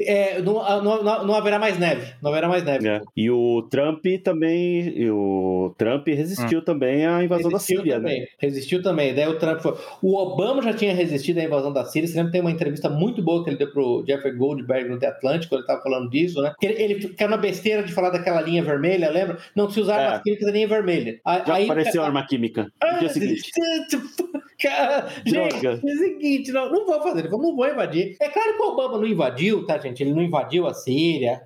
É, 0.01 0.41
não, 0.41 0.55
não, 0.83 1.03
não, 1.03 1.27
não, 1.27 1.35
haverá 1.35 1.59
mais 1.59 1.79
neve. 1.79 2.15
Não 2.23 2.31
haverá 2.31 2.49
mais 2.49 2.65
neve. 2.65 2.89
É. 2.89 3.01
E 3.17 3.31
o 3.31 3.63
Trump 3.71 4.05
também. 4.23 5.11
O 5.11 5.75
Trump 5.77 6.07
resistiu 6.07 6.61
hum. 6.61 6.65
também 6.65 7.07
à 7.07 7.23
invasão 7.23 7.51
resistiu 7.51 7.79
da 7.79 7.83
Síria, 7.83 7.97
também. 7.97 8.21
né? 8.21 8.27
Resistiu 8.39 8.83
também. 8.83 9.15
Daí 9.15 9.27
o 9.27 9.39
Trump 9.39 9.61
foi. 9.61 9.75
O 10.03 10.17
Obama 10.17 10.63
já 10.63 10.73
tinha 10.73 10.95
resistido 10.95 11.39
à 11.39 11.45
invasão 11.45 11.73
da 11.73 11.85
Síria. 11.85 12.09
Você 12.09 12.17
lembra 12.17 12.33
tem 12.33 12.41
uma 12.41 12.51
entrevista 12.51 12.89
muito 12.89 13.23
boa 13.23 13.43
que 13.43 13.51
ele 13.51 13.57
deu 13.57 13.71
pro 13.71 14.05
Jeffrey 14.07 14.35
Goldberg 14.35 14.91
no 14.91 14.99
The 14.99 15.07
Atlantic, 15.07 15.49
quando 15.49 15.61
ele 15.61 15.63
estava 15.63 15.83
falando 15.83 15.96
disso, 16.09 16.43
né? 16.43 16.53
Ele, 16.61 16.83
ele 16.83 17.09
caiu 17.11 17.31
na 17.31 17.37
besteira 17.37 17.83
de 17.83 17.93
falar 17.93 18.11
daquela 18.11 18.41
linha 18.41 18.63
vermelha, 18.63 19.11
lembra? 19.11 19.39
Não 19.55 19.71
se 19.71 19.81
usar 19.81 20.01
é. 20.01 20.07
armas 20.07 20.23
químicas 20.23 20.47
da 20.47 20.53
linha 20.53 20.69
vermelha. 20.69 21.21
Já 21.47 21.55
Aí, 21.55 21.65
apareceu 21.65 22.03
a... 22.03 22.07
arma 22.07 22.27
química 22.27 22.65
no 22.65 22.71
ah, 22.81 22.99
dia 22.99 23.09
seguinte. 23.09 23.51
Cara, 24.59 25.09
gente, 25.25 25.67
é 25.67 25.71
o 25.71 25.81
seguinte, 25.81 26.51
não, 26.51 26.71
não 26.73 26.87
vou 26.87 27.03
fazer, 27.03 27.31
não 27.31 27.55
vou 27.55 27.69
invadir. 27.69 28.17
É 28.19 28.29
claro 28.31 28.55
que 28.55 28.63
o 28.63 28.69
Obama 28.69 28.97
não 28.97 29.07
invadiu, 29.07 29.67
tá, 29.67 29.77
gente? 29.79 30.03
Ele 30.03 30.15
não 30.15 30.23
invadiu 30.23 30.67
a 30.67 30.73
Síria, 30.73 31.43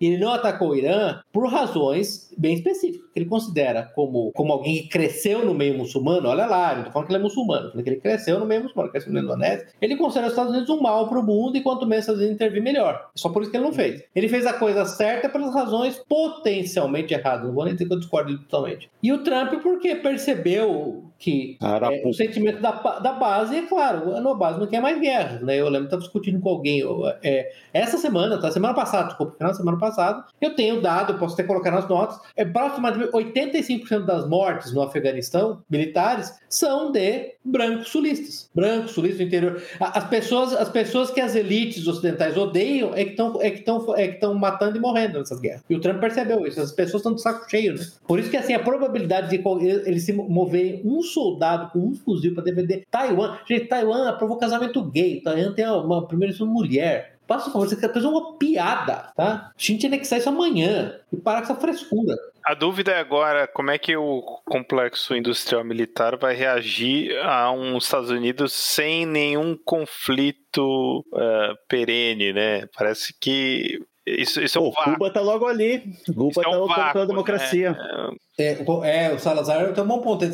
ele 0.00 0.18
não 0.18 0.32
atacou 0.32 0.70
o 0.70 0.76
Irã 0.76 1.20
por 1.32 1.48
razões 1.48 2.32
bem 2.38 2.54
específicas, 2.54 3.07
ele 3.18 3.26
considera 3.26 3.90
como, 3.94 4.32
como 4.32 4.52
alguém 4.52 4.82
que 4.82 4.88
cresceu 4.88 5.44
no 5.44 5.54
meio 5.54 5.76
muçulmano. 5.76 6.28
Olha 6.28 6.46
lá, 6.46 6.74
não 6.74 6.84
tô 6.84 6.90
falando 6.90 7.08
que 7.08 7.12
ele 7.12 7.20
é 7.20 7.22
muçulmano, 7.22 7.70
falando 7.70 7.84
que 7.84 7.90
ele 7.90 8.00
cresceu 8.00 8.38
no 8.38 8.46
meio 8.46 8.62
muçulmano, 8.62 8.90
cresceu 8.90 9.12
na 9.12 9.20
Indonésia. 9.20 9.68
Ele 9.80 9.96
considera 9.96 10.26
os 10.26 10.32
Estados 10.32 10.52
Unidos 10.52 10.70
um 10.70 10.80
mal 10.80 11.08
pro 11.08 11.22
mundo 11.22 11.56
e 11.56 11.60
quanto 11.60 11.86
menos 11.86 12.04
os 12.04 12.14
Estados 12.14 12.20
Unidos 12.20 12.34
intervir, 12.34 12.62
melhor. 12.62 13.10
Só 13.14 13.28
por 13.28 13.42
isso 13.42 13.50
que 13.50 13.56
ele 13.56 13.64
não 13.64 13.72
fez. 13.72 14.02
Ele 14.14 14.28
fez 14.28 14.46
a 14.46 14.52
coisa 14.52 14.84
certa 14.84 15.28
pelas 15.28 15.54
razões 15.54 15.98
potencialmente 16.08 17.12
erradas. 17.14 17.46
Não 17.46 17.54
vou 17.54 17.64
nem 17.64 17.74
dizer 17.74 17.86
que 17.86 17.92
eu 17.92 17.98
discordo 17.98 18.38
totalmente. 18.38 18.90
E 19.02 19.12
o 19.12 19.22
Trump, 19.22 19.54
porque 19.62 19.94
percebeu 19.96 21.07
que 21.18 21.58
é, 21.60 22.06
o 22.06 22.12
sentimento 22.12 22.60
da, 22.60 22.70
da 22.70 23.12
base, 23.12 23.56
é 23.56 23.62
claro, 23.62 24.14
a 24.16 24.34
base 24.34 24.60
não 24.60 24.68
quer 24.68 24.80
mais 24.80 25.00
guerra, 25.00 25.40
né? 25.40 25.56
Eu 25.56 25.64
lembro 25.64 25.80
que 25.80 25.86
estava 25.86 26.02
discutindo 26.02 26.40
com 26.40 26.48
alguém 26.48 26.82
é, 27.22 27.50
essa 27.72 27.98
semana, 27.98 28.40
tá? 28.40 28.50
Semana 28.52 28.72
passada, 28.72 29.08
desculpa, 29.08 29.36
final 29.36 29.52
semana 29.52 29.78
passada, 29.78 30.24
eu 30.40 30.54
tenho 30.54 30.80
dado, 30.80 31.12
eu 31.12 31.18
posso 31.18 31.34
até 31.34 31.42
colocar 31.42 31.72
nas 31.72 31.88
notas, 31.88 32.20
é 32.36 32.44
aproximadamente 32.44 33.10
85% 33.10 34.04
das 34.04 34.28
mortes 34.28 34.72
no 34.72 34.80
Afeganistão, 34.80 35.60
militares, 35.68 36.32
são 36.48 36.92
de 36.92 37.34
brancos 37.44 37.88
sulistas. 37.88 38.48
Brancos 38.54 38.92
sulistas 38.92 39.18
do 39.18 39.24
interior. 39.24 39.62
As 39.80 40.04
pessoas, 40.08 40.52
as 40.54 40.68
pessoas 40.68 41.10
que 41.10 41.20
as 41.20 41.34
elites 41.34 41.86
ocidentais 41.86 42.36
odeiam 42.36 42.94
é 42.94 43.04
que 43.04 43.10
estão 43.10 43.40
é 43.42 43.50
que 43.50 43.68
é 43.96 44.08
que 44.08 44.26
matando 44.34 44.76
e 44.76 44.80
morrendo 44.80 45.18
nessas 45.18 45.40
guerras. 45.40 45.62
E 45.68 45.74
o 45.74 45.80
Trump 45.80 45.98
percebeu 45.98 46.46
isso. 46.46 46.60
As 46.60 46.72
pessoas 46.72 47.00
estão 47.00 47.14
de 47.14 47.22
saco 47.22 47.48
cheio, 47.50 47.74
né? 47.74 47.84
Por 48.06 48.18
isso 48.18 48.30
que 48.30 48.36
assim 48.36 48.54
a 48.54 48.60
probabilidade 48.60 49.30
de 49.30 49.42
ele 49.86 50.00
se 50.00 50.12
mover 50.12 50.80
um 50.84 51.02
soldado 51.08 51.70
com 51.72 51.78
um 51.80 51.94
fuzil 51.94 52.34
para 52.34 52.44
defender 52.44 52.86
Taiwan. 52.90 53.38
Gente, 53.46 53.66
Taiwan 53.66 54.08
aprovou 54.08 54.38
casamento 54.38 54.82
gay. 54.82 55.20
Taiwan 55.20 55.52
tem 55.52 55.66
uma 55.66 56.06
primeira 56.06 56.34
mulher. 56.44 57.18
Passa 57.26 57.44
por 57.44 57.52
favor, 57.52 57.68
você 57.68 57.76
quer 57.76 57.92
fazer 57.92 58.06
uma 58.06 58.38
piada, 58.38 59.12
tá? 59.14 59.50
A 59.50 59.52
gente 59.58 59.82
que 59.82 59.86
anexar 59.86 60.18
isso 60.18 60.30
amanhã 60.30 60.98
e 61.12 61.16
parar 61.18 61.42
com 61.42 61.52
essa 61.52 61.60
frescura. 61.60 62.16
A 62.42 62.54
dúvida 62.54 62.92
é 62.92 62.98
agora 62.98 63.46
como 63.46 63.70
é 63.70 63.76
que 63.76 63.94
o 63.94 64.22
complexo 64.46 65.14
industrial 65.14 65.62
militar 65.62 66.16
vai 66.16 66.34
reagir 66.34 67.14
a 67.18 67.52
um 67.52 67.76
Estados 67.76 68.08
Unidos 68.08 68.54
sem 68.54 69.04
nenhum 69.04 69.54
conflito 69.62 71.04
uh, 71.12 71.54
perene, 71.68 72.32
né? 72.32 72.66
Parece 72.74 73.12
que 73.20 73.78
isso, 74.06 74.40
isso 74.40 74.58
é 74.58 74.62
um 74.62 74.70
Cuba 74.70 75.12
tá 75.12 75.20
logo 75.20 75.46
ali. 75.46 75.82
Cuba 76.06 76.42
é 76.42 76.48
um 76.48 76.52
tá 76.52 76.58
lutando 76.58 76.92
pela 76.92 77.06
democracia. 77.06 77.72
Né? 77.72 78.16
É, 78.40 78.56
é, 78.84 79.12
o 79.12 79.18
Salazar 79.18 79.72
tem 79.72 79.82
um 79.82 79.86
bom 79.88 80.00
ponto. 80.00 80.24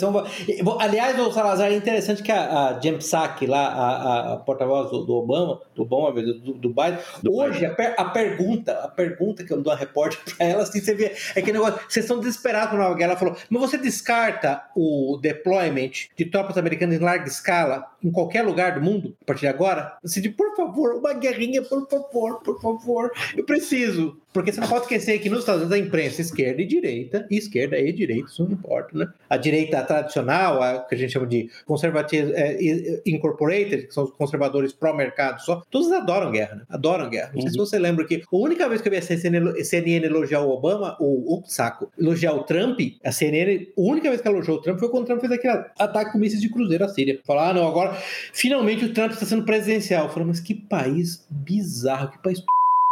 Aliás, 0.78 1.18
o 1.18 1.32
Salazar 1.32 1.72
é 1.72 1.74
interessante 1.74 2.22
que 2.22 2.30
a, 2.30 2.68
a 2.68 2.78
Jem 2.78 2.98
Psaki, 2.98 3.46
lá, 3.46 3.66
a, 3.66 4.34
a 4.34 4.36
porta-voz 4.36 4.90
do, 4.90 5.06
do, 5.06 5.14
Obama, 5.14 5.58
do 5.74 5.82
Obama, 5.84 6.12
do, 6.20 6.52
do 6.52 6.68
Biden, 6.68 6.98
do 7.22 7.34
hoje 7.34 7.64
a, 7.64 7.74
per, 7.74 7.94
a, 7.96 8.04
pergunta, 8.04 8.72
a 8.72 8.88
pergunta 8.88 9.42
que 9.42 9.50
eu 9.50 9.62
dou 9.62 9.72
a 9.72 9.76
repórter 9.76 10.18
para 10.36 10.46
ela, 10.46 10.62
assim, 10.64 10.82
você 10.82 10.94
vê, 10.94 11.14
é 11.34 11.40
que 11.40 11.50
negócio, 11.50 11.80
vocês 11.88 12.04
estão 12.04 12.18
desesperados 12.18 12.72
com 12.72 12.76
a 12.76 12.80
nova 12.80 12.94
guerra. 12.94 13.12
Ela 13.12 13.18
falou, 13.18 13.36
mas 13.48 13.60
você 13.62 13.78
descarta 13.78 14.62
o 14.76 15.18
deployment 15.22 15.92
de 16.14 16.26
tropas 16.26 16.58
americanas 16.58 17.00
em 17.00 17.02
larga 17.02 17.26
escala 17.26 17.86
em 18.02 18.10
qualquer 18.10 18.42
lugar 18.42 18.74
do 18.74 18.82
mundo 18.82 19.16
a 19.22 19.24
partir 19.24 19.42
de 19.42 19.48
agora? 19.48 19.96
Assim, 20.04 20.20
de, 20.20 20.28
por 20.28 20.54
favor, 20.54 20.96
uma 20.96 21.14
guerrinha, 21.14 21.62
por 21.62 21.88
favor, 21.88 22.40
por 22.42 22.60
favor, 22.60 23.10
eu 23.34 23.44
preciso. 23.44 24.18
Porque 24.34 24.52
você 24.52 24.60
não 24.60 24.68
pode 24.68 24.82
esquecer 24.82 25.20
que 25.20 25.30
nos 25.30 25.40
Estados 25.40 25.62
Unidos 25.62 25.80
a 25.80 25.86
imprensa 25.86 26.20
esquerda 26.20 26.60
e 26.60 26.66
direita, 26.66 27.24
e 27.30 27.36
esquerda 27.38 27.78
e 27.78 27.93
direita, 27.94 28.28
isso 28.28 28.44
não 28.44 28.52
importa, 28.52 28.96
né? 28.96 29.08
A 29.28 29.36
direita 29.36 29.82
tradicional, 29.82 30.62
a 30.62 30.80
que 30.80 30.94
a 30.94 30.98
gente 30.98 31.12
chama 31.12 31.26
de 31.26 31.50
conservative 31.66 32.32
é, 32.34 33.02
incorporated, 33.06 33.86
que 33.86 33.94
são 33.94 34.04
os 34.04 34.10
conservadores 34.10 34.72
pró-mercado 34.72 35.40
só, 35.42 35.62
todos 35.70 35.90
adoram 35.92 36.30
guerra, 36.30 36.56
né? 36.56 36.62
Adoram 36.68 37.08
guerra. 37.08 37.28
Não 37.28 37.36
uhum. 37.36 37.42
sei 37.42 37.50
se 37.50 37.58
uhum. 37.58 37.66
você 37.66 37.78
lembra 37.78 38.04
que 38.06 38.16
a 38.16 38.36
única 38.36 38.68
vez 38.68 38.80
que 38.80 38.88
eu 38.88 38.92
vi 38.92 38.98
a 38.98 39.02
CNN, 39.02 40.06
elogiar 40.06 40.40
o 40.40 40.50
Obama, 40.50 40.96
ou 41.00 41.38
o 41.38 41.42
saco, 41.46 41.90
elogiar 41.98 42.32
o 42.34 42.44
Trump, 42.44 42.78
a 43.04 43.12
CNN, 43.12 43.68
a 43.76 43.80
única 43.80 44.08
vez 44.08 44.20
que 44.20 44.28
ela 44.28 44.36
elogiou 44.36 44.58
o 44.58 44.60
Trump 44.60 44.78
foi 44.78 44.88
quando 44.88 45.04
o 45.04 45.06
Trump 45.06 45.20
fez 45.20 45.32
aquele 45.32 45.64
ataque 45.78 46.12
com 46.12 46.18
mísseis 46.18 46.40
de 46.40 46.48
cruzeiro 46.48 46.84
à 46.84 46.88
Síria. 46.88 47.20
Falar, 47.24 47.50
ah, 47.50 47.54
não, 47.54 47.66
agora 47.66 47.96
finalmente 48.32 48.84
o 48.84 48.92
Trump 48.92 49.12
está 49.12 49.26
sendo 49.26 49.44
presidencial. 49.44 50.04
Eu 50.04 50.10
falei, 50.10 50.28
mas 50.28 50.40
que 50.40 50.54
país 50.54 51.26
bizarro, 51.30 52.10
que 52.10 52.22
país 52.22 52.42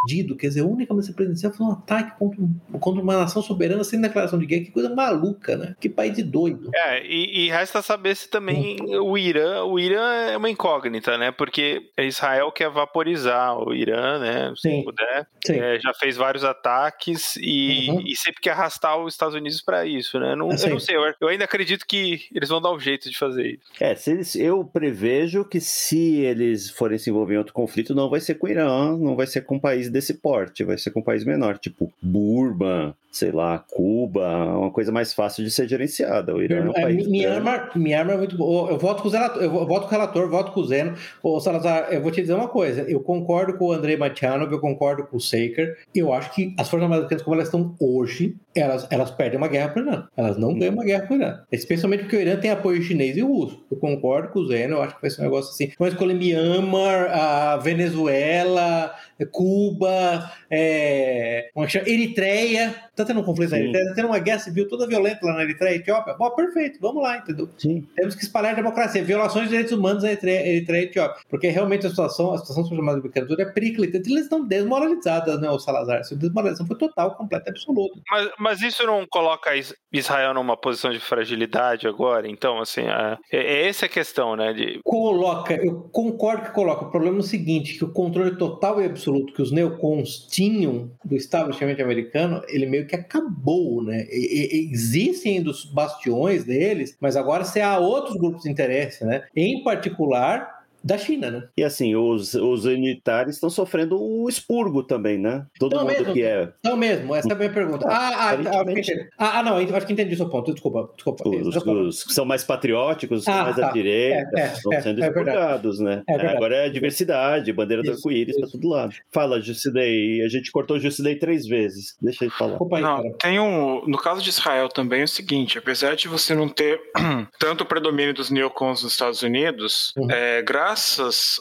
bandido, 0.03 0.37
quer 0.37 0.49
dizer, 0.49 0.61
a 0.61 0.67
única 0.67 0.93
missão 0.93 1.15
presidencial 1.15 1.53
foi 1.53 1.67
um 1.67 1.73
ataque 1.73 2.19
contra, 2.19 2.43
contra 2.81 3.03
uma 3.03 3.17
nação 3.17 3.41
soberana 3.41 3.85
sem 3.85 4.01
declaração 4.01 4.39
de 4.39 4.47
guerra, 4.47 4.65
que 4.65 4.71
coisa 4.71 4.95
maluca, 4.95 5.57
né? 5.57 5.77
Que 5.81 5.89
país 5.89 6.15
de 6.15 6.23
doido. 6.23 6.71
É, 6.75 7.07
e, 7.07 7.45
e 7.45 7.49
resta 7.49 7.81
saber 7.81 8.17
se 8.17 8.29
também 8.29 8.77
o 9.01 9.17
Irã, 9.17 9.65
o 9.65 9.79
Irã 9.79 10.13
é 10.13 10.37
uma 10.37 10.51
incógnita, 10.51 11.17
né? 11.17 11.31
Porque 11.31 11.91
Israel 11.99 12.51
quer 12.51 12.71
vaporizar 12.71 13.57
o 13.59 13.75
Irã, 13.75 14.19
né? 14.19 14.53
Se 14.57 14.69
Sim. 14.69 14.85
puder. 14.85 15.27
Sim. 15.47 15.59
É, 15.59 15.79
já 15.81 15.93
fez 15.95 16.17
vários 16.17 16.45
ataques 16.45 17.37
e, 17.37 17.89
uhum. 17.91 18.03
e, 18.07 18.17
sempre 18.17 18.41
quer 18.41 18.51
arrastar 18.51 18.99
os 18.99 19.15
Estados 19.15 19.35
Unidos 19.35 19.61
para 19.61 19.87
isso, 19.87 20.19
né? 20.19 20.35
Não, 20.35 20.51
assim. 20.51 20.67
Eu 20.67 20.73
não 20.73 20.81
sei, 20.81 20.97
eu, 20.97 21.15
eu, 21.21 21.29
ainda 21.29 21.45
acredito 21.45 21.87
que 21.87 22.23
eles 22.33 22.49
vão 22.49 22.61
dar 22.61 22.73
um 22.73 22.79
jeito 22.79 23.11
de 23.11 23.17
fazer 23.17 23.47
isso. 23.47 23.65
É, 23.81 23.95
se 23.95 24.11
eles, 24.11 24.35
eu 24.37 24.65
prevejo 24.65 25.45
que 25.45 25.61
se 25.61 26.21
eles 26.21 26.71
forem 26.71 26.99
se 26.99 27.11
envolver 27.11 27.35
em 27.35 27.39
outro 27.39 27.53
conflito, 27.53 27.95
não 27.95 28.09
vai 28.09 28.21
ser 28.21 28.35
com 28.35 28.47
o 28.47 28.51
Irã, 28.51 28.97
não 28.97 29.17
vai 29.17 29.27
ser 29.27 29.43
com 29.43 29.57
um 29.57 29.61
país 29.61 29.91
desse 29.93 30.15
porte, 30.15 30.65
vai 30.65 30.79
ser 30.79 30.91
com 30.91 31.01
um 31.01 31.05
país 31.05 31.25
menor, 31.25 31.59
tipo 31.59 31.93
Burma, 32.03 32.97
sei 33.13 33.31
lá, 33.31 33.59
Cuba, 33.59 34.57
uma 34.57 34.71
coisa 34.71 34.91
mais 34.91 35.13
fácil 35.13 35.45
de 35.45 35.51
ser 35.51 35.69
gerenciada. 35.69 36.35
O 36.35 36.43
Irã 36.43 36.57
é 36.57 36.63
um 36.63 36.71
é, 36.71 36.83
país. 36.83 37.07
Myanmar, 37.07 37.71
Myanmar 37.77 38.15
é 38.15 38.19
muito 38.19 38.37
bom. 38.39 38.69
Eu 38.71 38.79
voto 38.79 39.03
com 39.03 39.09
o 39.09 39.11
relator, 39.13 39.43
eu 39.43 39.51
voto 39.51 39.83
com 39.83 39.87
o 39.87 39.91
relator, 39.91 40.31
voto 40.31 40.53
com 40.53 40.61
o 40.61 40.65
Zeno. 40.65 40.95
Ô, 41.23 41.39
Salazar, 41.39 41.93
eu 41.93 42.01
vou 42.01 42.11
te 42.11 42.23
dizer 42.23 42.33
uma 42.33 42.49
coisa. 42.49 42.83
Eu 42.83 43.01
concordo 43.01 43.59
com 43.59 43.67
o 43.67 43.73
Andrei 43.73 43.99
Matianov, 43.99 44.51
eu 44.51 44.59
concordo 44.59 45.05
com 45.05 45.19
o 45.19 45.21
Saker. 45.21 45.77
Eu 45.95 46.13
acho 46.13 46.35
que 46.35 46.55
as 46.59 46.71
Forças 46.71 46.91
Armadas 46.91 47.23
como 47.23 47.35
elas 47.35 47.49
estão 47.49 47.77
hoje, 47.79 48.35
elas, 48.55 48.87
elas 48.91 49.11
perdem 49.11 49.37
uma 49.37 49.49
guerra 49.49 49.69
para 49.69 49.83
o 49.83 49.87
Irã. 49.87 50.09
Elas 50.17 50.39
não 50.39 50.59
ganham 50.59 50.73
uma 50.73 50.85
guerra 50.85 51.07
para 51.07 51.13
o 51.13 51.17
Irã. 51.17 51.41
Especialmente 51.53 52.05
porque 52.05 52.17
o 52.17 52.21
Irã 52.21 52.37
tem 52.37 52.51
apoio 52.51 52.83
chinês 52.83 53.17
e 53.17 53.21
russo. 53.21 53.63
Eu 53.71 53.77
concordo 53.77 54.29
com 54.29 54.41
o 54.41 54.47
Zeno, 54.47 54.77
eu 54.77 54.83
acho 54.83 54.95
que 54.97 55.03
vai 55.03 55.11
ser 55.11 55.21
um 55.21 55.25
negócio 55.25 55.51
assim. 55.51 55.71
Vamos 55.79 55.93
escolher 55.93 56.15
Myanmar, 56.15 57.11
a 57.13 57.57
Venezuela, 57.59 58.95
Cuba, 59.31 60.31
é, 60.51 61.51
Eritreia. 61.87 62.75
Tá 63.03 63.07
tendo 63.07 63.21
um 63.21 63.25
conflito 63.25 63.51
Sim. 63.51 63.57
na 63.57 63.63
Eritreia, 63.63 63.89
tá 63.89 63.95
tendo 63.95 64.07
uma 64.07 64.19
guerra 64.19 64.39
civil 64.39 64.69
toda 64.69 64.87
violenta 64.87 65.27
lá 65.27 65.35
na 65.35 65.43
Eritreia, 65.43 65.77
Etiópia. 65.77 66.15
Bom, 66.15 66.31
perfeito, 66.31 66.79
vamos 66.81 67.03
lá, 67.03 67.19
entendeu? 67.19 67.49
Sim. 67.59 67.85
Temos 67.97 68.15
que 68.15 68.23
espalhar 68.23 68.53
a 68.53 68.57
democracia, 68.57 69.03
violações 69.03 69.45
de 69.45 69.51
direitos 69.51 69.73
humanos 69.73 70.05
na 70.05 70.11
Eritreia, 70.11 70.47
Eritreia 70.47 70.83
e 70.83 70.85
Etiópia. 70.85 71.23
Porque 71.29 71.49
realmente 71.49 71.87
a 71.87 71.91
situação, 71.91 72.33
a 72.33 72.39
situação 72.39 72.65
chamada 72.65 73.01
de 73.01 73.43
é 73.43 73.45
periclita. 73.47 73.97
Eles 73.97 74.23
estão 74.23 74.47
desmoralizados, 74.47 75.41
né, 75.41 75.51
o 75.51 75.59
Salazar? 75.59 75.99
A 75.99 76.15
desmoralização 76.15 76.67
foi 76.67 76.79
total, 76.79 77.17
completa, 77.17 77.51
absoluta. 77.51 78.01
Mas, 78.11 78.31
mas 78.39 78.63
isso 78.63 78.87
não 78.87 79.05
coloca 79.07 79.51
Israel 79.93 80.35
numa 80.35 80.57
posição 80.57 80.91
de 80.91 81.01
fragilidade 81.01 81.89
agora? 81.89 82.29
Então, 82.29 82.61
assim, 82.61 82.83
é, 82.83 83.19
é 83.33 83.69
essa 83.69 83.87
a 83.87 83.89
questão, 83.89 84.37
né? 84.37 84.53
De... 84.53 84.81
Coloca, 84.85 85.55
eu 85.55 85.89
concordo 85.93 86.45
que 86.45 86.53
coloca. 86.53 86.85
O 86.85 86.91
problema 86.91 87.19
é 87.19 87.21
o 87.21 87.25
seguinte, 87.25 87.77
que 87.77 87.85
o 87.85 87.93
controle 87.93 88.37
total 88.37 88.81
e 88.81 88.87
absoluto 88.87 89.33
que 89.33 89.43
os 89.43 89.51
neocons 89.51 90.27
tinham 90.31 90.91
do 91.05 91.17
establishment 91.17 91.83
americano, 91.83 92.43
ele 92.49 92.67
meio 92.67 92.87
que 92.87 92.92
acabou, 92.97 93.83
né? 93.83 94.07
E, 94.11 94.69
e, 94.69 94.73
existem 94.73 95.39
ainda 95.39 95.51
os 95.51 95.65
bastiões 95.65 96.45
deles, 96.45 96.97
mas 97.01 97.17
agora 97.17 97.45
se 97.45 97.61
há 97.61 97.79
outros 97.79 98.17
grupos 98.17 98.43
de 98.43 98.51
interesse, 98.51 99.05
né? 99.05 99.25
Em 99.35 99.63
particular, 99.63 100.62
da 100.85 100.99
China, 100.99 101.31
né? 101.31 101.43
E 101.57 101.63
assim, 101.65 101.95
os, 101.95 102.35
os 102.35 102.65
militares 102.65 103.35
estão 103.35 103.51
sofrendo 103.51 104.01
um 104.03 104.29
expurgo 104.29 104.83
também, 104.83 105.19
né? 105.19 105.47
Todo 105.59 105.77
Não 105.77 105.83
mundo 105.85 105.93
mesmo, 105.99 106.13
que 106.13 106.23
é. 106.23 106.49
Não 106.65 106.77
mesmo, 106.77 107.15
essa 107.15 107.29
é 107.29 107.33
a 107.33 107.37
minha 107.37 107.51
pergunta. 107.53 107.87
Ah, 107.89 107.93
ah, 107.93 108.31
ah, 108.31 108.61
aparentemente- 108.61 109.09
ah, 109.19 109.39
ah, 109.39 109.43
não, 109.43 109.57
acho 109.57 109.87
que 109.87 109.93
entendi 109.93 110.15
o 110.15 110.17
seu 110.17 110.29
ponto. 110.29 110.53
Desculpa, 110.53 110.89
desculpa. 110.95 111.29
Os, 111.29 111.51
Desculpa. 111.55 111.81
os 111.81 112.05
que 112.05 112.13
são 112.13 112.25
mais 112.25 112.45
patrióticos, 112.45 113.21
os 113.21 113.25
que 113.25 113.31
são 113.31 113.41
Ah, 113.41 113.45
mais 113.45 113.57
tá. 113.57 113.67
da 113.67 113.73
direita, 113.73 114.31
É, 114.37 114.41
é, 114.41 114.53
estão 114.53 114.73
é, 114.73 114.81
sendo 114.81 115.03
é 115.03 115.07
expurgados, 115.07 115.79
né? 115.81 116.03
É. 116.09 116.27
Agora 116.29 116.57
é 116.57 116.69
diversidade, 116.69 117.53
bandeira 117.53 117.83
do 117.83 117.91
Isso, 117.91 117.99
arco-íris 117.99 118.37
pra 118.39 118.49
todo 118.49 118.69
lado. 118.69 118.95
Fala, 119.11 119.41
Jusidei. 119.41 120.23
A 120.25 120.29
gente 120.29 120.51
cortou 120.51 120.77
o 120.77 120.81
Jusidei 120.81 121.17
três 121.17 121.47
vezes. 121.47 121.97
Deixa 122.01 122.25
ele 122.25 122.33
falar. 122.33 122.59
Aí, 122.73 122.83
Não, 122.83 123.03
cara. 123.03 123.15
tem 123.21 123.41
um. 123.41 123.85
No 123.87 123.99
caso 123.99 124.23
de 124.23 124.31
Israel 124.31 124.69
também 124.69 125.01
é 125.03 125.05
o 125.05 125.09
seguinte: 125.09 125.59
apesar 125.59 125.95
de 125.97 126.09
você 126.09 126.35
não 126.35 126.49
ter 126.49 126.81
tanto 127.39 127.65
predomínio 127.65 128.15
dos 128.15 128.31
neocons 128.31 128.83
nos 128.83 128.93
Estados 128.93 129.23
Unidos, 129.23 129.93
Uhum. 129.97 130.11
é, 130.11 130.43
graças 130.43 130.72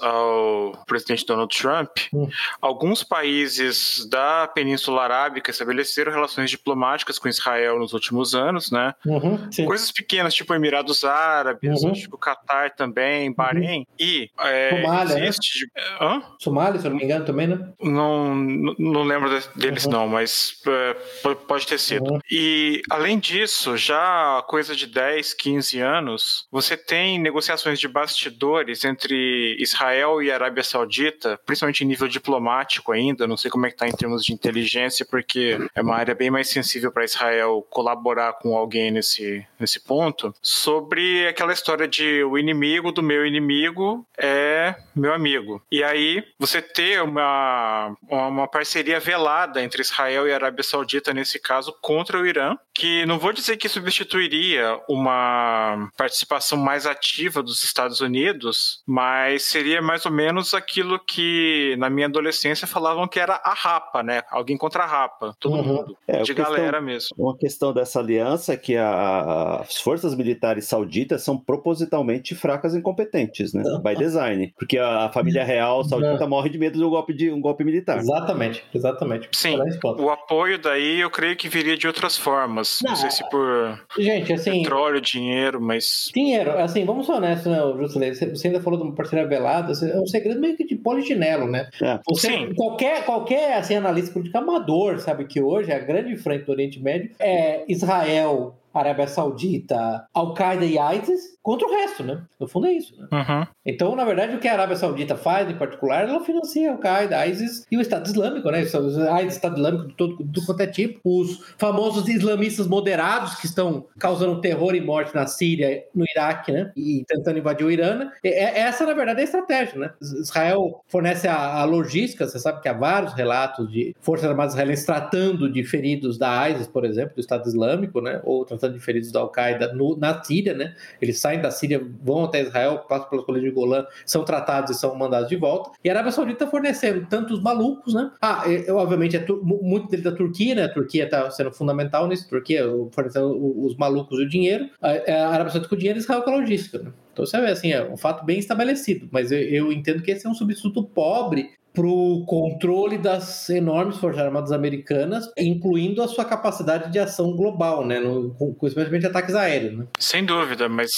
ao 0.01 0.83
presidente 0.85 1.25
Donald 1.25 1.55
Trump, 1.55 1.89
Uhum. 2.13 2.29
alguns 2.61 3.03
países 3.03 4.05
da 4.09 4.47
Península 4.47 5.03
Arábica 5.03 5.51
estabeleceram 5.51 6.11
relações 6.11 6.49
diplomáticas 6.49 7.17
com 7.19 7.27
Israel 7.27 7.79
nos 7.79 7.93
últimos 7.93 8.33
anos, 8.35 8.71
né? 8.71 8.93
Uhum. 9.05 9.49
Coisas 9.65 9.91
pequenas, 9.91 10.33
tipo 10.33 10.53
Emirados 10.53 11.03
Árabes, 11.03 11.83
Uhum. 11.83 11.93
tipo 11.93 12.17
Catar 12.17 12.71
também, 12.71 13.31
Bahrein. 13.33 13.85
E 13.99 14.29
é, 14.39 14.69
Somália, 14.81 15.15
né? 15.15 15.27
existe. 15.27 15.71
Hã? 15.99 16.21
Somália, 16.39 16.79
se 16.79 16.85
eu 16.87 16.91
não 16.91 16.97
me 16.97 17.03
engano, 17.03 17.25
também, 17.25 17.47
né? 17.47 17.59
Não, 17.81 18.35
não- 18.35 19.03
lembro 19.03 19.29
de- 19.29 19.47
deles, 19.55 19.85
Uhum. 19.85 19.91
não, 19.91 20.07
mas 20.07 20.61
é, 20.67 20.93
po- 21.23 21.35
pode 21.35 21.65
ter 21.67 21.79
sido. 21.79 22.11
Uhum. 22.13 22.19
E, 22.29 22.81
além 22.89 23.19
disso, 23.19 23.75
já 23.77 24.37
há 24.37 24.41
coisa 24.43 24.75
de 24.75 24.85
10, 24.87 25.33
15 25.33 25.79
anos, 25.79 26.47
você 26.51 26.75
tem 26.77 27.19
negociações 27.19 27.79
de 27.79 27.87
bastidores 27.87 28.83
entre 28.85 29.20
Israel 29.59 30.21
e 30.21 30.31
Arábia 30.31 30.63
Saudita, 30.63 31.39
principalmente 31.45 31.83
em 31.83 31.87
nível 31.87 32.07
diplomático 32.07 32.91
ainda, 32.91 33.27
não 33.27 33.37
sei 33.37 33.49
como 33.51 33.65
é 33.65 33.69
que 33.69 33.75
está 33.75 33.87
em 33.87 33.91
termos 33.91 34.23
de 34.23 34.33
inteligência, 34.33 35.05
porque 35.05 35.57
é 35.73 35.81
uma 35.81 35.95
área 35.95 36.15
bem 36.15 36.29
mais 36.29 36.49
sensível 36.49 36.91
para 36.91 37.05
Israel 37.05 37.65
colaborar 37.69 38.33
com 38.33 38.55
alguém 38.55 38.91
nesse, 38.91 39.45
nesse 39.59 39.79
ponto, 39.79 40.33
sobre 40.41 41.27
aquela 41.27 41.53
história 41.53 41.87
de 41.87 42.23
o 42.23 42.37
inimigo 42.37 42.91
do 42.91 43.03
meu 43.03 43.25
inimigo 43.25 44.05
é 44.17 44.75
meu 44.95 45.13
amigo. 45.13 45.61
E 45.71 45.83
aí, 45.83 46.23
você 46.37 46.61
ter 46.61 47.01
uma, 47.01 47.95
uma 48.09 48.47
parceria 48.47 48.99
velada 48.99 49.61
entre 49.61 49.81
Israel 49.81 50.27
e 50.27 50.33
Arábia 50.33 50.63
Saudita, 50.63 51.13
nesse 51.13 51.39
caso, 51.39 51.75
contra 51.81 52.19
o 52.19 52.25
Irã, 52.25 52.57
que 52.73 53.05
não 53.05 53.19
vou 53.19 53.33
dizer 53.33 53.57
que 53.57 53.69
substituiria 53.69 54.79
uma 54.87 55.89
participação 55.97 56.57
mais 56.57 56.85
ativa 56.85 57.43
dos 57.43 57.63
Estados 57.63 58.01
Unidos, 58.01 58.81
mas 58.85 59.10
seria 59.39 59.81
mais 59.81 60.05
ou 60.05 60.11
menos 60.11 60.53
aquilo 60.53 60.99
que 60.99 61.75
na 61.77 61.89
minha 61.89 62.07
adolescência 62.07 62.67
falavam 62.67 63.07
que 63.07 63.19
era 63.19 63.35
a 63.43 63.53
rapa, 63.53 64.03
né? 64.03 64.21
Alguém 64.29 64.57
contra 64.57 64.83
a 64.83 64.87
rapa, 64.87 65.33
todo 65.39 65.55
Uhum. 65.55 65.63
mundo, 65.63 65.97
É, 66.07 66.17
a 66.17 66.21
de 66.21 66.33
questão- 66.33 66.55
galera 66.55 66.81
mesmo. 66.81 67.09
Uma 67.17 67.37
questão 67.37 67.73
dessa 67.73 67.99
aliança 67.99 68.53
é 68.53 68.57
que 68.57 68.75
a- 68.77 69.61
as 69.61 69.77
forças 69.81 70.15
militares 70.15 70.65
sauditas 70.65 71.23
são 71.23 71.37
propositalmente 71.37 72.35
fracas 72.35 72.73
e 72.73 72.77
incompetentes, 72.79 73.53
né? 73.53 73.63
By 73.83 73.95
design. 73.95 74.53
Porque 74.57 74.77
a, 74.77 75.05
a 75.05 75.09
família 75.11 75.43
real 75.43 75.83
saudita 75.83 76.27
morre 76.27 76.49
de 76.49 76.57
medo 76.57 76.77
de 76.77 76.83
um 76.83 76.89
golpe, 76.89 77.13
de, 77.13 77.31
um 77.31 77.41
golpe 77.41 77.63
militar. 77.63 77.97
Exatamente, 77.97 78.63
exatamente. 78.73 79.29
Sim. 79.31 79.57
O 79.99 80.09
apoio 80.09 80.57
daí 80.59 80.99
eu 80.99 81.09
creio 81.09 81.35
que 81.35 81.47
viria 81.49 81.77
de 81.77 81.87
outras 81.87 82.17
formas. 82.17 82.79
Não, 82.83 82.91
Não, 82.91 82.95
sei 82.97 83.09
se 83.11 83.27
por 83.29 83.79
Gente, 83.97 84.33
assim, 84.33 84.61
petróleo, 84.61 84.99
dinheiro, 85.01 85.61
mas. 85.61 86.09
dinheiro, 86.13 86.57
assim, 86.59 86.85
vamos 86.85 87.05
ser 87.05 87.13
honestos, 87.13 87.47
né, 87.51 87.57
Juscelino? 87.77 88.15
Você 88.15 88.29
você 88.31 88.47
ainda 88.47 88.61
falou 88.61 88.79
de 88.79 88.85
uma 88.85 88.95
parceria 89.01 89.27
velada, 89.27 89.71
assim, 89.71 89.89
é 89.89 89.99
um 89.99 90.07
segredo 90.07 90.39
meio 90.39 90.55
que 90.55 90.65
de 90.65 90.75
polichinelo, 90.75 91.47
né? 91.47 91.69
É. 91.81 91.99
Você, 92.07 92.27
Sim. 92.27 92.53
qualquer, 92.55 93.05
qualquer 93.05 93.57
assim, 93.57 93.75
analista 93.75 94.13
político 94.13 94.37
amador 94.37 94.99
sabe 94.99 95.25
que 95.25 95.41
hoje 95.41 95.71
a 95.71 95.79
grande 95.79 96.15
frente 96.17 96.45
do 96.45 96.51
Oriente 96.51 96.81
Médio 96.81 97.11
é 97.19 97.63
Israel, 97.67 98.55
Arábia 98.73 99.07
Saudita, 99.07 100.05
Al-Qaeda 100.13 100.65
e 100.65 100.77
ISIS 100.97 101.37
contra 101.41 101.67
o 101.67 101.71
resto, 101.71 102.03
né? 102.03 102.21
No 102.39 102.47
fundo 102.47 102.67
é 102.67 102.73
isso, 102.73 102.93
né? 102.99 103.07
Uhum. 103.11 103.47
Então, 103.65 103.95
na 103.95 104.05
verdade, 104.05 104.35
o 104.35 104.39
que 104.39 104.47
a 104.47 104.53
Arábia 104.53 104.75
Saudita 104.75 105.15
faz, 105.15 105.49
em 105.49 105.55
particular, 105.57 106.07
ela 106.07 106.23
financia 106.23 106.71
Al-Qaeda, 106.71 107.25
ISIS 107.27 107.65
e 107.71 107.77
o 107.77 107.81
Estado 107.81 108.05
Islâmico, 108.07 108.49
né? 108.51 108.61
Os 108.61 108.73
ISIS, 108.73 109.33
Estado 109.35 109.55
Islâmico 109.55 109.87
de 109.87 109.93
todo, 109.95 110.23
do 110.23 110.45
quanto 110.45 110.61
é 110.61 110.67
tipo. 110.67 110.99
Os 111.03 111.43
famosos 111.57 112.07
islamistas 112.07 112.67
moderados 112.67 113.35
que 113.35 113.45
estão 113.45 113.85
causando 113.99 114.39
terror 114.41 114.75
e 114.75 114.81
morte 114.81 115.13
na 115.15 115.25
Síria, 115.27 115.83
no 115.95 116.05
Iraque, 116.15 116.51
né? 116.51 116.71
E 116.75 117.03
tentando 117.07 117.39
invadir 117.39 117.65
o 117.65 117.71
Irã. 117.71 117.95
né? 117.95 118.11
É- 118.23 118.59
Essa, 118.61 118.85
na 118.85 118.93
verdade, 118.93 119.19
é 119.19 119.21
a 119.21 119.25
estratégia, 119.25 119.79
né? 119.79 119.91
Israel 120.01 120.81
fornece 120.87 121.27
a, 121.27 121.61
a 121.61 121.63
logística, 121.65 122.27
você 122.27 122.39
sabe 122.39 122.61
que 122.61 122.69
há 122.69 122.73
vários 122.73 123.13
relatos 123.13 123.71
de 123.71 123.95
Forças 123.99 124.29
Armadas 124.29 124.53
israelenses 124.53 124.85
tratando 124.85 125.51
de 125.51 125.63
feridos 125.63 126.17
da 126.17 126.49
ISIS, 126.49 126.67
por 126.67 126.85
exemplo, 126.85 127.15
do 127.15 127.21
Estado 127.21 127.47
Islâmico, 127.47 127.99
né? 128.01 128.21
Ou 128.23 128.45
tratando 128.61 128.73
de 128.75 128.79
feridos 128.79 129.11
da 129.11 129.19
Al-Qaeda 129.19 129.73
na 129.97 130.23
Síria, 130.23 130.53
né? 130.53 130.75
Eles 131.01 131.19
saem 131.19 131.41
da 131.41 131.49
Síria, 131.49 131.81
vão 132.01 132.25
até 132.25 132.41
Israel, 132.41 132.85
passam 132.87 133.09
pelas 133.09 133.25
colinas 133.25 133.49
de 133.49 133.53
Golã, 133.53 133.85
são 134.05 134.23
tratados 134.23 134.71
e 134.71 134.79
são 134.79 134.95
mandados 134.95 135.27
de 135.27 135.35
volta. 135.35 135.71
E 135.83 135.89
a 135.89 135.93
Arábia 135.93 136.11
Saudita 136.11 136.47
fornecendo 136.47 137.05
tanto 137.09 137.33
os 137.33 137.41
malucos, 137.41 137.93
né? 137.93 138.11
Ah, 138.21 138.43
é, 138.45 138.67
é, 138.67 138.71
obviamente, 138.71 139.17
é 139.17 139.25
muito 139.41 139.89
dele 139.89 140.03
da 140.03 140.11
Turquia, 140.11 140.53
né? 140.55 140.63
A 140.65 140.73
Turquia 140.73 141.05
está 141.05 141.29
sendo 141.31 141.51
fundamental 141.51 142.07
nisso. 142.07 142.29
Turquia 142.29 142.63
fornecendo 142.91 143.65
os 143.65 143.75
malucos 143.75 144.19
e 144.19 144.23
o 144.23 144.29
dinheiro. 144.29 144.69
A 144.81 144.89
Arábia 145.27 145.51
Saudita 145.51 145.69
com 145.69 145.75
o 145.75 145.77
dinheiro 145.77 145.99
e 145.99 146.01
Israel 146.01 146.21
com 146.21 146.29
a 146.29 146.35
logística, 146.35 146.79
né? 146.79 146.91
Então, 147.11 147.25
você 147.25 147.41
vê, 147.41 147.47
assim, 147.47 147.73
é 147.73 147.83
um 147.83 147.97
fato 147.97 148.23
bem 148.23 148.39
estabelecido. 148.39 149.09
Mas 149.11 149.31
eu, 149.31 149.39
eu 149.39 149.71
entendo 149.71 150.01
que 150.01 150.11
esse 150.11 150.25
é 150.25 150.29
um 150.29 150.33
substituto 150.33 150.83
pobre 150.83 151.49
para 151.73 151.85
o 151.87 152.25
controle 152.25 152.97
das 152.97 153.49
enormes 153.49 153.97
forças 153.97 154.21
armadas 154.21 154.51
americanas, 154.51 155.31
incluindo 155.37 156.01
a 156.01 156.07
sua 156.07 156.25
capacidade 156.25 156.91
de 156.91 156.99
ação 156.99 157.35
global, 157.35 157.85
né? 157.85 157.99
No, 157.99 158.31
com, 158.35 158.55
especialmente 158.67 159.05
ataques 159.07 159.35
aéreos, 159.35 159.77
né? 159.77 159.85
Sem 159.99 160.25
dúvida, 160.25 160.67
mas 160.67 160.89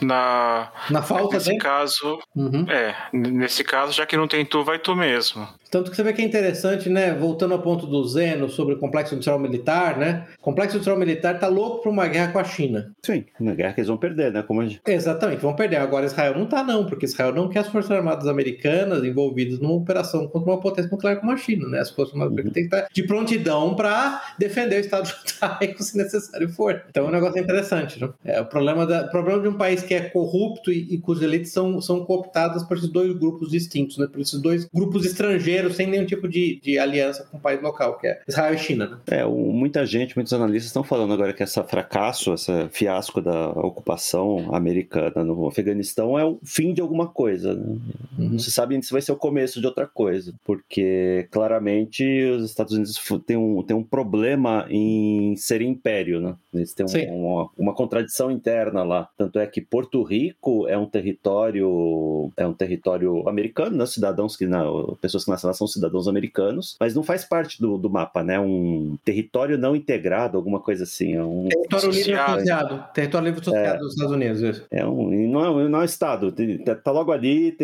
na 0.00 0.70
Na 0.90 1.02
falta 1.02 1.34
nesse 1.36 1.48
dele. 1.48 1.60
caso, 1.60 2.18
Uhum. 2.36 2.66
é, 2.70 2.94
nesse 3.12 3.64
caso, 3.64 3.92
já 3.92 4.04
que 4.06 4.16
não 4.16 4.28
tem 4.28 4.44
tu, 4.44 4.62
vai 4.64 4.78
tu 4.78 4.94
mesmo. 4.94 5.46
Tanto 5.70 5.90
que 5.90 5.96
você 5.96 6.02
vê 6.02 6.12
que 6.14 6.22
é 6.22 6.24
interessante, 6.24 6.88
né? 6.88 7.12
Voltando 7.14 7.52
ao 7.52 7.60
ponto 7.60 7.86
do 7.86 8.02
Zeno 8.04 8.48
sobre 8.48 8.74
o 8.74 8.78
complexo 8.78 9.14
industrial 9.14 9.38
militar, 9.38 9.98
né? 9.98 10.26
O 10.38 10.42
complexo 10.42 10.76
industrial 10.76 10.98
militar 10.98 11.38
tá 11.38 11.46
louco 11.46 11.82
para 11.82 11.90
uma 11.90 12.06
guerra 12.06 12.32
com 12.32 12.38
a 12.38 12.44
China. 12.44 12.90
Sim, 13.04 13.24
na 13.38 13.54
guerra 13.54 13.74
que 13.74 13.80
eles 13.80 13.88
vão 13.88 13.98
perder, 13.98 14.32
né? 14.32 14.42
Como 14.42 14.60
a 14.62 14.64
gente... 14.66 14.80
Exatamente, 14.86 15.40
vão 15.42 15.54
perder. 15.54 15.76
Agora 15.76 16.06
Israel 16.06 16.38
não 16.38 16.46
tá, 16.46 16.62
não, 16.64 16.86
porque 16.86 17.04
Israel 17.04 17.34
não 17.34 17.48
quer 17.50 17.60
as 17.60 17.68
Forças 17.68 17.90
Armadas 17.90 18.26
Americanas 18.26 19.04
envolvidas 19.04 19.58
numa 19.60 19.74
operação 19.74 20.17
contra 20.26 20.50
uma 20.52 20.60
potência 20.60 20.90
nuclear 20.90 21.20
como 21.20 21.30
a 21.32 21.36
China, 21.36 21.68
né? 21.68 21.80
As 21.80 21.90
Forças 21.90 22.14
Americanas 22.14 22.52
têm 22.52 22.68
que 22.68 22.74
estar 22.74 22.88
de 22.92 23.02
prontidão 23.04 23.74
para 23.76 24.22
defender 24.38 24.76
o 24.76 24.80
Estado 24.80 25.06
judaico 25.40 25.82
se 25.82 25.96
necessário 25.96 26.48
for. 26.48 26.82
Então 26.88 27.04
é 27.04 27.08
um 27.08 27.12
negócio 27.12 27.38
interessante, 27.40 28.00
né? 28.00 28.08
É, 28.24 28.40
o 28.40 28.46
problema, 28.46 28.86
da, 28.86 29.06
o 29.06 29.10
problema 29.10 29.42
de 29.42 29.48
um 29.48 29.54
país 29.56 29.82
que 29.82 29.94
é 29.94 30.00
corrupto 30.00 30.72
e, 30.72 30.94
e 30.94 30.98
cujas 30.98 31.22
elites 31.22 31.52
são, 31.52 31.80
são 31.80 32.04
cooptadas 32.04 32.62
por 32.64 32.76
esses 32.76 32.88
dois 32.90 33.12
grupos 33.16 33.50
distintos, 33.50 33.98
né? 33.98 34.06
Por 34.10 34.20
esses 34.20 34.40
dois 34.40 34.64
grupos 34.72 35.04
estrangeiros 35.04 35.76
sem 35.76 35.86
nenhum 35.86 36.06
tipo 36.06 36.26
de, 36.28 36.60
de 36.62 36.78
aliança 36.78 37.24
com 37.30 37.36
o 37.36 37.40
país 37.40 37.60
local, 37.62 37.98
que 37.98 38.06
é 38.06 38.20
Israel 38.26 38.54
e 38.54 38.58
China, 38.58 38.86
né? 38.88 38.98
É, 39.18 39.24
o- 39.24 39.52
muita 39.52 39.84
gente, 39.84 40.16
muitos 40.16 40.32
analistas 40.32 40.66
estão 40.68 40.82
falando 40.82 41.12
agora 41.12 41.32
que 41.32 41.42
essa 41.42 41.62
fracasso, 41.64 42.32
esse 42.34 42.68
fiasco 42.70 43.20
da 43.20 43.50
ocupação 43.50 44.54
americana 44.54 45.24
no 45.24 45.46
Afeganistão 45.46 46.18
é 46.18 46.24
o 46.24 46.38
fim 46.44 46.72
de 46.72 46.80
alguma 46.80 47.08
coisa. 47.08 47.54
Né? 47.54 47.76
Uhum. 48.18 48.28
Não 48.30 48.38
se 48.38 48.50
sabe 48.50 48.80
se 48.82 48.92
vai 48.92 49.00
ser 49.02 49.12
o 49.12 49.16
começo 49.16 49.60
de 49.60 49.66
outra 49.66 49.86
coisa, 49.86 50.07
porque 50.44 51.26
claramente 51.30 52.04
os 52.30 52.44
Estados 52.44 52.72
Unidos 52.72 52.98
têm 53.26 53.36
um, 53.36 53.62
têm 53.62 53.76
um 53.76 53.82
problema 53.82 54.66
em 54.70 55.34
ser 55.36 55.62
império, 55.62 56.20
né? 56.20 56.34
Eles 56.52 56.74
têm 56.74 56.86
um- 56.86 57.34
uma, 57.34 57.50
uma 57.58 57.74
contradição 57.74 58.30
interna 58.30 58.82
lá. 58.82 59.08
Tanto 59.16 59.38
é 59.38 59.46
que 59.46 59.60
Porto 59.60 60.02
Rico 60.02 60.66
é 60.68 60.76
um 60.76 60.86
território 60.86 62.30
é 62.36 62.46
um 62.46 62.52
território 62.52 63.28
americano, 63.28 63.76
né? 63.76 63.86
Cidadãos 63.86 64.36
que 64.36 64.46
na, 64.46 64.64
pessoas 65.00 65.24
que 65.24 65.30
nascem 65.30 65.48
lá 65.48 65.54
são 65.54 65.66
cidadãos 65.66 66.08
americanos, 66.08 66.76
mas 66.80 66.94
não 66.94 67.02
faz 67.02 67.24
parte 67.24 67.60
do, 67.60 67.76
do 67.78 67.90
mapa, 67.90 68.22
né? 68.22 68.38
Um 68.38 68.96
território 69.04 69.58
não 69.58 69.74
integrado, 69.76 70.36
alguma 70.36 70.60
coisa 70.60 70.84
assim. 70.84 71.14
É 71.14 71.22
um, 71.24 71.48
Território 71.48 71.90
livre 71.90 72.14
Associado. 72.14 72.84
Território 72.94 73.24
livre 73.26 73.40
associado 73.40 73.78
dos 73.80 73.92
Estados 73.92 74.12
Unidos. 74.14 74.40
isso. 74.42 74.66
é 74.70 74.86
um, 74.86 75.28
não, 75.28 75.60
é, 75.60 75.68
não 75.68 75.78
é 75.80 75.82
um 75.82 75.84
estado, 75.84 76.32
tá, 76.64 76.74
tá 76.74 76.90
logo 76.90 77.12
ali, 77.12 77.56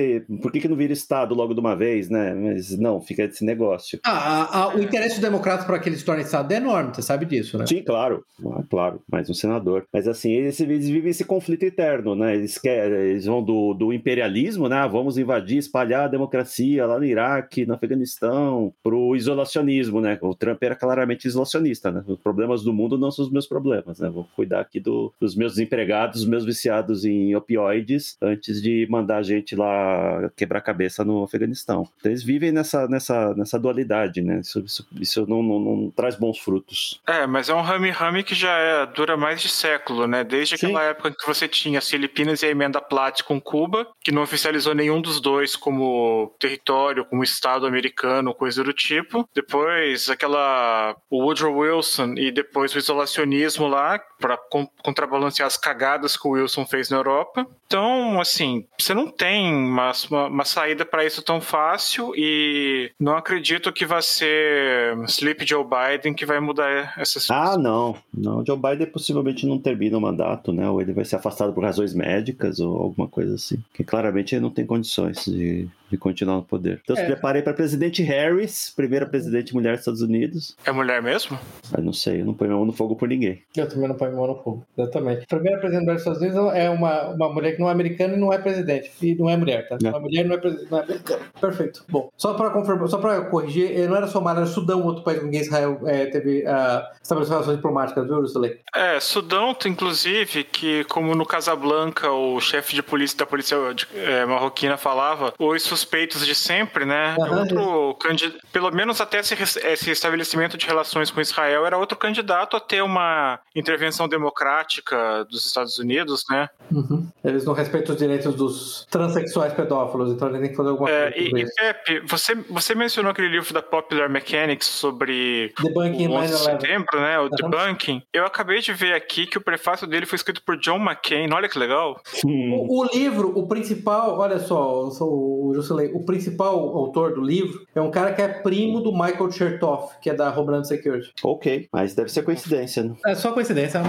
por 0.42 0.50
que, 0.52 0.60
que 0.60 0.68
não 0.68 0.76
vira 0.76 0.92
estado 0.92 1.34
logo 1.34 1.54
de 1.54 1.60
uma 1.60 1.74
vez, 1.74 2.08
né? 2.08 2.33
Né? 2.34 2.54
Mas 2.54 2.76
não, 2.78 3.00
fica 3.00 3.24
esse 3.24 3.44
negócio. 3.44 3.98
Ah, 4.04 4.72
o 4.74 4.80
interesse 4.80 5.14
dos 5.14 5.20
democratas 5.20 5.64
para 5.64 5.78
que 5.78 5.88
eles 5.88 6.00
se 6.00 6.04
tornem 6.04 6.24
Estado 6.24 6.50
é 6.52 6.56
enorme, 6.56 6.94
você 6.94 7.02
sabe 7.02 7.26
disso, 7.26 7.58
né? 7.58 7.66
Sim, 7.66 7.82
claro. 7.82 8.24
Ah, 8.46 8.62
claro, 8.68 9.02
mais 9.10 9.28
um 9.30 9.34
senador. 9.34 9.86
Mas 9.92 10.08
assim, 10.08 10.32
eles, 10.32 10.58
eles 10.60 10.88
vivem 10.88 11.10
esse 11.10 11.24
conflito 11.24 11.62
eterno, 11.62 12.14
né? 12.14 12.34
Eles, 12.34 12.58
querem, 12.58 13.10
eles 13.10 13.26
vão 13.26 13.42
do, 13.42 13.74
do 13.74 13.92
imperialismo, 13.92 14.68
né? 14.68 14.88
Vamos 14.90 15.18
invadir, 15.18 15.58
espalhar 15.58 16.04
a 16.04 16.08
democracia 16.08 16.86
lá 16.86 16.98
no 16.98 17.04
Iraque, 17.04 17.66
no 17.66 17.74
Afeganistão, 17.74 18.72
pro 18.82 19.14
isolacionismo, 19.14 20.00
né? 20.00 20.18
O 20.20 20.34
Trump 20.34 20.62
era 20.62 20.74
claramente 20.74 21.26
isolacionista, 21.26 21.90
né? 21.90 22.02
Os 22.06 22.18
problemas 22.18 22.62
do 22.62 22.72
mundo 22.72 22.98
não 22.98 23.10
são 23.10 23.24
os 23.24 23.30
meus 23.30 23.46
problemas, 23.46 24.00
né? 24.00 24.08
Vou 24.08 24.26
cuidar 24.34 24.60
aqui 24.60 24.80
do, 24.80 25.12
dos 25.20 25.36
meus 25.36 25.52
desempregados, 25.52 26.20
dos 26.20 26.28
meus 26.28 26.44
viciados 26.44 27.04
em 27.04 27.34
opioides, 27.34 28.16
antes 28.20 28.60
de 28.60 28.86
mandar 28.90 29.18
a 29.18 29.22
gente 29.22 29.54
lá 29.54 30.30
quebrar 30.36 30.58
a 30.58 30.62
cabeça 30.62 31.04
no 31.04 31.22
Afeganistão. 31.22 31.86
Então, 31.98 32.10
eles 32.10 32.23
vivem 32.24 32.50
nessa, 32.50 32.88
nessa, 32.88 33.34
nessa 33.34 33.58
dualidade, 33.58 34.20
né? 34.20 34.40
Isso, 34.40 34.60
isso, 34.60 34.86
isso 35.00 35.26
não, 35.28 35.42
não, 35.42 35.58
não, 35.58 35.90
traz 35.90 36.16
bons 36.16 36.38
frutos. 36.38 37.00
É, 37.06 37.26
mas 37.26 37.48
é 37.48 37.54
um 37.54 37.62
rame-rame 37.62 38.22
que 38.22 38.34
já 38.34 38.56
é, 38.56 38.86
dura 38.86 39.16
mais 39.16 39.40
de 39.40 39.48
século, 39.48 40.06
né? 40.06 40.24
Desde 40.24 40.54
aquela 40.54 40.80
Sim. 40.80 40.88
época 40.88 41.10
que 41.12 41.26
você 41.26 41.46
tinha 41.46 41.78
as 41.78 41.88
Filipinas 41.88 42.42
e 42.42 42.46
a 42.46 42.50
emenda 42.50 42.80
Platt 42.80 43.22
com 43.22 43.40
Cuba, 43.40 43.86
que 44.02 44.12
não 44.12 44.22
oficializou 44.22 44.74
nenhum 44.74 45.00
dos 45.00 45.20
dois 45.20 45.56
como 45.56 46.32
território, 46.38 47.04
como 47.04 47.22
Estado 47.22 47.66
americano, 47.66 48.34
coisa 48.34 48.64
do 48.64 48.72
tipo. 48.72 49.28
Depois, 49.34 50.08
aquela. 50.08 50.96
O 51.10 51.24
Woodrow 51.24 51.58
Wilson 51.58 52.14
e 52.16 52.30
depois 52.30 52.74
o 52.74 52.78
isolacionismo 52.78 53.68
lá, 53.68 54.00
para 54.20 54.38
contrabalancear 54.82 55.46
as 55.46 55.56
cagadas 55.56 56.16
que 56.16 56.26
o 56.26 56.32
Wilson 56.32 56.64
fez 56.64 56.88
na 56.88 56.96
Europa. 56.96 57.46
Então, 57.66 58.20
assim, 58.20 58.66
você 58.78 58.94
não 58.94 59.10
tem 59.10 59.52
uma, 59.52 59.92
uma, 60.10 60.26
uma 60.26 60.44
saída 60.44 60.84
para 60.84 61.04
isso 61.04 61.22
tão 61.22 61.40
fácil 61.40 62.13
e 62.16 62.90
não 62.98 63.16
acredito 63.16 63.72
que 63.72 63.86
vai 63.86 64.02
ser 64.02 64.96
Sleep 65.08 65.46
Joe 65.46 65.64
Biden 65.64 66.14
que 66.14 66.26
vai 66.26 66.40
mudar 66.40 66.94
essa 66.98 67.20
situação. 67.20 67.52
Ah, 67.52 67.58
não. 67.58 67.96
Não, 68.12 68.44
Joe 68.44 68.58
Biden 68.58 68.86
possivelmente 68.86 69.46
não 69.46 69.58
termina 69.58 69.98
o 69.98 70.00
mandato, 70.00 70.52
né? 70.52 70.68
Ou 70.68 70.80
ele 70.80 70.92
vai 70.92 71.04
ser 71.04 71.16
afastado 71.16 71.52
por 71.52 71.64
razões 71.64 71.94
médicas 71.94 72.60
ou 72.60 72.76
alguma 72.76 73.08
coisa 73.08 73.34
assim. 73.34 73.62
Que 73.72 73.84
claramente 73.84 74.34
ele 74.34 74.42
não 74.42 74.50
tem 74.50 74.66
condições 74.66 75.24
de 75.24 75.68
de 75.90 75.96
continuar 75.96 76.36
no 76.36 76.42
poder. 76.42 76.80
Então, 76.82 76.96
é. 76.96 77.00
se 77.00 77.06
preparei 77.06 77.42
para 77.42 77.52
presidente 77.52 78.02
Harris, 78.02 78.72
primeira 78.74 79.06
presidente 79.06 79.54
mulher 79.54 79.72
dos 79.72 79.80
Estados 79.80 80.02
Unidos. 80.02 80.56
É 80.64 80.72
mulher 80.72 81.02
mesmo? 81.02 81.38
Eu 81.76 81.82
não 81.82 81.92
sei, 81.92 82.20
eu 82.20 82.24
não 82.24 82.34
ponho 82.34 82.50
minha 82.50 82.58
mão 82.58 82.66
no 82.66 82.72
fogo 82.72 82.96
por 82.96 83.08
ninguém. 83.08 83.42
Eu 83.56 83.68
também 83.68 83.88
não 83.88 83.94
ponho 83.94 84.10
minha 84.10 84.26
mão 84.26 84.34
no 84.34 84.42
fogo, 84.42 84.66
exatamente. 84.76 85.26
Primeira 85.26 85.58
presidente 85.60 85.86
dos 85.86 85.98
Estados 85.98 86.20
Unidos 86.20 86.54
é 86.54 86.68
uma, 86.70 87.10
uma 87.10 87.32
mulher 87.32 87.52
que 87.52 87.60
não 87.60 87.68
é 87.68 87.72
americana 87.72 88.14
e 88.14 88.18
não 88.18 88.32
é 88.32 88.38
presidente. 88.38 88.90
E 89.00 89.14
não 89.14 89.28
é 89.28 89.36
mulher, 89.36 89.68
tá? 89.68 89.78
É. 89.82 89.88
Uma 89.88 90.00
mulher 90.00 90.24
não 90.24 90.34
é, 90.34 90.38
presidente, 90.38 90.70
não 90.70 90.78
é 90.78 90.82
americana. 90.82 91.22
Perfeito. 91.40 91.84
Bom, 91.88 92.10
só 92.16 92.34
para 92.34 92.50
confirmar, 92.50 92.88
só 92.88 92.98
para 92.98 93.20
corrigir, 93.22 93.88
não 93.88 93.96
era 93.96 94.06
Somália, 94.06 94.40
era 94.40 94.46
Sudão, 94.46 94.82
outro 94.84 95.04
país 95.04 95.20
com 95.20 95.30
quem 95.30 95.40
Israel 95.40 95.80
é, 95.86 96.06
teve 96.06 96.42
uh, 96.42 96.82
estabeleceu 97.02 97.34
relações 97.34 97.56
diplomáticas, 97.56 98.04
viu, 98.04 98.20
Rusulei? 98.20 98.60
É, 98.74 98.98
Sudão, 99.00 99.56
inclusive, 99.66 100.44
que 100.44 100.84
como 100.84 101.14
no 101.14 101.24
Casablanca 101.24 102.10
o 102.10 102.40
chefe 102.40 102.74
de 102.74 102.82
polícia 102.82 103.18
da 103.18 103.26
polícia 103.26 103.56
é, 103.94 104.26
marroquina 104.26 104.76
falava, 104.76 105.32
os 105.38 105.62
suspeitos 105.62 105.83
de 106.26 106.34
sempre, 106.34 106.84
né? 106.84 107.16
Uhum. 107.18 107.38
Outro 107.38 107.94
candidato, 107.94 108.40
pelo 108.52 108.70
menos 108.70 109.00
até 109.00 109.18
esse, 109.20 109.34
esse 109.34 109.90
estabelecimento 109.90 110.56
de 110.56 110.66
relações 110.66 111.10
com 111.10 111.20
Israel, 111.20 111.66
era 111.66 111.78
outro 111.78 111.96
candidato 111.96 112.56
a 112.56 112.60
ter 112.60 112.82
uma 112.82 113.38
intervenção 113.54 114.08
democrática 114.08 115.24
dos 115.24 115.46
Estados 115.46 115.78
Unidos, 115.78 116.24
né? 116.30 116.48
Uhum. 116.70 117.06
Eles 117.24 117.44
não 117.44 117.54
respeitam 117.54 117.94
os 117.94 118.00
direitos 118.00 118.34
dos 118.34 118.86
transexuais 118.90 119.52
pedófilos, 119.52 120.12
então 120.12 120.28
eles 120.28 120.40
têm 120.40 120.50
que 120.50 120.56
fazer 120.56 120.70
alguma 120.70 120.90
é, 120.90 121.12
coisa. 121.12 121.38
E, 121.38 121.42
e 121.42 121.54
Pepe, 121.54 122.00
você, 122.06 122.34
você 122.34 122.74
mencionou 122.74 123.10
aquele 123.10 123.28
livro 123.28 123.52
da 123.52 123.62
Popular 123.62 124.08
Mechanics 124.08 124.66
sobre 124.66 125.52
Debunking 125.60 126.08
o 126.08 126.12
11 126.12 126.32
de 126.32 126.38
setembro, 126.38 127.00
né? 127.00 127.18
O 127.18 127.24
uhum. 127.24 127.28
Debunking. 127.30 128.02
Eu 128.12 128.26
acabei 128.26 128.60
de 128.60 128.72
ver 128.72 128.94
aqui 128.94 129.26
que 129.26 129.38
o 129.38 129.40
prefácio 129.40 129.86
dele 129.86 130.06
foi 130.06 130.16
escrito 130.16 130.42
por 130.42 130.56
John 130.58 130.76
McCain. 130.76 131.32
Olha 131.32 131.48
que 131.48 131.58
legal. 131.58 132.00
O, 132.24 132.80
o, 132.80 132.84
livro, 132.84 133.32
o 133.36 133.46
principal, 133.46 134.18
olha 134.18 134.38
só, 134.38 134.88
o 135.00 135.52
O 135.72 136.04
principal 136.04 136.58
autor 136.76 137.14
do 137.14 137.22
livro 137.22 137.66
é 137.74 137.80
um 137.80 137.90
cara 137.90 138.12
que 138.12 138.22
é 138.22 138.28
primo 138.28 138.80
do 138.80 138.92
Michael 138.92 139.30
Chertoff, 139.30 139.94
que 140.00 140.10
é 140.10 140.14
da 140.14 140.36
Homeland 140.36 140.66
Security. 140.66 141.12
Ok, 141.22 141.68
mas 141.72 141.94
deve 141.94 142.10
ser 142.10 142.22
coincidência, 142.22 142.82
né? 142.82 142.94
É 143.06 143.14
só 143.14 143.32
coincidência, 143.32 143.80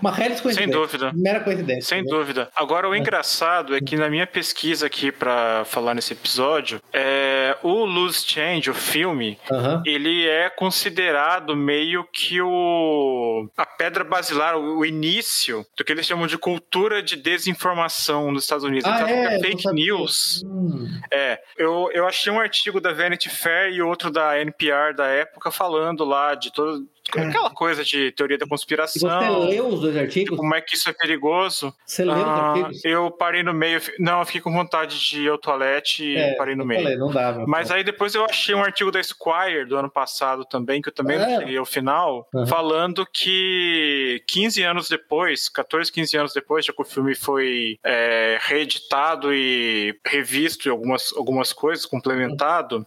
uma 0.00 0.10
real 0.10 0.28
coincidência. 0.28 0.54
Sem 0.54 0.70
dúvida. 0.70 1.12
Mera 1.14 1.40
coincidência. 1.40 1.82
Sem 1.82 2.02
né? 2.02 2.08
dúvida. 2.08 2.48
Agora, 2.54 2.88
o 2.88 2.94
é. 2.94 2.98
engraçado 2.98 3.74
é 3.74 3.80
que 3.80 3.96
na 3.96 4.08
minha 4.08 4.26
pesquisa 4.26 4.86
aqui 4.86 5.10
para 5.10 5.64
falar 5.64 5.94
nesse 5.94 6.12
episódio, 6.12 6.80
é, 6.92 7.56
o 7.62 7.84
Loose 7.84 8.24
Change, 8.26 8.70
o 8.70 8.74
filme, 8.74 9.38
uh 9.50 9.54
-huh. 9.54 9.82
ele 9.86 10.26
é 10.26 10.50
considerado 10.50 11.56
meio 11.56 12.04
que 12.12 12.40
o 12.40 13.48
a 13.56 13.66
pedra 13.66 14.04
basilar, 14.04 14.56
o, 14.56 14.78
o, 14.78 14.86
início 14.86 15.64
do 15.76 15.84
que 15.84 15.92
eles 15.92 16.06
chamam 16.06 16.26
de 16.26 16.38
cultura 16.38 17.02
de 17.02 17.16
desinformação 17.16 18.30
nos 18.32 18.44
Estados 18.44 18.64
Unidos. 18.64 18.88
Ah, 18.90 19.02
então, 19.02 19.08
é, 19.08 19.40
fake 19.40 19.72
news. 19.72 20.42
Hum. 20.44 20.97
É, 21.10 21.40
eu, 21.56 21.90
eu 21.92 22.06
achei 22.06 22.32
um 22.32 22.40
artigo 22.40 22.80
da 22.80 22.92
Vanity 22.92 23.28
Fair 23.28 23.72
e 23.72 23.82
outro 23.82 24.10
da 24.10 24.38
NPR 24.40 24.94
da 24.94 25.06
época 25.06 25.50
falando 25.50 26.04
lá 26.04 26.34
de 26.34 26.52
todo 26.52 26.86
Aquela 27.16 27.50
coisa 27.50 27.82
de 27.82 28.12
teoria 28.12 28.36
da 28.36 28.46
conspiração. 28.46 29.08
você 29.08 29.54
leu 29.54 29.68
os 29.68 29.80
dois 29.80 29.96
artigos? 29.96 30.36
Como 30.36 30.54
é 30.54 30.60
que 30.60 30.76
isso 30.76 30.88
é 30.88 30.92
perigoso? 30.92 31.74
Você 31.86 32.04
leu 32.04 32.14
ah, 32.14 32.18
os 32.18 32.40
artigos? 32.40 32.84
Eu 32.84 33.10
parei 33.10 33.42
no 33.42 33.54
meio. 33.54 33.80
Não, 33.98 34.20
eu 34.20 34.26
fiquei 34.26 34.40
com 34.40 34.52
vontade 34.52 34.98
de 34.98 35.22
ir 35.22 35.28
ao 35.28 35.38
toalete 35.38 36.04
e 36.04 36.16
é, 36.16 36.34
parei 36.34 36.54
no 36.54 36.64
meio. 36.64 36.82
Falei, 36.82 36.98
não 36.98 37.10
dava. 37.10 37.46
Mas 37.46 37.70
aí 37.70 37.82
depois 37.82 38.14
eu 38.14 38.24
achei 38.24 38.54
um 38.54 38.62
artigo 38.62 38.90
da 38.90 39.02
Squire 39.02 39.64
do 39.66 39.76
ano 39.76 39.90
passado 39.90 40.44
também, 40.44 40.82
que 40.82 40.88
eu 40.88 40.94
também 40.94 41.16
é. 41.16 41.20
não 41.20 41.40
cheguei 41.40 41.56
ao 41.56 41.64
final, 41.64 42.28
uhum. 42.34 42.46
falando 42.46 43.06
que 43.10 44.22
15 44.28 44.62
anos 44.62 44.88
depois, 44.88 45.48
14, 45.48 45.90
15 45.90 46.16
anos 46.16 46.32
depois, 46.34 46.66
já 46.66 46.72
que 46.72 46.82
o 46.82 46.84
filme 46.84 47.14
foi 47.14 47.78
é, 47.84 48.38
reeditado 48.40 49.32
e 49.32 49.98
revisto 50.06 50.68
em 50.68 50.70
algumas, 50.70 51.12
algumas 51.16 51.52
coisas, 51.52 51.86
complementado, 51.86 52.86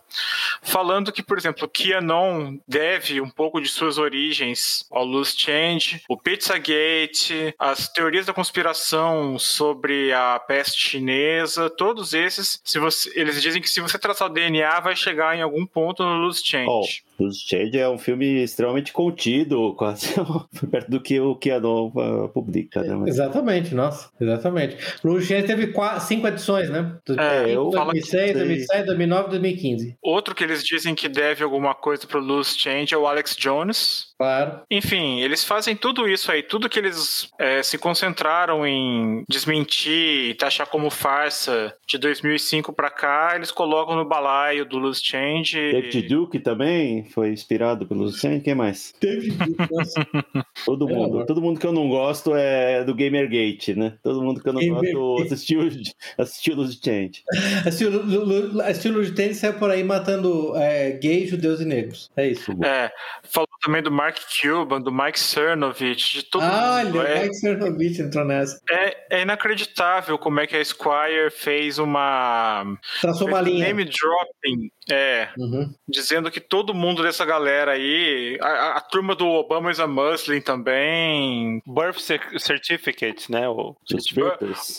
falando 0.61 1.11
que, 1.11 1.23
por 1.23 1.37
exemplo, 1.37 1.67
QAnon 1.69 2.57
deve 2.67 3.19
um 3.19 3.29
pouco 3.29 3.59
de 3.59 3.67
suas 3.67 3.97
origens 3.97 4.10
origens 4.11 4.85
ao 4.91 5.05
Loose 5.05 5.33
Change, 5.37 6.01
o 6.09 6.17
Pizzagate, 6.17 7.55
as 7.57 7.87
teorias 7.87 8.25
da 8.25 8.33
conspiração 8.33 9.39
sobre 9.39 10.11
a 10.11 10.37
peste 10.37 10.89
chinesa, 10.89 11.69
todos 11.69 12.13
esses, 12.13 12.61
se 12.63 12.77
você, 12.77 13.09
eles 13.15 13.41
dizem 13.41 13.61
que 13.61 13.69
se 13.69 13.79
você 13.79 13.97
traçar 13.97 14.29
o 14.29 14.33
DNA, 14.33 14.79
vai 14.81 14.95
chegar 14.95 15.37
em 15.37 15.41
algum 15.41 15.65
ponto 15.65 16.03
no 16.03 16.17
Loose 16.17 16.41
Change. 16.43 17.03
Oh. 17.07 17.10
Os 17.21 17.39
Shade 17.39 17.79
é 17.79 17.87
um 17.87 17.97
filme 17.97 18.43
extremamente 18.43 18.91
contido, 18.91 19.73
quase 19.77 20.13
perto 20.69 20.89
do 20.89 21.01
que 21.01 21.19
o 21.19 21.35
Keanu 21.35 21.91
publica. 22.33 22.81
Né? 22.81 23.09
Exatamente, 23.09 23.75
nossa, 23.75 24.09
exatamente. 24.19 24.77
O 25.03 25.19
Shade 25.19 25.47
teve 25.47 25.67
quatro, 25.67 26.05
cinco 26.05 26.27
edições, 26.27 26.69
né? 26.69 26.97
É, 27.17 27.55
eu 27.55 27.69
2006, 27.69 28.33
2007, 28.33 28.85
2009 28.85 29.29
2015. 29.29 29.97
Outro 30.01 30.35
que 30.35 30.43
eles 30.43 30.63
dizem 30.63 30.95
que 30.95 31.07
deve 31.07 31.43
alguma 31.43 31.73
coisa 31.73 32.07
pro 32.07 32.19
Loose 32.19 32.57
Change 32.57 32.93
é 32.93 32.97
o 32.97 33.07
Alex 33.07 33.35
Jones. 33.35 34.10
Claro. 34.21 34.61
Enfim, 34.69 35.19
eles 35.19 35.43
fazem 35.43 35.75
tudo 35.75 36.07
isso 36.07 36.31
aí, 36.31 36.43
tudo 36.43 36.69
que 36.69 36.77
eles 36.77 37.27
é, 37.39 37.63
se 37.63 37.75
concentraram 37.79 38.67
em 38.67 39.23
desmentir 39.27 40.29
e 40.29 40.35
taxar 40.35 40.67
como 40.67 40.91
farsa 40.91 41.75
de 41.87 41.97
2005 41.97 42.71
para 42.71 42.91
cá, 42.91 43.31
eles 43.35 43.51
colocam 43.51 43.95
no 43.95 44.05
balaio 44.05 44.63
do 44.63 44.77
Loose 44.77 45.01
Change. 45.03 45.57
David 45.57 46.03
Duke 46.03 46.37
também 46.37 47.03
foi 47.05 47.29
inspirado 47.29 47.87
pelo 47.87 48.01
Loose 48.01 48.19
Change, 48.19 48.41
quem 48.41 48.53
mais? 48.53 48.93
David 49.01 49.31
Duke, 49.31 49.73
nossa. 49.73 50.07
Todo 50.65 50.87
mundo, 50.87 51.25
todo 51.25 51.41
mundo 51.41 51.59
que 51.59 51.65
eu 51.65 51.73
não 51.73 51.89
gosto 51.89 52.35
é 52.35 52.83
do 52.83 52.93
Gamergate, 52.93 53.73
né? 53.73 53.97
Todo 54.03 54.21
mundo 54.21 54.39
que 54.39 54.47
eu 54.47 54.53
não 54.53 54.61
Gamer 54.61 54.93
gosto 54.93 55.33
assistiu, 55.33 55.67
assistiu 56.15 56.55
Loose 56.57 56.79
Change. 56.79 57.23
assistiu 57.65 58.93
Loose 58.93 59.15
Change 59.15 59.31
e 59.31 59.33
saiu 59.33 59.55
por 59.55 59.71
aí 59.71 59.83
matando 59.83 60.55
é, 60.57 60.91
gays, 60.91 61.31
judeus 61.31 61.59
e 61.59 61.65
negros. 61.65 62.11
É 62.15 62.27
isso. 62.27 62.51
É, 62.63 62.91
falou 63.23 63.49
também 63.63 63.81
do 63.81 63.91
Mark 63.91 64.10
Cuban, 64.19 64.81
do 64.81 64.91
Mike 64.91 65.19
Cernovich, 65.19 66.13
de 66.13 66.23
todo 66.23 66.43
ah, 66.43 66.83
mundo. 66.83 66.99
Olha, 66.99 67.07
é, 67.07 67.23
Mike 67.23 67.35
Cernovich 67.35 68.01
entrou 68.01 68.25
nessa. 68.25 68.59
É, 68.69 69.17
é, 69.17 69.21
inacreditável 69.21 70.17
como 70.17 70.39
é 70.39 70.47
que 70.47 70.55
a 70.55 70.63
Squire 70.63 71.29
fez 71.31 71.79
uma. 71.79 72.65
Traçou 73.01 73.27
uma 73.27 73.41
linha. 73.41 73.67
Name 73.67 73.85
dropping. 73.85 74.71
É. 74.89 75.29
Uhum. 75.37 75.71
Dizendo 75.87 76.31
que 76.31 76.39
todo 76.39 76.73
mundo 76.73 77.03
dessa 77.03 77.25
galera 77.25 77.73
aí. 77.73 78.37
A, 78.41 78.77
a, 78.77 78.81
turma 78.81 79.15
do 79.15 79.27
Obama 79.27 79.71
is 79.71 79.79
a 79.79 79.87
Muslim 79.87 80.41
também. 80.41 81.61
Birth 81.65 81.99
Certificate, 82.39 83.31
né? 83.31 83.47
O... 83.47 83.75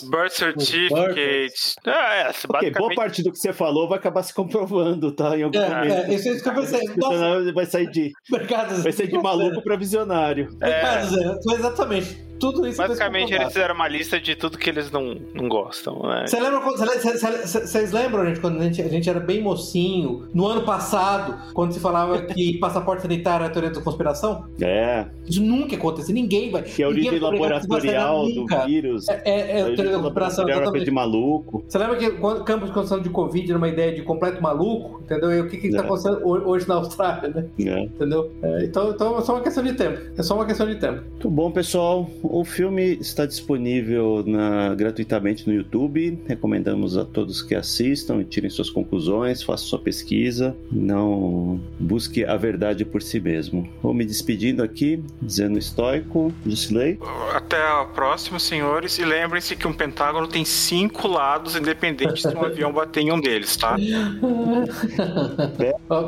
Birth 0.09 0.33
Certificate. 0.33 1.75
É, 1.85 2.21
é, 2.21 2.29
okay, 2.29 2.71
boa 2.71 2.93
parte 2.95 3.23
do 3.23 3.31
que 3.31 3.37
você 3.37 3.53
falou 3.53 3.87
vai 3.87 3.97
acabar 3.97 4.23
se 4.23 4.33
comprovando, 4.33 5.11
tá? 5.11 5.37
Em 5.37 5.43
algum 5.43 5.57
é, 5.57 5.69
momento. 5.69 5.93
É, 5.93 6.13
isso 6.13 6.27
é 6.27 6.31
isso 6.31 6.43
que 6.43 6.49
eu 6.49 6.55
pensei. 6.55 7.53
Vai 7.53 7.65
sair 7.65 7.89
de. 7.89 8.11
Obrigado, 8.29 8.83
Vai 8.83 8.91
ser 8.91 9.07
de 9.07 9.17
maluco 9.23 9.61
para 9.61 9.75
visionário. 9.75 10.55
É. 10.61 11.03
Zé, 11.05 11.39
exatamente 11.55 12.33
tudo 12.43 12.67
isso 12.67 12.77
Basicamente, 12.77 13.33
eles 13.33 13.47
fizeram 13.47 13.73
uma 13.73 13.87
lista 13.87 14.19
de 14.19 14.35
tudo 14.35 14.57
que 14.57 14.69
eles 14.69 14.91
não, 14.91 15.15
não 15.33 15.47
gostam. 15.47 15.97
Né? 16.03 16.25
Você 16.27 16.39
lembra 16.39 16.59
vocês 16.59 17.91
lembram, 17.93 18.25
gente, 18.25 18.41
quando 18.41 18.59
a 18.59 18.63
gente, 18.63 18.81
a 18.81 18.87
gente 18.89 19.09
era 19.09 19.19
bem 19.19 19.41
mocinho, 19.41 20.27
no 20.33 20.45
ano 20.45 20.63
passado, 20.63 21.53
quando 21.53 21.71
se 21.71 21.79
falava 21.79 22.21
que 22.27 22.57
passaporte 22.57 23.03
sanitário 23.03 23.45
era 23.45 23.53
teoria 23.53 23.71
da 23.71 23.81
conspiração? 23.81 24.45
É. 24.61 25.05
Isso 25.25 25.41
nunca 25.41 25.75
aconteceu, 25.75 26.13
ninguém 26.13 26.51
vai. 26.51 26.63
Que 26.63 26.83
é 26.83 26.85
a 26.85 26.89
origem 26.89 27.17
laboratorial 27.17 28.25
do 28.25 28.45
vírus. 28.65 29.07
É, 29.07 29.21
é, 29.23 29.59
é 29.59 29.61
a 29.61 29.65
teoria 29.65 29.91
da 29.91 29.99
conspiração. 29.99 30.45
de 30.45 30.91
maluco. 30.91 31.63
Você 31.67 31.77
lembra 31.77 31.95
que 31.95 32.07
o 32.07 32.43
campo 32.43 32.65
de 32.65 32.73
construção 32.73 33.01
de 33.01 33.09
Covid 33.09 33.49
era 33.49 33.57
uma 33.57 33.69
ideia 33.69 33.93
de 33.93 34.01
completo 34.01 34.41
maluco? 34.43 35.01
Entendeu? 35.01 35.31
E 35.31 35.39
o 35.39 35.47
que, 35.47 35.57
que 35.57 35.67
está 35.67 35.81
é. 35.81 35.85
acontecendo 35.85 36.19
hoje 36.25 36.67
na 36.67 36.75
Austrália, 36.75 37.29
né? 37.29 37.45
É. 37.59 37.83
Entendeu? 37.83 38.33
É, 38.41 38.65
então, 38.65 38.89
então 38.89 39.02
é 39.17 39.21
só 39.21 39.33
uma 39.33 39.41
questão 39.41 39.63
de 39.63 39.73
tempo. 39.73 39.99
É 40.17 40.23
só 40.23 40.35
uma 40.35 40.45
questão 40.45 40.67
de 40.67 40.75
tempo. 40.75 41.01
Muito 41.09 41.29
bom, 41.29 41.51
pessoal. 41.51 42.09
O 42.21 42.43
filme 42.43 42.97
está 42.99 43.25
disponível 43.25 44.23
na, 44.25 44.73
gratuitamente 44.75 45.47
no 45.47 45.53
YouTube. 45.53 46.19
Recomendamos 46.27 46.97
a 46.97 47.05
todos 47.05 47.41
que 47.41 47.55
assistam 47.55 48.21
e 48.21 48.25
tirem 48.25 48.49
suas 48.49 48.69
conclusões, 48.69 49.41
façam 49.41 49.67
sua 49.67 49.79
pesquisa. 49.79 50.55
Não 50.71 51.59
busque 51.79 52.25
a 52.25 52.35
verdade 52.37 52.85
por 52.85 53.01
si 53.01 53.19
mesmo. 53.19 53.67
Vou 53.81 53.93
me 53.93 54.05
despedindo 54.05 54.63
aqui, 54.63 55.03
dizendo 55.21 55.57
estoico, 55.57 56.33
Jusilei. 56.45 56.99
Até 57.33 57.61
a 57.61 57.85
próxima, 57.85 58.39
senhores. 58.39 58.97
E 58.99 59.05
lembrem-se 59.05 59.55
que 59.55 59.67
um 59.67 59.73
pentágono 59.73 60.27
tem 60.27 60.45
cinco 60.45 61.07
lados, 61.07 61.55
independente 61.55 62.21
se 62.21 62.27
um 62.35 62.43
avião 62.43 62.71
bater 62.71 63.01
em 63.01 63.11
um 63.11 63.19
deles, 63.19 63.55
tá? 63.55 63.75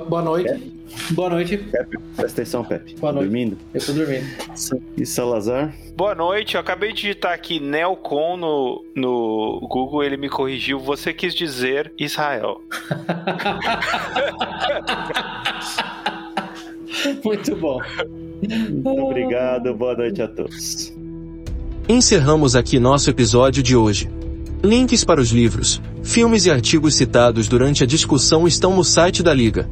Boa 0.09 0.21
noite. 0.21 0.74
Boa 1.11 1.29
noite. 1.29 1.57
Pepe, 1.57 1.97
presta 2.15 2.41
atenção, 2.41 2.63
Pepe. 2.63 2.95
Boa 2.95 3.11
tá 3.11 3.19
noite. 3.19 3.29
dormindo? 3.29 3.57
Eu 3.73 3.85
tô 3.85 3.91
dormindo. 3.93 4.25
E 4.97 5.05
Salazar? 5.05 5.75
Boa 5.95 6.15
noite. 6.15 6.55
Eu 6.55 6.61
acabei 6.61 6.89
de 6.89 7.01
digitar 7.01 7.33
aqui 7.33 7.59
Nelcon 7.59 8.37
no, 8.37 8.83
no 8.95 9.59
Google, 9.69 10.03
ele 10.03 10.17
me 10.17 10.29
corrigiu. 10.29 10.79
Você 10.79 11.13
quis 11.13 11.35
dizer 11.35 11.93
Israel. 11.97 12.61
Muito 17.23 17.55
bom. 17.55 17.79
Muito 18.41 19.01
obrigado. 19.01 19.73
Boa 19.73 19.95
noite 19.95 20.21
a 20.21 20.27
todos. 20.27 20.93
Encerramos 21.87 22.55
aqui 22.55 22.79
nosso 22.79 23.09
episódio 23.09 23.61
de 23.61 23.75
hoje. 23.75 24.09
Links 24.63 25.03
para 25.03 25.21
os 25.21 25.29
livros, 25.29 25.79
filmes 26.01 26.47
e 26.47 26.51
artigos 26.51 26.95
citados 26.95 27.47
durante 27.47 27.83
a 27.83 27.87
discussão 27.87 28.47
estão 28.47 28.75
no 28.75 28.83
site 28.83 29.21
da 29.21 29.31
Liga. 29.31 29.69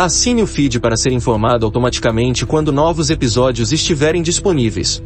Assine 0.00 0.44
o 0.44 0.46
feed 0.46 0.78
para 0.78 0.96
ser 0.96 1.12
informado 1.12 1.66
automaticamente 1.66 2.46
quando 2.46 2.70
novos 2.70 3.10
episódios 3.10 3.72
estiverem 3.72 4.22
disponíveis. 4.22 5.02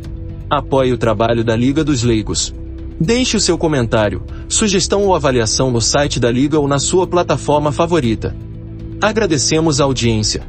Apoie 0.51 0.93
o 0.93 0.99
trabalho 0.99 1.43
da 1.43 1.57
Liga 1.57 1.83
dos 1.83 2.03
Leigos. 2.03 2.55
Deixe 3.01 3.35
o 3.35 3.41
seu 3.41 3.57
comentário, 3.57 4.23
sugestão 4.51 5.07
ou 5.07 5.15
avaliação 5.15 5.71
no 5.71 5.81
site 5.81 6.21
da 6.21 6.31
Liga 6.31 6.61
ou 6.61 6.69
na 6.69 6.79
sua 6.79 7.07
plataforma 7.07 7.73
favorita. 7.73 8.37
Agradecemos 9.01 9.81
a 9.81 9.85
audiência. 9.85 10.43